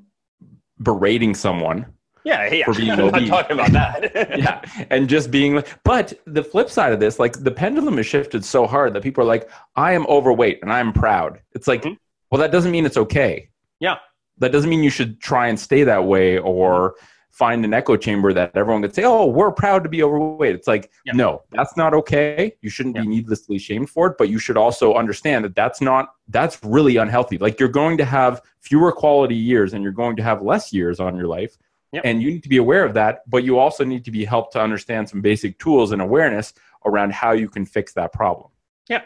berating 0.83 1.35
someone, 1.35 1.87
Yeah, 2.25 2.53
yeah. 2.53 2.65
For 2.67 2.75
being 2.75 2.91
I'm 2.93 2.99
not 2.99 3.15
obese. 3.15 3.29
talking 3.31 3.59
about 3.59 3.73
that. 3.73 4.13
yeah, 4.39 4.63
and 4.91 5.09
just 5.09 5.31
being 5.31 5.55
like. 5.57 5.69
But 5.85 6.13
the 6.27 6.43
flip 6.45 6.71
side 6.71 6.93
of 6.93 7.01
this, 7.01 7.19
like 7.19 7.35
the 7.43 7.51
pendulum 7.51 7.97
has 7.97 8.07
shifted 8.07 8.45
so 8.45 8.67
hard 8.67 8.95
that 8.95 9.03
people 9.03 9.23
are 9.25 9.27
like, 9.27 9.51
"I 9.77 9.93
am 9.93 10.07
overweight 10.07 10.61
and 10.63 10.73
I'm 10.73 10.93
proud." 10.93 11.41
It's 11.53 11.67
like, 11.69 11.83
Mhm. 11.83 11.97
well, 12.31 12.41
that 12.41 12.53
doesn't 12.53 12.71
mean 12.71 12.87
it's 12.87 12.97
okay. 12.97 13.49
Yeah. 13.81 13.97
that 14.39 14.51
doesn't 14.51 14.71
mean 14.71 14.83
you 14.83 14.91
should 14.91 15.21
try 15.21 15.47
and 15.49 15.59
stay 15.61 15.85
that 15.85 16.05
way 16.05 16.39
or 16.39 16.95
find 17.33 17.65
an 17.65 17.73
echo 17.75 17.97
chamber 17.97 18.33
that 18.33 18.53
everyone 18.55 18.83
could 18.83 18.95
say, 18.95 19.03
"Oh, 19.05 19.27
we're 19.27 19.51
proud 19.51 19.83
to 19.83 19.89
be 19.89 20.03
overweight." 20.03 20.55
It's 20.55 20.69
like, 20.69 20.91
Yeah. 21.05 21.15
no, 21.15 21.43
that's 21.51 21.77
not 21.77 21.95
okay. 21.95 22.55
You 22.61 22.71
shouldn't 22.71 22.95
Yeah. 22.95 23.03
be 23.03 23.09
needlessly 23.09 23.59
shamed 23.59 23.91
for 23.91 24.07
it, 24.09 24.17
but 24.19 24.29
you 24.29 24.39
should 24.39 24.57
also 24.57 24.95
understand 24.95 25.45
that 25.45 25.55
that's 25.57 25.81
not 25.81 26.15
that's 26.29 26.63
really 26.63 26.97
unhealthy. 26.99 27.39
Like 27.39 27.59
you're 27.59 27.69
going 27.69 27.97
to 27.99 28.05
have 28.05 28.41
fewer 28.61 28.93
quality 28.93 29.35
years 29.35 29.73
and 29.75 29.83
you're 29.83 29.93
going 29.93 30.17
to 30.17 30.23
have 30.23 30.43
less 30.43 30.73
years 30.73 31.01
on 31.01 31.17
your 31.17 31.27
life. 31.27 31.57
Yep. 31.93 32.03
And 32.07 32.23
you 32.23 32.31
need 32.31 32.43
to 32.45 32.49
be 32.49 32.57
aware 32.59 32.85
of 32.85 32.95
that, 32.95 33.29
but 33.29 33.45
you 33.45 33.59
also 33.59 33.85
need 33.85 34.05
to 34.07 34.11
be 34.11 34.25
helped 34.25 34.53
to 34.55 34.61
understand 34.63 35.09
some 35.11 35.21
basic 35.21 35.59
tools 35.59 35.93
and 35.93 36.01
awareness 36.01 36.55
around 36.87 37.13
how 37.13 37.33
you 37.33 37.49
can 37.51 37.67
fix 37.67 37.93
that 37.95 38.13
problem. 38.13 38.49
Yeah. 38.89 39.03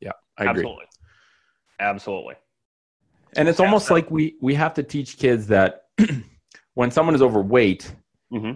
Yeah, 0.00 0.12
I 0.36 0.42
agree. 0.44 0.50
Absolutely. 0.60 0.84
Absolutely. 1.80 2.34
And 3.36 3.48
it's 3.48 3.58
Yeah, 3.60 3.66
almost 3.66 3.90
like 3.90 4.10
we 4.10 4.36
we 4.40 4.54
have 4.54 4.74
to 4.74 4.82
teach 4.82 5.18
kids 5.18 5.46
that 5.48 5.84
when 6.78 6.92
someone 6.92 7.14
is 7.14 7.22
overweight, 7.22 7.92
hmm 8.30 8.52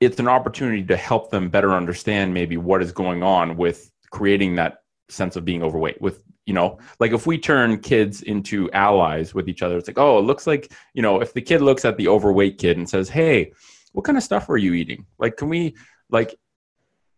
it's 0.00 0.20
an 0.20 0.28
opportunity 0.28 0.84
to 0.84 0.96
help 0.96 1.28
them 1.28 1.50
better 1.50 1.72
understand 1.72 2.32
maybe 2.32 2.56
what 2.56 2.80
is 2.80 2.92
going 2.92 3.20
on 3.24 3.56
with 3.56 3.90
creating 4.12 4.54
that 4.54 4.82
sense 5.08 5.34
of 5.34 5.44
being 5.44 5.60
overweight 5.60 6.00
with 6.00 6.22
you 6.46 6.54
know 6.54 6.78
like 7.00 7.10
if 7.10 7.26
we 7.26 7.36
turn 7.36 7.80
kids 7.80 8.22
into 8.22 8.70
allies 8.70 9.34
with 9.34 9.48
each 9.48 9.60
other 9.60 9.76
it's 9.76 9.88
like 9.88 9.98
oh 9.98 10.20
it 10.20 10.22
looks 10.22 10.46
like 10.46 10.72
you 10.94 11.02
know 11.02 11.20
if 11.20 11.34
the 11.34 11.42
kid 11.42 11.60
looks 11.60 11.84
at 11.84 11.96
the 11.96 12.06
overweight 12.06 12.58
kid 12.58 12.76
and 12.76 12.88
says 12.88 13.08
hey 13.08 13.52
what 13.92 14.04
kind 14.04 14.16
of 14.16 14.22
stuff 14.22 14.48
are 14.48 14.56
you 14.56 14.74
eating? 14.74 15.06
Like 15.18 15.36
can 15.36 15.48
we 15.48 15.74
like 16.10 16.34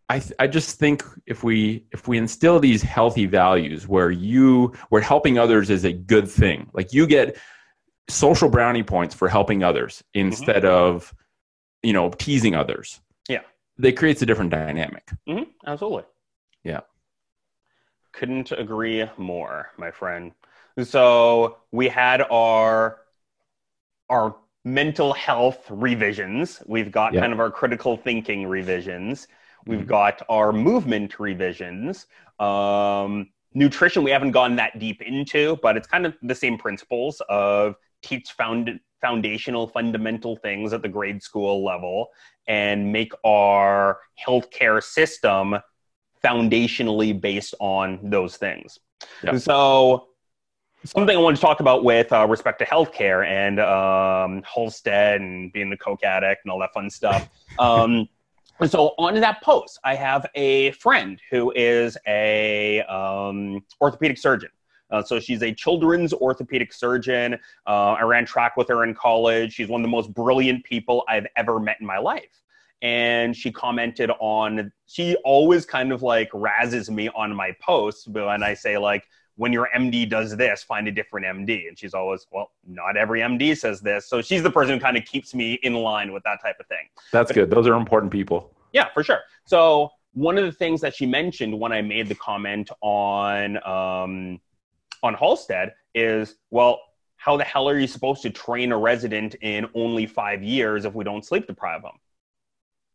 I, 0.09 0.19
th- 0.19 0.33
I 0.39 0.47
just 0.47 0.77
think 0.79 1.03
if 1.25 1.43
we 1.43 1.85
if 1.91 2.07
we 2.07 2.17
instill 2.17 2.59
these 2.59 2.81
healthy 2.81 3.27
values 3.27 3.87
where 3.87 4.11
you 4.11 4.73
where 4.89 5.01
helping 5.01 5.37
others 5.37 5.69
is 5.69 5.85
a 5.85 5.93
good 5.93 6.27
thing 6.27 6.69
like 6.73 6.91
you 6.91 7.07
get 7.07 7.37
social 8.09 8.49
brownie 8.49 8.83
points 8.83 9.15
for 9.15 9.29
helping 9.29 9.63
others 9.63 10.03
instead 10.13 10.65
of 10.65 11.13
you 11.83 11.93
know 11.93 12.09
teasing 12.11 12.55
others 12.55 13.01
Yeah. 13.29 13.41
that 13.77 13.97
creates 13.97 14.21
a 14.21 14.25
different 14.25 14.51
dynamic 14.51 15.09
hmm 15.27 15.43
Absolutely. 15.65 16.03
Yeah. 16.63 16.81
Couldn't 18.13 18.51
agree 18.51 19.05
more, 19.17 19.71
my 19.77 19.89
friend. 19.91 20.33
So 20.83 21.57
we 21.71 21.87
had 21.87 22.21
our 22.29 22.99
our 24.09 24.35
mental 24.63 25.13
health 25.13 25.65
revisions. 25.69 26.61
We've 26.67 26.91
got 26.91 27.13
Yeah. 27.13 27.21
kind 27.21 27.33
of 27.33 27.39
our 27.39 27.49
critical 27.49 27.97
thinking 27.97 28.45
revisions. 28.47 29.27
We've 29.65 29.81
Mhm. 29.81 29.87
got 29.87 30.21
our 30.29 30.51
movement 30.51 31.19
revisions. 31.19 32.07
Um, 32.39 33.31
nutrition 33.53 34.03
we 34.03 34.11
haven't 34.11 34.31
gone 34.31 34.55
that 34.57 34.79
deep 34.79 35.01
into, 35.01 35.57
but 35.57 35.77
it's 35.77 35.87
kind 35.87 36.05
of 36.05 36.15
the 36.21 36.35
same 36.35 36.57
principles 36.57 37.21
of 37.29 37.75
teach 38.01 38.31
found 38.31 38.79
foundational 39.01 39.67
fundamental 39.67 40.35
things 40.37 40.73
at 40.73 40.81
the 40.81 40.89
grade 40.89 41.21
school 41.21 41.65
level 41.65 42.09
and 42.47 42.91
make 42.91 43.11
our 43.23 43.99
healthcare 44.25 44.81
system 44.81 45.57
foundationally 46.23 47.19
based 47.19 47.55
on 47.59 47.99
those 48.03 48.37
things. 48.37 48.79
Yeah. 49.23 49.37
So, 49.37 50.07
something 50.83 51.15
I 51.15 51.19
want 51.19 51.35
to 51.35 51.41
talk 51.41 51.59
about 51.59 51.83
with 51.83 52.11
uh, 52.13 52.27
respect 52.27 52.59
to 52.59 52.65
healthcare 52.65 53.25
and 53.25 53.59
um, 53.59 54.43
Halsted 54.43 55.15
and 55.17 55.51
being 55.51 55.69
the 55.69 55.77
coke 55.77 56.03
addict 56.03 56.41
and 56.45 56.51
all 56.51 56.59
that 56.59 56.73
fun 56.73 56.89
stuff. 56.89 57.29
Um, 57.59 58.07
and 58.61 58.71
so, 58.71 58.93
on 58.97 59.19
that 59.19 59.41
post, 59.41 59.79
I 59.83 59.95
have 59.95 60.25
a 60.35 60.71
friend 60.73 61.19
who 61.31 61.51
is 61.53 61.97
a 62.07 62.81
um, 62.83 63.61
orthopedic 63.81 64.17
surgeon. 64.17 64.51
Uh, 64.91 65.01
so 65.03 65.19
she's 65.19 65.41
a 65.41 65.53
children's 65.53 66.13
orthopedic 66.13 66.73
surgeon. 66.73 67.35
Uh, 67.67 67.93
I 67.93 68.03
ran 68.03 68.25
track 68.25 68.57
with 68.57 68.67
her 68.69 68.83
in 68.83 68.93
college. 68.93 69.53
She's 69.53 69.67
one 69.67 69.81
of 69.81 69.83
the 69.83 69.91
most 69.91 70.13
brilliant 70.13 70.63
people 70.63 71.03
I've 71.07 71.27
ever 71.35 71.59
met 71.59 71.77
in 71.79 71.87
my 71.87 71.97
life 71.97 72.41
and 72.83 73.37
she 73.37 73.51
commented 73.51 74.09
on 74.19 74.71
she 74.87 75.15
always 75.17 75.67
kind 75.67 75.91
of 75.91 76.01
like 76.01 76.31
razzes 76.31 76.89
me 76.89 77.09
on 77.09 77.31
my 77.31 77.55
posts 77.61 78.07
but 78.07 78.25
when 78.25 78.41
i 78.41 78.55
say 78.55 78.75
like 78.75 79.07
when 79.35 79.53
your 79.53 79.69
md 79.75 80.09
does 80.09 80.35
this 80.35 80.63
find 80.63 80.87
a 80.87 80.91
different 80.91 81.23
md 81.23 81.67
and 81.67 81.77
she's 81.77 81.93
always 81.93 82.25
well 82.31 82.49
not 82.65 82.97
every 82.97 83.19
md 83.19 83.55
says 83.55 83.81
this 83.81 84.09
so 84.09 84.19
she's 84.19 84.41
the 84.41 84.49
person 84.49 84.73
who 84.73 84.79
kind 84.79 84.97
of 84.97 85.05
keeps 85.05 85.35
me 85.35 85.59
in 85.61 85.75
line 85.75 86.11
with 86.11 86.23
that 86.23 86.41
type 86.41 86.55
of 86.59 86.65
thing 86.65 86.87
that's 87.11 87.31
good 87.31 87.51
those 87.51 87.67
are 87.67 87.75
important 87.75 88.11
people 88.11 88.51
yeah, 88.71 88.89
for 88.93 89.03
sure. 89.03 89.19
So 89.45 89.91
one 90.13 90.37
of 90.37 90.45
the 90.45 90.51
things 90.51 90.81
that 90.81 90.95
she 90.95 91.05
mentioned 91.05 91.57
when 91.57 91.71
I 91.71 91.81
made 91.81 92.07
the 92.07 92.15
comment 92.15 92.69
on 92.81 93.63
um, 93.65 94.39
on 95.03 95.15
Halsted 95.15 95.71
is, 95.93 96.35
well, 96.49 96.81
how 97.17 97.37
the 97.37 97.43
hell 97.43 97.69
are 97.69 97.77
you 97.77 97.87
supposed 97.87 98.21
to 98.23 98.29
train 98.29 98.71
a 98.71 98.77
resident 98.77 99.35
in 99.41 99.67
only 99.75 100.05
five 100.05 100.43
years 100.43 100.85
if 100.85 100.93
we 100.93 101.03
don't 101.03 101.25
sleep 101.25 101.47
deprive 101.47 101.83
them? 101.83 101.93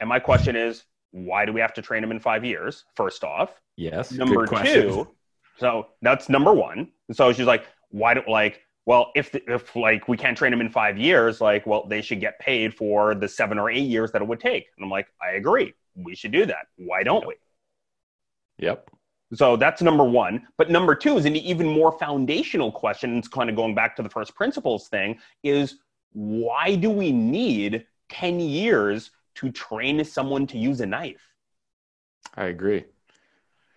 And 0.00 0.08
my 0.08 0.18
question 0.18 0.56
is, 0.56 0.84
why 1.12 1.46
do 1.46 1.52
we 1.52 1.60
have 1.60 1.72
to 1.74 1.82
train 1.82 2.02
them 2.02 2.10
in 2.10 2.20
five 2.20 2.44
years? 2.44 2.84
First 2.96 3.24
off, 3.24 3.60
yes 3.76 4.12
number 4.12 4.46
good 4.46 4.64
two. 4.64 5.08
So 5.58 5.88
that's 6.02 6.28
number 6.28 6.52
one. 6.52 6.90
So 7.12 7.32
she's 7.32 7.46
like, 7.46 7.66
why 7.90 8.14
don't 8.14 8.28
like? 8.28 8.60
Well, 8.84 9.10
if 9.14 9.34
if 9.34 9.74
like 9.74 10.08
we 10.08 10.16
can't 10.16 10.36
train 10.36 10.50
them 10.50 10.60
in 10.60 10.70
five 10.70 10.98
years, 10.98 11.40
like, 11.40 11.66
well, 11.66 11.86
they 11.88 12.02
should 12.02 12.20
get 12.20 12.38
paid 12.38 12.74
for 12.74 13.14
the 13.14 13.28
seven 13.28 13.58
or 13.58 13.70
eight 13.70 13.88
years 13.88 14.12
that 14.12 14.22
it 14.22 14.28
would 14.28 14.40
take. 14.40 14.66
And 14.76 14.84
I'm 14.84 14.90
like, 14.90 15.06
I 15.22 15.36
agree. 15.36 15.72
We 15.94 16.14
should 16.14 16.32
do 16.32 16.46
that. 16.46 16.66
Why 16.76 17.02
don't 17.02 17.26
we? 17.26 17.34
yep 18.58 18.90
So 19.34 19.56
that's 19.56 19.82
number 19.82 20.04
one. 20.04 20.46
But 20.56 20.70
number 20.70 20.94
two 20.94 21.16
is 21.16 21.24
an 21.24 21.36
even 21.36 21.66
more 21.66 21.92
foundational 21.98 22.70
question. 22.70 23.18
It's 23.18 23.28
kind 23.28 23.50
of 23.50 23.56
going 23.56 23.74
back 23.74 23.96
to 23.96 24.02
the 24.02 24.08
first 24.08 24.34
principles 24.34 24.88
thing 24.88 25.18
is 25.42 25.76
why 26.12 26.76
do 26.76 26.90
we 26.90 27.12
need 27.12 27.86
10 28.08 28.40
years 28.40 29.10
to 29.36 29.50
train 29.50 30.02
someone 30.04 30.46
to 30.48 30.58
use 30.58 30.80
a 30.80 30.86
knife? 30.86 31.32
i 32.34 32.46
agree 32.46 32.84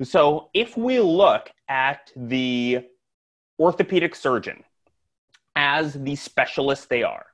So 0.03 0.49
if 0.53 0.77
we 0.77 0.99
look 0.99 1.51
at 1.67 2.11
the 2.15 2.85
orthopedic 3.59 4.15
surgeon 4.15 4.63
as 5.55 5.93
the 5.93 6.15
specialist 6.15 6.89
they 6.89 7.03
are, 7.03 7.25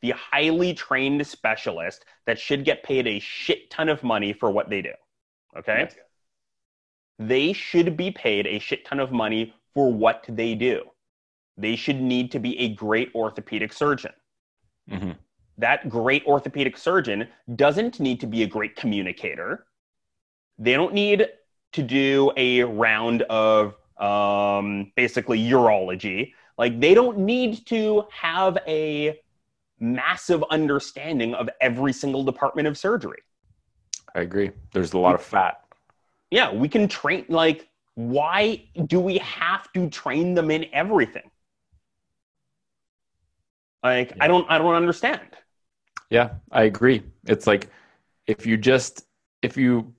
the 0.00 0.10
highly 0.10 0.72
trained 0.74 1.26
specialist 1.26 2.04
that 2.26 2.38
should 2.38 2.64
get 2.64 2.84
paid 2.84 3.06
a 3.08 3.18
shit 3.18 3.68
ton 3.70 3.88
of 3.88 4.04
money 4.04 4.32
for 4.32 4.50
what 4.50 4.70
they 4.70 4.80
do. 4.80 4.92
Okay? 5.58 5.88
Yes. 5.90 5.96
They 7.18 7.52
should 7.52 7.96
be 7.96 8.10
paid 8.10 8.46
a 8.46 8.58
shit 8.58 8.84
ton 8.84 9.00
of 9.00 9.10
money 9.12 9.54
for 9.74 9.92
what 9.92 10.24
they 10.28 10.54
do. 10.54 10.82
They 11.56 11.74
should 11.76 12.00
need 12.00 12.30
to 12.32 12.38
be 12.38 12.58
a 12.60 12.68
great 12.74 13.10
orthopedic 13.14 13.72
surgeon. 13.72 14.12
Mhm. 14.88 15.16
That 15.58 15.88
great 15.88 16.24
orthopedic 16.26 16.76
surgeon 16.76 17.28
doesn't 17.56 17.98
need 17.98 18.20
to 18.20 18.26
be 18.26 18.44
a 18.44 18.46
great 18.46 18.76
communicator. 18.76 19.66
They 20.58 20.74
don't 20.74 20.94
need 20.94 21.28
to 21.72 21.82
do 21.82 22.32
a 22.36 22.62
round 22.64 23.22
of 23.22 23.74
um, 23.98 24.92
basically 24.94 25.40
urology. 25.40 26.32
Like, 26.56 26.78
they 26.78 26.94
don't 26.94 27.18
need 27.18 27.66
to 27.66 28.04
have 28.12 28.58
a 28.68 29.18
massive 29.80 30.44
understanding 30.50 31.34
of 31.34 31.48
every 31.60 31.92
single 31.92 32.22
department 32.22 32.68
of 32.68 32.76
surgery. 32.78 33.22
i 34.14 34.20
agree 34.20 34.50
there's 34.72 34.92
a 34.92 34.98
lot 34.98 35.14
of 35.14 35.22
fat 35.22 35.62
Yeah, 36.30 36.52
we 36.52 36.68
can 36.68 36.88
train. 36.88 37.24
Like, 37.28 37.68
why 37.94 38.64
do 38.86 39.00
we 39.00 39.18
have 39.18 39.72
to 39.72 39.88
train 39.90 40.34
them 40.34 40.50
in 40.50 40.66
everything? 40.72 41.30
Like, 43.82 44.12
I 44.20 44.28
don't, 44.28 44.48
I 44.50 44.58
don't 44.58 44.74
understand. 44.74 45.20
Yeah, 46.10 46.30
I 46.50 46.64
agree. 46.64 47.02
It's 47.26 47.46
like 47.46 47.68
if 48.26 48.46
you 48.46 48.56
just 48.56 49.06
if 49.42 49.56
you 49.56 49.94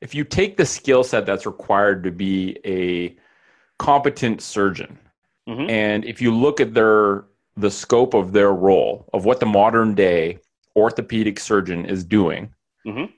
if 0.00 0.14
you 0.14 0.24
take 0.24 0.56
the 0.56 0.66
skill 0.66 1.02
set 1.04 1.26
that's 1.26 1.46
required 1.46 2.04
to 2.04 2.10
be 2.10 2.58
a 2.64 3.16
competent 3.78 4.40
surgeon 4.40 4.98
Mhm. 5.48 5.70
and 5.70 6.04
if 6.04 6.20
you 6.20 6.34
look 6.34 6.60
at 6.60 6.74
their 6.74 7.24
the 7.56 7.70
scope 7.70 8.14
of 8.14 8.32
their 8.32 8.52
role 8.52 9.08
of 9.12 9.24
what 9.24 9.40
the 9.40 9.46
modern 9.46 9.94
day 9.94 10.38
orthopedic 10.76 11.38
surgeon 11.40 11.84
is 11.86 12.04
doing 12.04 12.52
Mhm. 12.84 13.12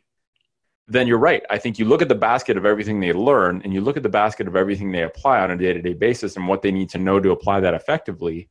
Then 0.90 1.06
you're 1.06 1.18
right 1.18 1.42
i 1.50 1.56
think 1.56 1.78
you 1.78 1.84
look 1.84 2.02
at 2.02 2.08
the 2.08 2.14
basket 2.14 2.56
of 2.56 2.66
everything 2.66 3.00
they 3.00 3.12
learn 3.12 3.62
and 3.64 3.72
you 3.72 3.80
look 3.80 3.96
at 3.96 4.02
the 4.02 4.08
basket 4.08 4.46
of 4.48 4.56
everything 4.56 4.90
they 4.92 5.02
apply 5.04 5.40
on 5.40 5.50
a 5.50 5.56
day-to-day 5.56 5.94
basis 5.94 6.36
and 6.36 6.46
what 6.48 6.60
they 6.62 6.70
need 6.72 6.88
to 6.90 6.98
know 6.98 7.18
to 7.20 7.30
apply 7.30 7.60
that 7.60 7.74
effectively 7.74 8.48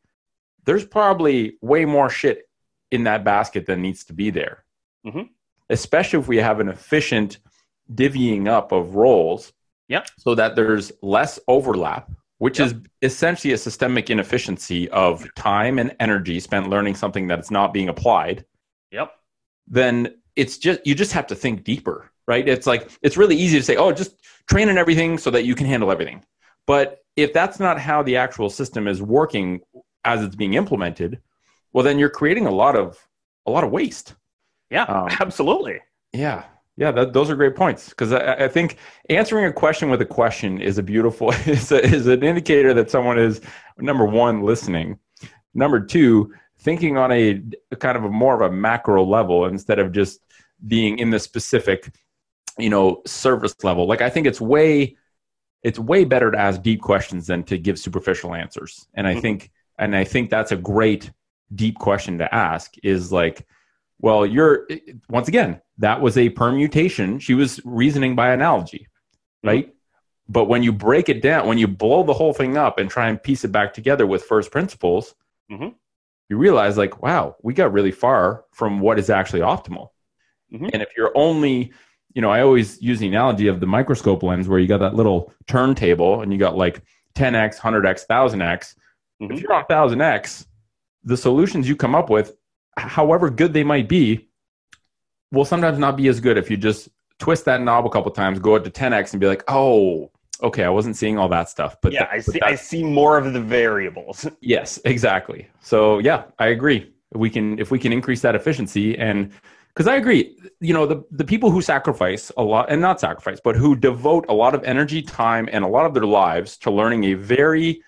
there's 0.66 0.86
probably 0.86 1.58
way 1.62 1.86
more 1.86 2.10
shit 2.10 2.50
in 2.92 3.04
that 3.04 3.24
basket 3.24 3.66
than 3.66 3.82
needs 3.82 4.04
to 4.06 4.14
be 4.14 4.30
there 4.30 4.64
Mhm. 5.06 5.30
especially 5.70 6.20
if 6.20 6.28
we 6.28 6.38
have 6.38 6.60
an 6.60 6.70
efficient 6.70 7.40
divvying 7.94 8.48
up 8.48 8.72
of 8.72 8.96
roles 8.96 9.54
Yep. 9.90 10.08
so 10.18 10.36
that 10.36 10.56
there's 10.56 10.92
less 11.02 11.40
overlap 11.48 12.10
which 12.38 12.60
Yep. 12.60 12.68
is 12.68 12.74
essentially 13.02 13.52
a 13.54 13.58
systemic 13.58 14.10
inefficiency 14.10 14.90
of 14.92 15.28
time 15.36 15.78
and 15.78 15.94
energy 16.00 16.40
spent 16.40 16.70
learning 16.70 16.96
something 16.96 17.28
that's 17.28 17.52
not 17.52 17.74
being 17.74 17.90
applied 17.90 18.46
Yep. 18.92 19.12
then 19.68 20.16
it's 20.36 20.58
just 20.58 20.80
you 20.86 20.96
just 20.96 21.12
have 21.14 21.28
to 21.28 21.36
think 21.36 21.64
deeper 21.64 22.12
right? 22.30 22.48
It's 22.48 22.68
like 22.68 22.90
it's 23.02 23.18
really 23.18 23.36
easy 23.36 23.58
to 23.60 23.64
say 23.70 23.76
oh 23.76 23.92
just 23.92 24.14
train 24.52 24.70
in 24.70 24.78
everything 24.78 25.18
so 25.18 25.30
that 25.32 25.44
you 25.48 25.56
can 25.56 25.68
handle 25.74 25.92
everything. 25.92 26.24
But 26.66 26.86
if 27.16 27.34
that's 27.34 27.60
not 27.60 27.76
how 27.80 28.04
the 28.04 28.16
actual 28.26 28.50
system 28.50 28.88
is 28.88 29.02
working 29.02 29.48
as 30.06 30.24
it's 30.24 30.36
being 30.36 30.54
implemented 30.54 31.20
well 31.74 31.84
then 31.84 32.00
you're 32.00 32.10
creating 32.10 32.46
a 32.48 32.52
lot 32.64 32.76
of 32.76 32.98
a 33.46 33.52
lot 33.52 33.64
of 33.64 33.72
waste. 33.72 34.16
Yeah, 34.70 34.84
Um, 34.84 35.08
absolutely. 35.20 35.80
yeah 36.14 36.44
yeah 36.78 36.92
that, 36.92 37.14
those 37.14 37.30
are 37.30 37.36
great 37.36 37.56
points. 37.56 37.90
Because 37.90 38.12
I, 38.14 38.46
I 38.46 38.48
think 38.48 38.78
answering 39.10 39.46
a 39.46 39.54
question 39.54 39.90
with 39.90 40.02
a 40.02 40.06
question 40.06 40.62
is 40.62 40.78
a 40.78 40.84
beautiful 40.84 41.32
is, 41.56 41.72
a, 41.72 41.84
is 41.84 42.08
an 42.08 42.24
indicator 42.24 42.74
that 42.76 42.90
someone 42.92 43.20
is 43.20 43.42
number 43.78 44.06
one 44.06 44.42
listening. 44.52 45.00
Number 45.54 45.80
two 45.96 46.34
thinking 46.60 46.98
on 46.98 47.12
a, 47.12 47.42
a 47.72 47.76
kind 47.76 47.98
of 47.98 48.04
a 48.04 48.10
more 48.10 48.36
of 48.36 48.42
a 48.42 48.54
macro 48.54 49.04
level 49.04 49.46
instead 49.46 49.80
of 49.80 49.92
just 49.92 50.20
being 50.68 51.00
in 51.00 51.10
the 51.10 51.20
specific 51.20 51.92
you 52.60 52.70
know 52.70 53.02
service 53.06 53.56
level 53.64 53.88
like 53.88 54.02
i 54.02 54.10
think 54.10 54.28
it's 54.28 54.42
way 54.42 54.96
it's 55.64 55.78
way 55.80 56.06
better 56.06 56.32
to 56.32 56.38
ask 56.40 56.62
deep 56.62 56.82
questions 56.82 57.28
than 57.28 57.44
to 57.44 57.58
give 57.58 57.78
superficial 57.80 58.34
answers 58.34 58.88
and 58.94 59.08
i 59.08 59.16
Mhm. 59.16 59.22
think 59.22 59.52
and 59.78 59.96
i 59.96 60.04
think 60.04 60.30
that's 60.30 60.52
a 60.52 60.58
great 60.58 61.12
deep 61.54 61.78
question 61.80 62.18
to 62.20 62.34
ask 62.34 62.74
is 62.84 63.12
like 63.12 63.46
well 64.02 64.26
you're 64.26 64.68
once 65.10 65.28
again 65.28 65.62
that 65.78 66.02
was 66.02 66.18
a 66.18 66.30
permutation 66.30 67.20
she 67.20 67.34
was 67.34 67.60
reasoning 67.66 68.16
by 68.16 68.32
analogy 68.32 68.88
right 69.44 69.74
but 70.28 70.46
when 70.46 70.62
you 70.62 70.72
break 70.72 71.10
it 71.10 71.22
down 71.22 71.48
when 71.48 71.58
you 71.58 71.68
blow 71.68 72.04
the 72.04 72.14
whole 72.14 72.34
thing 72.34 72.56
up 72.58 72.78
and 72.78 72.90
try 72.90 73.10
and 73.10 73.22
piece 73.24 73.44
it 73.44 73.52
back 73.52 73.74
together 73.74 74.06
with 74.06 74.24
first 74.24 74.52
principles 74.52 75.16
Mhm. 75.52 75.74
you 76.30 76.38
realize 76.38 76.78
like 76.78 77.02
wow 77.02 77.36
we 77.42 77.54
got 77.54 77.74
really 77.74 77.92
far 77.92 78.46
from 78.54 78.80
what 78.80 79.00
is 79.00 79.10
actually 79.10 79.42
optimal 79.42 79.90
Mhm. 80.54 80.70
and 80.74 80.82
if 80.82 80.90
you're 80.96 81.12
only 81.16 81.72
you 82.14 82.22
know 82.22 82.30
i 82.30 82.42
always 82.42 82.82
use 82.82 83.00
the 83.00 83.08
analogy 83.08 83.48
of 83.48 83.60
the 83.60 83.66
microscope 83.66 84.24
lens 84.24 84.48
where 84.48 84.60
you 84.60 84.68
got 84.68 84.80
that 84.80 84.96
little 84.96 85.32
turntable 85.48 86.22
and 86.22 86.32
you 86.34 86.40
got 86.40 86.58
like 86.58 86.82
10x 87.16 87.58
100x 87.60 88.06
1000x 88.10 88.76
Mhm. 89.22 89.34
if 89.34 89.42
you're 89.42 89.54
on 89.54 89.66
1000x 89.66 90.48
the 91.04 91.18
solutions 91.18 91.68
you 91.68 91.76
come 91.76 91.94
up 91.94 92.10
with 92.10 92.36
however 92.78 93.30
good 93.30 93.54
they 93.54 93.64
might 93.64 93.88
be 93.90 94.30
will 95.32 95.46
sometimes 95.46 95.78
not 95.78 95.98
be 95.98 96.08
as 96.08 96.20
good 96.20 96.38
if 96.38 96.50
you 96.50 96.58
just 96.58 96.90
twist 97.20 97.46
that 97.46 97.62
knob 97.62 97.86
a 97.86 97.90
couple 97.90 98.10
times 98.12 98.40
go 98.40 98.56
up 98.56 98.64
to 98.64 98.70
10x 98.72 99.12
and 99.14 99.20
be 99.20 99.28
like 99.28 99.44
oh 99.50 100.10
okay 100.42 100.64
i 100.64 100.70
wasn't 100.70 100.96
seeing 100.96 101.18
all 101.20 101.28
that 101.28 101.50
stuff 101.50 101.76
but 101.82 101.92
yeah, 101.92 102.06
that- 102.06 102.12
I 102.14 102.20
see. 102.20 102.42
I 102.42 102.56
see 102.56 102.84
more 102.84 103.18
of 103.18 103.34
the 103.34 103.42
variables. 103.42 104.26
Yes, 104.42 104.80
exactly. 104.86 105.48
So 105.62 106.00
yeah, 106.00 106.24
I 106.40 106.48
agree. 106.48 106.94
We 107.14 107.30
can 107.30 107.60
if 107.60 107.72
we 107.72 107.78
can 107.80 107.92
increase 107.92 108.22
that 108.22 108.36
efficiency 108.36 108.98
and 108.98 109.32
because 109.80 109.94
I 109.94 109.96
agree, 109.96 110.36
you 110.60 110.74
know, 110.74 110.86
the 110.86 111.06
the 111.10 111.24
people 111.24 111.52
who 111.52 111.62
sacrifice 111.62 112.34
a 112.36 112.44
lot 112.44 112.70
and 112.70 112.82
not 112.82 113.00
sacrifice, 113.00 113.40
but 113.42 113.56
who 113.56 113.78
devote 113.78 114.26
a 114.28 114.34
lot 114.34 114.54
of 114.54 114.62
energy, 114.66 115.02
time, 115.02 115.48
and 115.54 115.64
a 115.64 115.70
lot 115.70 115.86
of 115.86 115.94
their 115.94 116.06
lives 116.06 116.58
to 116.58 116.70
learning 116.70 117.06
a 117.06 117.14
very 117.14 117.82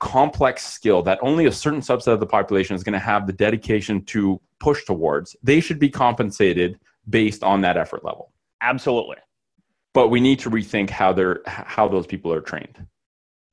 complex 0.00 0.66
skill 0.66 1.02
that 1.02 1.18
only 1.20 1.44
a 1.44 1.52
certain 1.52 1.80
subset 1.80 2.14
of 2.14 2.20
the 2.20 2.26
population 2.26 2.74
is 2.74 2.82
going 2.82 2.94
to 2.94 2.98
have 2.98 3.26
the 3.26 3.32
dedication 3.34 4.06
to 4.06 4.40
push 4.58 4.86
towards, 4.86 5.36
they 5.42 5.60
should 5.60 5.78
be 5.78 5.90
compensated 5.90 6.80
based 7.10 7.42
on 7.42 7.60
that 7.60 7.76
effort 7.76 8.02
level. 8.02 8.32
Absolutely. 8.62 9.16
But 9.92 10.08
we 10.08 10.18
need 10.18 10.38
to 10.38 10.50
rethink 10.50 10.88
how 10.88 11.12
they're 11.12 11.42
how 11.44 11.88
those 11.88 12.06
people 12.06 12.32
are 12.32 12.40
trained. 12.40 12.86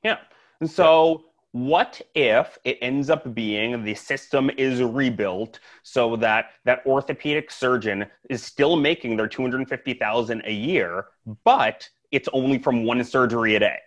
Yeah. 0.01 0.19
And 0.61 0.71
so, 0.71 1.25
what 1.53 2.01
if 2.15 2.57
it 2.65 2.79
ends 2.81 3.11
up 3.11 3.35
being 3.35 3.83
the 3.83 3.93
system 3.93 4.49
is 4.57 4.81
rebuilt 4.81 5.59
so 5.83 6.15
that 6.15 6.47
that 6.65 6.83
orthopedic 6.85 7.51
surgeon 7.51 8.07
is 8.27 8.43
still 8.43 8.75
making 8.75 9.15
their 9.15 9.27
250,000 9.27 10.41
a 10.45 10.51
year, 10.51 11.05
but 11.43 11.87
it's 12.11 12.27
only 12.33 12.57
from 12.57 12.85
one 12.85 13.03
surgery 13.03 13.55
a 13.55 13.59
day? 13.59 13.77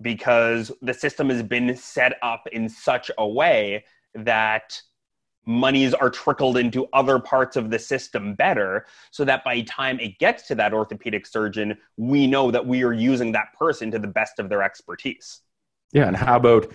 Because 0.00 0.70
the 0.80 0.94
system 0.94 1.28
has 1.28 1.42
been 1.42 1.76
set 1.76 2.16
up 2.22 2.46
in 2.52 2.68
such 2.68 3.10
a 3.18 3.26
way 3.26 3.84
that 4.14 4.80
monies 5.44 5.94
are 5.94 6.10
trickled 6.10 6.56
into 6.56 6.86
other 6.92 7.18
parts 7.18 7.56
of 7.56 7.70
the 7.70 7.80
system 7.80 8.34
better 8.34 8.86
so 9.10 9.24
that 9.24 9.42
by 9.42 9.56
the 9.56 9.64
time 9.64 9.98
it 9.98 10.20
gets 10.20 10.46
to 10.46 10.54
that 10.54 10.72
orthopedic 10.72 11.26
surgeon 11.26 11.76
we 11.96 12.28
know 12.28 12.50
that 12.52 12.64
we 12.64 12.84
are 12.84 12.92
using 12.92 13.32
that 13.32 13.48
person 13.58 13.90
to 13.90 13.98
the 13.98 14.06
best 14.06 14.38
of 14.38 14.48
their 14.48 14.62
expertise. 14.62 15.40
Yeah, 15.92 16.06
and 16.06 16.16
how 16.16 16.36
about 16.36 16.70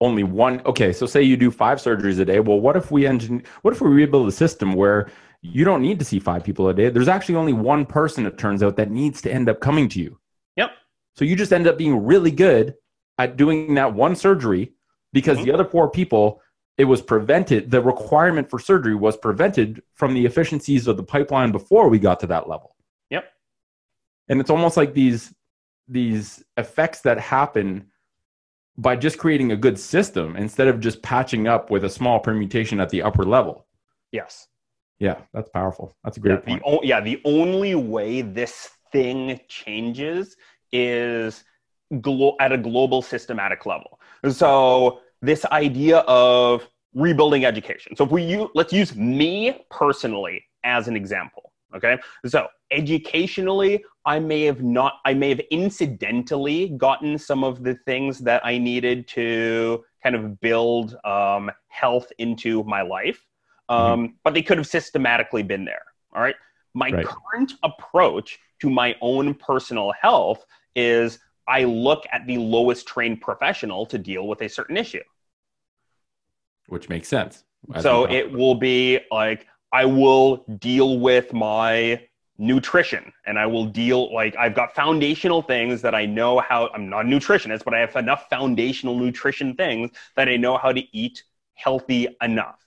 only 0.00 0.24
one? 0.24 0.60
Okay, 0.66 0.92
so 0.92 1.06
say 1.06 1.22
you 1.22 1.36
do 1.36 1.50
five 1.50 1.78
surgeries 1.78 2.18
a 2.20 2.24
day. 2.24 2.40
Well, 2.40 2.60
what 2.60 2.76
if 2.76 2.90
we 2.90 3.06
engine? 3.06 3.42
What 3.62 3.74
if 3.74 3.80
we 3.80 3.88
rebuild 3.88 4.28
a 4.28 4.32
system 4.32 4.74
where 4.74 5.08
you 5.42 5.64
don't 5.64 5.82
need 5.82 5.98
to 5.98 6.04
see 6.04 6.18
five 6.18 6.44
people 6.44 6.68
a 6.68 6.74
day? 6.74 6.90
There's 6.90 7.08
actually 7.08 7.36
only 7.36 7.52
one 7.52 7.86
person. 7.86 8.26
It 8.26 8.38
turns 8.38 8.62
out 8.62 8.76
that 8.76 8.90
needs 8.90 9.22
to 9.22 9.32
end 9.32 9.48
up 9.48 9.60
coming 9.60 9.88
to 9.90 10.00
you. 10.00 10.18
Yep. 10.56 10.70
So 11.14 11.24
you 11.24 11.36
just 11.36 11.52
end 11.52 11.66
up 11.66 11.78
being 11.78 12.04
really 12.04 12.30
good 12.30 12.74
at 13.18 13.36
doing 13.36 13.74
that 13.74 13.94
one 13.94 14.14
surgery 14.16 14.74
because 15.12 15.38
Mhm. 15.38 15.44
the 15.44 15.52
other 15.52 15.64
four 15.64 15.90
people, 15.90 16.42
it 16.76 16.84
was 16.84 17.00
prevented. 17.00 17.70
The 17.70 17.80
requirement 17.80 18.50
for 18.50 18.58
surgery 18.58 18.94
was 18.94 19.16
prevented 19.16 19.82
from 19.94 20.12
the 20.12 20.26
efficiencies 20.26 20.86
of 20.86 20.98
the 20.98 21.02
pipeline 21.02 21.52
before 21.52 21.88
we 21.88 21.98
got 21.98 22.20
to 22.20 22.26
that 22.26 22.48
level. 22.48 22.76
Yep. 23.08 23.24
And 24.28 24.40
it's 24.40 24.50
almost 24.50 24.76
like 24.76 24.92
these 24.92 25.32
these 25.88 26.44
effects 26.56 27.02
that 27.02 27.18
happen 27.20 27.92
by 28.78 28.96
just 28.96 29.18
creating 29.18 29.52
a 29.52 29.56
good 29.56 29.78
system 29.78 30.36
instead 30.36 30.68
of 30.68 30.80
just 30.80 31.02
patching 31.02 31.48
up 31.48 31.70
with 31.70 31.84
a 31.84 31.88
small 31.88 32.20
permutation 32.20 32.80
at 32.80 32.90
the 32.90 33.02
upper 33.02 33.24
level. 33.24 33.66
yes 34.12 34.48
Yeah, 34.98 35.16
that's 35.32 35.48
powerful. 35.50 35.94
That's 36.04 36.16
a 36.16 36.20
yeah 36.20 36.36
great 36.36 36.44
the, 36.44 36.50
point. 36.50 36.62
o- 36.64 36.82
yeah, 36.82 37.00
the 37.00 37.20
only 37.24 37.74
way 37.74 38.22
this 38.22 38.70
thing 38.92 39.40
changes 39.48 40.36
is 40.72 41.44
glo- 42.00 42.36
at 42.40 42.52
a 42.52 42.58
global 42.58 43.02
systematic 43.02 43.66
level. 43.66 44.00
So 44.30 45.00
this 45.22 45.44
idea 45.46 45.98
of 46.00 46.68
rebuilding 46.94 47.44
education. 47.44 47.94
So 47.96 48.04
if 48.04 48.10
we 48.10 48.22
use, 48.22 48.48
let's 48.54 48.72
use 48.72 48.94
me 48.96 49.64
personally 49.70 50.44
as 50.64 50.88
an 50.88 50.96
example. 50.96 51.52
Okay. 51.74 51.98
So 52.26 52.46
educationally, 52.70 53.84
I 54.04 54.18
may 54.18 54.42
have 54.42 54.62
not, 54.62 54.94
I 55.04 55.14
may 55.14 55.30
have 55.30 55.40
incidentally 55.50 56.68
gotten 56.68 57.18
some 57.18 57.42
of 57.42 57.64
the 57.64 57.74
things 57.86 58.20
that 58.20 58.44
I 58.46 58.56
needed 58.56 59.08
to 59.08 59.84
kind 60.02 60.14
of 60.14 60.40
build 60.40 60.96
um, 61.04 61.50
health 61.68 62.12
into 62.18 62.62
my 62.64 62.82
life. 62.82 63.20
Um, 63.68 64.16
But 64.22 64.34
they 64.34 64.42
could 64.42 64.58
have 64.58 64.66
systematically 64.66 65.42
been 65.42 65.64
there. 65.64 65.82
All 66.14 66.22
right. 66.22 66.36
My 66.74 66.90
Right. 66.90 67.06
current 67.06 67.54
approach 67.62 68.38
to 68.60 68.70
my 68.70 68.94
own 69.00 69.34
personal 69.34 69.92
health 70.00 70.44
is 70.76 71.18
I 71.48 71.64
look 71.64 72.04
at 72.12 72.26
the 72.26 72.38
lowest 72.38 72.86
trained 72.86 73.20
professional 73.20 73.86
to 73.86 73.98
deal 73.98 74.28
with 74.28 74.40
a 74.42 74.48
certain 74.48 74.76
issue. 74.76 75.02
Which 76.68 76.88
makes 76.88 77.08
sense. 77.08 77.44
So 77.80 78.04
it 78.08 78.30
will 78.30 78.54
be 78.54 79.00
like 79.10 79.46
I 79.72 79.84
will 79.84 80.44
deal 80.58 80.98
with 80.98 81.32
my 81.32 82.00
nutrition 82.38 83.12
and 83.26 83.38
I 83.38 83.46
will 83.46 83.64
deal 83.64 84.12
like 84.14 84.36
I've 84.36 84.54
got 84.54 84.74
foundational 84.74 85.42
things 85.42 85.82
that 85.82 85.94
I 85.94 86.04
know 86.04 86.40
how 86.40 86.68
I'm 86.74 86.88
not 86.88 87.06
a 87.06 87.08
nutritionist, 87.08 87.64
but 87.64 87.74
I 87.74 87.80
have 87.80 87.96
enough 87.96 88.28
foundational 88.28 88.98
nutrition 88.98 89.54
things 89.54 89.90
that 90.16 90.28
I 90.28 90.36
know 90.36 90.58
how 90.58 90.72
to 90.72 90.82
eat 90.96 91.22
healthy 91.54 92.08
enough. 92.22 92.66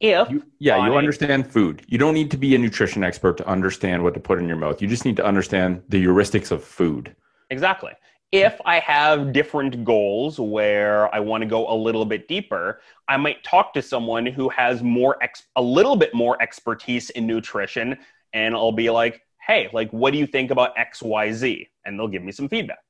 if 0.00 0.30
You, 0.30 0.44
yeah, 0.58 0.86
you 0.86 0.94
understand 0.96 1.50
food. 1.50 1.82
You 1.88 1.98
don't 1.98 2.14
need 2.14 2.30
to 2.32 2.36
be 2.36 2.54
a 2.54 2.58
nutrition 2.58 3.02
expert 3.02 3.38
to 3.38 3.48
understand 3.48 4.02
what 4.02 4.14
to 4.14 4.20
put 4.20 4.38
in 4.38 4.46
your 4.46 4.58
mouth. 4.58 4.82
You 4.82 4.88
just 4.88 5.04
need 5.04 5.16
to 5.16 5.24
understand 5.24 5.82
the 5.88 6.04
heuristics 6.04 6.50
of 6.50 6.62
food. 6.62 7.16
Exactly. 7.50 7.92
If 8.30 8.60
I 8.66 8.78
have 8.80 9.32
different 9.32 9.84
goals 9.84 10.38
where 10.38 11.12
I 11.14 11.20
want 11.20 11.42
to 11.42 11.48
go 11.48 11.66
a 11.72 11.74
little 11.74 12.04
bit 12.04 12.28
deeper, 12.28 12.82
I 13.08 13.16
might 13.16 13.42
talk 13.42 13.72
to 13.72 13.80
someone 13.82 14.26
who 14.26 14.50
has 14.50 14.82
more 14.82 15.16
ex- 15.22 15.46
a 15.56 15.62
little 15.62 15.96
bit 15.96 16.12
more 16.14 16.40
expertise 16.42 17.08
in 17.10 17.26
nutrition 17.26 17.98
and 18.34 18.54
I'll 18.54 18.72
be 18.72 18.90
like, 18.90 19.22
"Hey, 19.40 19.70
like 19.72 19.90
what 19.92 20.12
do 20.12 20.18
you 20.18 20.26
think 20.26 20.50
about 20.50 20.76
XYZ?" 20.76 21.68
and 21.86 21.98
they'll 21.98 22.08
give 22.08 22.22
me 22.22 22.32
some 22.32 22.48
feedback. 22.50 22.84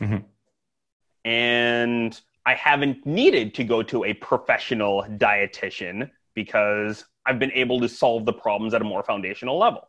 Mhm. 0.00 0.24
And 1.24 2.20
I 2.46 2.54
haven't 2.54 3.04
needed 3.04 3.54
to 3.54 3.64
go 3.64 3.82
to 3.82 4.04
a 4.04 4.14
professional 4.14 5.02
dietitian 5.02 6.10
because 6.34 7.04
I've 7.26 7.38
been 7.38 7.52
able 7.52 7.80
to 7.80 7.88
solve 7.88 8.26
the 8.26 8.32
problems 8.32 8.74
at 8.74 8.82
a 8.82 8.84
more 8.84 9.02
foundational 9.02 9.58
level. 9.58 9.88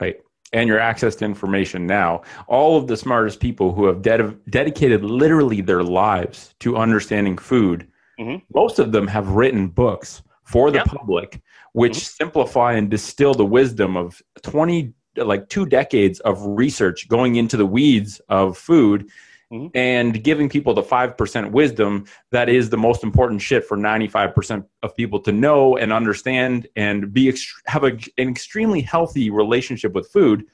right? 0.00 0.20
And 0.54 0.68
your 0.68 0.78
access 0.78 1.16
to 1.16 1.24
information 1.24 1.84
now. 1.86 2.22
All 2.46 2.78
of 2.78 2.86
the 2.86 2.96
smartest 2.96 3.40
people 3.40 3.74
who 3.74 3.86
have 3.86 4.02
ded- 4.02 4.38
dedicated 4.48 5.04
literally 5.04 5.60
their 5.60 5.82
lives 5.82 6.54
to 6.60 6.76
understanding 6.76 7.36
food, 7.36 7.88
Mhm. 8.20 8.40
most 8.54 8.78
of 8.78 8.92
them 8.92 9.08
have 9.08 9.28
written 9.30 9.66
books 9.66 10.22
for 10.44 10.70
the 10.70 10.78
Yeah. 10.78 10.84
public, 10.84 11.40
which 11.72 12.06
simplify 12.08 12.74
and 12.74 12.88
distill 12.88 13.34
the 13.34 13.44
wisdom 13.44 13.96
of 13.96 14.22
20, 14.42 14.92
like 15.16 15.48
two 15.48 15.66
decades 15.66 16.20
of 16.20 16.40
research 16.46 17.08
going 17.08 17.34
into 17.34 17.56
the 17.56 17.66
weeds 17.66 18.20
of 18.28 18.56
food. 18.56 19.08
Mhm. 19.52 19.70
And 19.74 20.22
giving 20.24 20.48
people 20.48 20.74
the 20.74 20.82
5% 20.82 21.50
wisdom 21.50 22.06
that 22.32 22.48
is 22.48 22.70
the 22.70 22.76
most 22.76 23.04
important 23.04 23.40
shit 23.42 23.64
for 23.64 23.76
95% 23.76 24.64
of 24.82 24.96
people 24.96 25.20
to 25.20 25.32
know 25.32 25.76
and 25.76 25.92
understand 25.92 26.66
and 26.76 27.12
be 27.12 27.26
ext- 27.26 27.52
have 27.66 27.84
a, 27.84 27.92
an 28.18 28.28
extremely 28.28 28.80
healthy 28.80 29.30
relationship 29.30 29.92
with 29.92 30.08
food 30.10 30.44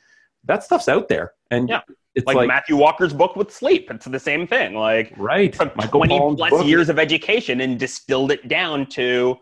that 0.45 0.65
stuff's 0.65 0.89
out 0.89 1.07
there 1.09 1.33
and 1.51 1.69
Yeah. 1.69 1.81
it's 2.15 2.27
Like, 2.27 2.37
like, 2.37 2.49
Matthew 2.49 2.75
Walker's 2.77 3.13
book 3.13 3.37
with 3.37 3.53
sleep, 3.53 3.91
it's 3.91 4.07
the 4.07 4.19
same 4.19 4.47
thing. 4.47 4.75
Like 4.75 5.13
right 5.17 5.53
took 5.53 5.77
Michael 5.77 6.01
20 6.01 6.19
Pollan's 6.19 6.37
plus 6.39 6.51
book. 6.51 6.67
years 6.67 6.89
of 6.89 6.99
education 6.99 7.61
and 7.61 7.79
distilled 7.79 8.33
it 8.33 8.49
down 8.49 8.87
to 8.87 9.37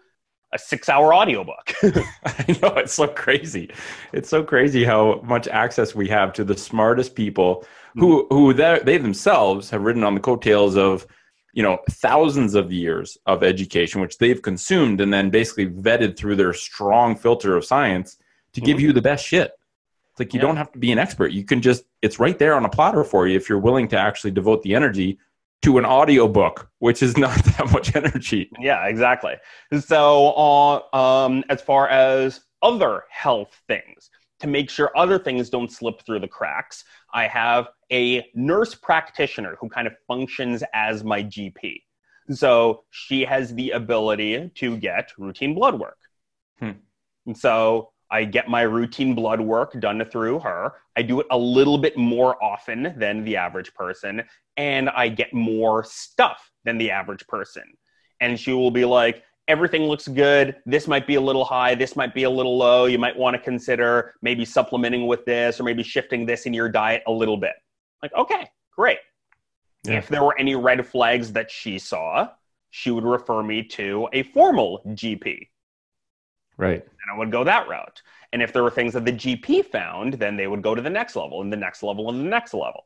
a 0.53 0.59
six 0.59 0.89
hour 0.89 1.15
audiobook. 1.15 1.75
I 1.83 2.57
know 2.63 2.75
it's 2.77 2.95
so 2.95 3.07
crazy. 3.09 3.71
It's 4.13 4.29
so 4.29 4.43
crazy 4.43 4.85
how 4.85 5.21
much 5.23 5.47
access 5.49 5.95
we 5.95 6.09
have 6.09 6.33
to 6.35 6.45
the 6.45 6.57
smartest 6.57 7.15
people 7.15 7.67
who 7.97 8.27
who 8.31 8.53
they 8.55 8.81
they 8.85 8.99
themselves 8.99 9.71
have 9.71 9.83
written 9.83 10.05
on 10.05 10.15
the 10.15 10.21
coattails 10.21 10.77
of 10.77 11.07
you 11.53 11.63
know 11.63 11.79
thousands 11.91 12.55
of 12.55 12.73
years 12.73 13.19
of 13.27 13.43
education 13.43 14.01
which 14.01 14.19
they've 14.19 14.41
consumed 14.43 15.01
and 15.01 15.13
then 15.13 15.31
basically 15.31 15.67
vetted 15.67 16.17
through 16.17 16.37
their 16.37 16.53
strong 16.53 17.17
filter 17.17 17.57
of 17.57 17.65
science 17.65 18.19
to 18.53 18.61
give 18.61 18.79
Mhm. 18.79 18.83
you 18.83 18.93
the 18.93 19.03
best 19.03 19.27
shit. 19.27 19.53
It's 20.13 20.21
like 20.21 20.33
you 20.33 20.39
Yeah. 20.41 20.47
don't 20.47 20.57
have 20.57 20.73
to 20.73 20.79
be 20.79 20.93
an 20.93 20.99
expert. 20.99 21.33
You 21.33 21.45
can 21.45 21.61
just 21.61 21.85
it's 22.03 22.19
right 22.19 22.39
there 22.39 22.55
on 22.55 22.65
a 22.65 22.69
platter 22.69 23.05
for 23.05 23.27
you 23.27 23.37
if 23.37 23.49
you're 23.49 23.59
willing 23.59 23.89
to 23.89 23.99
actually 23.99 24.31
devote 24.31 24.63
the 24.63 24.75
energy 24.75 25.19
to 25.63 25.79
an 25.79 25.85
audiobook, 25.85 26.71
which 26.79 27.03
is 27.03 27.17
not 27.25 27.37
that 27.45 27.71
much 27.73 27.95
energy. 27.95 28.51
yeah, 28.59 28.87
exactly. 28.87 29.35
So, 29.81 30.31
uh, 30.31 30.97
um, 30.97 31.45
as 31.49 31.61
far 31.61 31.89
as 31.89 32.41
other 32.63 33.05
health 33.11 33.61
things, 33.67 34.11
to 34.41 34.47
make 34.47 34.71
sure 34.71 34.97
other 34.97 35.19
things 35.19 35.51
don't 35.51 35.71
slip 35.71 36.03
through 36.03 36.21
the 36.21 36.29
cracks, 36.29 36.85
I 37.13 37.27
have 37.27 37.69
a 37.91 38.25
nurse 38.35 38.75
practitioner 38.75 39.57
who 39.61 39.69
kind 39.69 39.87
of 39.87 39.95
functions 40.07 40.63
as 40.75 41.03
my 41.03 41.23
GP. 41.25 41.83
So 42.31 42.85
she 42.91 43.25
has 43.25 43.55
the 43.55 43.71
ability 43.71 44.51
to 44.57 44.77
get 44.77 45.11
routine 45.19 45.55
blood 45.55 45.79
work. 45.79 45.99
Hmm. 46.61 46.73
And 47.27 47.37
so 47.37 47.91
I 48.11 48.25
get 48.25 48.49
my 48.49 48.63
routine 48.63 49.15
blood 49.15 49.41
work 49.41 49.79
done 49.81 50.05
through 50.11 50.41
her. 50.41 50.73
I 50.97 51.03
do 51.03 51.21
it 51.21 51.27
a 51.31 51.39
little 51.39 51.79
bit 51.79 51.97
more 51.97 52.43
often 52.43 52.95
than 52.97 53.25
the 53.25 53.37
average 53.37 53.75
person, 53.75 54.23
and 54.57 54.89
I 54.91 55.09
get 55.09 55.33
more 55.35 55.85
stuff 55.85 56.51
than 56.65 56.79
the 56.79 56.91
average 56.91 57.27
person. 57.27 57.65
And 58.21 58.39
she 58.39 58.53
will 58.53 58.71
be 58.71 58.85
like, 58.85 59.23
everything 59.47 59.83
looks 59.85 60.09
good. 60.09 60.57
This 60.67 60.89
might 60.89 61.07
be 61.07 61.15
a 61.17 61.21
little 61.21 61.45
high. 61.45 61.75
This 61.75 61.97
might 61.97 62.15
be 62.15 62.25
a 62.25 62.31
little 62.31 62.57
low. 62.57 62.87
You 62.87 62.99
might 62.99 63.17
want 63.17 63.35
to 63.35 63.43
consider 63.43 64.15
maybe 64.23 64.45
supplementing 64.45 65.07
with 65.07 65.25
this 65.25 65.61
or 65.61 65.65
maybe 65.65 65.83
shifting 65.83 66.27
this 66.27 66.47
in 66.47 66.55
your 66.55 66.69
diet 66.69 67.03
a 67.07 67.13
little 67.13 67.37
bit. 67.37 67.55
Like, 68.03 68.13
okay, 68.15 68.49
great. 68.73 68.99
Yeah. 69.85 69.99
If 69.99 70.09
there 70.09 70.23
were 70.23 70.39
any 70.39 70.55
red 70.57 70.87
flags 70.87 71.33
that 71.33 71.51
she 71.51 71.79
saw, 71.79 72.29
she 72.71 72.91
would 72.91 73.05
refer 73.05 73.43
me 73.43 73.63
to 73.63 74.09
a 74.13 74.23
formal 74.25 74.83
GP 74.89 75.49
Right. 76.59 76.83
and 76.83 77.15
I 77.15 77.17
would 77.17 77.31
go 77.31 77.45
that 77.45 77.69
route. 77.69 78.03
And 78.33 78.43
if 78.43 78.53
there 78.53 78.63
were 78.63 78.71
things 78.71 78.93
that 78.93 79.05
the 79.05 79.13
GP 79.13 79.67
found, 79.67 80.15
then 80.15 80.37
they 80.37 80.49
would 80.49 80.61
go 80.61 80.75
to 80.75 80.83
the 80.83 80.91
next 80.91 81.17
level 81.17 81.41
and 81.41 81.53
the 81.53 81.57
next 81.57 81.83
level 81.83 82.11
and 82.11 82.21
the 82.21 82.29
next 82.29 82.53
level. 82.53 82.85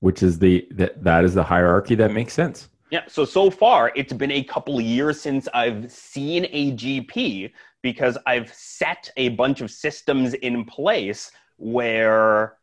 Which 0.00 0.22
is 0.22 0.38
the 0.38 0.66
that, 0.72 1.02
that 1.02 1.24
is 1.24 1.34
the 1.34 1.42
hierarchy 1.42 1.94
that 1.96 2.12
makes 2.12 2.32
sense. 2.32 2.68
Yeah. 2.90 3.02
So 3.08 3.24
so 3.24 3.50
far, 3.50 3.92
it's 3.96 4.12
been 4.12 4.30
a 4.30 4.44
couple 4.44 4.78
of 4.78 4.84
years 4.84 5.20
since 5.20 5.48
I've 5.52 5.90
seen 5.90 6.46
a 6.50 6.72
GP 6.72 7.50
because 7.82 8.16
I've 8.26 8.52
set 8.52 9.10
a 9.16 9.30
bunch 9.30 9.60
of 9.60 9.70
systems 9.70 10.34
in 10.34 10.64
place 10.64 11.30
where 11.56 12.58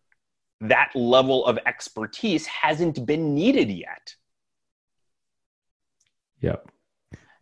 that 0.61 0.91
level 0.95 1.45
of 1.45 1.59
expertise 1.65 2.45
hasn't 2.45 3.05
been 3.05 3.35
needed 3.35 3.69
yet. 3.69 4.15
Yep. 6.39 6.69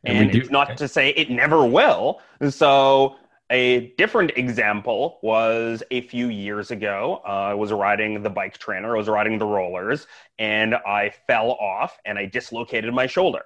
And, 0.03 0.27
we 0.27 0.31
do- 0.33 0.39
it's 0.39 0.49
not 0.49 0.77
to 0.77 0.87
say 0.87 1.09
it 1.09 1.29
never 1.29 1.65
will. 1.65 2.21
So 2.49 3.15
a 3.51 3.93
different 3.97 4.31
example 4.37 5.19
was 5.21 5.83
a 5.91 6.01
few 6.01 6.29
years 6.29 6.71
ago. 6.71 7.21
Uh, 7.25 7.29
I 7.29 7.53
was 7.53 7.71
riding 7.71 8.23
the 8.23 8.29
bike 8.29 8.57
trainer, 8.57 8.95
I 8.95 8.97
was 8.97 9.09
riding 9.09 9.37
the 9.37 9.45
rollers, 9.45 10.07
and 10.39 10.73
I 10.75 11.11
fell 11.27 11.51
off 11.51 11.97
and 12.05 12.17
I 12.17 12.25
dislocated 12.25 12.93
my 12.93 13.07
shoulder. 13.07 13.41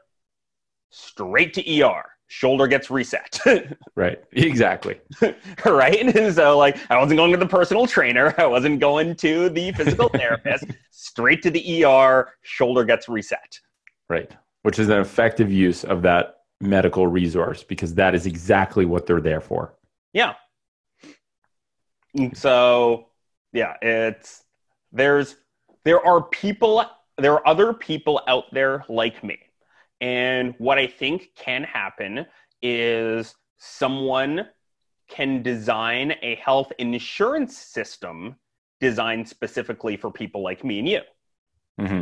Straight 0.91 1.53
to 1.55 1.81
ER. 1.83 2.03
Shoulder 2.27 2.67
gets 2.67 2.89
reset. 2.89 3.39
Right. 3.95 4.21
Exactly. 4.33 4.99
right? 5.63 5.95
And 6.15 6.33
So, 6.35 6.57
like, 6.57 6.77
I 6.91 6.97
wasn't 6.99 7.17
going 7.17 7.31
to 7.31 7.37
the 7.37 7.45
personal 7.47 7.85
trainer. 7.87 8.33
I 8.37 8.45
wasn't 8.45 8.79
going 8.81 9.15
to 9.17 9.47
the 9.49 9.71
physical 9.71 10.09
therapist. 10.13 10.65
Straight 10.91 11.41
to 11.43 11.49
the 11.49 11.85
ER. 11.85 12.29
Shoulder 12.41 12.83
gets 12.83 13.07
reset. 13.07 13.57
Right. 14.09 14.29
Which 14.63 14.79
is 14.79 14.89
an 14.89 14.99
effective 14.99 15.49
use 15.51 15.83
of 15.85 16.01
that 16.01 16.39
medical 16.65 17.07
resource 17.07 17.63
because 17.63 17.93
that 17.95 18.15
is 18.15 18.25
exactly 18.25 18.85
what 18.85 19.05
they're 19.05 19.21
there 19.21 19.41
for. 19.41 19.75
Yeah. 20.13 20.35
So, 22.33 23.07
yeah, 23.51 23.75
it's 23.81 24.43
there's 24.91 25.35
there 25.83 26.05
are 26.05 26.21
people 26.21 26.83
there 27.17 27.33
are 27.33 27.47
other 27.47 27.73
people 27.73 28.21
out 28.27 28.45
there 28.53 28.83
like 28.89 29.23
me. 29.23 29.37
And 30.01 30.55
what 30.57 30.77
I 30.77 30.87
think 30.87 31.29
can 31.35 31.63
happen 31.63 32.25
is 32.61 33.35
someone 33.57 34.47
can 35.07 35.41
design 35.41 36.15
a 36.21 36.35
health 36.35 36.71
insurance 36.79 37.57
system 37.57 38.35
designed 38.79 39.27
specifically 39.27 39.95
for 39.95 40.11
people 40.11 40.41
like 40.43 40.63
me 40.63 40.79
and 40.79 40.89
you. 40.89 41.01
hmm 41.79 42.01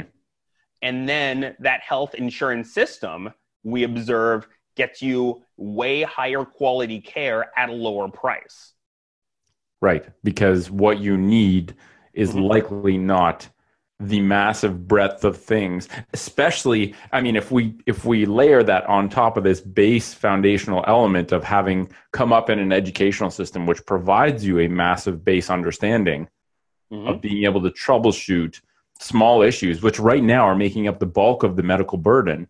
And 0.81 1.07
then 1.07 1.55
that 1.59 1.81
health 1.81 2.15
insurance 2.15 2.73
system, 2.73 3.33
we 3.63 3.83
observe, 3.83 4.47
gets 4.75 5.01
you 5.01 5.43
way 5.57 6.01
higher 6.03 6.43
quality 6.43 6.99
care 6.99 7.51
at 7.57 7.69
a 7.69 7.73
lower 7.73 8.09
price. 8.09 8.73
Right. 9.81 10.05
Because 10.23 10.71
what 10.71 10.99
you 10.99 11.17
need 11.17 11.75
is 12.13 12.33
Mhm. 12.33 12.47
likely 12.47 12.97
not 12.97 13.49
the 13.99 14.19
massive 14.21 14.85
breadth 14.87 15.23
of 15.23 15.37
things 15.37 15.87
especially 16.13 16.93
i 17.13 17.21
mean 17.21 17.35
if 17.37 17.51
we 17.51 17.75
if 17.85 18.03
we 18.03 18.25
layer 18.25 18.61
that 18.61 18.83
on 18.87 19.07
top 19.07 19.37
of 19.37 19.43
this 19.43 19.61
base 19.61 20.13
foundational 20.13 20.83
element 20.87 21.31
of 21.31 21.43
having 21.43 21.87
come 22.11 22.33
up 22.33 22.49
in 22.49 22.59
an 22.59 22.73
educational 22.73 23.29
system 23.29 23.65
which 23.65 23.85
provides 23.85 24.43
you 24.43 24.59
a 24.59 24.67
massive 24.67 25.23
base 25.23 25.49
understanding 25.49 26.27
Mhm. 26.91 27.07
of 27.07 27.21
being 27.21 27.45
able 27.45 27.61
to 27.61 27.69
troubleshoot 27.69 28.59
small 28.99 29.41
issues, 29.41 29.81
which 29.81 29.99
right 29.99 30.23
now 30.23 30.43
are 30.45 30.55
making 30.55 30.87
up 30.87 30.99
the 30.99 31.05
bulk 31.05 31.43
of 31.43 31.55
the 31.55 31.63
medical 31.63 31.97
burden, 31.97 32.47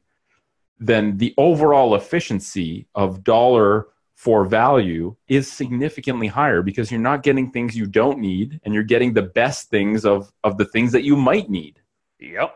then 0.80 1.18
the 1.18 1.34
overall 1.38 1.96
efficiency 1.96 2.88
of 2.96 3.24
dollar 3.24 3.88
for 4.16 4.46
value 4.46 5.16
is 5.28 5.52
significantly 5.52 6.28
higher 6.28 6.62
because 6.62 6.92
you're 6.92 7.00
not 7.00 7.24
getting 7.24 7.52
things 7.52 7.76
you 7.76 7.86
don't 7.86 8.20
need 8.20 8.60
and 8.64 8.74
you're 8.74 8.84
getting 8.84 9.14
the 9.14 9.22
best 9.22 9.70
things 9.70 10.06
of, 10.06 10.32
of 10.44 10.58
the 10.58 10.66
things 10.66 10.92
that 10.92 11.04
you 11.04 11.16
might 11.16 11.50
need. 11.50 11.82
Yep, 12.20 12.56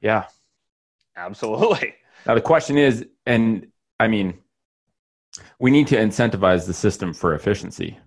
Yeah. 0.00 0.24
absolutely. 1.16 1.94
Now 2.24 2.36
the 2.36 2.40
question 2.40 2.78
is, 2.78 3.04
and 3.26 3.66
I 3.98 4.06
mean, 4.06 4.38
we 5.58 5.72
need 5.72 5.88
to 5.88 5.96
incentivize 5.96 6.66
the 6.66 6.72
system 6.72 7.12
for 7.12 7.34
efficiency 7.34 7.98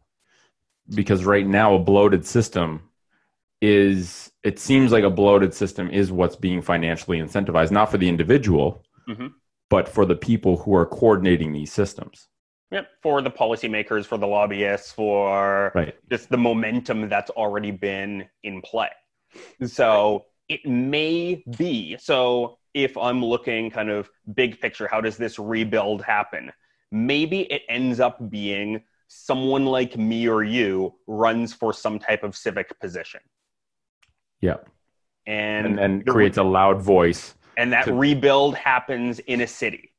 because 0.94 1.26
right 1.26 1.46
now 1.46 1.74
a 1.76 1.80
bloated 1.80 2.26
system 2.26 2.90
is 3.62 4.32
it 4.44 4.58
seems 4.60 4.92
like 4.92 5.04
a 5.04 5.10
bloated 5.10 5.54
system 5.54 5.90
is 5.90 6.12
what's 6.12 6.36
being 6.36 6.62
financially 6.62 7.20
incentivized 7.20 7.72
not 7.72 7.90
for 7.92 7.98
the 7.98 8.08
individual 8.08 8.85
Mhm. 9.08 9.34
but 9.70 9.90
for 9.90 10.06
the 10.06 10.16
people 10.16 10.58
who 10.58 10.76
are 10.76 10.86
coordinating 10.86 11.52
these 11.54 11.72
systems. 11.74 12.28
Yep, 12.72 12.88
for 13.02 13.22
the 13.22 13.32
policymakers, 13.32 14.06
for 14.06 14.18
the 14.18 14.28
lobbyists, 14.28 14.92
for 14.92 15.72
Right. 15.76 15.96
just 16.10 16.30
the 16.30 16.38
momentum 16.38 17.10
that's 17.10 17.30
already 17.32 17.72
been 17.72 18.28
in 18.44 18.62
play. 18.62 18.90
So 19.66 20.26
it 20.50 20.66
may 20.66 21.44
be. 21.58 21.98
So 21.98 22.58
if 22.74 22.96
I'm 22.98 23.24
looking 23.24 23.70
kind 23.72 23.90
of 23.90 24.10
big 24.34 24.60
picture, 24.62 24.88
how 24.88 25.02
does 25.02 25.18
this 25.18 25.40
rebuild 25.40 26.04
happen? 26.04 26.52
Maybe 26.92 27.42
it 27.52 27.64
ends 27.70 28.00
up 28.00 28.30
being 28.30 28.84
someone 29.08 29.66
like 29.66 29.98
me 29.98 30.28
or 30.28 30.44
you 30.44 30.96
runs 31.08 31.54
for 31.54 31.74
some 31.74 32.00
type 32.00 32.24
of 32.24 32.36
civic 32.36 32.80
position. 32.80 33.22
Yeah. 34.42 34.58
And, 35.26 35.66
And 35.68 35.78
then 35.78 36.04
the- 36.06 36.12
creates 36.12 36.38
a 36.38 36.44
loud 36.44 36.82
voice. 36.82 37.36
And 37.58 37.72
that 37.74 37.86
to- 37.86 37.94
rebuild 37.94 38.56
happens 38.56 39.20
in 39.20 39.42
a 39.42 39.48
city. 39.48 39.92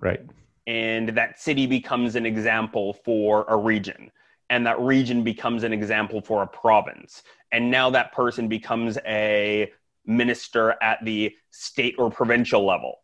Right. 0.00 0.20
and 0.66 1.10
that 1.10 1.40
city 1.40 1.66
becomes 1.66 2.16
an 2.16 2.26
example 2.26 2.94
for 3.04 3.44
a 3.48 3.56
region 3.56 4.10
and 4.50 4.66
that 4.66 4.80
region 4.80 5.22
becomes 5.22 5.62
an 5.62 5.72
example 5.72 6.20
for 6.20 6.42
a 6.42 6.46
province 6.46 7.22
and 7.52 7.70
now 7.70 7.90
that 7.90 8.12
person 8.12 8.48
becomes 8.48 8.98
a 9.06 9.70
minister 10.06 10.74
at 10.82 10.98
the 11.04 11.32
state 11.50 11.94
or 11.98 12.10
provincial 12.10 12.66
level 12.66 13.00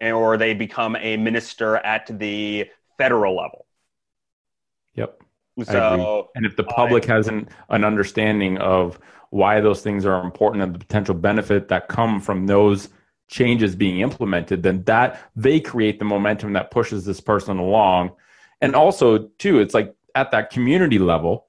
or 0.00 0.36
they 0.36 0.54
become 0.54 0.96
a 0.96 1.16
minister 1.16 1.76
at 1.76 2.06
the 2.18 2.66
federal 2.96 3.36
level 3.36 3.66
Yep. 4.94 5.23
Agree. 5.56 5.72
so 5.72 6.28
And 6.34 6.44
if 6.44 6.56
the 6.56 6.64
public 6.64 7.04
has 7.06 7.28
an, 7.28 7.48
an 7.70 7.84
understanding 7.84 8.58
of 8.58 8.98
why 9.30 9.60
those 9.60 9.82
things 9.82 10.06
are 10.06 10.22
important 10.24 10.62
and 10.62 10.74
the 10.74 10.78
potential 10.78 11.14
benefit 11.14 11.68
that 11.68 11.88
come 11.88 12.20
from 12.20 12.46
those 12.46 12.88
changes 13.28 13.74
being 13.74 14.00
implemented, 14.00 14.62
then 14.62 14.82
that 14.84 15.20
they 15.34 15.58
create 15.60 15.98
the 15.98 16.04
momentum 16.04 16.52
that 16.52 16.70
pushes 16.70 17.04
this 17.04 17.20
person 17.20 17.58
along. 17.58 18.12
And 18.60 18.74
also, 18.76 19.28
too, 19.38 19.60
it's 19.60 19.74
like 19.74 19.94
at 20.14 20.30
that 20.30 20.50
community 20.50 20.98
level, 20.98 21.46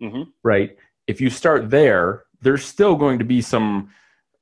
Mhm. 0.00 0.28
right? 0.42 0.76
If 1.06 1.20
you 1.20 1.28
start 1.30 1.68
there, 1.70 2.24
there's 2.40 2.64
still 2.64 2.96
going 2.96 3.18
to 3.18 3.24
be 3.24 3.42
some 3.42 3.90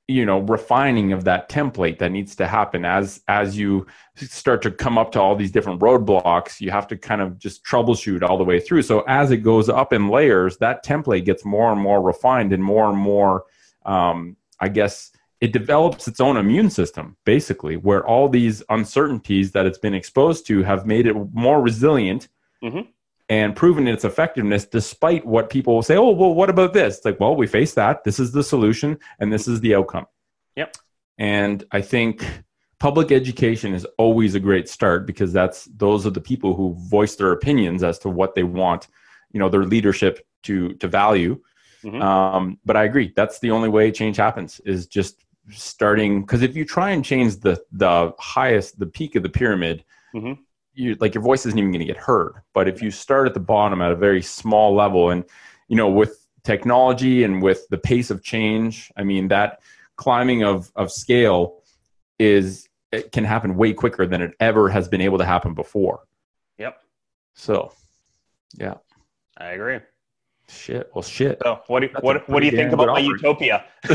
you 0.09 0.26
know 0.26 0.40
refining 0.40 1.12
of 1.12 1.24
that 1.24 1.48
template 1.48 1.98
that 1.98 2.12
needs 2.12 2.36
to 2.36 2.47
happen 2.47 2.85
as 2.85 3.22
as 3.28 3.56
you 3.56 3.86
start 4.16 4.60
to 4.60 4.70
come 4.70 4.98
up 4.98 5.12
to 5.12 5.20
all 5.20 5.35
these 5.35 5.51
different 5.51 5.81
roadblocks 5.81 6.60
you 6.60 6.70
have 6.70 6.86
to 6.86 6.97
kind 6.97 7.22
of 7.22 7.39
just 7.39 7.64
troubleshoot 7.64 8.22
all 8.22 8.36
the 8.36 8.44
way 8.44 8.60
through 8.60 8.82
so 8.82 9.01
as 9.09 9.31
it 9.31 9.39
goes 9.39 9.68
up 9.70 9.93
in 9.94 10.09
layers 10.09 10.59
that 10.59 10.85
template 10.85 11.24
gets 11.24 11.44
more 11.44 11.72
and 11.72 11.81
more 11.81 12.02
refined 12.02 12.52
and 12.52 12.62
more 12.62 12.89
and 12.90 12.98
more 12.98 13.44
um, 13.86 14.36
i 14.60 14.68
guess 14.68 15.10
it 15.40 15.52
develops 15.52 16.06
its 16.06 16.20
own 16.20 16.36
immune 16.36 16.68
system 16.70 17.16
basically 17.24 17.76
where 17.76 18.06
all 18.06 18.28
these 18.28 18.62
uncertainties 18.68 19.52
that 19.52 19.64
it's 19.64 19.78
been 19.78 19.94
exposed 19.94 20.47
to 20.47 20.62
have 20.62 20.85
made 20.86 21.06
it 21.06 21.16
more 21.32 21.62
resilient 21.62 22.28
Mhm. 22.62 22.86
And 23.28 23.56
proven 23.56 23.88
its 23.88 24.05
effectiveness 24.05 24.66
despite 24.66 25.24
what 25.24 25.48
people 25.51 25.74
will 25.74 25.82
say 25.82 25.96
oh 25.96 26.10
well 26.10 26.34
what 26.34 26.51
about 26.51 26.72
this 26.74 26.96
it's 26.98 27.05
like 27.05 27.18
well 27.20 27.34
we 27.34 27.46
face 27.46 27.74
that 27.74 28.05
this 28.05 28.18
is 28.20 28.32
the 28.32 28.42
solution 28.44 28.98
and 29.18 29.32
this 29.32 29.48
is 29.48 29.60
the 29.60 29.74
outcome 29.74 30.06
Yep. 30.56 30.76
and 31.18 31.64
i 31.72 31.80
think 31.80 32.26
public 32.78 33.10
education 33.12 33.72
is 33.72 33.86
always 33.98 34.34
a 34.34 34.40
great 34.40 34.68
start 34.68 35.06
because 35.06 35.32
that's 35.32 35.64
those 35.76 36.06
are 36.06 36.10
the 36.10 36.20
people 36.20 36.55
who 36.55 36.74
voice 36.88 37.16
their 37.16 37.32
opinions 37.32 37.82
as 37.82 37.98
to 38.01 38.09
what 38.10 38.34
they 38.34 38.42
want 38.42 38.88
you 39.32 39.40
know 39.40 39.48
their 39.48 39.64
leadership 39.64 40.26
to 40.42 40.74
to 40.74 40.88
value 40.88 41.40
Mhm. 41.82 42.01
um, 42.02 42.59
but 42.64 42.76
i 42.76 42.84
agree 42.84 43.12
that's 43.16 43.38
the 43.40 43.51
only 43.51 43.68
way 43.68 43.90
change 43.90 44.16
happens 44.16 44.60
is 44.64 44.86
just 44.86 45.24
starting 45.51 46.20
because 46.22 46.42
if 46.42 46.56
you 46.56 46.64
try 46.64 46.90
and 46.90 47.05
change 47.05 47.36
the 47.40 47.62
the 47.72 48.12
highest 48.18 48.78
the 48.78 48.86
peak 48.86 49.14
of 49.16 49.22
the 49.22 49.28
pyramid 49.28 49.84
Mhm. 50.14 50.38
You 50.74 50.96
like 51.01 51.14
your 51.14 51.22
voice 51.22 51.46
isn't 51.46 51.59
even 51.59 51.70
going 51.70 51.80
to 51.80 51.86
get 51.86 51.96
heard. 51.96 52.34
But 52.52 52.68
if 52.68 52.82
you 52.82 52.90
start 52.90 53.26
at 53.26 53.34
the 53.34 53.40
bottom 53.40 53.80
at 53.80 53.92
a 53.92 53.96
very 53.96 54.22
small 54.22 54.74
level 54.74 55.10
and 55.10 55.24
you 55.68 55.76
know 55.76 55.88
with 55.88 56.26
technology 56.42 57.24
and 57.24 57.42
with 57.42 57.66
the 57.70 57.78
pace 57.78 58.10
of 58.10 58.22
change 58.22 58.92
i 58.98 59.02
mean 59.02 59.28
that 59.28 59.60
climbing 59.96 60.44
of 60.44 60.70
of 60.76 60.92
scale 60.92 61.62
is 62.18 62.68
it 62.92 63.12
can 63.12 63.24
happen 63.24 63.56
way 63.56 63.72
quicker 63.72 64.06
than 64.06 64.22
it 64.22 64.34
ever 64.40 64.68
has 64.68 64.88
been 64.88 65.01
able 65.01 65.18
to 65.18 65.24
happen 65.24 65.55
before. 65.55 66.05
Yep. 66.59 66.80
So 67.34 67.72
yeah. 68.55 68.74
I 69.36 69.46
agree. 69.51 69.80
Shit. 70.48 70.90
Well 70.94 71.02
shit. 71.02 71.40
So 71.42 71.60
what 71.66 71.80
do, 71.80 71.88
That's 71.92 72.05
what, 72.05 72.28
what 72.28 72.40
do 72.40 72.46
you 72.46 72.52
think 72.52 72.72
about 72.72 72.88
my 72.88 73.01
utopia? 73.01 73.64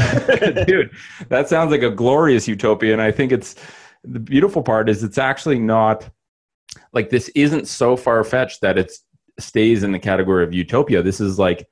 Dude 0.67 0.91
that 1.29 1.47
sounds 1.47 1.71
like 1.71 1.83
a 1.83 1.91
glorious 1.91 2.47
utopia 2.47 2.93
and 2.93 3.01
i 3.01 3.11
think 3.11 3.31
it's 3.31 3.55
the 4.03 4.19
beautiful 4.19 4.63
part 4.63 4.89
is 4.89 5.03
it's 5.03 5.17
actually 5.17 5.59
not 5.59 6.09
like 6.93 7.09
this 7.09 7.29
isn't 7.29 7.67
so 7.67 7.95
far-fetched 7.95 8.61
that 8.61 8.77
it 8.77 8.91
stays 9.39 9.83
in 9.83 9.91
the 9.91 9.99
category 9.99 10.43
of 10.43 10.53
utopia 10.53 11.01
this 11.01 11.19
is 11.19 11.39
like 11.39 11.67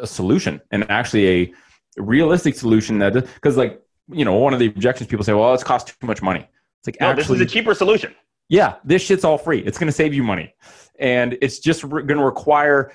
a 0.00 0.06
solution 0.06 0.60
and 0.70 0.88
actually 0.90 1.28
a 1.28 1.54
realistic 1.96 2.54
solution 2.54 2.98
that 2.98 3.12
because 3.12 3.56
like 3.56 3.82
you 4.08 4.24
know 4.24 4.34
one 4.34 4.52
of 4.52 4.58
the 4.58 4.66
objections 4.66 5.08
people 5.08 5.24
say 5.24 5.32
well 5.32 5.54
it's 5.54 5.64
cost 5.64 5.88
too 5.88 6.06
much 6.06 6.22
money 6.22 6.48
it's 6.78 6.86
like 6.86 7.00
no, 7.00 7.14
this 7.14 7.24
actually 7.24 7.36
is 7.36 7.42
a 7.42 7.46
cheaper 7.46 7.74
solution 7.74 8.14
yeah, 8.52 8.74
this 8.84 9.00
shit's 9.00 9.24
all 9.24 9.38
free. 9.38 9.60
It's 9.60 9.78
going 9.78 9.88
to 9.88 9.92
save 9.92 10.12
you 10.12 10.22
money. 10.22 10.54
And 10.98 11.38
it's 11.40 11.58
just 11.58 11.84
re- 11.84 12.02
going 12.02 12.18
to 12.18 12.24
require 12.24 12.92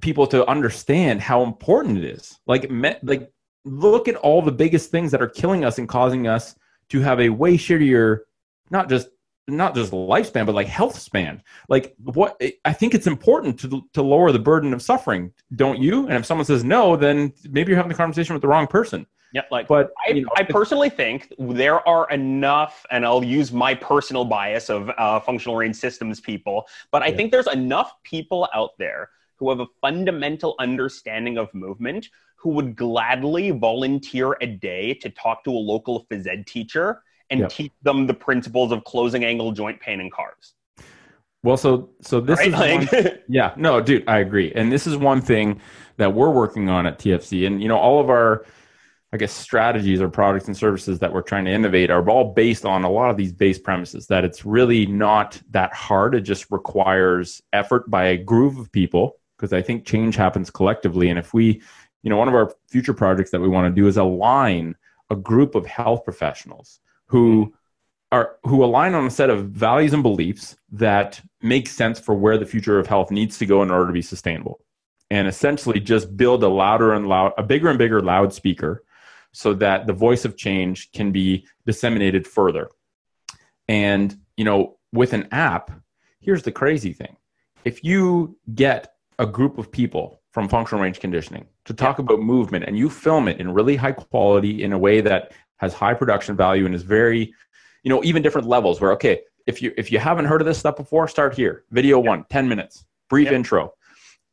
people 0.00 0.26
to 0.26 0.46
understand 0.46 1.22
how 1.22 1.42
important 1.42 1.96
it 1.96 2.04
is. 2.04 2.38
Like, 2.46 2.70
me- 2.70 2.96
like 3.02 3.32
look 3.64 4.08
at 4.08 4.16
all 4.16 4.42
the 4.42 4.52
biggest 4.52 4.90
things 4.90 5.10
that 5.12 5.22
are 5.22 5.28
killing 5.28 5.64
us 5.64 5.78
and 5.78 5.88
causing 5.88 6.26
us 6.26 6.54
to 6.90 7.00
have 7.00 7.18
a 7.18 7.30
way 7.30 7.56
shittier, 7.56 8.20
not 8.68 8.90
just 8.90 9.08
not 9.46 9.74
just 9.74 9.92
lifespan, 9.92 10.46
but 10.46 10.54
like 10.54 10.66
health 10.66 10.98
span. 10.98 11.42
Like, 11.68 11.94
what 11.98 12.40
I 12.64 12.72
think 12.72 12.94
it's 12.94 13.06
important 13.06 13.60
to 13.60 13.82
to 13.92 14.02
lower 14.02 14.32
the 14.32 14.38
burden 14.38 14.72
of 14.72 14.82
suffering, 14.82 15.32
don't 15.54 15.78
you? 15.80 16.06
And 16.08 16.14
if 16.14 16.26
someone 16.26 16.44
says 16.46 16.64
no, 16.64 16.96
then 16.96 17.32
maybe 17.50 17.70
you're 17.70 17.76
having 17.76 17.90
the 17.90 17.96
conversation 17.96 18.34
with 18.34 18.42
the 18.42 18.48
wrong 18.48 18.66
person. 18.66 19.06
yeah 19.32 19.42
like 19.50 19.68
But 19.68 19.92
I, 20.06 20.14
you 20.14 20.22
know, 20.22 20.28
I 20.36 20.42
personally 20.42 20.90
think 20.90 21.32
there 21.38 21.86
are 21.88 22.08
enough, 22.10 22.84
and 22.90 23.04
I'll 23.04 23.24
use 23.24 23.52
my 23.52 23.74
personal 23.74 24.24
bias 24.24 24.68
of 24.70 24.90
uh, 24.98 25.20
functional 25.20 25.56
range 25.56 25.76
systems 25.76 26.20
people, 26.20 26.66
but 26.90 27.02
I 27.02 27.10
Yeah. 27.10 27.16
think 27.16 27.30
there's 27.32 27.46
enough 27.48 27.92
people 28.02 28.48
out 28.54 28.70
there 28.78 29.10
who 29.36 29.50
have 29.50 29.60
a 29.60 29.66
fundamental 29.80 30.54
understanding 30.58 31.38
of 31.38 31.52
movement 31.54 32.08
who 32.36 32.50
would 32.50 32.76
gladly 32.76 33.50
volunteer 33.50 34.36
a 34.40 34.46
day 34.46 34.94
to 34.94 35.10
talk 35.10 35.42
to 35.44 35.50
a 35.50 35.58
local 35.72 36.06
phys 36.06 36.26
ed 36.26 36.46
teacher 36.46 37.02
and 37.30 37.40
Yep. 37.40 37.50
teach 37.50 37.72
them 37.82 38.06
the 38.06 38.14
principles 38.14 38.72
of 38.72 38.84
closing 38.84 39.24
angle 39.24 39.52
joint 39.52 39.80
pain 39.80 40.00
in 40.00 40.10
CARs. 40.10 40.54
well, 41.42 41.56
so 41.56 41.90
so 42.00 42.20
this 42.20 42.38
right? 42.38 42.82
is 42.82 42.92
one- 42.92 43.10
Yeah, 43.28 43.52
no, 43.56 43.80
dude, 43.80 44.04
I 44.08 44.18
agree. 44.18 44.52
And 44.54 44.70
this 44.72 44.86
is 44.86 44.96
one 44.96 45.20
thing 45.20 45.60
that 45.96 46.12
we're 46.14 46.30
working 46.30 46.68
on 46.68 46.86
at 46.86 46.98
TFC. 46.98 47.46
And, 47.46 47.62
you 47.62 47.68
know, 47.68 47.76
all 47.78 48.00
of 48.00 48.08
our, 48.10 48.44
I 49.12 49.16
guess, 49.16 49.32
strategies 49.32 50.00
or 50.00 50.08
products 50.08 50.46
and 50.48 50.56
services 50.56 50.98
that 51.00 51.12
we're 51.12 51.22
trying 51.22 51.44
to 51.44 51.50
innovate 51.50 51.90
are 51.90 52.08
all 52.08 52.32
based 52.32 52.64
on 52.64 52.82
a 52.84 52.90
lot 52.90 53.10
of 53.10 53.16
these 53.16 53.32
base 53.32 53.58
premises 53.58 54.06
that 54.08 54.24
it's 54.24 54.44
really 54.44 54.86
not 54.86 55.40
that 55.50 55.72
hard. 55.74 56.14
It 56.14 56.22
just 56.22 56.50
requires 56.50 57.42
effort 57.52 57.88
by 57.90 58.06
a 58.06 58.16
group 58.16 58.58
of 58.58 58.72
people 58.72 59.16
because 59.36 59.52
I 59.52 59.62
think 59.62 59.84
change 59.86 60.16
happens 60.16 60.50
collectively. 60.50 61.10
And 61.10 61.18
if 61.18 61.32
we, 61.34 61.62
you 62.02 62.10
know, 62.10 62.16
one 62.16 62.28
of 62.28 62.34
our 62.34 62.52
future 62.68 62.94
projects 62.94 63.30
that 63.30 63.40
we 63.40 63.48
want 63.48 63.72
to 63.72 63.80
do 63.80 63.86
is 63.86 63.96
align 63.98 64.74
a 65.10 65.16
group 65.16 65.54
of 65.54 65.66
health 65.66 66.04
professionals 66.04 66.80
who 67.14 67.54
are 68.10 68.38
who 68.42 68.64
align 68.64 68.92
on 68.92 69.06
a 69.06 69.10
set 69.10 69.30
of 69.30 69.50
values 69.50 69.92
and 69.92 70.02
beliefs 70.02 70.56
that 70.72 71.20
make 71.40 71.68
sense 71.68 72.00
for 72.00 72.12
where 72.12 72.36
the 72.36 72.44
future 72.44 72.76
of 72.80 72.88
health 72.88 73.12
needs 73.12 73.38
to 73.38 73.46
go 73.46 73.62
in 73.62 73.70
order 73.70 73.86
to 73.86 73.92
be 73.92 74.02
sustainable. 74.02 74.58
And 75.12 75.28
essentially 75.28 75.78
just 75.78 76.16
build 76.16 76.42
a 76.42 76.48
louder 76.48 76.92
and 76.92 77.06
loud 77.06 77.32
a 77.38 77.44
bigger 77.44 77.68
and 77.68 77.78
bigger 77.78 78.00
loudspeaker 78.00 78.82
so 79.30 79.54
that 79.54 79.86
the 79.86 79.92
voice 79.92 80.24
of 80.24 80.36
change 80.36 80.90
can 80.90 81.12
be 81.12 81.46
disseminated 81.66 82.26
further. 82.26 82.68
And 83.68 84.18
you 84.36 84.44
know 84.44 84.76
with 84.92 85.12
an 85.12 85.28
app 85.30 85.70
here's 86.18 86.42
the 86.42 86.50
crazy 86.50 86.92
thing. 86.92 87.16
If 87.64 87.84
you 87.84 88.36
get 88.56 88.94
a 89.20 89.26
group 89.26 89.56
of 89.56 89.70
people 89.70 90.20
from 90.32 90.48
functional 90.48 90.82
range 90.82 90.98
conditioning 90.98 91.46
to 91.66 91.74
talk 91.74 92.00
about 92.00 92.18
movement 92.18 92.64
and 92.64 92.76
you 92.76 92.90
film 92.90 93.28
it 93.28 93.38
in 93.38 93.54
really 93.54 93.76
high 93.76 93.92
quality 93.92 94.64
in 94.64 94.72
a 94.72 94.78
way 94.78 95.00
that 95.00 95.30
has 95.58 95.72
high 95.72 95.94
production 95.94 96.36
value 96.36 96.66
and 96.66 96.74
is 96.74 96.82
very 96.82 97.32
you 97.82 97.90
know 97.90 98.02
even 98.04 98.22
different 98.22 98.46
levels 98.46 98.80
where 98.80 98.92
okay 98.92 99.20
if 99.46 99.60
you 99.60 99.72
if 99.76 99.92
you 99.92 99.98
haven't 99.98 100.24
heard 100.24 100.40
of 100.40 100.46
this 100.46 100.58
stuff 100.58 100.76
before 100.76 101.06
start 101.08 101.34
here. 101.34 101.64
Video 101.70 101.98
one 101.98 102.24
10 102.30 102.48
minutes. 102.48 102.86
Brief 103.08 103.26
Yep. 103.26 103.34
intro. 103.34 103.72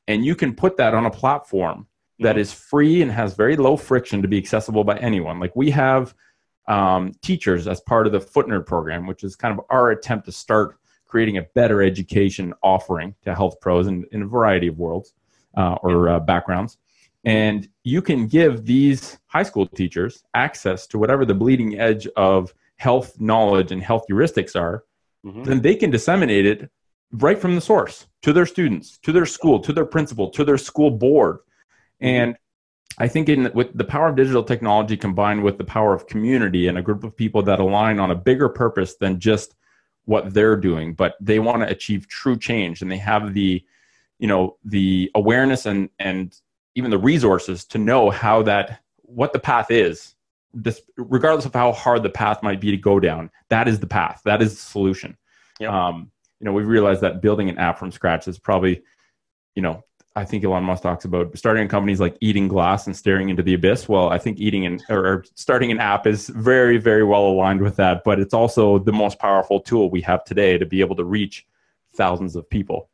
And 0.08 0.26
you 0.26 0.36
can 0.36 0.56
put 0.56 0.78
that 0.78 0.94
on 0.94 1.06
a 1.06 1.12
platform 1.12 1.88
that 2.20 2.36
Mhm. 2.36 2.40
free 2.54 3.02
and 3.02 3.12
has 3.12 3.36
very 3.36 3.56
low 3.58 3.76
friction 3.78 4.22
to 4.22 4.28
be 4.28 4.38
accessible 4.38 4.84
by 4.84 4.98
anyone. 4.98 5.40
Like 5.40 5.56
we 5.56 5.72
have 5.72 6.14
um, 6.68 7.12
teachers 7.22 7.68
as 7.68 7.82
part 7.82 8.06
of 8.06 8.14
the 8.14 8.20
footnerd 8.22 8.66
program 8.68 9.08
which 9.08 9.24
is 9.24 9.36
kind 9.36 9.52
of 9.58 9.66
our 9.72 9.90
attempt 9.90 10.26
to 10.28 10.32
start 10.32 10.78
creating 11.08 11.38
a 11.38 11.42
better 11.56 11.82
education 11.82 12.54
offering 12.62 13.16
to 13.24 13.34
health 13.36 13.60
pros 13.60 13.88
in, 13.88 14.06
in 14.12 14.22
a 14.22 14.28
variety 14.28 14.68
of 14.68 14.78
worlds 14.78 15.14
uh, 15.58 15.76
or 15.82 16.08
uh, 16.08 16.20
backgrounds 16.20 16.78
and 17.24 17.68
you 17.84 18.02
can 18.02 18.28
give 18.28 18.66
these 18.66 19.18
high 19.28 19.44
school 19.44 19.68
teachers 19.68 20.24
access 20.34 20.88
to 20.88 20.98
whatever 20.98 21.26
the 21.26 21.34
bleeding 21.34 21.80
edge 21.80 22.08
of 22.16 22.54
health 22.78 23.20
knowledge 23.20 23.72
and 23.72 23.82
health 23.84 24.06
heuristics 24.10 24.60
are, 24.60 24.84
Mhm. 25.26 25.46
then 25.46 25.62
they 25.62 25.76
can 25.76 25.92
disseminate 25.92 26.46
it 26.46 26.72
right 27.14 27.38
from 27.38 27.54
the 27.56 27.62
source 27.62 28.08
to 28.24 28.34
their 28.34 28.46
students, 28.46 28.98
to 29.00 29.12
their 29.12 29.26
school, 29.26 29.60
to 29.60 29.74
their 29.74 29.86
principal, 29.86 30.30
to 30.30 30.44
their 30.44 30.58
school 30.58 30.90
board. 30.90 31.40
And 32.00 32.36
I 32.98 33.08
think 33.08 33.30
in 33.30 33.52
with 33.54 33.78
the 33.78 33.84
power 33.84 34.08
of 34.10 34.16
digital 34.16 34.44
technology 34.44 34.98
combined 34.98 35.44
with 35.44 35.58
the 35.58 35.64
power 35.64 35.94
of 35.94 36.08
community 36.08 36.68
and 36.68 36.78
a 36.78 36.82
group 36.82 37.04
of 37.04 37.16
people 37.16 37.42
that 37.44 37.60
align 37.60 38.00
on 38.00 38.12
a 38.12 38.16
bigger 38.16 38.50
purpose 38.50 38.96
than 38.96 39.20
just 39.20 39.56
what 40.06 40.34
they're 40.34 40.58
doing, 40.58 40.94
but 40.94 41.16
they 41.22 41.40
want 41.40 41.62
to 41.62 41.70
achieve 41.70 42.08
true 42.08 42.38
change 42.38 42.82
and 42.82 42.92
they 42.92 42.98
have 42.98 43.34
the, 43.34 43.64
you 44.18 44.28
know, 44.28 44.58
the 44.66 45.12
awareness 45.14 45.66
and 45.68 45.90
and 46.00 46.36
even 46.76 46.92
the 46.92 46.98
resources 46.98 47.66
to 47.66 47.78
know 47.78 48.10
how 48.10 48.44
that 48.44 48.82
what 49.04 49.34
the 49.34 49.40
path 49.40 49.72
is, 49.72 50.16
this, 50.54 50.82
regardless 50.98 51.46
of 51.46 51.54
how 51.54 51.72
hard 51.72 52.04
the 52.04 52.10
path 52.10 52.42
might 52.44 52.62
be 52.62 52.72
to 52.72 52.78
go 52.78 53.00
down. 53.00 53.30
That 53.50 53.68
is 53.68 53.80
the 53.80 53.88
path. 53.88 54.22
That 54.26 54.42
is 54.42 54.56
the 54.56 54.62
solution. 54.62 55.18
Yep. 55.60 55.72
Um, 55.72 56.12
you 56.40 56.46
know, 56.46 56.54
we've 56.54 56.68
realized 56.68 57.02
that 57.02 57.22
building 57.22 57.50
an 57.50 57.58
app 57.58 57.78
from 57.78 57.92
scratch 57.92 58.28
is 58.28 58.40
probably, 58.40 58.82
you 59.56 59.62
know, 59.62 59.84
I 60.16 60.26
think 60.26 60.44
Elon 60.44 60.64
Musk 60.64 60.84
talks 60.84 61.06
about 61.06 61.38
starting 61.38 61.68
companies 61.70 62.02
like 62.02 62.18
eating 62.20 62.50
glass 62.50 62.86
and 62.86 62.96
staring 62.96 63.30
into 63.30 63.44
the 63.44 63.54
abyss. 63.54 63.88
Well, 63.88 64.10
I 64.10 64.18
think 64.18 64.40
eating 64.40 64.66
an 64.66 64.82
or 64.90 65.06
or 65.06 65.26
starting 65.36 65.72
an 65.72 65.80
app 65.80 66.06
is 66.06 66.28
very, 66.28 66.78
very 66.78 67.04
well 67.04 67.28
aligned 67.28 67.62
with 67.62 67.78
that. 67.78 68.04
But 68.04 68.20
it's 68.20 68.34
also 68.34 68.78
the 68.80 68.92
most 68.92 69.20
powerful 69.20 69.62
tool 69.62 69.90
we 69.90 70.02
have 70.02 70.26
today 70.26 70.58
to 70.58 70.66
be 70.66 70.82
able 70.82 70.98
to 70.98 71.06
reach 71.06 71.48
thousands 71.96 72.36
of 72.36 72.50
people. 72.50 72.90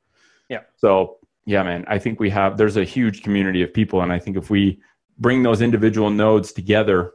Yeah. 0.50 0.62
So 0.76 1.17
yeah, 1.48 1.64
man, 1.64 1.86
I 1.88 1.98
think 1.98 2.20
we 2.20 2.30
have 2.32 2.58
there's 2.58 2.76
a 2.76 2.84
huge 2.84 3.24
community 3.24 3.64
of 3.64 3.74
people, 3.74 4.02
and 4.02 4.12
I 4.12 4.20
think 4.20 4.36
if 4.36 4.50
we 4.50 4.82
bring 5.18 5.44
those 5.44 5.62
individual 5.62 6.10
nodes 6.10 6.52
together 6.52 7.14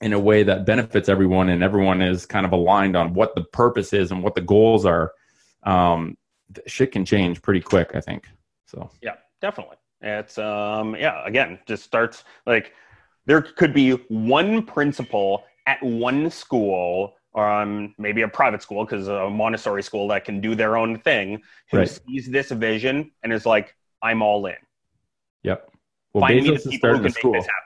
in 0.00 0.12
a 0.12 0.20
way 0.20 0.44
that 0.44 0.64
benefits 0.64 1.08
everyone, 1.08 1.48
and 1.48 1.64
everyone 1.64 2.00
is 2.00 2.26
kind 2.26 2.46
of 2.46 2.52
aligned 2.52 2.96
on 2.96 3.12
what 3.12 3.34
the 3.34 3.42
purpose 3.42 3.92
is 3.92 4.12
and 4.12 4.22
what 4.22 4.36
the 4.36 4.40
goals 4.40 4.86
are, 4.86 5.12
um, 5.64 6.16
shit 6.68 6.92
can 6.92 7.04
change 7.04 7.42
pretty 7.42 7.60
quick. 7.60 7.90
I 7.92 8.00
think 8.00 8.28
so. 8.66 8.88
Yeah, 9.02 9.16
definitely. 9.40 9.78
It's 10.00 10.38
um 10.38 10.94
yeah, 10.94 11.26
again, 11.26 11.58
just 11.66 11.82
starts 11.82 12.22
like 12.46 12.72
there 13.24 13.42
could 13.42 13.74
be 13.74 13.90
one 14.08 14.62
principal 14.62 15.42
at 15.66 15.82
one 15.82 16.30
school 16.30 17.15
or 17.36 17.48
um, 17.48 17.94
maybe 17.98 18.22
a 18.22 18.28
private 18.28 18.62
school 18.62 18.84
because 18.84 19.06
a 19.08 19.30
Montessori 19.30 19.82
school 19.82 20.08
that 20.08 20.24
can 20.24 20.40
do 20.40 20.54
their 20.54 20.76
own 20.76 20.98
thing 21.00 21.42
who 21.70 21.78
Right. 21.78 22.00
sees 22.08 22.28
this 22.30 22.50
vision 22.50 23.12
and 23.22 23.32
is 23.32 23.44
like, 23.46 23.76
I'm 24.02 24.22
all 24.22 24.46
in. 24.46 24.56
Yep. 25.44 25.70
Well, 26.14 26.22
Find 26.22 26.42
me 26.42 26.48
Bezos 26.50 26.62
the 26.64 26.70
is 26.70 26.76
starting 26.78 27.02
can 27.02 27.06
a 27.06 27.10
school. 27.10 27.32
make 27.32 27.42
this 27.42 27.46
happen. 27.46 27.62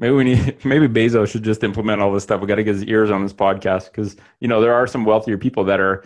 Maybe 0.00 0.14
we 0.14 0.24
need. 0.24 0.64
Maybe 0.64 0.88
Bezos 0.88 1.30
should 1.30 1.44
just 1.44 1.62
implement 1.62 2.02
all 2.02 2.12
this 2.12 2.24
stuff. 2.24 2.40
We 2.40 2.48
got 2.48 2.56
to 2.56 2.64
get 2.64 2.74
his 2.74 2.84
ears 2.84 3.10
on 3.10 3.22
this 3.22 3.32
podcast 3.32 3.86
because 3.86 4.16
you 4.40 4.48
know 4.48 4.60
there 4.60 4.74
are 4.74 4.86
some 4.88 5.04
wealthier 5.04 5.38
people 5.38 5.64
that 5.64 5.78
are. 5.80 6.04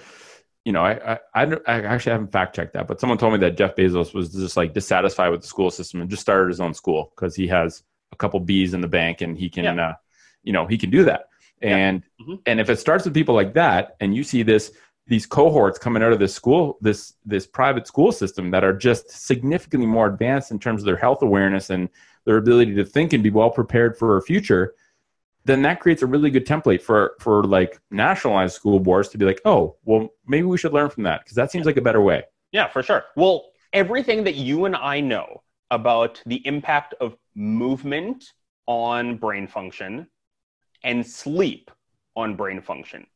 You 0.66 0.72
know, 0.72 0.84
I, 0.84 1.14
I 1.14 1.18
I 1.34 1.44
I 1.66 1.80
actually 1.84 2.12
haven't 2.12 2.32
fact 2.32 2.54
checked 2.56 2.74
that, 2.74 2.86
but 2.88 3.00
someone 3.00 3.16
told 3.18 3.32
me 3.32 3.38
that 3.38 3.56
Jeff 3.56 3.76
Bezos 3.76 4.12
was 4.12 4.32
just 4.32 4.56
like 4.56 4.74
dissatisfied 4.74 5.30
with 5.30 5.40
the 5.40 5.46
school 5.46 5.70
system 5.70 6.00
and 6.02 6.10
just 6.10 6.20
started 6.22 6.48
his 6.48 6.60
own 6.60 6.74
school 6.74 7.12
because 7.14 7.34
he 7.36 7.46
has 7.46 7.82
a 8.12 8.16
couple 8.16 8.40
B's 8.40 8.74
in 8.74 8.80
the 8.82 8.88
bank 8.88 9.20
and 9.22 9.38
he 9.38 9.48
can, 9.48 9.64
Yeah. 9.64 9.90
uh, 9.90 9.94
you 10.42 10.52
know, 10.52 10.66
he 10.66 10.76
can 10.76 10.90
do 10.90 11.04
that. 11.04 11.28
Yeah. 11.62 11.76
And 11.76 12.02
Mhm. 12.20 12.40
and 12.46 12.60
if 12.60 12.68
it 12.70 12.78
starts 12.78 13.04
with 13.04 13.14
people 13.14 13.34
like 13.34 13.54
that, 13.54 13.96
and 14.00 14.14
you 14.14 14.22
see 14.24 14.42
this 14.42 14.72
these 15.08 15.24
cohorts 15.26 15.78
coming 15.78 16.02
out 16.02 16.12
of 16.12 16.18
this 16.18 16.34
school 16.34 16.78
this 16.80 17.14
this 17.24 17.46
private 17.46 17.86
school 17.86 18.10
system 18.12 18.50
that 18.50 18.64
are 18.64 18.72
just 18.72 19.08
significantly 19.10 19.86
more 19.86 20.06
advanced 20.08 20.50
in 20.50 20.58
terms 20.58 20.82
of 20.82 20.86
their 20.86 20.96
health 20.96 21.22
awareness 21.22 21.70
and 21.70 21.88
their 22.24 22.38
ability 22.38 22.74
to 22.74 22.84
think 22.84 23.12
and 23.12 23.22
be 23.22 23.30
well 23.30 23.50
prepared 23.50 23.96
for 23.96 24.16
a 24.16 24.22
future 24.22 24.74
then 25.44 25.62
that 25.62 25.78
creates 25.78 26.02
a 26.02 26.06
really 26.06 26.28
good 26.28 26.44
template 26.44 26.82
for 26.82 27.14
for 27.20 27.44
like 27.44 27.80
nationalized 27.92 28.54
school 28.56 28.80
boards 28.80 29.08
to 29.08 29.16
be 29.16 29.24
like 29.24 29.40
oh 29.44 29.76
well 29.84 30.08
maybe 30.26 30.42
we 30.44 30.58
should 30.58 30.72
learn 30.72 30.90
from 30.90 31.04
that 31.04 31.20
because 31.22 31.36
that 31.36 31.52
seems 31.52 31.66
like 31.66 31.76
a 31.76 31.80
better 31.82 32.00
way 32.00 32.22
Yeah, 32.52 32.68
for 32.68 32.82
sure. 32.82 33.04
Well, 33.16 33.50
everything 33.72 34.24
that 34.24 34.34
you 34.34 34.64
and 34.64 34.74
I 34.74 35.00
know 35.00 35.42
about 35.70 36.20
the 36.26 36.44
impact 36.46 36.94
of 37.00 37.16
movement 37.34 38.32
on 38.66 39.18
brain 39.18 39.46
function 39.46 40.08
and 40.84 41.06
sleep 41.06 41.70
on 42.14 42.36
brain 42.36 42.60
function. 42.60 43.06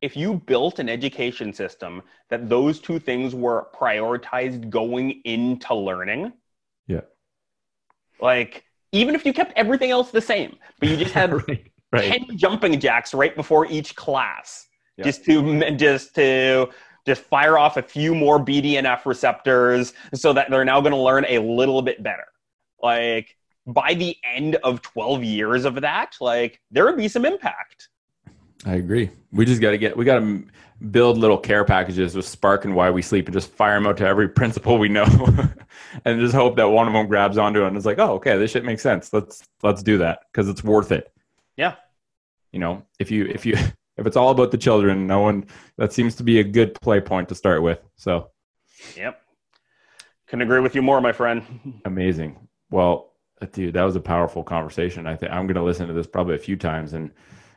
If 0.00 0.16
you 0.16 0.34
built 0.46 0.78
an 0.78 0.88
education 0.88 1.52
system 1.52 2.02
that 2.30 2.48
those 2.48 2.78
two 2.80 2.98
things 2.98 3.34
were 3.34 3.68
prioritized 3.74 4.70
going 4.70 5.20
into 5.24 5.74
learning, 5.74 6.32
Yeah. 6.86 7.00
Like, 8.20 8.64
even 8.92 9.14
if 9.14 9.24
you 9.26 9.32
kept 9.32 9.52
everything 9.56 9.90
else 9.90 10.10
the 10.10 10.20
same, 10.20 10.56
but 10.80 10.88
you 10.88 10.96
just 10.96 11.12
had 11.20 11.32
right 11.48 11.70
right 11.90 12.20
10 12.26 12.36
jumping 12.36 12.78
jacks 12.78 13.14
right 13.14 13.34
before 13.34 13.66
each 13.66 13.96
class 13.96 14.66
Yeah. 14.96 15.04
just 15.06 15.24
to 15.24 15.70
just 15.76 16.14
to 16.16 16.68
just 17.06 17.22
fire 17.22 17.56
off 17.56 17.76
a 17.78 17.82
few 17.82 18.14
more 18.14 18.38
BDNF 18.38 19.06
receptors 19.06 19.94
so 20.14 20.32
that 20.34 20.50
they're 20.50 20.64
now 20.64 20.80
going 20.82 20.92
to 20.92 20.98
learn 21.00 21.24
a 21.26 21.38
little 21.38 21.80
bit 21.80 22.02
better. 22.02 22.26
Like 22.82 23.37
by 23.68 23.94
the 23.94 24.16
end 24.34 24.56
of 24.64 24.82
12 24.82 25.22
years 25.22 25.64
of 25.64 25.80
that, 25.82 26.16
like 26.20 26.60
there 26.70 26.84
would 26.86 26.96
be 26.96 27.06
some 27.08 27.24
impact. 27.24 27.88
i 28.66 28.74
agree 28.74 29.08
we 29.30 29.44
just 29.44 29.60
got 29.60 29.70
to 29.70 29.78
get 29.78 29.96
we 29.96 30.04
got 30.04 30.18
to 30.18 30.44
build 30.90 31.18
little 31.18 31.36
care 31.38 31.64
packages 31.64 32.14
with 32.16 32.24
spark 32.26 32.64
and 32.64 32.74
why 32.74 32.88
we 32.90 33.02
sleep 33.02 33.26
and 33.26 33.34
just 33.34 33.50
fire 33.50 33.74
them 33.74 33.86
out 33.86 33.96
to 33.98 34.06
every 34.06 34.28
principal 34.40 34.78
we 34.78 34.88
know 34.88 35.04
and 36.04 36.20
just 36.20 36.34
hope 36.34 36.56
that 36.56 36.64
one 36.68 36.86
of 36.88 36.92
them 36.94 37.06
grabs 37.06 37.36
onto 37.38 37.62
it 37.62 37.68
and 37.68 37.76
is 37.76 37.84
like 37.86 37.98
oh 38.00 38.14
okay 38.14 38.36
this 38.38 38.50
shit 38.50 38.64
makes 38.64 38.82
sense 38.82 39.12
let's 39.12 39.42
let's 39.62 39.82
do 39.82 39.98
that 39.98 40.20
because 40.32 40.48
it's 40.48 40.64
worth 40.64 40.90
it 40.92 41.12
Yeah. 41.56 41.74
you 42.52 42.58
know 42.58 42.82
if 42.98 43.10
you 43.10 43.26
if 43.26 43.44
you 43.46 43.54
if 43.98 44.06
it's 44.06 44.16
all 44.16 44.30
about 44.30 44.50
the 44.50 44.58
children 44.58 45.06
no 45.06 45.20
one 45.20 45.44
that 45.76 45.92
seems 45.92 46.14
to 46.16 46.22
be 46.24 46.40
a 46.40 46.44
good 46.44 46.74
play 46.80 47.00
point 47.00 47.28
to 47.28 47.34
start 47.34 47.62
with 47.62 47.80
so 47.96 48.30
Yep. 48.96 49.20
Couldn't 50.28 50.42
agree 50.42 50.60
with 50.60 50.74
you 50.74 50.82
more, 50.82 51.00
my 51.00 51.12
friend. 51.12 51.42
amazing 51.84 52.36
well 52.70 53.07
dude 53.46 53.74
that 53.74 53.82
was 53.82 53.96
a 53.96 54.00
powerful 54.00 54.42
conversation. 54.42 55.06
I 55.06 55.16
think 55.16 55.32
i'm 55.32 55.46
going 55.46 55.56
to 55.56 55.62
listen 55.62 55.86
to 55.88 55.92
this 55.92 56.06
probably 56.06 56.34
a 56.34 56.38
few 56.38 56.56
times 56.56 56.92
and 56.92 57.10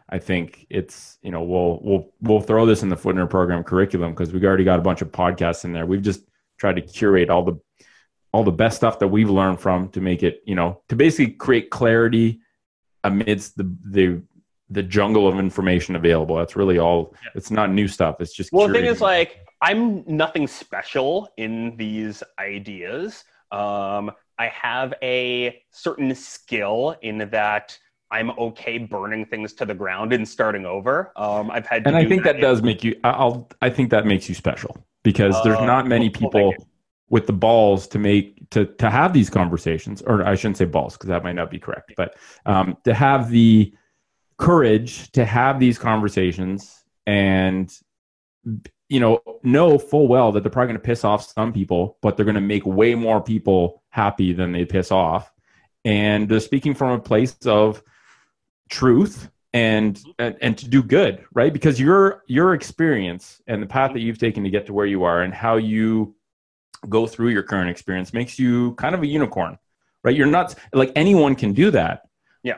i 0.09 0.17
think 0.17 0.67
it's 0.69 1.17
you 1.21 1.31
know 1.31 1.43
we'll 1.43 1.79
we'll 1.81 2.09
we'll 2.21 2.41
throw 2.41 2.65
this 2.65 2.83
in 2.83 2.89
the 2.89 2.95
footnerd 2.95 3.29
program 3.29 3.63
curriculum 3.63 4.11
because 4.11 4.33
we've 4.33 4.43
already 4.43 4.63
got 4.63 4.79
a 4.79 4.83
bunch 4.83 5.01
of 5.01 5.11
podcasts 5.11 5.63
in 5.65 5.73
there. 5.73 5.85
We've 5.85 6.01
just 6.01 6.21
tried 6.57 6.75
to 6.75 6.81
curate 6.81 7.29
all 7.29 7.43
the 7.43 7.59
all 8.33 8.43
the 8.43 8.51
best 8.51 8.77
stuff 8.77 8.99
that 8.99 9.07
we've 9.07 9.29
learned 9.29 9.59
from 9.59 9.89
to 9.89 10.01
make 10.01 10.23
it 10.23 10.41
you 10.45 10.55
know 10.55 10.81
to 10.89 10.95
basically 10.95 11.33
create 11.33 11.69
clarity 11.69 12.41
amidst 13.03 13.57
the 13.57 13.75
the 13.83 14.21
the 14.71 14.81
jungle 14.81 15.27
of 15.27 15.37
information 15.37 15.95
available. 15.95 16.37
That's 16.37 16.55
really 16.55 16.79
all. 16.79 17.13
It's 17.35 17.51
not 17.51 17.71
new 17.71 17.87
stuff. 17.87 18.21
It's 18.21 18.33
just 18.33 18.51
Well, 18.51 18.67
the 18.67 18.73
thing 18.73 18.85
is, 18.85 19.01
like, 19.01 19.45
I'm 19.61 20.03
nothing 20.07 20.47
special 20.47 21.29
in 21.37 21.75
these 21.75 22.23
ideas. 22.39 23.23
Um, 23.51 24.11
I 24.41 24.47
have 24.47 24.95
a 25.03 25.61
certain 25.69 26.15
skill 26.15 26.95
in 27.03 27.29
that 27.29 27.77
I'm 28.09 28.31
okay 28.31 28.79
burning 28.79 29.25
things 29.25 29.53
to 29.53 29.65
the 29.65 29.75
ground 29.75 30.13
and 30.13 30.27
starting 30.27 30.65
over. 30.65 31.11
Um, 31.15 31.51
I've 31.51 31.67
had, 31.67 31.83
to 31.83 31.89
and 31.89 31.95
I 31.95 32.05
think 32.05 32.23
that 32.23 32.37
in- 32.37 32.41
does 32.41 32.63
make 32.63 32.83
you. 32.83 32.99
I'll. 33.03 33.47
I 33.61 33.69
think 33.69 33.91
that 33.91 34.05
makes 34.07 34.27
you 34.27 34.33
special 34.33 34.83
because 35.03 35.35
there's 35.43 35.59
Uh, 35.59 35.65
not 35.65 35.87
many 35.87 36.09
well, 36.09 36.31
well, 36.33 36.51
people 36.51 36.67
with 37.09 37.27
the 37.27 37.33
balls 37.33 37.87
to 37.89 37.99
make 37.99 38.49
to 38.49 38.65
to 38.65 38.89
have 38.89 39.13
these 39.13 39.29
conversations, 39.29 40.01
or 40.01 40.23
I 40.23 40.33
shouldn't 40.33 40.57
say 40.57 40.65
balls 40.65 40.93
because 40.97 41.09
that 41.09 41.23
might 41.23 41.35
not 41.35 41.51
be 41.51 41.59
correct, 41.59 41.93
but 41.95 42.15
um, 42.47 42.77
to 42.85 42.95
have 42.95 43.29
the 43.29 43.73
courage 44.37 45.11
to 45.11 45.23
have 45.23 45.59
these 45.59 45.77
conversations 45.77 46.83
and 47.05 47.71
you 48.91 48.99
know 48.99 49.21
know 49.43 49.77
full 49.77 50.07
well 50.07 50.31
that 50.31 50.41
they're 50.43 50.51
probably 50.51 50.67
going 50.73 50.81
to 50.81 50.85
piss 50.85 51.03
off 51.03 51.31
some 51.33 51.53
people, 51.53 51.97
but 52.01 52.15
they're 52.15 52.25
going 52.25 52.35
to 52.35 52.41
make 52.41 52.65
way 52.65 52.93
more 52.95 53.21
people 53.21 53.81
happy 53.89 54.33
than 54.33 54.51
they 54.51 54.65
piss 54.65 54.91
off, 54.91 55.31
and 55.85 56.27
they're 56.29 56.39
speaking 56.39 56.73
from 56.73 56.91
a 56.91 56.99
place 56.99 57.35
of 57.45 57.81
truth 58.69 59.29
and, 59.53 60.01
and 60.17 60.37
and 60.41 60.57
to 60.57 60.67
do 60.67 60.81
good 60.81 61.25
right? 61.33 61.51
Because 61.51 61.79
your 61.79 62.23
your 62.27 62.53
experience 62.53 63.41
and 63.47 63.61
the 63.61 63.67
path 63.67 63.93
that 63.93 63.99
you've 63.99 64.17
taken 64.17 64.43
to 64.43 64.49
get 64.49 64.65
to 64.67 64.73
where 64.73 64.85
you 64.85 65.03
are 65.03 65.21
and 65.21 65.33
how 65.33 65.57
you 65.57 66.15
go 66.87 67.05
through 67.05 67.29
your 67.29 67.43
current 67.43 67.69
experience 67.69 68.13
makes 68.13 68.39
you 68.39 68.73
kind 68.75 68.95
of 68.95 69.01
a 69.03 69.07
unicorn 69.07 69.57
right? 70.03 70.15
You're 70.15 70.27
not 70.27 70.55
like 70.73 70.91
anyone 70.95 71.35
can 71.35 71.53
do 71.53 71.71
that. 71.71 72.07
Yeah. 72.43 72.57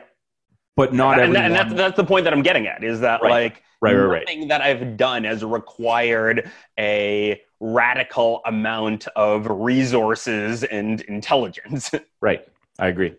but 0.76 0.92
not 0.94 1.18
and, 1.18 1.36
everyone 1.36 1.44
and 1.44 1.54
that's, 1.54 1.74
that's 1.74 1.96
the 1.96 2.04
point 2.04 2.24
that 2.24 2.32
I'm 2.32 2.42
getting 2.42 2.66
at 2.66 2.82
is 2.82 3.00
that 3.00 3.20
Right. 3.22 3.30
like 3.30 3.62
right 3.84 3.94
right 3.94 4.06
right. 4.06 4.24
Nothing 4.26 4.48
that 4.48 4.60
I've 4.60 4.96
done 4.96 5.24
has 5.24 5.44
required 5.44 6.50
a 6.78 7.40
radical 7.60 8.40
amount 8.46 9.06
of 9.16 9.46
resources 9.46 10.64
and 10.64 11.00
intelligence. 11.02 11.90
right. 12.20 12.46
I 12.78 12.88
agree. 12.88 13.14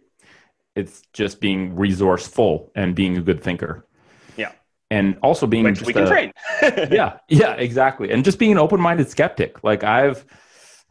It's 0.76 1.02
just 1.14 1.40
being 1.40 1.76
resourceful 1.76 2.72
and 2.76 2.94
being 2.96 3.18
a 3.18 3.22
good 3.22 3.42
thinker. 3.42 3.86
Yeah. 4.38 4.52
and 4.92 5.18
also 5.24 5.48
being 5.48 5.64
which 5.64 5.76
just 5.76 5.88
we 5.88 5.94
can 5.94 6.04
a- 6.04 6.08
train. 6.08 6.32
yeah. 6.92 7.20
Yeah 7.30 7.54
exactly. 7.54 8.12
And 8.12 8.24
just 8.26 8.38
being 8.40 8.52
an 8.52 8.58
open-minded 8.58 9.10
skeptic. 9.10 9.64
Like 9.64 9.84
i've 9.84 10.26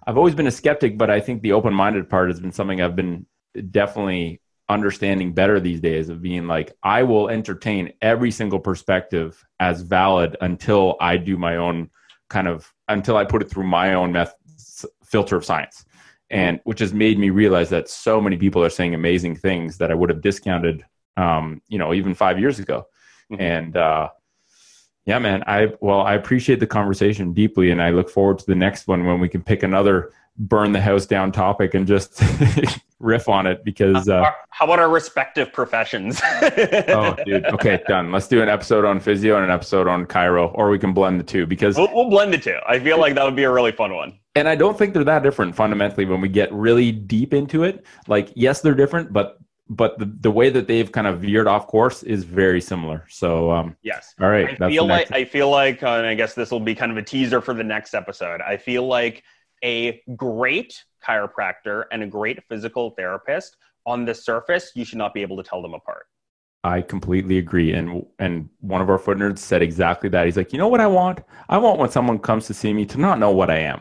i've 0.06 0.18
always 0.18 0.34
been 0.34 0.46
a 0.46 0.50
skeptic 0.50 0.98
but 0.98 1.08
i 1.10 1.18
think 1.18 1.40
the 1.40 1.52
open-minded 1.52 2.10
part 2.10 2.28
has 2.28 2.38
been 2.38 2.52
something 2.52 2.80
i've 2.82 2.94
been 2.94 3.24
definitely 3.70 4.38
understanding 4.68 5.32
better 5.32 5.60
these 5.60 5.80
days 5.80 6.08
of 6.08 6.22
being 6.22 6.46
like 6.46 6.74
I 6.82 7.02
will 7.02 7.28
entertain 7.28 7.92
every 8.00 8.30
single 8.30 8.58
perspective 8.58 9.44
as 9.60 9.82
valid 9.82 10.36
until 10.40 10.96
I 11.00 11.18
do 11.18 11.36
my 11.36 11.56
own 11.56 11.90
kind 12.30 12.48
of 12.48 12.72
until 12.88 13.16
I 13.16 13.24
put 13.24 13.42
it 13.42 13.50
through 13.50 13.66
my 13.66 13.94
own 13.94 14.12
method 14.12 14.36
filter 15.04 15.36
of 15.36 15.44
science. 15.44 15.84
And 16.30 16.60
which 16.64 16.80
has 16.80 16.94
made 16.94 17.18
me 17.18 17.30
realize 17.30 17.70
that 17.70 17.88
so 17.88 18.20
many 18.20 18.36
people 18.36 18.64
are 18.64 18.70
saying 18.70 18.94
amazing 18.94 19.36
things 19.36 19.78
that 19.78 19.90
I 19.90 19.94
would 19.94 20.10
have 20.10 20.22
discounted 20.22 20.84
um, 21.16 21.62
you 21.68 21.78
know, 21.78 21.94
even 21.94 22.14
five 22.14 22.40
years 22.40 22.58
ago. 22.58 22.86
Mm-hmm. 23.30 23.42
And 23.42 23.76
uh 23.76 24.08
yeah, 25.06 25.18
man, 25.18 25.44
I 25.46 25.74
well, 25.80 26.00
I 26.00 26.14
appreciate 26.14 26.60
the 26.60 26.66
conversation 26.66 27.34
deeply 27.34 27.70
and 27.70 27.82
I 27.82 27.90
look 27.90 28.08
forward 28.08 28.38
to 28.38 28.46
the 28.46 28.54
next 28.54 28.88
one 28.88 29.04
when 29.04 29.20
we 29.20 29.28
can 29.28 29.42
pick 29.42 29.62
another 29.62 30.12
burn 30.36 30.72
the 30.72 30.80
house 30.80 31.06
down 31.06 31.30
topic 31.30 31.74
and 31.74 31.86
just 31.86 32.20
riff 33.04 33.28
on 33.28 33.46
it 33.46 33.64
because 33.64 34.08
uh, 34.08 34.30
how 34.48 34.64
about 34.64 34.78
our 34.78 34.88
respective 34.88 35.52
professions 35.52 36.20
oh 36.88 37.14
dude 37.24 37.44
okay 37.46 37.80
done 37.86 38.10
let's 38.10 38.26
do 38.26 38.42
an 38.42 38.48
episode 38.48 38.84
on 38.84 38.98
physio 38.98 39.36
and 39.36 39.44
an 39.44 39.50
episode 39.50 39.86
on 39.86 40.06
chiro, 40.06 40.50
or 40.54 40.70
we 40.70 40.78
can 40.78 40.92
blend 40.92 41.20
the 41.20 41.24
two 41.24 41.46
because 41.46 41.76
we'll, 41.76 41.92
we'll 41.94 42.10
blend 42.10 42.32
the 42.32 42.38
two 42.38 42.58
i 42.66 42.78
feel 42.78 42.98
like 42.98 43.14
that 43.14 43.24
would 43.24 43.36
be 43.36 43.44
a 43.44 43.50
really 43.50 43.72
fun 43.72 43.94
one 43.94 44.18
and 44.34 44.48
i 44.48 44.54
don't 44.54 44.78
think 44.78 44.94
they're 44.94 45.04
that 45.04 45.22
different 45.22 45.54
fundamentally 45.54 46.06
when 46.06 46.20
we 46.20 46.28
get 46.28 46.52
really 46.52 46.90
deep 46.90 47.34
into 47.34 47.62
it 47.62 47.84
like 48.08 48.32
yes 48.34 48.60
they're 48.60 48.74
different 48.74 49.12
but 49.12 49.38
but 49.68 49.98
the, 49.98 50.04
the 50.20 50.30
way 50.30 50.50
that 50.50 50.66
they've 50.66 50.90
kind 50.90 51.06
of 51.06 51.20
veered 51.20 51.46
off 51.46 51.66
course 51.66 52.02
is 52.02 52.24
very 52.24 52.60
similar. 52.60 53.06
So 53.08 53.50
um, 53.50 53.76
yes, 53.82 54.14
all 54.20 54.28
right. 54.28 54.60
I 54.60 54.68
feel 54.68 54.86
like 54.86 55.10
I 55.10 55.24
feel 55.24 55.50
like, 55.50 55.82
uh, 55.82 55.88
and 55.88 56.06
I 56.06 56.14
guess 56.14 56.34
this 56.34 56.50
will 56.50 56.60
be 56.60 56.74
kind 56.74 56.92
of 56.92 56.98
a 56.98 57.02
teaser 57.02 57.40
for 57.40 57.54
the 57.54 57.64
next 57.64 57.94
episode. 57.94 58.42
I 58.42 58.58
feel 58.58 58.86
like 58.86 59.22
a 59.62 60.02
great 60.16 60.84
chiropractor 61.06 61.84
and 61.92 62.02
a 62.02 62.06
great 62.06 62.42
physical 62.48 62.90
therapist 62.90 63.56
on 63.86 64.04
the 64.04 64.14
surface, 64.14 64.72
you 64.74 64.84
should 64.84 64.98
not 64.98 65.12
be 65.12 65.22
able 65.22 65.36
to 65.36 65.42
tell 65.42 65.62
them 65.62 65.74
apart. 65.74 66.06
I 66.64 66.80
completely 66.80 67.36
agree. 67.36 67.74
And 67.74 68.06
and 68.18 68.48
one 68.60 68.80
of 68.80 68.88
our 68.88 68.98
foot 68.98 69.18
nerds 69.18 69.38
said 69.38 69.60
exactly 69.60 70.08
that. 70.10 70.24
He's 70.24 70.36
like, 70.36 70.52
you 70.52 70.58
know 70.58 70.68
what 70.68 70.80
I 70.80 70.86
want? 70.86 71.20
I 71.50 71.58
want 71.58 71.78
when 71.78 71.90
someone 71.90 72.18
comes 72.18 72.46
to 72.46 72.54
see 72.54 72.72
me 72.72 72.86
to 72.86 72.98
not 72.98 73.18
know 73.18 73.30
what 73.30 73.50
I 73.50 73.58
am. 73.58 73.80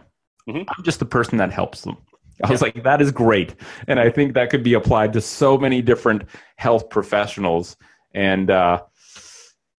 Mm-hmm. 0.49 0.63
I'm 0.67 0.83
just 0.83 0.99
the 0.99 1.05
person 1.05 1.37
that 1.37 1.51
helps 1.51 1.81
them. 1.81 1.97
I 2.43 2.51
was 2.51 2.61
like, 2.61 2.83
that 2.83 3.01
is 3.01 3.11
great. 3.11 3.55
And 3.87 3.99
I 3.99 4.09
think 4.09 4.33
that 4.33 4.49
could 4.49 4.63
be 4.63 4.73
applied 4.73 5.13
to 5.13 5.21
so 5.21 5.57
many 5.57 5.81
different 5.81 6.23
health 6.57 6.89
professionals. 6.89 7.77
And 8.13 8.51
uh, 8.51 8.81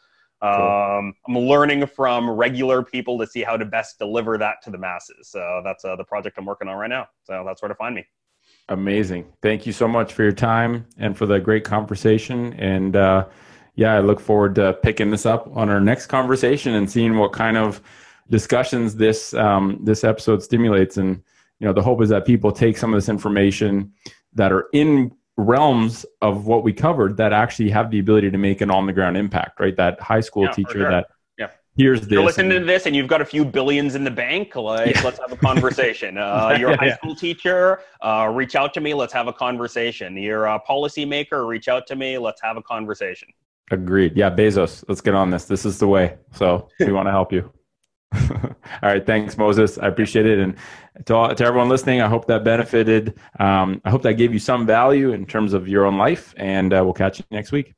um, 0.42 1.14
I'm 1.28 1.38
learning 1.38 1.86
from 1.86 2.30
regular 2.30 2.82
people 2.82 3.18
to 3.18 3.26
see 3.26 3.42
how 3.42 3.56
to 3.56 3.64
best 3.64 3.98
deliver 3.98 4.38
that 4.38 4.62
to 4.64 4.70
the 4.70 4.78
masses. 4.78 5.28
So 5.28 5.60
that's 5.64 5.84
uh, 5.84 5.96
the 5.96 6.04
project 6.04 6.38
I'm 6.38 6.46
working 6.46 6.68
on 6.68 6.76
right 6.76 6.88
now. 6.88 7.08
So 7.24 7.42
that's 7.46 7.60
where 7.60 7.68
to 7.68 7.74
find 7.74 7.94
me. 7.94 8.06
Amazing. 8.68 9.26
Thank 9.42 9.66
you 9.66 9.72
so 9.72 9.86
much 9.86 10.12
for 10.12 10.22
your 10.22 10.32
time 10.32 10.86
and 10.96 11.16
for 11.16 11.26
the 11.26 11.40
great 11.40 11.64
conversation. 11.64 12.54
And 12.54 12.96
uh, 12.96 13.26
yeah, 13.74 13.94
I 13.94 14.00
look 14.00 14.20
forward 14.20 14.54
to 14.56 14.74
picking 14.74 15.10
this 15.10 15.26
up 15.26 15.48
on 15.56 15.68
our 15.68 15.80
next 15.80 16.06
conversation 16.06 16.74
and 16.74 16.90
seeing 16.90 17.18
what 17.18 17.32
kind 17.32 17.56
of 17.56 17.82
discussions 18.30 18.94
this 18.96 19.34
um, 19.34 19.80
this 19.82 20.04
episode 20.04 20.42
stimulates. 20.42 20.96
And 20.96 21.22
you 21.58 21.66
know, 21.66 21.72
the 21.72 21.82
hope 21.82 22.00
is 22.00 22.08
that 22.10 22.24
people 22.24 22.52
take 22.52 22.78
some 22.78 22.94
of 22.94 22.96
this 22.96 23.08
information 23.08 23.92
that 24.34 24.52
are 24.52 24.68
in 24.72 25.12
realms 25.40 26.06
of 26.22 26.46
what 26.46 26.62
we 26.64 26.72
covered 26.72 27.16
that 27.16 27.32
actually 27.32 27.70
have 27.70 27.90
the 27.90 27.98
ability 27.98 28.30
to 28.30 28.38
make 28.38 28.60
an 28.60 28.70
on 28.70 28.86
the 28.86 28.92
ground 28.92 29.16
impact, 29.16 29.60
right? 29.60 29.76
That 29.76 30.00
high 30.00 30.20
school 30.20 30.44
yeah, 30.44 30.52
teacher 30.52 30.72
sure. 30.72 30.90
that 30.90 31.06
yeah. 31.38 31.48
here's 31.76 32.02
this. 32.02 32.10
You're 32.10 32.24
listening 32.24 32.52
and, 32.52 32.60
to 32.60 32.66
this 32.66 32.86
and 32.86 32.94
you've 32.94 33.08
got 33.08 33.20
a 33.20 33.24
few 33.24 33.44
billions 33.44 33.94
in 33.94 34.04
the 34.04 34.10
bank. 34.10 34.54
Like, 34.54 34.94
yeah. 34.94 35.02
let's 35.02 35.18
have 35.18 35.32
a 35.32 35.36
conversation. 35.36 36.18
Uh, 36.18 36.56
you're 36.58 36.70
a 36.70 36.76
high 36.76 36.94
school 36.94 37.14
teacher. 37.14 37.80
Uh, 38.00 38.30
reach 38.32 38.54
out 38.54 38.72
to 38.74 38.80
me. 38.80 38.94
Let's 38.94 39.12
have 39.12 39.26
a 39.26 39.32
conversation. 39.32 40.16
You're 40.16 40.46
a 40.46 40.60
policymaker. 40.68 41.46
Reach 41.46 41.68
out 41.68 41.86
to 41.88 41.96
me. 41.96 42.18
Let's 42.18 42.40
have 42.42 42.56
a 42.56 42.62
conversation. 42.62 43.28
Agreed. 43.70 44.16
Yeah, 44.16 44.30
Bezos. 44.30 44.84
Let's 44.88 45.00
get 45.00 45.14
on 45.14 45.30
this. 45.30 45.44
This 45.44 45.64
is 45.64 45.78
the 45.78 45.86
way. 45.86 46.18
So 46.32 46.68
we 46.80 46.92
want 46.92 47.06
to 47.06 47.12
help 47.12 47.32
you. 47.32 47.52
All 48.12 48.56
right. 48.82 49.04
Thanks, 49.04 49.38
Moses. 49.38 49.78
I 49.78 49.86
appreciate 49.86 50.26
it. 50.26 50.38
And 50.38 50.56
to, 51.06 51.14
all, 51.14 51.34
to 51.34 51.44
everyone 51.44 51.68
listening, 51.68 52.00
I 52.00 52.08
hope 52.08 52.26
that 52.26 52.44
benefited. 52.44 53.18
Um, 53.38 53.80
I 53.84 53.90
hope 53.90 54.02
that 54.02 54.14
gave 54.14 54.32
you 54.32 54.38
some 54.38 54.66
value 54.66 55.12
in 55.12 55.26
terms 55.26 55.52
of 55.52 55.68
your 55.68 55.86
own 55.86 55.96
life. 55.96 56.34
And 56.36 56.72
uh, 56.72 56.82
we'll 56.84 56.94
catch 56.94 57.18
you 57.18 57.24
next 57.30 57.52
week. 57.52 57.74